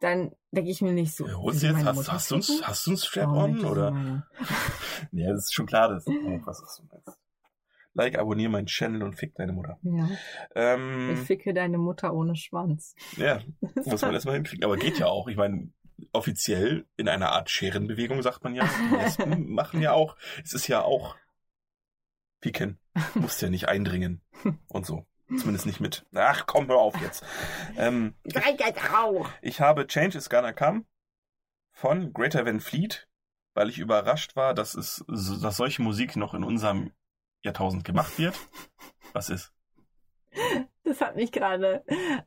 dann 0.00 0.32
denke 0.50 0.70
ich 0.70 0.82
mir 0.82 0.92
nicht 0.92 1.14
so. 1.14 1.26
Du 1.26 1.50
jetzt, 1.50 1.64
hast, 1.64 1.94
Mutter 1.96 2.12
hast, 2.12 2.30
du 2.30 2.42
ficken? 2.42 2.66
hast 2.66 2.86
du 2.86 2.90
Warum 2.90 2.98
Strap-on? 2.98 3.60
sie 3.60 3.66
Oder? 3.66 4.24
Ja, 5.12 5.28
das 5.32 5.44
ist 5.44 5.54
schon 5.54 5.66
klar, 5.66 5.88
dass. 5.90 6.06
Oh, 6.06 6.12
was 6.44 6.60
ist 6.60 6.78
du 6.80 6.84
meinst. 6.90 7.18
Like, 7.92 8.18
abonniere 8.18 8.50
meinen 8.50 8.66
Channel 8.66 9.02
und 9.02 9.14
fick 9.14 9.34
deine 9.34 9.52
Mutter. 9.52 9.78
Ja, 9.82 10.08
ich 10.10 10.18
Ähm, 10.54 11.16
ficke 11.26 11.52
deine 11.52 11.76
Mutter 11.76 12.14
ohne 12.14 12.36
Schwanz. 12.36 12.94
ja, 13.16 13.40
muss 13.84 14.02
man 14.02 14.14
erstmal 14.14 14.36
hinkriegen. 14.36 14.64
Aber 14.64 14.76
geht 14.76 14.98
ja 14.98 15.06
auch. 15.06 15.28
Ich 15.28 15.36
meine, 15.36 15.72
offiziell 16.12 16.86
in 16.96 17.08
einer 17.08 17.32
Art 17.32 17.50
Scherenbewegung 17.50 18.22
sagt 18.22 18.44
man 18.44 18.54
ja. 18.54 18.64
Die 18.90 18.96
Lesben 18.96 19.50
machen 19.52 19.82
ja 19.82 19.92
auch. 19.92 20.16
Es 20.42 20.52
ist 20.54 20.68
ja 20.68 20.82
auch. 20.82 21.16
Ficken. 22.40 22.78
Musst 23.14 23.42
ja 23.42 23.50
nicht 23.50 23.68
eindringen. 23.68 24.22
Und 24.68 24.86
so. 24.86 25.06
Zumindest 25.28 25.66
nicht 25.66 25.78
mit. 25.78 26.04
Ach, 26.12 26.44
komm, 26.46 26.66
hör 26.66 26.78
auf 26.78 27.00
jetzt. 27.00 27.24
Ähm, 27.76 28.14
auch. 28.92 29.30
Ich 29.42 29.60
habe 29.60 29.86
Change 29.86 30.18
is 30.18 30.28
Gonna 30.28 30.52
Come 30.52 30.84
von 31.70 32.12
Greater 32.12 32.44
Van 32.44 32.58
Fleet, 32.58 33.08
weil 33.54 33.68
ich 33.68 33.78
überrascht 33.78 34.34
war, 34.34 34.54
dass 34.54 34.74
es, 34.74 35.04
dass 35.06 35.56
solche 35.56 35.82
Musik 35.82 36.16
noch 36.16 36.34
in 36.34 36.42
unserem 36.42 36.92
Jahrtausend 37.42 37.84
gemacht 37.84 38.18
wird. 38.18 38.36
Was 39.12 39.30
ist? 39.30 39.52
Das 40.82 41.00
hat 41.00 41.14
mich 41.14 41.30
gerade 41.30 41.84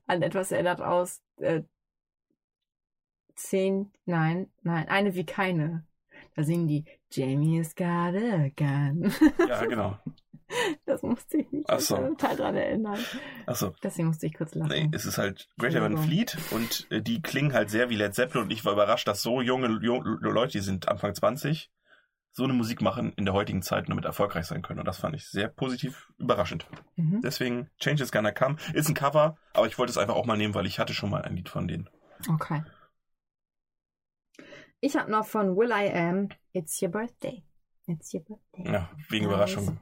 an 0.07 0.21
etwas 0.21 0.51
erinnert 0.51 0.81
aus 0.81 1.21
äh, 1.37 1.63
zehn, 3.35 3.91
nein, 4.05 4.49
nein, 4.61 4.87
eine 4.87 5.15
wie 5.15 5.25
keine. 5.25 5.85
Da 6.35 6.43
singen 6.43 6.67
die 6.67 6.85
Jamie's 7.11 7.75
got 7.75 8.15
a 8.15 8.49
gun. 8.55 9.11
Ja, 9.47 9.65
genau. 9.65 9.97
Das 10.85 11.01
musste 11.01 11.37
ich 11.37 11.51
mich 11.51 11.65
so. 11.79 11.95
total 11.95 12.35
dran 12.35 12.55
erinnern. 12.55 12.99
Achso. 13.47 13.73
Deswegen 13.81 14.09
musste 14.09 14.27
ich 14.27 14.35
kurz 14.35 14.53
lachen. 14.53 14.69
Nee, 14.69 14.89
es 14.91 15.05
ist 15.05 15.17
halt 15.17 15.49
Greater 15.57 15.81
Van 15.81 15.97
Fleet 15.97 16.37
und 16.51 16.85
äh, 16.91 17.01
die 17.01 17.23
klingen 17.23 17.53
halt 17.53 17.71
sehr 17.71 17.89
wie 17.89 17.95
Led 17.95 18.13
Zeppelin 18.13 18.43
und 18.43 18.51
ich 18.51 18.63
war 18.63 18.73
überrascht, 18.73 19.07
dass 19.07 19.23
so 19.23 19.41
junge 19.41 19.79
jo 19.81 20.01
Leute, 20.01 20.51
die 20.51 20.63
sind 20.63 20.87
Anfang 20.87 21.15
20, 21.15 21.71
so 22.33 22.43
eine 22.43 22.53
Musik 22.53 22.81
machen 22.81 23.13
in 23.15 23.25
der 23.25 23.33
heutigen 23.33 23.61
Zeit 23.61 23.85
und 23.85 23.91
damit 23.91 24.05
erfolgreich 24.05 24.45
sein 24.45 24.61
können. 24.61 24.79
Und 24.79 24.87
das 24.87 24.97
fand 24.97 25.15
ich 25.15 25.27
sehr 25.27 25.47
positiv 25.47 26.11
überraschend. 26.17 26.65
Mhm. 26.95 27.21
Deswegen 27.23 27.69
Change 27.79 28.03
is 28.03 28.11
Gonna 28.11 28.31
Come 28.31 28.57
ist 28.73 28.89
ein 28.89 28.95
Cover, 28.95 29.37
aber 29.53 29.67
ich 29.67 29.77
wollte 29.77 29.91
es 29.91 29.97
einfach 29.97 30.15
auch 30.15 30.25
mal 30.25 30.37
nehmen, 30.37 30.53
weil 30.53 30.65
ich 30.65 30.79
hatte 30.79 30.93
schon 30.93 31.09
mal 31.09 31.21
ein 31.21 31.35
Lied 31.35 31.49
von 31.49 31.67
denen. 31.67 31.89
Okay. 32.29 32.63
Ich 34.85 34.97
habe 34.97 35.09
noch 35.09 35.25
von 35.25 35.55
Will 35.55 35.69
I 35.71 35.89
Am 35.93 36.27
It's 36.51 36.81
Your 36.81 36.89
Birthday. 36.89 37.41
It's 37.87 38.13
Your 38.13 38.19
Birthday. 38.25 38.69
Ja, 38.69 38.89
wegen 39.07 39.23
Überraschung. 39.27 39.77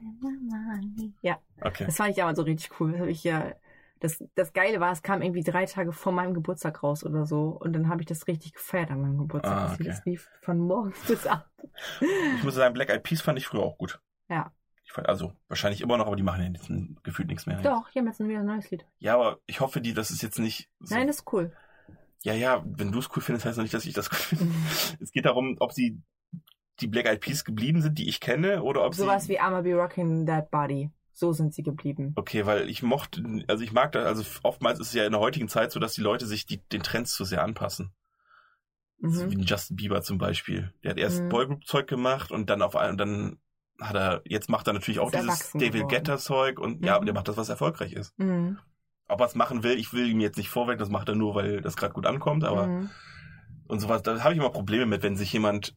Ja, 1.22 1.40
Okay. 1.60 1.86
das 1.86 1.96
fand 1.96 2.10
ich 2.16 2.22
aber 2.22 2.36
so 2.36 2.42
richtig 2.42 2.78
cool. 2.78 2.92
Das, 2.96 3.08
ich 3.08 3.24
ja, 3.24 3.52
das, 3.98 4.22
das 4.36 4.52
Geile 4.52 4.78
war, 4.78 4.92
es 4.92 5.02
kam 5.02 5.20
irgendwie 5.20 5.42
drei 5.42 5.66
Tage 5.66 5.90
vor 5.92 6.12
meinem 6.12 6.34
Geburtstag 6.34 6.84
raus 6.84 7.02
oder 7.04 7.26
so. 7.26 7.48
Und 7.48 7.72
dann 7.72 7.88
habe 7.88 8.00
ich 8.02 8.06
das 8.06 8.28
richtig 8.28 8.52
gefeiert 8.52 8.92
an 8.92 9.00
meinem 9.00 9.18
Geburtstag. 9.18 9.52
Ah, 9.56 9.62
Das 9.64 9.74
okay. 9.74 9.84
Das 9.88 10.04
lief 10.04 10.30
von 10.40 10.58
morgens 10.60 10.96
bis 11.08 11.26
abends. 11.26 11.50
Ich 12.36 12.44
muss 12.44 12.54
sagen, 12.54 12.72
Black 12.72 12.88
Eyed 12.90 13.02
Peas 13.02 13.22
fand 13.22 13.38
ich 13.40 13.46
früher 13.48 13.62
auch 13.64 13.78
gut. 13.78 14.00
Ja. 14.28 14.52
Ich 14.84 14.92
fand, 14.92 15.08
also 15.08 15.32
wahrscheinlich 15.48 15.80
immer 15.80 15.96
noch, 15.98 16.06
aber 16.06 16.14
die 16.14 16.22
machen 16.22 16.42
ja 16.44 16.48
jetzt 16.48 16.70
gefühlt 17.02 17.26
nichts 17.26 17.46
mehr. 17.46 17.60
Doch, 17.60 17.88
hier 17.88 18.00
haben 18.02 18.06
wir 18.06 18.12
jetzt 18.12 18.20
wieder 18.20 18.38
ein 18.38 18.46
neues 18.46 18.70
Lied. 18.70 18.86
Ja, 19.00 19.14
aber 19.16 19.40
ich 19.46 19.58
hoffe, 19.60 19.80
die, 19.80 19.94
das 19.94 20.12
ist 20.12 20.22
jetzt 20.22 20.38
nicht 20.38 20.70
so. 20.78 20.94
Nein, 20.94 21.08
das 21.08 21.16
ist 21.16 21.32
cool. 21.32 21.52
Ja, 22.22 22.34
ja, 22.34 22.62
wenn 22.66 22.92
du 22.92 22.98
es 22.98 23.08
cool 23.16 23.22
findest, 23.22 23.46
heißt 23.46 23.58
das 23.58 23.62
nicht, 23.62 23.74
dass 23.74 23.84
ich 23.84 23.94
das 23.94 24.10
cool 24.10 24.16
finde. 24.38 24.54
es 25.00 25.10
geht 25.12 25.24
darum, 25.24 25.56
ob 25.60 25.72
sie 25.72 26.00
die 26.80 26.86
Black 26.88 27.06
Eyed 27.06 27.20
Peas 27.20 27.44
geblieben 27.44 27.82
sind, 27.82 27.98
die 27.98 28.08
ich 28.08 28.20
kenne, 28.20 28.62
oder 28.62 28.84
ob 28.84 28.94
Sowas 28.94 29.24
sie. 29.24 29.30
wie 29.34 29.40
I'ma 29.40 29.62
be 29.62 29.74
rocking 29.74 30.26
that 30.26 30.50
body. 30.50 30.90
So 31.12 31.32
sind 31.32 31.52
sie 31.54 31.62
geblieben. 31.62 32.12
Okay, 32.16 32.46
weil 32.46 32.68
ich 32.70 32.82
mochte, 32.82 33.22
also 33.46 33.62
ich 33.62 33.72
mag 33.72 33.92
das, 33.92 34.06
also 34.06 34.24
oftmals 34.42 34.80
ist 34.80 34.88
es 34.88 34.94
ja 34.94 35.04
in 35.04 35.12
der 35.12 35.20
heutigen 35.20 35.48
Zeit 35.48 35.70
so, 35.70 35.78
dass 35.78 35.92
die 35.94 36.00
Leute 36.00 36.26
sich 36.26 36.46
die, 36.46 36.56
den 36.72 36.82
Trends 36.82 37.12
zu 37.14 37.24
sehr 37.24 37.44
anpassen. 37.44 37.92
So 39.00 39.30
wie 39.30 39.36
Mhm. 39.36 39.42
Justin 39.42 39.76
Bieber 39.76 40.02
zum 40.02 40.16
Beispiel. 40.18 40.72
Der 40.82 40.92
hat 40.92 40.98
erst 40.98 41.22
Mhm. 41.22 41.28
Boygroup-Zeug 41.28 41.86
gemacht 41.88 42.30
und 42.30 42.48
dann 42.48 42.62
auf 42.62 42.76
einmal, 42.76 42.96
dann 42.96 43.38
hat 43.80 43.96
er, 43.96 44.22
jetzt 44.24 44.48
macht 44.48 44.68
er 44.68 44.72
natürlich 44.74 45.00
auch 45.00 45.10
dieses 45.10 45.50
David. 45.52 45.88
Guetta-Zeug 45.88 46.58
und 46.60 46.84
ja, 46.84 46.98
Mhm. 47.00 47.04
der 47.06 47.14
macht 47.14 47.28
das, 47.28 47.36
was 47.36 47.48
erfolgreich 47.48 47.92
ist. 47.92 48.16
Mhm. 48.18 48.58
Ob 49.08 49.20
er 49.20 49.26
es 49.26 49.34
machen 49.34 49.62
will, 49.62 49.78
ich 49.78 49.92
will 49.92 50.08
ihm 50.08 50.20
jetzt 50.20 50.36
nicht 50.38 50.48
vorweg, 50.48 50.78
das 50.78 50.88
macht 50.88 51.08
er 51.08 51.14
nur, 51.14 51.34
weil 51.34 51.60
das 51.60 51.76
gerade 51.76 51.92
gut 51.94 52.06
ankommt, 52.06 52.44
aber 52.44 52.66
Mhm. 52.66 52.90
und 53.66 53.80
sowas, 53.80 54.02
da 54.02 54.22
habe 54.22 54.32
ich 54.34 54.38
immer 54.40 54.50
Probleme 54.50 54.86
mit, 54.86 55.02
wenn 55.02 55.16
sich 55.16 55.32
jemand, 55.32 55.76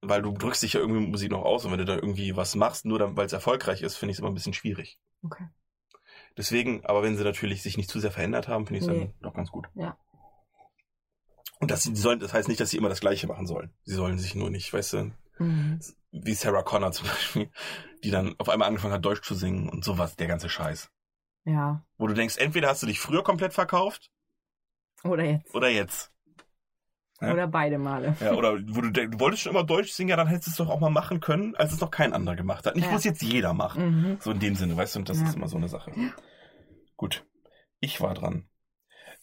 weil 0.00 0.22
du 0.22 0.32
drückst 0.32 0.62
dich 0.62 0.74
ja 0.74 0.80
irgendwie 0.80 1.00
mit 1.00 1.10
Musik 1.10 1.30
noch 1.30 1.42
aus 1.44 1.64
und 1.64 1.72
wenn 1.72 1.78
du 1.78 1.84
da 1.84 1.94
irgendwie 1.96 2.36
was 2.36 2.54
machst, 2.54 2.84
nur 2.84 3.16
weil 3.16 3.26
es 3.26 3.32
erfolgreich 3.32 3.82
ist, 3.82 3.96
finde 3.96 4.12
ich 4.12 4.16
es 4.16 4.20
immer 4.20 4.28
ein 4.30 4.34
bisschen 4.34 4.54
schwierig. 4.54 4.98
Okay. 5.22 5.48
Deswegen, 6.36 6.86
aber 6.86 7.02
wenn 7.02 7.16
sie 7.16 7.24
natürlich 7.24 7.62
sich 7.62 7.76
nicht 7.76 7.90
zu 7.90 7.98
sehr 8.00 8.12
verändert 8.12 8.46
haben, 8.48 8.66
finde 8.66 8.78
ich 8.78 8.84
es 8.84 8.88
Nee. 8.88 9.00
dann 9.06 9.14
doch 9.20 9.34
ganz 9.34 9.50
gut. 9.50 9.66
Ja. 9.74 9.98
Und 11.60 11.70
das, 11.72 11.82
sollen, 11.82 12.20
das 12.20 12.32
heißt 12.32 12.46
nicht, 12.48 12.60
dass 12.60 12.70
sie 12.70 12.76
immer 12.76 12.88
das 12.88 13.00
Gleiche 13.00 13.26
machen 13.26 13.46
sollen. 13.48 13.72
Sie 13.82 13.94
sollen 13.96 14.18
sich 14.18 14.34
nur 14.36 14.48
nicht, 14.50 14.72
weißt 14.72 14.92
du, 14.94 15.12
Mhm. 15.40 15.80
wie 16.12 16.34
Sarah 16.34 16.62
Connor 16.62 16.92
zum 16.92 17.06
Beispiel, 17.08 17.50
die 18.04 18.10
dann 18.10 18.34
auf 18.38 18.48
einmal 18.48 18.68
angefangen 18.68 18.94
hat, 18.94 19.04
Deutsch 19.04 19.22
zu 19.26 19.34
singen 19.34 19.68
und 19.68 19.84
sowas, 19.84 20.14
der 20.16 20.28
ganze 20.28 20.48
Scheiß. 20.48 20.90
Ja. 21.48 21.82
Wo 21.96 22.06
du 22.06 22.14
denkst, 22.14 22.36
entweder 22.36 22.68
hast 22.68 22.82
du 22.82 22.86
dich 22.86 23.00
früher 23.00 23.22
komplett 23.24 23.54
verkauft 23.54 24.10
Oder 25.04 25.24
jetzt. 25.24 25.54
oder 25.54 25.68
jetzt. 25.68 26.12
Ja. 27.20 27.32
Oder 27.32 27.48
beide 27.48 27.78
Male. 27.78 28.14
Ja, 28.20 28.34
oder 28.34 28.52
wo 28.68 28.80
du, 28.82 28.92
du 28.92 29.18
wolltest 29.18 29.42
schon 29.42 29.52
immer 29.52 29.64
Deutsch 29.64 29.90
singen, 29.92 30.10
ja, 30.10 30.16
dann 30.16 30.28
hättest 30.28 30.46
du 30.48 30.50
es 30.50 30.56
doch 30.58 30.68
auch 30.68 30.78
mal 30.80 30.90
machen 30.90 31.20
können, 31.20 31.56
als 31.56 31.72
es 31.72 31.80
noch 31.80 31.90
kein 31.90 32.12
anderer 32.12 32.36
gemacht 32.36 32.66
hat. 32.66 32.76
Nicht 32.76 32.84
Ja. 32.86 32.92
muss 32.92 33.04
jetzt 33.04 33.22
jeder 33.22 33.54
machen. 33.54 34.02
Mhm. 34.12 34.18
So 34.20 34.30
in 34.30 34.40
dem 34.40 34.54
Sinne, 34.54 34.76
weißt 34.76 34.94
du, 34.94 34.98
und 35.00 35.08
das 35.08 35.20
Ja. 35.20 35.26
ist 35.26 35.34
immer 35.36 35.48
so 35.48 35.56
eine 35.56 35.68
Sache. 35.68 35.92
Gut. 36.96 37.24
Ich 37.80 38.00
war 38.00 38.14
dran. 38.14 38.48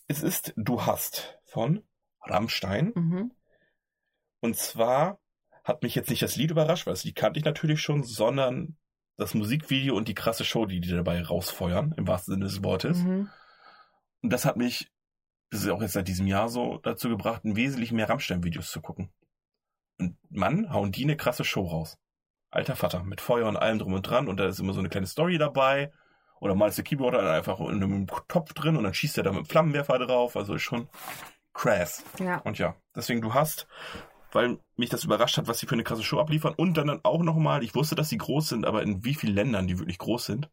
Es 0.08 0.24
ist 0.24 0.54
Du 0.58 0.86
hast 0.86 1.40
von 1.46 1.84
Rammstein. 2.22 2.92
Mhm. 2.96 3.32
Und 4.42 4.58
zwar 4.58 5.20
hat 5.64 5.82
mich 5.84 5.96
jetzt 5.96 6.10
nicht 6.10 6.22
das 6.22 6.36
Lied 6.36 6.52
überrascht, 6.52 6.86
weil 6.86 6.94
das 6.94 7.04
Lied 7.04 7.16
kannte 7.16 7.40
ich 7.40 7.46
natürlich 7.46 7.82
schon, 7.82 8.04
sondern 8.04 8.78
das 9.18 9.34
Musikvideo 9.34 9.96
und 9.96 10.08
die 10.08 10.16
krasse 10.16 10.46
Show, 10.46 10.66
die 10.66 10.80
die 10.80 10.92
dabei 10.92 11.22
rausfeuern, 11.22 11.94
im 11.98 12.08
wahrsten 12.08 12.34
Sinne 12.34 12.46
des 12.46 12.64
Wortes. 12.64 13.00
Mhm. 13.00 13.30
Und 14.22 14.30
das 14.34 14.46
hat 14.46 14.58
mich, 14.58 14.92
das 15.52 15.62
ist 15.62 15.70
auch 15.70 15.82
jetzt 15.82 15.94
seit 15.94 16.08
diesem 16.08 16.28
Jahr 16.28 16.50
so, 16.50 16.80
dazu 16.80 17.10
gebracht, 17.10 17.46
ein 17.46 17.56
wesentlich 17.56 17.92
mehr 17.92 18.10
Rammstein-Videos 18.10 18.72
zu 18.72 18.82
gucken. 18.82 19.12
Und 19.98 20.18
Mann, 20.30 20.74
hauen 20.74 20.92
die 20.92 21.04
eine 21.04 21.16
krasse 21.16 21.46
Show 21.46 21.64
raus. 21.64 21.98
Alter 22.50 22.76
Vater, 22.76 23.04
mit 23.04 23.22
Feuer 23.22 23.48
und 23.48 23.58
allem 23.58 23.80
drum 23.80 23.94
und 23.94 24.04
dran. 24.04 24.28
Und 24.28 24.38
da 24.38 24.48
ist 24.48 24.60
immer 24.60 24.74
so 24.74 24.80
eine 24.80 24.90
kleine 24.90 25.08
Story 25.08 25.38
dabei. 25.38 25.92
Oder 26.40 26.56
mal 26.56 26.68
ist 26.68 26.78
der 26.78 26.84
Keyboarder 26.84 27.32
einfach 27.32 27.60
in 27.60 27.84
einem 27.84 28.08
Topf 28.28 28.54
drin 28.54 28.76
und 28.76 28.84
dann 28.84 28.94
schießt 28.94 29.18
er 29.18 29.24
da 29.24 29.32
mit 29.32 29.48
Flammenwerfer 29.48 30.00
drauf. 30.00 30.36
Also 30.36 30.56
ist 30.56 30.62
schon 30.64 30.90
crass. 31.54 32.04
Ja. 32.20 32.40
Und 32.40 32.58
ja, 32.58 32.76
deswegen 32.96 33.22
du 33.22 33.34
hast, 33.34 33.68
weil 34.36 34.60
mich 34.76 34.90
das 34.90 35.04
überrascht 35.04 35.38
hat, 35.38 35.48
was 35.48 35.60
sie 35.60 35.66
für 35.66 35.74
eine 35.74 35.84
krasse 35.84 36.04
Show 36.04 36.20
abliefern. 36.20 36.54
Und 36.56 36.76
dann, 36.76 36.88
dann 36.88 37.00
auch 37.04 37.24
nochmal, 37.24 37.64
ich 37.64 37.74
wusste, 37.74 37.96
dass 37.96 38.10
sie 38.10 38.18
groß 38.18 38.50
sind, 38.50 38.66
aber 38.66 38.84
in 38.84 39.04
wie 39.04 39.16
vielen 39.16 39.34
Ländern 39.34 39.68
die 39.68 39.80
wirklich 39.80 39.98
groß 39.98 40.26
sind. 40.26 40.50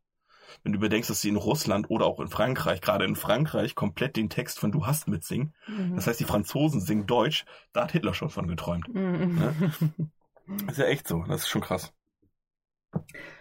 Wenn 0.62 0.72
du 0.72 0.78
überdenkst, 0.78 1.08
dass 1.08 1.20
sie 1.20 1.30
in 1.30 1.36
Russland 1.36 1.90
oder 1.90 2.06
auch 2.06 2.20
in 2.20 2.28
Frankreich, 2.28 2.80
gerade 2.80 3.04
in 3.04 3.16
Frankreich, 3.16 3.74
komplett 3.74 4.16
den 4.16 4.30
Text 4.30 4.60
von 4.60 4.70
Du 4.70 4.86
hast 4.86 5.08
mitsingen. 5.08 5.54
Mhm. 5.66 5.96
Das 5.96 6.06
heißt, 6.06 6.20
die 6.20 6.24
Franzosen 6.24 6.80
singen 6.80 7.06
Deutsch. 7.06 7.44
Da 7.72 7.82
hat 7.82 7.92
Hitler 7.92 8.14
schon 8.14 8.30
von 8.30 8.46
geträumt. 8.46 8.86
Mhm. 8.92 10.10
Ist 10.68 10.78
ja 10.78 10.86
echt 10.86 11.08
so. 11.08 11.24
Das 11.26 11.42
ist 11.42 11.48
schon 11.48 11.62
krass. 11.62 11.92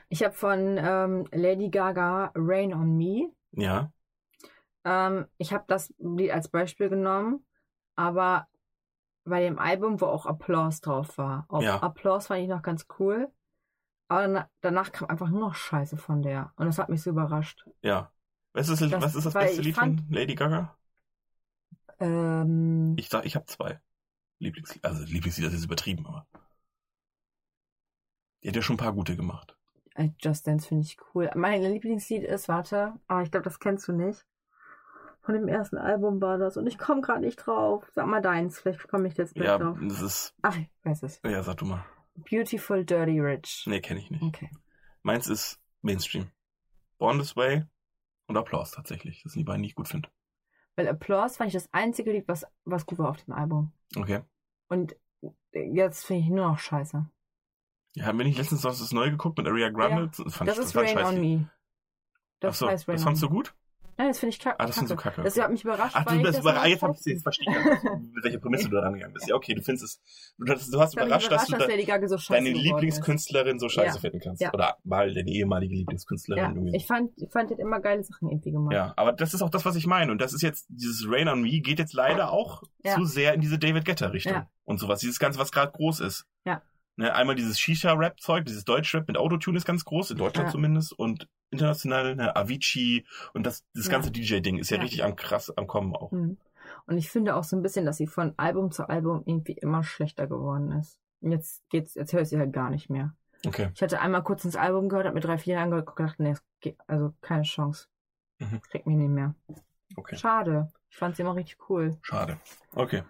Ich 0.09 0.23
habe 0.23 0.33
von 0.33 0.77
ähm, 0.77 1.27
Lady 1.31 1.69
Gaga 1.69 2.31
Rain 2.35 2.73
on 2.73 2.95
Me. 2.95 3.31
Ja. 3.51 3.91
Ähm, 4.85 5.25
ich 5.37 5.51
habe 5.51 5.65
das 5.67 5.93
Lied 5.97 6.31
als 6.31 6.47
Beispiel 6.47 6.89
genommen, 6.89 7.45
aber 7.95 8.47
bei 9.23 9.41
dem 9.41 9.59
Album, 9.59 10.01
wo 10.01 10.05
auch 10.07 10.25
Applause 10.25 10.81
drauf 10.81 11.17
war. 11.17 11.45
Auch 11.49 11.61
Ja. 11.61 11.79
Applause 11.81 12.27
fand 12.27 12.41
ich 12.41 12.47
noch 12.49 12.61
ganz 12.61 12.87
cool. 12.99 13.31
Aber 14.07 14.27
na- 14.27 14.49
danach 14.61 14.91
kam 14.91 15.07
einfach 15.09 15.29
nur 15.29 15.39
noch 15.39 15.55
Scheiße 15.55 15.95
von 15.97 16.21
der. 16.21 16.51
Und 16.57 16.65
das 16.65 16.77
hat 16.77 16.89
mich 16.89 17.01
so 17.01 17.11
überrascht. 17.11 17.65
Ja. 17.81 18.11
Was 18.53 18.67
ist 18.67 18.81
das, 18.81 18.89
Das- 18.89 19.01
was 19.03 19.15
ist 19.15 19.25
das 19.25 19.33
beste 19.33 19.61
Lied 19.61 19.75
fand- 19.75 20.01
von 20.01 20.09
Lady 20.11 20.35
Gaga? 20.35 20.75
Ähm, 21.99 22.95
Ich 22.97 23.09
sag, 23.09 23.25
ich 23.25 23.35
habe 23.35 23.45
zwei. 23.45 23.79
Lieblingslieder. 24.39 24.89
Also 24.89 25.03
Lieblingslieder 25.05 25.47
ist 25.49 25.53
jetzt 25.53 25.65
übertrieben, 25.65 26.05
aber. 26.07 26.27
Die 28.43 28.47
hat 28.49 28.55
ja 28.55 28.61
schon 28.61 28.73
ein 28.75 28.79
paar 28.79 28.93
gute 28.93 29.15
gemacht. 29.15 29.55
äh, 29.95 30.09
Just 30.19 30.47
Dance 30.47 30.67
finde 30.67 30.83
ich 30.85 30.97
cool. 31.13 31.29
Mein 31.35 31.61
Lieblingslied 31.61 32.23
ist, 32.23 32.47
warte, 32.47 32.93
aber 33.07 33.21
ich 33.23 33.29
glaube, 33.31 33.43
das 33.43 33.59
kennst 33.59 33.87
du 33.87 33.91
nicht. 33.93 34.25
Von 35.23 35.35
dem 35.35 35.47
ersten 35.47 35.77
Album 35.77 36.19
war 36.19 36.37
das. 36.37 36.57
Und 36.57 36.65
ich 36.67 36.77
komme 36.77 37.01
gerade 37.01 37.21
nicht 37.21 37.37
drauf. 37.37 37.89
Sag 37.93 38.07
mal 38.07 38.21
deins, 38.21 38.59
vielleicht 38.59 38.87
komme 38.87 39.07
ich 39.07 39.17
jetzt 39.17 39.37
Ja, 39.37 39.57
drauf. 39.57 39.77
das 39.81 40.01
ist. 40.01 40.35
Ach, 40.41 40.57
ich 40.57 40.67
weiß 40.83 41.03
es. 41.03 41.21
Ja, 41.23 41.43
sag 41.43 41.57
du 41.57 41.65
mal. 41.65 41.85
Beautiful 42.15 42.83
Dirty 42.83 43.19
Rich. 43.19 43.65
Nee, 43.67 43.81
kenne 43.81 43.99
ich 43.99 44.09
nicht. 44.09 44.23
Okay. 44.23 44.49
Meins 45.03 45.27
ist 45.27 45.59
Mainstream. 45.81 46.31
Born 46.97 47.19
This 47.19 47.35
Way 47.35 47.65
und 48.27 48.37
Applaus 48.37 48.71
tatsächlich. 48.71 49.21
Das 49.23 49.33
sind 49.33 49.41
die 49.41 49.43
beiden, 49.43 49.63
die 49.63 49.69
ich 49.69 49.75
gut 49.75 49.87
finde. 49.87 50.09
Weil 50.75 50.87
Applause 50.87 51.35
fand 51.35 51.49
ich 51.49 51.53
das 51.53 51.71
einzige 51.73 52.11
Lied, 52.11 52.27
was, 52.27 52.45
was 52.65 52.85
gut 52.85 52.99
war 52.99 53.09
auf 53.09 53.23
dem 53.23 53.33
Album. 53.33 53.71
Okay. 53.95 54.21
Und 54.69 54.95
jetzt 55.51 56.05
finde 56.05 56.23
ich 56.23 56.29
nur 56.29 56.47
noch 56.47 56.59
scheiße. 56.59 57.05
Ja, 57.95 58.05
haben 58.05 58.17
wir 58.17 58.25
nicht 58.25 58.37
letztens 58.37 58.63
noch 58.63 58.71
das 58.71 58.91
Neue 58.93 59.11
geguckt 59.11 59.37
mit 59.37 59.47
Ariana 59.47 59.75
Grande? 59.75 60.11
Das, 60.23 60.35
fand 60.35 60.49
das 60.49 60.57
ich, 60.57 60.65
ist 60.65 60.77
ein 60.77 60.97
Rain 60.97 61.05
on. 61.05 61.19
Me. 61.21 61.49
Das 62.39 62.55
Achso, 62.55 62.67
heißt 62.67 62.87
Rain 62.87 62.95
das 62.95 63.03
fandst 63.03 63.21
du 63.21 63.29
gut? 63.29 63.53
Nein, 64.01 64.07
das 64.09 64.19
finde 64.19 64.33
ich 64.35 64.39
kacke. 64.39 64.59
Ah, 64.59 64.65
das 64.65 64.75
findest 64.77 64.91
du 64.93 64.95
kacke. 64.95 65.21
Das 65.21 65.39
hat 65.39 65.51
mich 65.51 65.63
überrascht. 65.63 65.95
Ach, 65.95 66.05
du 66.05 66.15
ich 66.15 66.21
bist 66.23 66.33
das 66.33 66.41
überrascht. 66.41 66.67
Jetzt 66.69 66.81
habe 66.81 66.95
ich 66.99 67.05
jetzt 67.05 67.21
verstanden, 67.21 68.11
mit 68.15 68.23
welcher 68.23 68.39
Prämisse 68.39 68.69
du 68.69 68.75
da 68.75 68.81
rangegangen 68.81 69.13
bist. 69.13 69.27
Ja, 69.29 69.35
okay, 69.35 69.53
du 69.53 69.61
findest 69.61 69.85
es. 69.85 70.33
Du, 70.39 70.51
hast- 70.51 70.73
du 70.73 70.79
hast 70.81 70.95
war 70.95 71.05
überrascht, 71.05 71.31
dass 71.31 71.45
du 71.45 71.51
da, 71.51 71.59
so 72.07 72.33
deine 72.33 72.49
Lieblingskünstlerin 72.49 73.59
so 73.59 73.69
scheiße 73.69 73.95
Ja. 73.97 74.01
finden 74.01 74.19
kannst. 74.19 74.41
Ja. 74.41 74.51
Oder 74.53 74.77
mal 74.83 75.13
deine 75.13 75.29
ehemalige 75.29 75.73
ist. 75.75 75.79
Lieblingskünstlerin. 75.79 76.43
Ja, 76.43 76.49
irgendwie. 76.49 76.75
ich 76.75 76.87
fand, 76.87 77.11
fand, 77.31 77.51
hat 77.51 77.59
immer 77.59 77.79
geile 77.79 78.03
Sachen 78.03 78.29
irgendwie 78.29 78.51
gemacht. 78.51 78.73
Ja, 78.73 78.93
aber 78.95 79.13
das 79.13 79.35
ist 79.35 79.43
auch 79.43 79.49
das, 79.51 79.65
was 79.65 79.75
ich 79.75 79.85
meine. 79.85 80.11
Und 80.11 80.19
das 80.19 80.33
ist 80.33 80.41
jetzt, 80.41 80.65
dieses 80.69 81.05
Rain 81.07 81.27
on 81.27 81.41
Me 81.41 81.59
geht 81.59 81.77
jetzt 81.77 81.93
leider 81.93 82.31
auch 82.31 82.63
zu 82.95 83.05
sehr 83.05 83.35
in 83.35 83.41
diese 83.41 83.59
David 83.59 83.85
Guetta-Richtung. 83.85 84.33
Ja. 84.33 84.47
Und 84.63 84.79
sowas. 84.79 84.99
Dieses 84.99 85.19
Ganze, 85.19 85.37
was 85.39 85.51
gerade 85.51 85.71
groß 85.73 85.99
ist. 85.99 86.25
Ja. 86.45 86.61
Ne, 87.01 87.13
einmal 87.15 87.35
dieses 87.35 87.59
Shisha-Rap-Zeug, 87.59 88.45
dieses 88.45 88.63
Deutsch-Rap 88.63 89.07
mit 89.07 89.17
Autotune 89.17 89.57
ist 89.57 89.65
ganz 89.65 89.83
groß, 89.85 90.11
in 90.11 90.17
Deutschland 90.17 90.47
Ja. 90.49 90.51
zumindest. 90.51 90.93
Und 90.93 91.27
international, 91.49 92.15
ne, 92.15 92.35
Avicii 92.35 93.05
und 93.33 93.45
das, 93.45 93.65
das 93.73 93.87
Ja. 93.87 93.91
ganze 93.93 94.11
DJ-Ding 94.11 94.57
ist 94.59 94.69
ja, 94.69 94.77
Ja. 94.77 94.83
richtig 94.83 95.03
am 95.03 95.15
krass 95.15 95.49
am 95.57 95.65
Kommen 95.67 95.95
auch. 95.95 96.11
Mhm. 96.11 96.37
Und 96.85 96.97
ich 96.97 97.09
finde 97.09 97.35
auch 97.35 97.43
so 97.43 97.55
ein 97.57 97.63
bisschen, 97.63 97.85
dass 97.85 97.97
sie 97.97 98.07
von 98.07 98.33
Album 98.37 98.71
zu 98.71 98.87
Album 98.87 99.23
irgendwie 99.25 99.53
immer 99.53 99.83
schlechter 99.83 100.27
geworden 100.27 100.71
ist. 100.73 100.99
Und 101.21 101.31
jetzt 101.31 101.67
geht's, 101.69 101.95
jetzt 101.95 102.13
höre 102.13 102.21
ich 102.21 102.29
sie 102.29 102.37
halt 102.37 102.53
gar 102.53 102.69
nicht 102.69 102.89
mehr. 102.89 103.15
Okay. 103.45 103.71
Ich 103.73 103.81
hatte 103.81 103.99
einmal 103.99 104.21
kurz 104.23 104.45
ins 104.45 104.55
Album 104.55 104.87
gehört, 104.87 105.07
hab 105.07 105.15
mir 105.15 105.19
drei, 105.21 105.39
vier 105.39 105.59
angehört 105.59 105.87
und 105.87 105.95
gedacht, 105.95 106.19
nee, 106.19 106.35
geht, 106.59 106.77
also 106.87 107.13
keine 107.21 107.43
Chance. 107.43 107.87
Mhm. 108.39 108.61
Kriegt 108.69 108.85
mich 108.85 108.97
nicht 108.97 109.09
mehr. 109.09 109.33
Okay. 109.95 110.15
Schade. 110.17 110.71
Ich 110.91 110.97
fand 110.97 111.15
sie 111.15 111.23
immer 111.23 111.35
richtig 111.35 111.57
cool. 111.69 111.97
Schade. 112.03 112.39
Okay. 112.73 113.03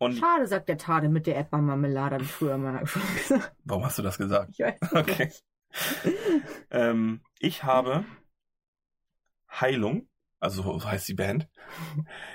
Und 0.00 0.14
Schade, 0.16 0.46
sagt 0.46 0.68
der 0.70 0.78
Tade 0.78 1.10
mit 1.10 1.26
der 1.26 1.34
Erdbeermarmelade, 1.34 2.14
hab 2.14 2.22
ich 2.22 2.32
früher 2.32 2.56
mal 2.56 2.78
gesagt. 2.78 3.54
warum 3.64 3.84
hast 3.84 3.98
du 3.98 4.02
das 4.02 4.16
gesagt? 4.16 4.50
Ich 4.52 4.60
weiß 4.60 4.80
nicht. 4.80 4.94
Okay. 4.94 5.30
ähm, 6.70 7.22
ich 7.38 7.64
habe 7.64 8.04
Heilung, 9.50 10.08
also 10.40 10.62
so 10.62 10.84
heißt 10.90 11.06
die 11.06 11.14
Band, 11.14 11.48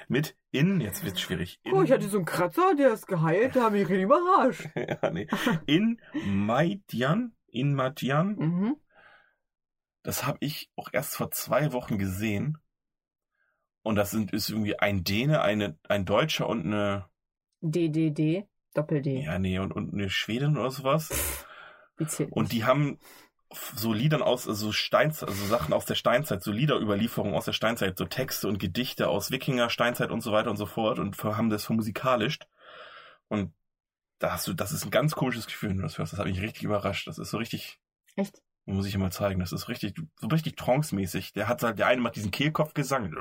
mit 0.08 0.38
in, 0.52 0.80
jetzt 0.80 1.04
wird's 1.04 1.20
schwierig. 1.22 1.60
In, 1.64 1.74
Oh, 1.74 1.82
ich 1.82 1.92
hatte 1.92 2.08
so 2.08 2.18
einen 2.18 2.26
Kratzer, 2.28 2.76
der 2.76 2.94
ist 2.94 3.08
geheilt, 3.08 3.56
da 3.56 3.64
habe 3.64 3.80
ich 3.80 3.90
richtig 3.90 4.04
überrascht. 4.04 4.70
ja, 4.76 5.10
nee, 5.10 5.28
in 5.66 6.00
Maidian, 6.24 7.36
in 7.48 7.74
Maidian, 7.74 8.36
Mhm. 8.36 8.76
das 10.04 10.28
habe 10.28 10.38
ich 10.42 10.70
auch 10.76 10.90
erst 10.94 11.16
vor 11.16 11.32
zwei 11.32 11.74
Wochen 11.74 11.98
gesehen. 11.98 12.60
Und 13.82 13.96
das 13.96 14.12
sind, 14.12 14.34
ist 14.34 14.50
irgendwie 14.50 14.78
ein 14.80 15.04
Däne, 15.04 15.42
eine, 15.42 15.80
ein 15.90 16.06
Deutscher 16.06 16.48
und 16.48 16.64
eine, 16.66 17.10
DDD, 17.72 18.48
Doppel-D. 18.74 19.22
ja, 19.24 19.40
nee, 19.40 19.60
und, 19.60 19.72
und 19.72 19.94
eine 19.94 20.10
Schwedin 20.10 20.58
oder 20.58 20.72
sowas. 20.72 21.46
Wie 21.98 22.06
zählt 22.08 22.32
Und 22.32 22.52
die 22.52 22.66
haben 22.66 23.00
so 23.76 23.94
Liedern 23.94 24.22
aus, 24.22 24.48
also 24.48 24.72
Steinzeit, 24.72 25.30
also 25.30 25.46
Sachen 25.46 25.74
aus 25.74 25.86
der 25.86 25.96
Steinzeit, 25.96 26.44
so 26.44 26.52
Liederüberlieferungen 26.52 27.36
aus 27.36 27.46
der 27.46 27.54
Steinzeit, 27.54 27.98
so 27.98 28.06
Texte 28.06 28.48
und 28.48 28.60
Gedichte 28.60 29.08
aus 29.08 29.32
Wikinger, 29.32 29.70
Steinzeit 29.70 30.12
und 30.12 30.22
so 30.22 30.32
weiter 30.32 30.50
und 30.50 30.58
so 30.58 30.66
fort 30.66 31.00
und 31.00 31.22
haben 31.24 31.50
das 31.50 31.66
vermusikalisch. 31.66 32.40
Und 33.28 33.54
da 34.20 34.34
hast 34.34 34.48
du, 34.48 34.54
das 34.54 34.72
ist 34.72 34.86
ein 34.86 34.92
ganz 34.92 35.16
komisches 35.16 35.48
Gefühl, 35.48 35.70
wenn 35.70 35.78
du 35.78 35.84
das 35.84 35.98
hörst. 35.98 36.14
Das 36.14 36.20
hat 36.20 36.28
mich 36.28 36.42
richtig 36.42 36.64
überrascht. 36.64 37.08
Das 37.08 37.18
ist 37.18 37.30
so 37.30 37.38
richtig, 37.38 37.80
Echt? 38.16 38.42
muss 38.66 38.86
ich 38.86 38.94
dir 38.94 39.00
mal 39.00 39.12
zeigen, 39.12 39.40
das 39.40 39.52
ist 39.52 39.70
richtig, 39.70 39.96
so 40.20 40.28
richtig 40.28 40.56
trance-mäßig. 40.56 41.34
Der 41.34 41.48
hat 41.48 41.64
halt, 41.64 41.80
der 41.80 41.88
eine 41.88 42.02
macht 42.02 42.16
diesen 42.16 42.32
Kehlkopfgesang. 42.32 43.14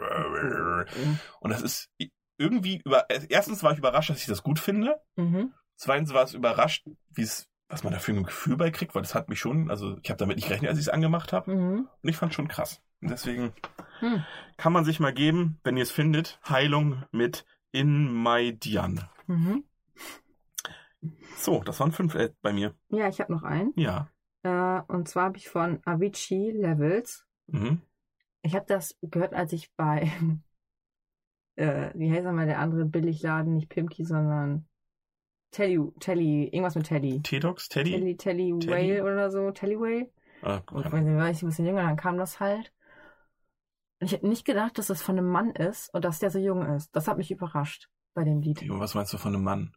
Und 1.41 1.51
das 1.51 1.63
ist 1.63 1.91
irgendwie 2.37 2.81
über, 2.85 3.09
erstens 3.29 3.63
war 3.63 3.73
ich 3.73 3.79
überrascht, 3.79 4.11
dass 4.11 4.21
ich 4.21 4.27
das 4.27 4.43
gut 4.43 4.59
finde. 4.59 5.01
Mhm. 5.17 5.53
Zweitens 5.77 6.13
war 6.15 6.25
es 6.25 6.35
überrascht, 6.35 6.87
wie 7.11 7.23
es, 7.23 7.49
was 7.69 7.85
man 7.85 7.93
da 7.93 7.99
für 7.99 8.13
ein 8.13 8.25
Gefühl 8.25 8.57
bei 8.57 8.71
kriegt, 8.71 8.95
weil 8.95 9.03
das 9.03 9.15
hat 9.15 9.29
mich 9.29 9.39
schon, 9.41 9.71
also 9.71 9.97
ich 10.03 10.11
habe 10.11 10.19
damit 10.19 10.37
nicht 10.37 10.49
gerechnet, 10.49 10.71
als 10.71 10.79
ich 10.79 10.87
es 10.87 10.93
angemacht 10.93 11.33
habe. 11.33 11.55
Mhm. 11.55 11.89
Und 12.03 12.09
ich 12.09 12.17
fand 12.17 12.35
schon 12.35 12.49
krass. 12.49 12.81
Und 13.01 13.11
deswegen 13.11 13.53
Hm. 14.01 14.25
kann 14.57 14.73
man 14.73 14.85
sich 14.85 15.01
mal 15.01 15.13
geben, 15.13 15.61
wenn 15.63 15.77
ihr 15.77 15.83
es 15.83 15.91
findet, 15.91 16.41
Heilung 16.49 17.05
mit 17.13 17.45
In 17.73 18.23
My 18.23 18.53
Dian. 18.53 19.09
Mhm. 19.27 19.65
So, 21.37 21.63
das 21.63 21.81
waren 21.81 21.93
fünf 21.93 22.15
äh, 22.15 22.33
bei 22.43 22.53
mir. 22.53 22.75
Ja, 22.89 23.09
ich 23.09 23.21
habe 23.21 23.33
noch 23.33 23.43
einen. 23.43 23.73
Ja. 23.77 24.09
Äh, 24.43 24.81
und 24.89 25.09
zwar 25.09 25.25
habe 25.25 25.37
ich 25.37 25.49
von 25.49 25.81
Avicii 25.85 26.51
Levels. 26.51 27.27
Mhm. 27.47 27.83
Ich 28.43 28.55
habe 28.55 28.67
das 28.67 28.97
gehört, 29.03 29.35
als 29.35 29.53
ich 29.53 29.73
bei, 29.75 30.11
äh, 31.57 31.91
wie 31.95 32.11
heißt 32.13 32.25
nochmal 32.25 32.47
der 32.47 32.59
andere 32.59 32.85
Billigladen, 32.85 33.55
nicht 33.55 33.69
Pimki, 33.69 34.05
sondern 34.05 34.67
Telly, 35.51 35.79
Telly, 36.01 36.45
irgendwas 36.47 36.75
mit 36.75 36.87
Telly. 36.87 37.21
T-Dox, 37.23 37.69
Teddy? 37.69 37.93
Telly, 37.93 38.17
Telly 38.17 38.59
Telly? 38.59 38.73
Whale 38.73 39.05
oder 39.05 39.31
so, 39.31 39.51
Telly 39.53 39.79
Whale. 39.79 40.11
Ah, 40.43 40.61
Und 40.73 40.83
keine 40.83 40.93
weiß 40.93 41.05
nicht, 41.05 41.17
war 41.17 41.31
ich 41.31 41.43
ein 41.43 41.49
bisschen 41.49 41.67
jünger, 41.67 41.83
dann 41.83 41.97
kam 41.97 42.19
das 42.19 42.41
halt. 42.41 42.73
Und 44.01 44.07
ich 44.09 44.13
hätte 44.13 44.29
nicht 44.29 44.45
gedacht, 44.45 44.77
dass 44.79 44.89
das 44.89 45.01
von 45.01 45.17
einem 45.17 45.29
Mann 45.31 45.51
ist 45.53 45.95
und 45.95 46.05
dass 46.05 46.19
der 46.19 46.31
so 46.31 46.39
jung 46.39 46.67
ist. 46.75 46.95
Das 46.95 47.07
hat 47.09 47.17
mich 47.17 47.31
überrascht 47.31 47.89
bei 48.15 48.25
dem 48.25 48.41
Lied. 48.41 48.63
Ahnung. 48.63 48.81
Was 48.81 48.95
meinst 48.95 49.13
du 49.13 49.19
von 49.19 49.35
einem 49.35 49.45
Mann? 49.45 49.73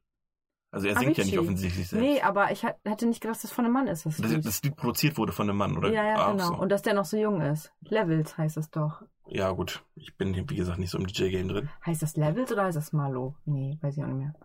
Also 0.69 0.87
er 0.87 0.95
singt 0.97 1.17
ja 1.17 1.23
nicht 1.23 1.33
Avicii. 1.33 1.39
offensichtlich 1.39 1.87
selbst. 1.87 2.03
Nee, 2.05 2.21
aber 2.21 2.51
ich 2.51 2.63
hätte 2.63 3.07
nicht 3.07 3.21
gedacht, 3.21 3.35
dass 3.37 3.43
das 3.43 3.51
von 3.51 3.63
einem 3.65 3.73
Mann 3.73 3.87
ist. 3.87 4.05
Das 4.05 4.17
das, 4.17 4.31
Lied. 4.31 4.45
das 4.45 4.61
Lied 4.63 4.75
produziert 4.75 5.17
wurde 5.17 5.31
von 5.31 5.49
einem 5.49 5.57
Mann, 5.57 5.77
oder? 5.77 5.91
ja, 5.91 6.03
ja, 6.05 6.15
Ah, 6.17 6.31
genau. 6.31 6.47
So. 6.47 6.55
Und 6.57 6.69
dass 6.69 6.81
der 6.81 6.93
noch 6.93 7.05
so 7.05 7.15
jung 7.17 7.41
ist. 7.41 7.71
Levels 7.81 8.37
heißt 8.37 8.57
es 8.57 8.69
doch. 8.69 9.01
Ja, 9.27 9.51
gut. 9.51 9.83
Ich 9.95 10.15
bin, 10.17 10.35
wie 10.49 10.55
gesagt, 10.55 10.77
nicht 10.79 10.89
so 10.89 10.97
im 10.97 11.07
DJ-Game 11.07 11.47
drin. 11.47 11.69
Heißt 11.85 12.01
das 12.01 12.15
Levels 12.17 12.51
oder 12.51 12.65
heißt 12.65 12.77
das 12.77 12.91
Marlo? 12.93 13.35
Nee, 13.45 13.77
weiß 13.81 13.97
ich 13.97 14.03
auch 14.03 14.07
nicht 14.07 14.17
mehr. 14.17 14.35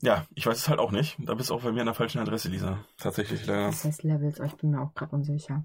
Ja, 0.00 0.26
ich 0.34 0.46
weiß 0.46 0.56
es 0.56 0.68
halt 0.68 0.78
auch 0.80 0.90
nicht. 0.90 1.16
Da 1.18 1.34
bist 1.34 1.50
du 1.50 1.54
auch 1.54 1.62
bei 1.62 1.72
mir 1.72 1.80
an 1.80 1.86
der 1.86 1.94
falschen 1.94 2.18
Adresse, 2.18 2.48
Lisa. 2.48 2.84
Tatsächlich, 2.98 3.46
leider. 3.46 3.66
Das 3.66 3.84
heißt 3.84 4.02
Levels, 4.02 4.38
aber 4.40 4.48
ich 4.48 4.56
bin 4.56 4.70
mir 4.70 4.80
auch 4.82 4.94
gerade 4.94 5.14
unsicher. 5.14 5.64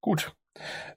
Gut. 0.00 0.34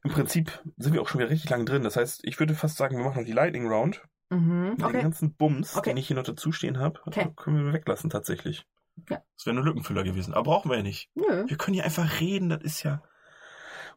Im 0.03 0.11
Prinzip 0.11 0.61
sind 0.77 0.93
wir 0.93 1.01
auch 1.01 1.07
schon 1.07 1.19
wieder 1.19 1.29
richtig 1.29 1.49
lang 1.49 1.65
drin. 1.65 1.83
Das 1.83 1.95
heißt, 1.95 2.21
ich 2.23 2.39
würde 2.39 2.53
fast 2.53 2.77
sagen, 2.77 2.97
wir 2.97 3.03
machen 3.03 3.19
noch 3.19 3.25
die 3.25 3.31
Lightning 3.33 3.67
Round. 3.67 4.01
Mhm. 4.29 4.75
Den 4.77 4.83
Okay. 4.85 5.01
ganzen 5.01 5.33
Bums, 5.35 5.75
Okay. 5.75 5.91
den 5.91 5.97
ich 5.97 6.07
hier 6.07 6.15
noch 6.15 6.23
dazu 6.23 6.51
stehen 6.51 6.79
habe, 6.79 6.99
Okay. 7.05 7.31
können 7.35 7.65
wir 7.65 7.73
weglassen 7.73 8.09
tatsächlich. 8.09 8.65
Ja. 9.09 9.21
Das 9.35 9.45
wäre 9.45 9.55
nur 9.55 9.63
Lückenfüller 9.65 10.03
gewesen. 10.03 10.33
Aber 10.33 10.43
brauchen 10.51 10.69
wir 10.71 10.77
ja 10.77 10.83
nicht. 10.83 11.09
Nö. 11.15 11.45
Wir 11.47 11.57
können 11.57 11.75
hier 11.75 11.85
einfach 11.85 12.19
reden, 12.19 12.49
das 12.49 12.61
ist 12.63 12.83
ja. 12.83 13.01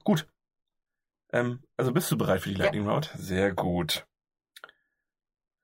Gut. 0.04 0.28
Ähm, 1.32 1.62
also 1.76 1.92
bist 1.92 2.10
du 2.10 2.18
bereit 2.18 2.42
für 2.42 2.50
die 2.50 2.56
Ja. 2.56 2.64
Lightning 2.64 2.86
Round? 2.88 3.12
Sehr 3.16 3.52
gut. 3.54 4.06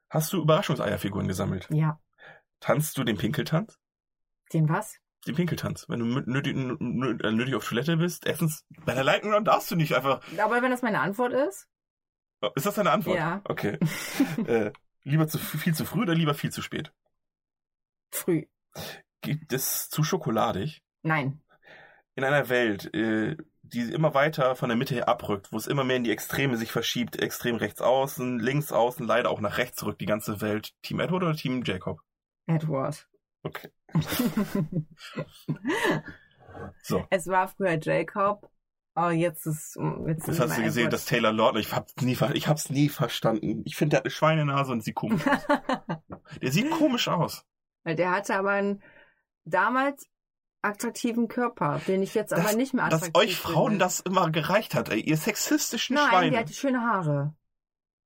Hast 0.09 0.33
du 0.33 0.41
Überraschungseierfiguren 0.43 1.29
gesammelt? 1.29 1.69
Ja. 1.71 2.01
Tanzt 2.61 2.97
du 2.97 3.05
den 3.05 3.19
Pinkeltanz? 3.19 3.79
Den 4.53 4.69
was? 4.69 4.97
Den 5.27 5.35
Pinkeltanz. 5.35 5.87
Wenn 5.89 5.99
du 6.01 6.07
nötig, 6.07 6.57
nö- 6.57 7.31
nötig 7.31 7.55
auf 7.57 7.69
Toilette 7.69 7.97
bist, 7.97 8.27
erstens, 8.27 8.65
bei 8.85 8.95
der 8.95 9.03
Lightning 9.05 9.33
Round 9.35 9.49
darfst 9.49 9.71
du 9.71 9.77
nicht 9.77 9.95
einfach. 9.95 10.23
Aber 10.39 10.63
wenn 10.63 10.71
das 10.71 10.83
meine 10.83 11.01
Antwort 11.01 11.33
ist? 11.33 11.69
Oh, 12.43 12.51
Ist 12.55 12.67
das 12.67 12.75
deine 12.75 12.91
Antwort? 12.91 13.17
Ja. 13.17 13.41
Okay. 13.45 13.79
äh, 14.47 14.73
lieber 15.05 15.27
zu, 15.29 15.39
viel 15.39 15.75
zu 15.75 15.85
früh 15.85 16.03
oder 16.03 16.15
lieber 16.15 16.35
viel 16.35 16.51
zu 16.51 16.63
spät? 16.63 16.93
Früh. 18.11 18.45
Gibt 19.23 19.53
es 19.53 19.89
zu 19.89 20.03
schokoladig? 20.05 20.83
Nein. 21.03 21.41
in 22.15 22.25
einer 22.25 22.49
Welt, 22.49 22.93
äh, 22.95 23.37
die 23.63 23.81
immer 23.93 24.15
weiter 24.15 24.55
von 24.57 24.69
der 24.69 24.77
Mitte 24.77 24.95
her 24.95 25.09
abrückt, 25.09 25.53
wo 25.53 25.57
es 25.57 25.67
immer 25.67 25.85
mehr 25.85 25.97
in 25.97 26.05
die 26.05 26.11
Extreme 26.13 26.57
sich 26.57 26.71
verschiebt, 26.73 27.17
extrem 27.21 27.57
rechts 27.57 27.81
außen, 27.81 28.39
links 28.39 28.73
außen, 28.73 29.07
leider 29.07 29.31
auch 29.31 29.41
nach 29.41 29.59
rechts 29.59 29.77
zurück, 29.79 29.99
die 29.99 30.07
ganze 30.07 30.41
Welt. 30.41 30.73
Team 30.83 31.01
Edward 31.01 31.23
oder 31.23 31.35
Team 31.35 31.63
Jacob? 31.65 32.01
Edward. 32.47 33.09
Okay. 33.43 33.71
So. 36.83 37.07
Es 37.11 37.27
war 37.27 37.49
früher 37.49 37.79
Jacob, 37.81 38.51
aber 38.97 39.13
jetzt 39.13 39.47
ist 39.47 39.79
jetzt 40.07 40.27
Das 40.27 40.41
hast 40.41 40.57
du 40.59 40.63
gesehen, 40.63 40.91
dass 40.91 41.05
Taylor 41.05 41.33
Lautner, 41.33 41.61
ich 41.61 41.73
hab's 41.75 41.95
nie, 42.01 42.17
ich 42.33 42.49
hab's 42.49 42.71
nie 42.71 42.89
verstanden. 42.89 43.63
Ich 43.67 43.77
finde, 43.77 43.91
der 43.91 43.99
hat 43.99 44.05
eine 44.07 44.11
Schweinenase 44.11 44.73
und 44.73 44.83
sieht 44.83 44.95
komisch 44.95 45.27
aus. 45.27 45.47
Der 46.43 46.51
sieht 46.51 46.71
komisch 46.71 47.07
aus. 47.09 47.45
Weil 47.85 47.95
der 47.95 48.11
hatte 48.11 48.35
aber 48.35 48.51
einen 48.51 48.83
damals 49.45 50.09
attraktiven 50.61 51.29
Körper, 51.29 51.81
den 51.87 52.03
ich 52.03 52.15
jetzt 52.15 52.33
aber 52.33 52.53
nicht 52.55 52.75
mehr 52.75 52.89
Dass 52.89 53.05
attraktiv 53.05 53.23
euch 53.23 53.37
Frauen 53.37 53.73
finde. 53.73 53.85
das 53.85 54.01
immer 54.01 54.31
gereicht 54.31 54.75
hat, 54.75 54.89
ey, 54.89 55.01
ihr 55.01 55.17
sexistischen 55.17 55.95
Nein, 55.95 56.09
Schweine. 56.09 56.31
der 56.33 56.41
hatte 56.41 56.53
schöne 56.53 56.81
Haare. 56.81 57.35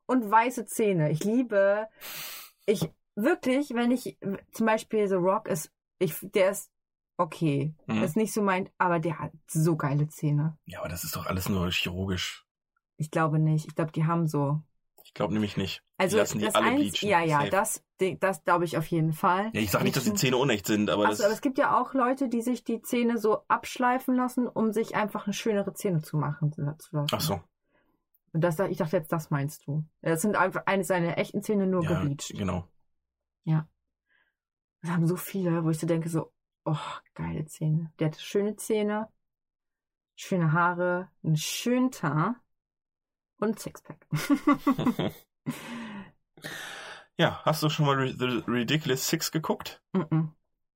Und 0.07 0.31
weiße 0.31 0.67
Zähne. 0.67 1.11
Ich 1.11 1.25
liebe, 1.25 1.89
ich, 2.67 2.91
wirklich, 3.15 3.71
wenn 3.75 3.91
ich, 3.91 4.19
zum 4.53 4.67
Beispiel 4.67 5.09
The 5.09 5.15
Rock 5.15 5.49
ist, 5.49 5.73
ich, 5.99 6.15
der 6.21 6.51
ist 6.51 6.70
okay. 7.21 7.75
Mhm. 7.87 8.03
Ist 8.03 8.17
nicht 8.17 8.33
so 8.33 8.43
mein, 8.43 8.69
aber 8.79 8.99
der 8.99 9.19
hat 9.19 9.33
so 9.47 9.77
geile 9.77 10.09
Zähne. 10.09 10.57
Ja, 10.67 10.81
aber 10.81 10.89
das 10.89 11.05
ist 11.05 11.15
doch 11.17 11.27
alles 11.27 11.49
nur 11.49 11.71
chirurgisch. 11.71 12.47
Ich 12.97 13.11
glaube 13.11 13.39
nicht. 13.39 13.67
Ich 13.67 13.75
glaube, 13.75 13.93
die 13.93 14.05
haben 14.05 14.27
so. 14.27 14.61
Ich 15.05 15.15
glaube 15.15 15.33
nämlich 15.33 15.57
nicht. 15.57 15.83
Also, 15.97 16.17
die 16.17 16.21
lassen 16.21 16.39
die 16.39 16.45
das 16.45 16.55
alle 16.55 16.67
eins, 16.67 16.93
bleachen. 17.01 17.09
ja, 17.09 17.21
ja, 17.23 17.39
Safe. 17.41 17.51
das, 17.51 17.83
das 18.21 18.45
glaube 18.45 18.65
ich 18.65 18.77
auf 18.77 18.87
jeden 18.87 19.13
Fall. 19.13 19.51
Ja, 19.53 19.61
ich 19.61 19.71
sag 19.71 19.83
nicht, 19.83 19.97
dass 19.97 20.05
die 20.05 20.15
Zähne 20.15 20.37
unecht 20.37 20.67
sind, 20.67 20.89
aber 20.89 21.05
aber 21.07 21.17
das. 21.17 21.21
es 21.21 21.41
gibt 21.41 21.59
ja 21.59 21.81
auch 21.81 21.95
Leute, 21.95 22.29
die 22.29 22.43
sich 22.43 22.65
die 22.65 22.81
Zähne 22.83 23.19
so 23.19 23.43
abschleifen 23.49 24.15
lassen, 24.15 24.47
um 24.47 24.73
sich 24.73 24.95
einfach 24.95 25.27
eine 25.27 25.35
schönere 25.35 25.73
Zähne 25.75 26.01
zu 26.03 26.17
machen. 26.17 26.53
Zu 26.53 26.63
lassen. 26.63 27.07
Ach 27.13 27.21
so. 27.21 27.41
Und 28.33 28.43
das, 28.43 28.59
ich 28.61 28.79
dachte 28.79 28.97
jetzt, 28.97 29.11
das 29.11 29.31
meinst 29.31 29.67
du. 29.67 29.85
Das 30.03 30.23
sind 30.23 30.37
einfach 30.37 30.63
eine 30.67 30.85
seiner 30.85 31.19
echten 31.19 31.43
Zähne 31.43 31.67
nur 31.67 31.83
Ja, 31.83 32.01
gebleached. 32.01 32.37
genau. 32.39 32.67
Wir 34.83 34.95
haben 34.95 35.07
so 35.07 35.17
viele, 35.17 35.63
wo 35.65 35.71
ich 35.71 35.79
so 35.79 35.87
denke, 35.87 36.09
so, 36.09 36.33
oh, 36.65 36.77
geile 37.15 37.47
Zähne. 37.47 37.93
Der 37.99 38.09
hatte 38.09 38.21
schöne 38.21 38.57
Zähne, 38.57 39.09
schöne 40.17 40.53
Haare, 40.53 41.09
einen 41.23 41.37
schönen 41.37 41.91
Teint 41.91 42.37
und 43.39 43.49
ein 43.49 43.57
Sixpack. 43.57 44.07
ja, 47.17 47.41
hast 47.45 47.63
du 47.63 47.69
schon 47.71 47.87
mal 47.87 48.09
The 48.09 48.43
Ridiculous 48.47 49.09
Six 49.09 49.33
geguckt? 49.33 49.83
Mhm. 49.93 50.33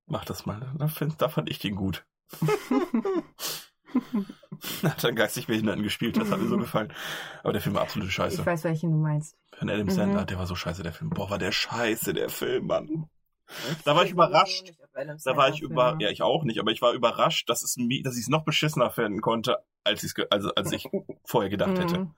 Mach 0.07 0.24
das 0.24 0.47
mal. 0.47 0.72
Da, 0.78 0.89
find, 0.89 1.20
da 1.20 1.28
fand 1.28 1.49
ich 1.51 1.59
den 1.59 1.76
gut. 1.76 2.07
Hat 4.82 5.05
dann 5.05 5.14
geistig 5.14 5.47
Behinderten 5.47 5.82
gespielt, 5.82 6.16
das 6.16 6.30
hat 6.30 6.41
mir 6.41 6.49
so 6.49 6.57
gefallen. 6.57 6.93
Aber 7.43 7.53
der 7.53 7.62
Film 7.62 7.74
war 7.74 7.82
absolute 7.82 8.09
ich 8.09 8.14
Scheiße. 8.14 8.45
weiß, 8.45 8.64
welchen 8.64 8.91
du 8.91 8.99
meinst. 8.99 9.37
Von 9.57 9.70
Adam 9.70 9.87
Mhm. 9.87 9.91
Sandler, 9.91 10.24
der 10.24 10.39
war 10.39 10.47
so 10.47 10.55
scheiße, 10.55 10.82
der 10.82 10.93
Film. 10.93 11.11
Boah, 11.11 11.30
war 11.30 11.39
der 11.39 11.53
scheiße, 11.53 12.12
der 12.12 12.28
Film, 12.28 12.66
Mann. 12.66 13.09
Da 13.85 13.95
war 13.95 14.05
ich 14.05 14.11
überrascht. 14.11 14.72
Da 14.95 15.36
war 15.36 15.49
ich 15.49 15.61
über, 15.61 15.97
ja, 15.99 16.09
ich 16.09 16.22
auch 16.22 16.45
nicht, 16.45 16.61
aber 16.61 16.70
ich 16.70 16.80
war 16.80 16.92
überrascht, 16.92 17.49
dass 17.51 17.62
es, 17.62 17.76
dass 18.05 18.16
ich 18.16 18.22
es 18.22 18.28
noch 18.28 18.45
beschissener 18.45 18.90
finden 18.90 19.20
konnte, 19.20 19.59
als 19.82 20.05
ich 20.05 20.14
also 20.30 20.55
als 20.55 20.72
ich 20.72 20.88
vorher 21.24 21.51
gedacht 21.51 21.78
hätte. 21.78 21.99
Mhm. 21.99 22.14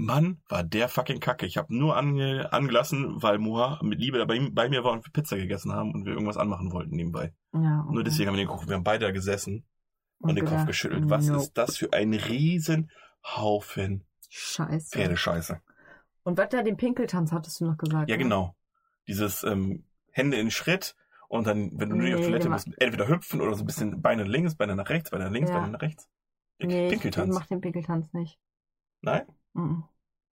Mann, 0.00 0.40
war 0.48 0.62
der 0.62 0.88
fucking 0.88 1.18
Kacke. 1.18 1.44
Ich 1.44 1.56
habe 1.56 1.76
nur 1.76 1.96
ange, 1.96 2.52
angelassen, 2.52 3.20
weil 3.20 3.38
Moa 3.38 3.80
mit 3.82 3.98
Liebe 3.98 4.24
bei, 4.26 4.48
bei 4.52 4.68
mir 4.68 4.84
war 4.84 4.92
und 4.92 5.04
wir 5.04 5.12
Pizza 5.12 5.36
gegessen 5.36 5.72
haben 5.72 5.92
und 5.92 6.04
wir 6.06 6.12
irgendwas 6.12 6.36
anmachen 6.36 6.70
wollten 6.72 6.94
nebenbei. 6.94 7.34
Ja, 7.52 7.80
okay. 7.80 7.94
Nur 7.94 8.04
deswegen 8.04 8.28
haben 8.28 8.36
wir 8.36 8.44
den 8.44 8.48
geguckt. 8.48 8.68
Wir 8.68 8.76
haben 8.76 8.84
beide 8.84 9.06
da 9.06 9.10
gesessen 9.10 9.64
und, 10.20 10.36
den 10.36 10.44
Kopf 10.44 10.66
geschüttelt. 10.66 11.10
Was 11.10 11.26
nope. 11.26 11.42
ist 11.42 11.52
das 11.54 11.76
für 11.76 11.92
ein 11.92 12.14
Riesenhaufen 12.14 14.04
Scheiße. 14.28 14.90
Pferdescheiße? 14.90 15.60
Und 16.22 16.38
was 16.38 16.48
da 16.50 16.62
den 16.62 16.76
Pinkeltanz 16.76 17.32
hattest 17.32 17.60
du 17.60 17.64
noch 17.64 17.76
gesagt? 17.76 18.08
Ja, 18.08 18.16
ne? 18.16 18.22
genau. 18.22 18.54
Dieses 19.08 19.42
ähm, 19.42 19.84
Hände 20.10 20.36
in 20.36 20.52
Schritt 20.52 20.94
und 21.28 21.46
dann, 21.46 21.70
wenn 21.78 21.90
du 21.90 21.96
nur 21.96 22.04
Nee, 22.06 22.14
auf 22.14 22.20
Toilette 22.22 22.48
musst, 22.48 22.68
entweder 22.80 23.08
hüpfen 23.08 23.40
oder 23.40 23.54
so 23.54 23.62
ein 23.62 23.66
bisschen 23.66 24.00
Beine 24.02 24.24
links, 24.24 24.54
Beine 24.56 24.74
nach 24.76 24.88
rechts, 24.88 25.10
Beine 25.10 25.24
nach 25.24 25.32
links, 25.32 25.50
Ja. 25.50 25.58
Beine 25.60 25.72
nach 25.72 25.82
rechts. 25.82 26.08
Nee, 26.60 26.66
ich, 26.66 26.84
ich 26.84 26.90
Pinkeltanz. 27.00 27.34
mach 27.34 27.46
den 27.46 27.60
Pinkeltanz 27.60 28.12
nicht. 28.12 28.38
Nein? 29.02 29.26
Mhm. 29.52 29.84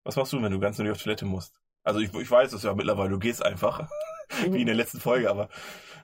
Was 0.04 0.16
machst 0.16 0.34
du, 0.34 0.42
wenn 0.42 0.52
du 0.52 0.60
ganz 0.60 0.78
nur 0.80 0.92
auf 0.92 1.02
Toilette 1.02 1.26
musst? 1.26 1.60
Also 1.84 2.00
ich, 2.00 2.14
ich 2.14 2.32
weiß 2.32 2.54
es 2.54 2.64
ja 2.64 2.74
mittlerweile, 2.74 3.10
du 3.12 3.20
gehst 3.20 3.46
einfach, 3.46 3.88
wie 4.50 4.62
in 4.62 4.66
der 4.66 4.76
letzten 4.76 5.00
Folge, 5.00 5.30
aber, 5.30 5.50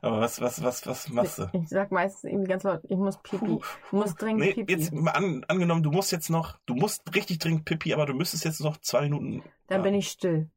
aber 0.01 0.19
was, 0.19 0.39
was, 0.41 0.61
was, 0.61 0.85
was 0.85 1.09
machst 1.09 1.39
du? 1.39 1.49
Ich 1.53 1.69
sag 1.69 1.91
meistens 1.91 2.25
irgendwie 2.29 2.49
ganz 2.49 2.63
laut, 2.63 2.81
ich 2.83 2.97
muss 2.97 3.19
pipi. 3.23 3.59
Ich 3.85 3.91
muss 3.91 4.13
dringend 4.15 4.41
Nee, 4.41 4.53
pipi. 4.53 4.73
jetzt 4.73 4.91
mal 4.93 5.11
an, 5.11 5.43
angenommen, 5.47 5.81
du 5.83 5.91
musst 5.91 6.11
jetzt 6.11 6.29
noch, 6.29 6.59
du 6.67 6.75
musst 6.75 7.15
richtig 7.15 7.39
dringend 7.39 7.65
pipi, 7.65 7.93
aber 7.93 8.05
du 8.05 8.13
müsstest 8.13 8.43
jetzt 8.45 8.59
noch 8.61 8.77
zwei 8.77 9.01
Minuten 9.01 9.41
Dann 9.67 9.81
bin 9.81 9.95
ich 9.95 10.09
still. 10.09 10.49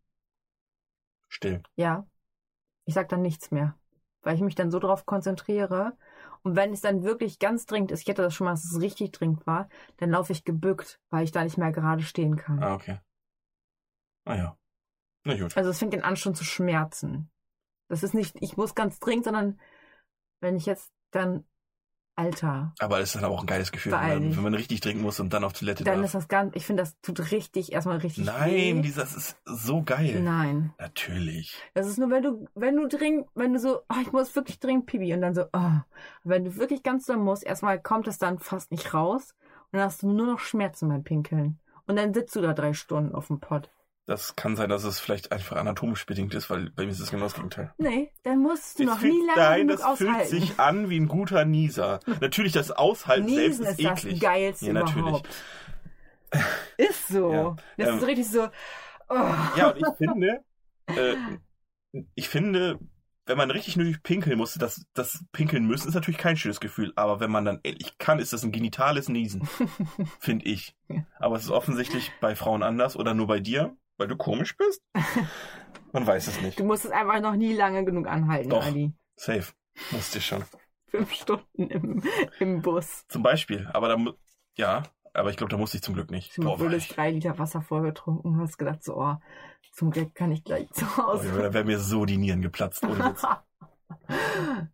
still. 1.29 1.63
Ja. 1.77 2.07
Ich 2.85 2.93
sag 2.95 3.09
dann 3.09 3.23
nichts 3.23 3.51
mehr. 3.51 3.79
Weil 4.25 4.35
ich 4.35 4.41
mich 4.41 4.55
dann 4.55 4.71
so 4.71 4.79
drauf 4.79 5.07
konzentriere. 5.07 5.97
Und 6.43 6.57
wenn 6.57 6.73
es 6.73 6.81
dann 6.81 7.05
wirklich 7.05 7.39
ganz 7.39 7.67
dringend 7.67 7.93
ist, 7.93 8.03
ich 8.03 8.09
hätte 8.09 8.23
das 8.23 8.35
schon 8.35 8.47
mal, 8.47 8.53
dass 8.53 8.65
es 8.65 8.81
richtig 8.81 9.13
dringend 9.13 9.47
war, 9.47 9.69
dann 9.99 10.11
laufe 10.11 10.33
ich 10.33 10.45
gebückt, 10.45 11.01
weil 11.11 11.25
ich 11.25 11.33
da 11.33 11.45
nicht 11.45 11.59
mehr 11.59 11.73
gerade 11.73 12.03
stehen 12.03 12.37
kann. 12.37 12.63
Ah, 12.63 12.75
okay. 12.75 12.99
Ah 14.25 14.37
ja. 14.37 14.59
Na 15.25 15.37
gut. 15.39 15.57
Also 15.57 15.71
es 15.71 15.79
fängt 15.79 15.95
dann 15.95 16.03
an 16.03 16.17
schon 16.17 16.35
zu 16.35 16.45
schmerzen. 16.45 17.31
Das 17.89 18.03
ist 18.03 18.15
nicht, 18.15 18.37
ich 18.41 18.57
muss 18.57 18.75
ganz 18.75 18.99
dringend, 18.99 19.25
sondern 19.25 19.61
wenn 20.41 20.57
ich 20.57 20.67
jetzt 20.67 20.93
dann, 21.11 21.45
Alter, 22.17 22.73
Aber 22.79 23.01
es 23.01 23.15
ist 23.15 23.17
dann 23.17 23.25
auch 23.31 23.41
ein 23.41 23.47
geiles 23.47 23.73
Gefühl, 23.73 23.91
wenn 23.93 24.01
man, 24.01 24.37
wenn 24.37 24.43
man 24.45 24.55
richtig 24.55 24.81
trinken 24.81 25.03
muss 25.03 25.19
und 25.19 25.33
dann 25.33 25.43
auf 25.43 25.53
Toilette 25.53 25.83
dann 25.83 25.97
darf. 25.97 26.05
ist 26.07 26.15
das 26.15 26.29
ganz, 26.29 26.55
ich 26.55 26.65
finde, 26.65 26.85
das 26.85 27.01
tut 27.01 27.33
richtig, 27.33 27.73
erstmal 27.73 27.97
richtig 27.99 28.25
Nein, 28.25 28.77
weh. 28.77 28.81
dieses 28.83 29.17
ist 29.17 29.37
so 29.45 29.83
geil. 29.83 30.21
Nein. 30.21 30.73
Natürlich. 30.79 31.57
Das 31.75 31.89
ist 31.89 31.99
nur, 31.99 32.11
wenn 32.11 32.23
du, 32.23 32.47
wenn 32.55 32.77
du 32.77 32.87
dringend, 32.87 33.27
wenn 33.35 33.53
du 33.53 33.59
so, 33.59 33.81
oh, 33.89 34.01
ich 34.01 34.13
muss 34.13 34.35
wirklich 34.37 34.61
dringend 34.61 34.87
pipi 34.87 35.13
und 35.13 35.23
dann 35.23 35.35
so, 35.35 35.47
oh. 35.53 35.81
Wenn 36.23 36.45
du 36.45 36.57
wirklich 36.57 36.83
ganz 36.85 37.07
doll 37.07 37.17
musst, 37.17 37.45
erstmal 37.45 37.81
kommt 37.81 38.07
es 38.07 38.19
dann 38.19 38.39
fast 38.39 38.71
nicht 38.71 38.95
raus 38.95 39.35
und 39.73 39.79
dann 39.79 39.83
hast 39.83 40.03
du 40.03 40.11
nur 40.11 40.27
noch 40.27 40.39
Schmerzen 40.39 40.89
beim 40.89 41.03
Pinkeln. 41.03 41.59
Und 41.87 41.97
dann 41.97 42.15
sitzt 42.15 42.37
du 42.37 42.41
da 42.41 42.55
drei 42.55 42.73
Stunden 42.75 43.15
auf 43.15 43.27
dem 43.27 43.41
Pott. 43.41 43.71
Das 44.07 44.37
kann 44.37 44.55
sein, 44.55 44.69
dass 44.69 44.85
es 44.85 45.01
vielleicht 45.01 45.33
einfach 45.33 45.57
anatomisch 45.57 46.05
bedingt 46.05 46.35
ist, 46.35 46.51
weil 46.51 46.69
bei 46.71 46.85
mir 46.85 46.91
ist 46.91 47.01
es 47.01 47.11
genau 47.11 47.25
das 47.25 47.35
Gegenteil. 47.35 47.73
Nee, 47.79 48.13
dann 48.23 48.39
musst 48.41 48.79
du 48.79 48.83
Es 48.83 48.89
noch 48.91 48.99
fühlt- 48.99 49.15
nie 49.15 49.27
lange 49.27 49.41
Nein, 49.41 49.69
das 49.69 49.81
fühlt 49.97 50.11
aushalten. 50.11 50.29
sich 50.31 50.61
an 50.61 50.91
wie 50.91 51.01
ein 51.01 51.09
guter 51.09 51.45
Nieser. 51.47 52.01
Natürlich, 52.21 52.53
das 52.53 52.71
Aushalten 52.71 53.29
selbst 53.29 53.61
Niesen 53.61 53.65
ist 53.65 53.79
ist 53.81 53.85
das 53.89 54.05
eklig. 54.05 54.21
geilste 54.21 54.67
Ja, 54.67 54.73
natürlich. 54.75 54.97
überhaupt. 55.01 55.29
Ist 56.77 57.09
so. 57.09 57.33
Ja, 57.33 57.57
Das 57.77 57.89
ähm, 57.91 57.99
ist 57.99 58.07
richtig 58.07 58.29
so, 58.29 58.49
oh. 59.09 59.15
Ja, 59.57 59.71
und 59.71 59.79
ich 59.79 59.97
finde, 59.97 60.45
äh, 60.87 61.15
ich 62.17 62.29
finde, 62.29 62.79
wenn 63.27 63.39
man 63.39 63.51
richtig 63.53 63.77
nötig 63.77 64.03
pinkeln 64.03 64.37
muss, 64.37 64.55
das, 64.55 64.85
das 64.95 65.25
Pinkeln 65.33 65.65
müssen 65.65 65.89
ist 65.89 65.95
natürlich 65.95 66.19
kein 66.19 66.37
schönes 66.37 66.59
Gefühl, 66.61 66.93
aber 66.97 67.21
wenn 67.21 67.31
man 67.31 67.45
dann 67.45 67.61
ehrlich 67.63 67.97
kann, 67.99 68.19
ist 68.19 68.33
das 68.33 68.43
ein 68.43 68.51
genitales 68.53 69.09
Niesen, 69.09 69.49
finde 70.19 70.45
ich. 70.47 70.75
Aber 71.21 71.37
es 71.37 71.45
ist 71.45 71.51
offensichtlich 71.51 72.11
bei 72.21 72.35
Frauen 72.37 72.63
anders 72.65 72.97
oder 72.97 73.15
nur 73.15 73.29
bei 73.29 73.39
dir, 73.41 73.77
weil 73.97 74.09
du 74.09 74.17
komisch 74.17 74.57
bist. 74.57 74.83
Man 75.93 76.07
weiß 76.07 76.27
es 76.27 76.41
nicht. 76.41 76.59
Du 76.59 76.65
musst 76.65 76.85
es 76.85 76.91
einfach 76.91 77.21
noch 77.21 77.37
nie 77.37 77.55
lange 77.55 77.85
genug 77.85 78.07
anhalten, 78.09 78.51
Doch. 78.51 78.65
Ali. 78.65 78.93
Safe. 79.17 79.53
Musste 79.93 80.19
ich 80.19 80.27
schon. 80.27 80.45
Fünf 80.89 81.13
Stunden 81.13 81.69
im, 81.71 82.03
im 82.41 82.63
Bus. 82.63 83.05
Zum 83.09 83.23
Beispiel. 83.23 83.69
Aber 83.73 83.89
da, 83.89 83.97
ja, 84.57 84.83
aber 85.13 85.31
ich 85.31 85.37
glaube, 85.37 85.51
da 85.51 85.57
musste 85.57 85.77
ich 85.77 85.83
zum 85.83 85.95
Glück 85.95 86.11
nicht. 86.11 86.37
Du 86.37 86.43
Boah, 86.43 86.59
drei 86.59 87.11
Liter 87.13 87.39
Wasser 87.39 87.63
vorgetrunken 87.63 88.33
und 88.33 88.41
hast 88.41 88.59
gedacht, 88.59 88.83
so, 88.83 88.97
oh, 88.97 89.17
zum 89.73 89.91
Glück 89.91 90.15
kann 90.15 90.33
ich 90.33 90.43
gleich 90.45 90.69
zu 90.73 90.85
oh, 90.85 90.97
Hause. 90.97 91.31
da 91.33 91.55
wären 91.55 91.67
mir 91.67 91.79
so 91.79 92.05
die 92.05 92.17
Nieren 92.17 92.43
geplatzt. 92.43 92.83
Ja, 92.83 93.15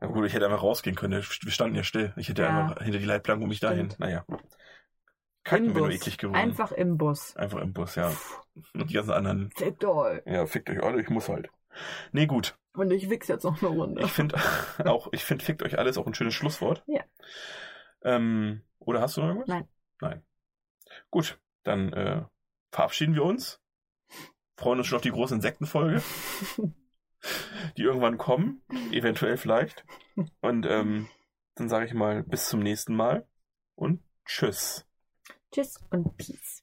gut, 0.07 0.27
ich 0.27 0.33
hätte 0.33 0.47
einfach 0.47 0.63
rausgehen 0.63 0.97
können. 0.97 1.23
Wir 1.43 1.53
standen 1.53 1.77
ja 1.77 1.83
still. 1.83 2.15
Ich 2.17 2.29
hätte 2.31 2.43
Ja. 2.43 2.61
einfach 2.67 2.83
hinter 2.83 2.99
die 2.99 3.05
Leitplanke 3.05 3.43
und 3.43 3.49
mich 3.51 3.61
dahin. 3.61 3.87
Stimmt. 3.91 4.01
Naja. 4.01 4.25
Kalten 5.45 5.67
Im 5.67 5.73
Bus. 5.73 6.35
Einfach 6.35 6.73
im 6.73 6.99
Bus. 6.99 7.37
Einfach 7.37 7.61
im 7.61 7.73
Bus, 7.73 7.95
ja. 7.95 8.13
Und 8.75 8.91
die 8.91 8.95
ganzen 8.95 9.13
anderen, 9.13 9.51
Fick 9.57 9.81
doll. 9.81 10.23
ja, 10.27 10.47
fickt 10.47 10.69
euch 10.71 10.83
alle, 10.83 11.01
ich 11.01 11.09
muss 11.09 11.29
halt. 11.29 11.51
Nee, 12.13 12.27
gut. 12.27 12.59
Und 12.73 12.91
ich 12.91 13.11
wichs 13.11 13.29
jetzt 13.29 13.45
noch 13.45 13.61
eine 13.63 13.71
Runde. 13.71 14.03
Ich 14.03 14.13
finde 14.13 14.37
auch, 14.85 15.09
ich 15.13 15.25
finde, 15.25 15.45
fickt 15.45 15.63
euch 15.63 15.79
alles 15.79 15.99
auch 15.99 16.07
ein 16.07 16.15
schönes 16.15 16.35
Schlusswort. 16.35 16.85
Ja. 16.87 17.03
Ähm, 18.03 18.63
oder 18.79 19.01
hast 19.01 19.17
du 19.17 19.23
noch 19.23 19.29
irgendwas? 19.29 19.49
Nein. 19.49 19.69
Nein. 20.01 20.23
Gut, 21.11 21.39
dann 21.63 21.93
äh, 21.93 22.23
verabschieden 22.71 23.15
wir 23.15 23.25
uns. 23.25 23.61
Freuen 24.57 24.79
uns 24.79 24.89
schon 24.89 24.97
auf 24.97 25.03
die 25.03 25.11
große 25.11 25.35
Insektenfolge, 25.35 26.03
die 27.77 27.83
irgendwann 27.83 28.19
kommen, 28.19 28.63
eventuell 28.93 29.39
vielleicht. 29.39 29.85
Und 30.43 30.67
ähm, 30.67 31.09
dann 31.55 31.71
sage 31.71 31.87
ich 31.87 31.95
mal 31.95 32.23
bis 32.23 32.49
zum 32.49 32.61
nächsten 32.61 32.95
Mal 32.95 33.27
und 33.75 34.03
tschüss. 34.27 34.87
Tschüss 35.53 35.79
und 35.91 36.17
Peace. 36.17 36.63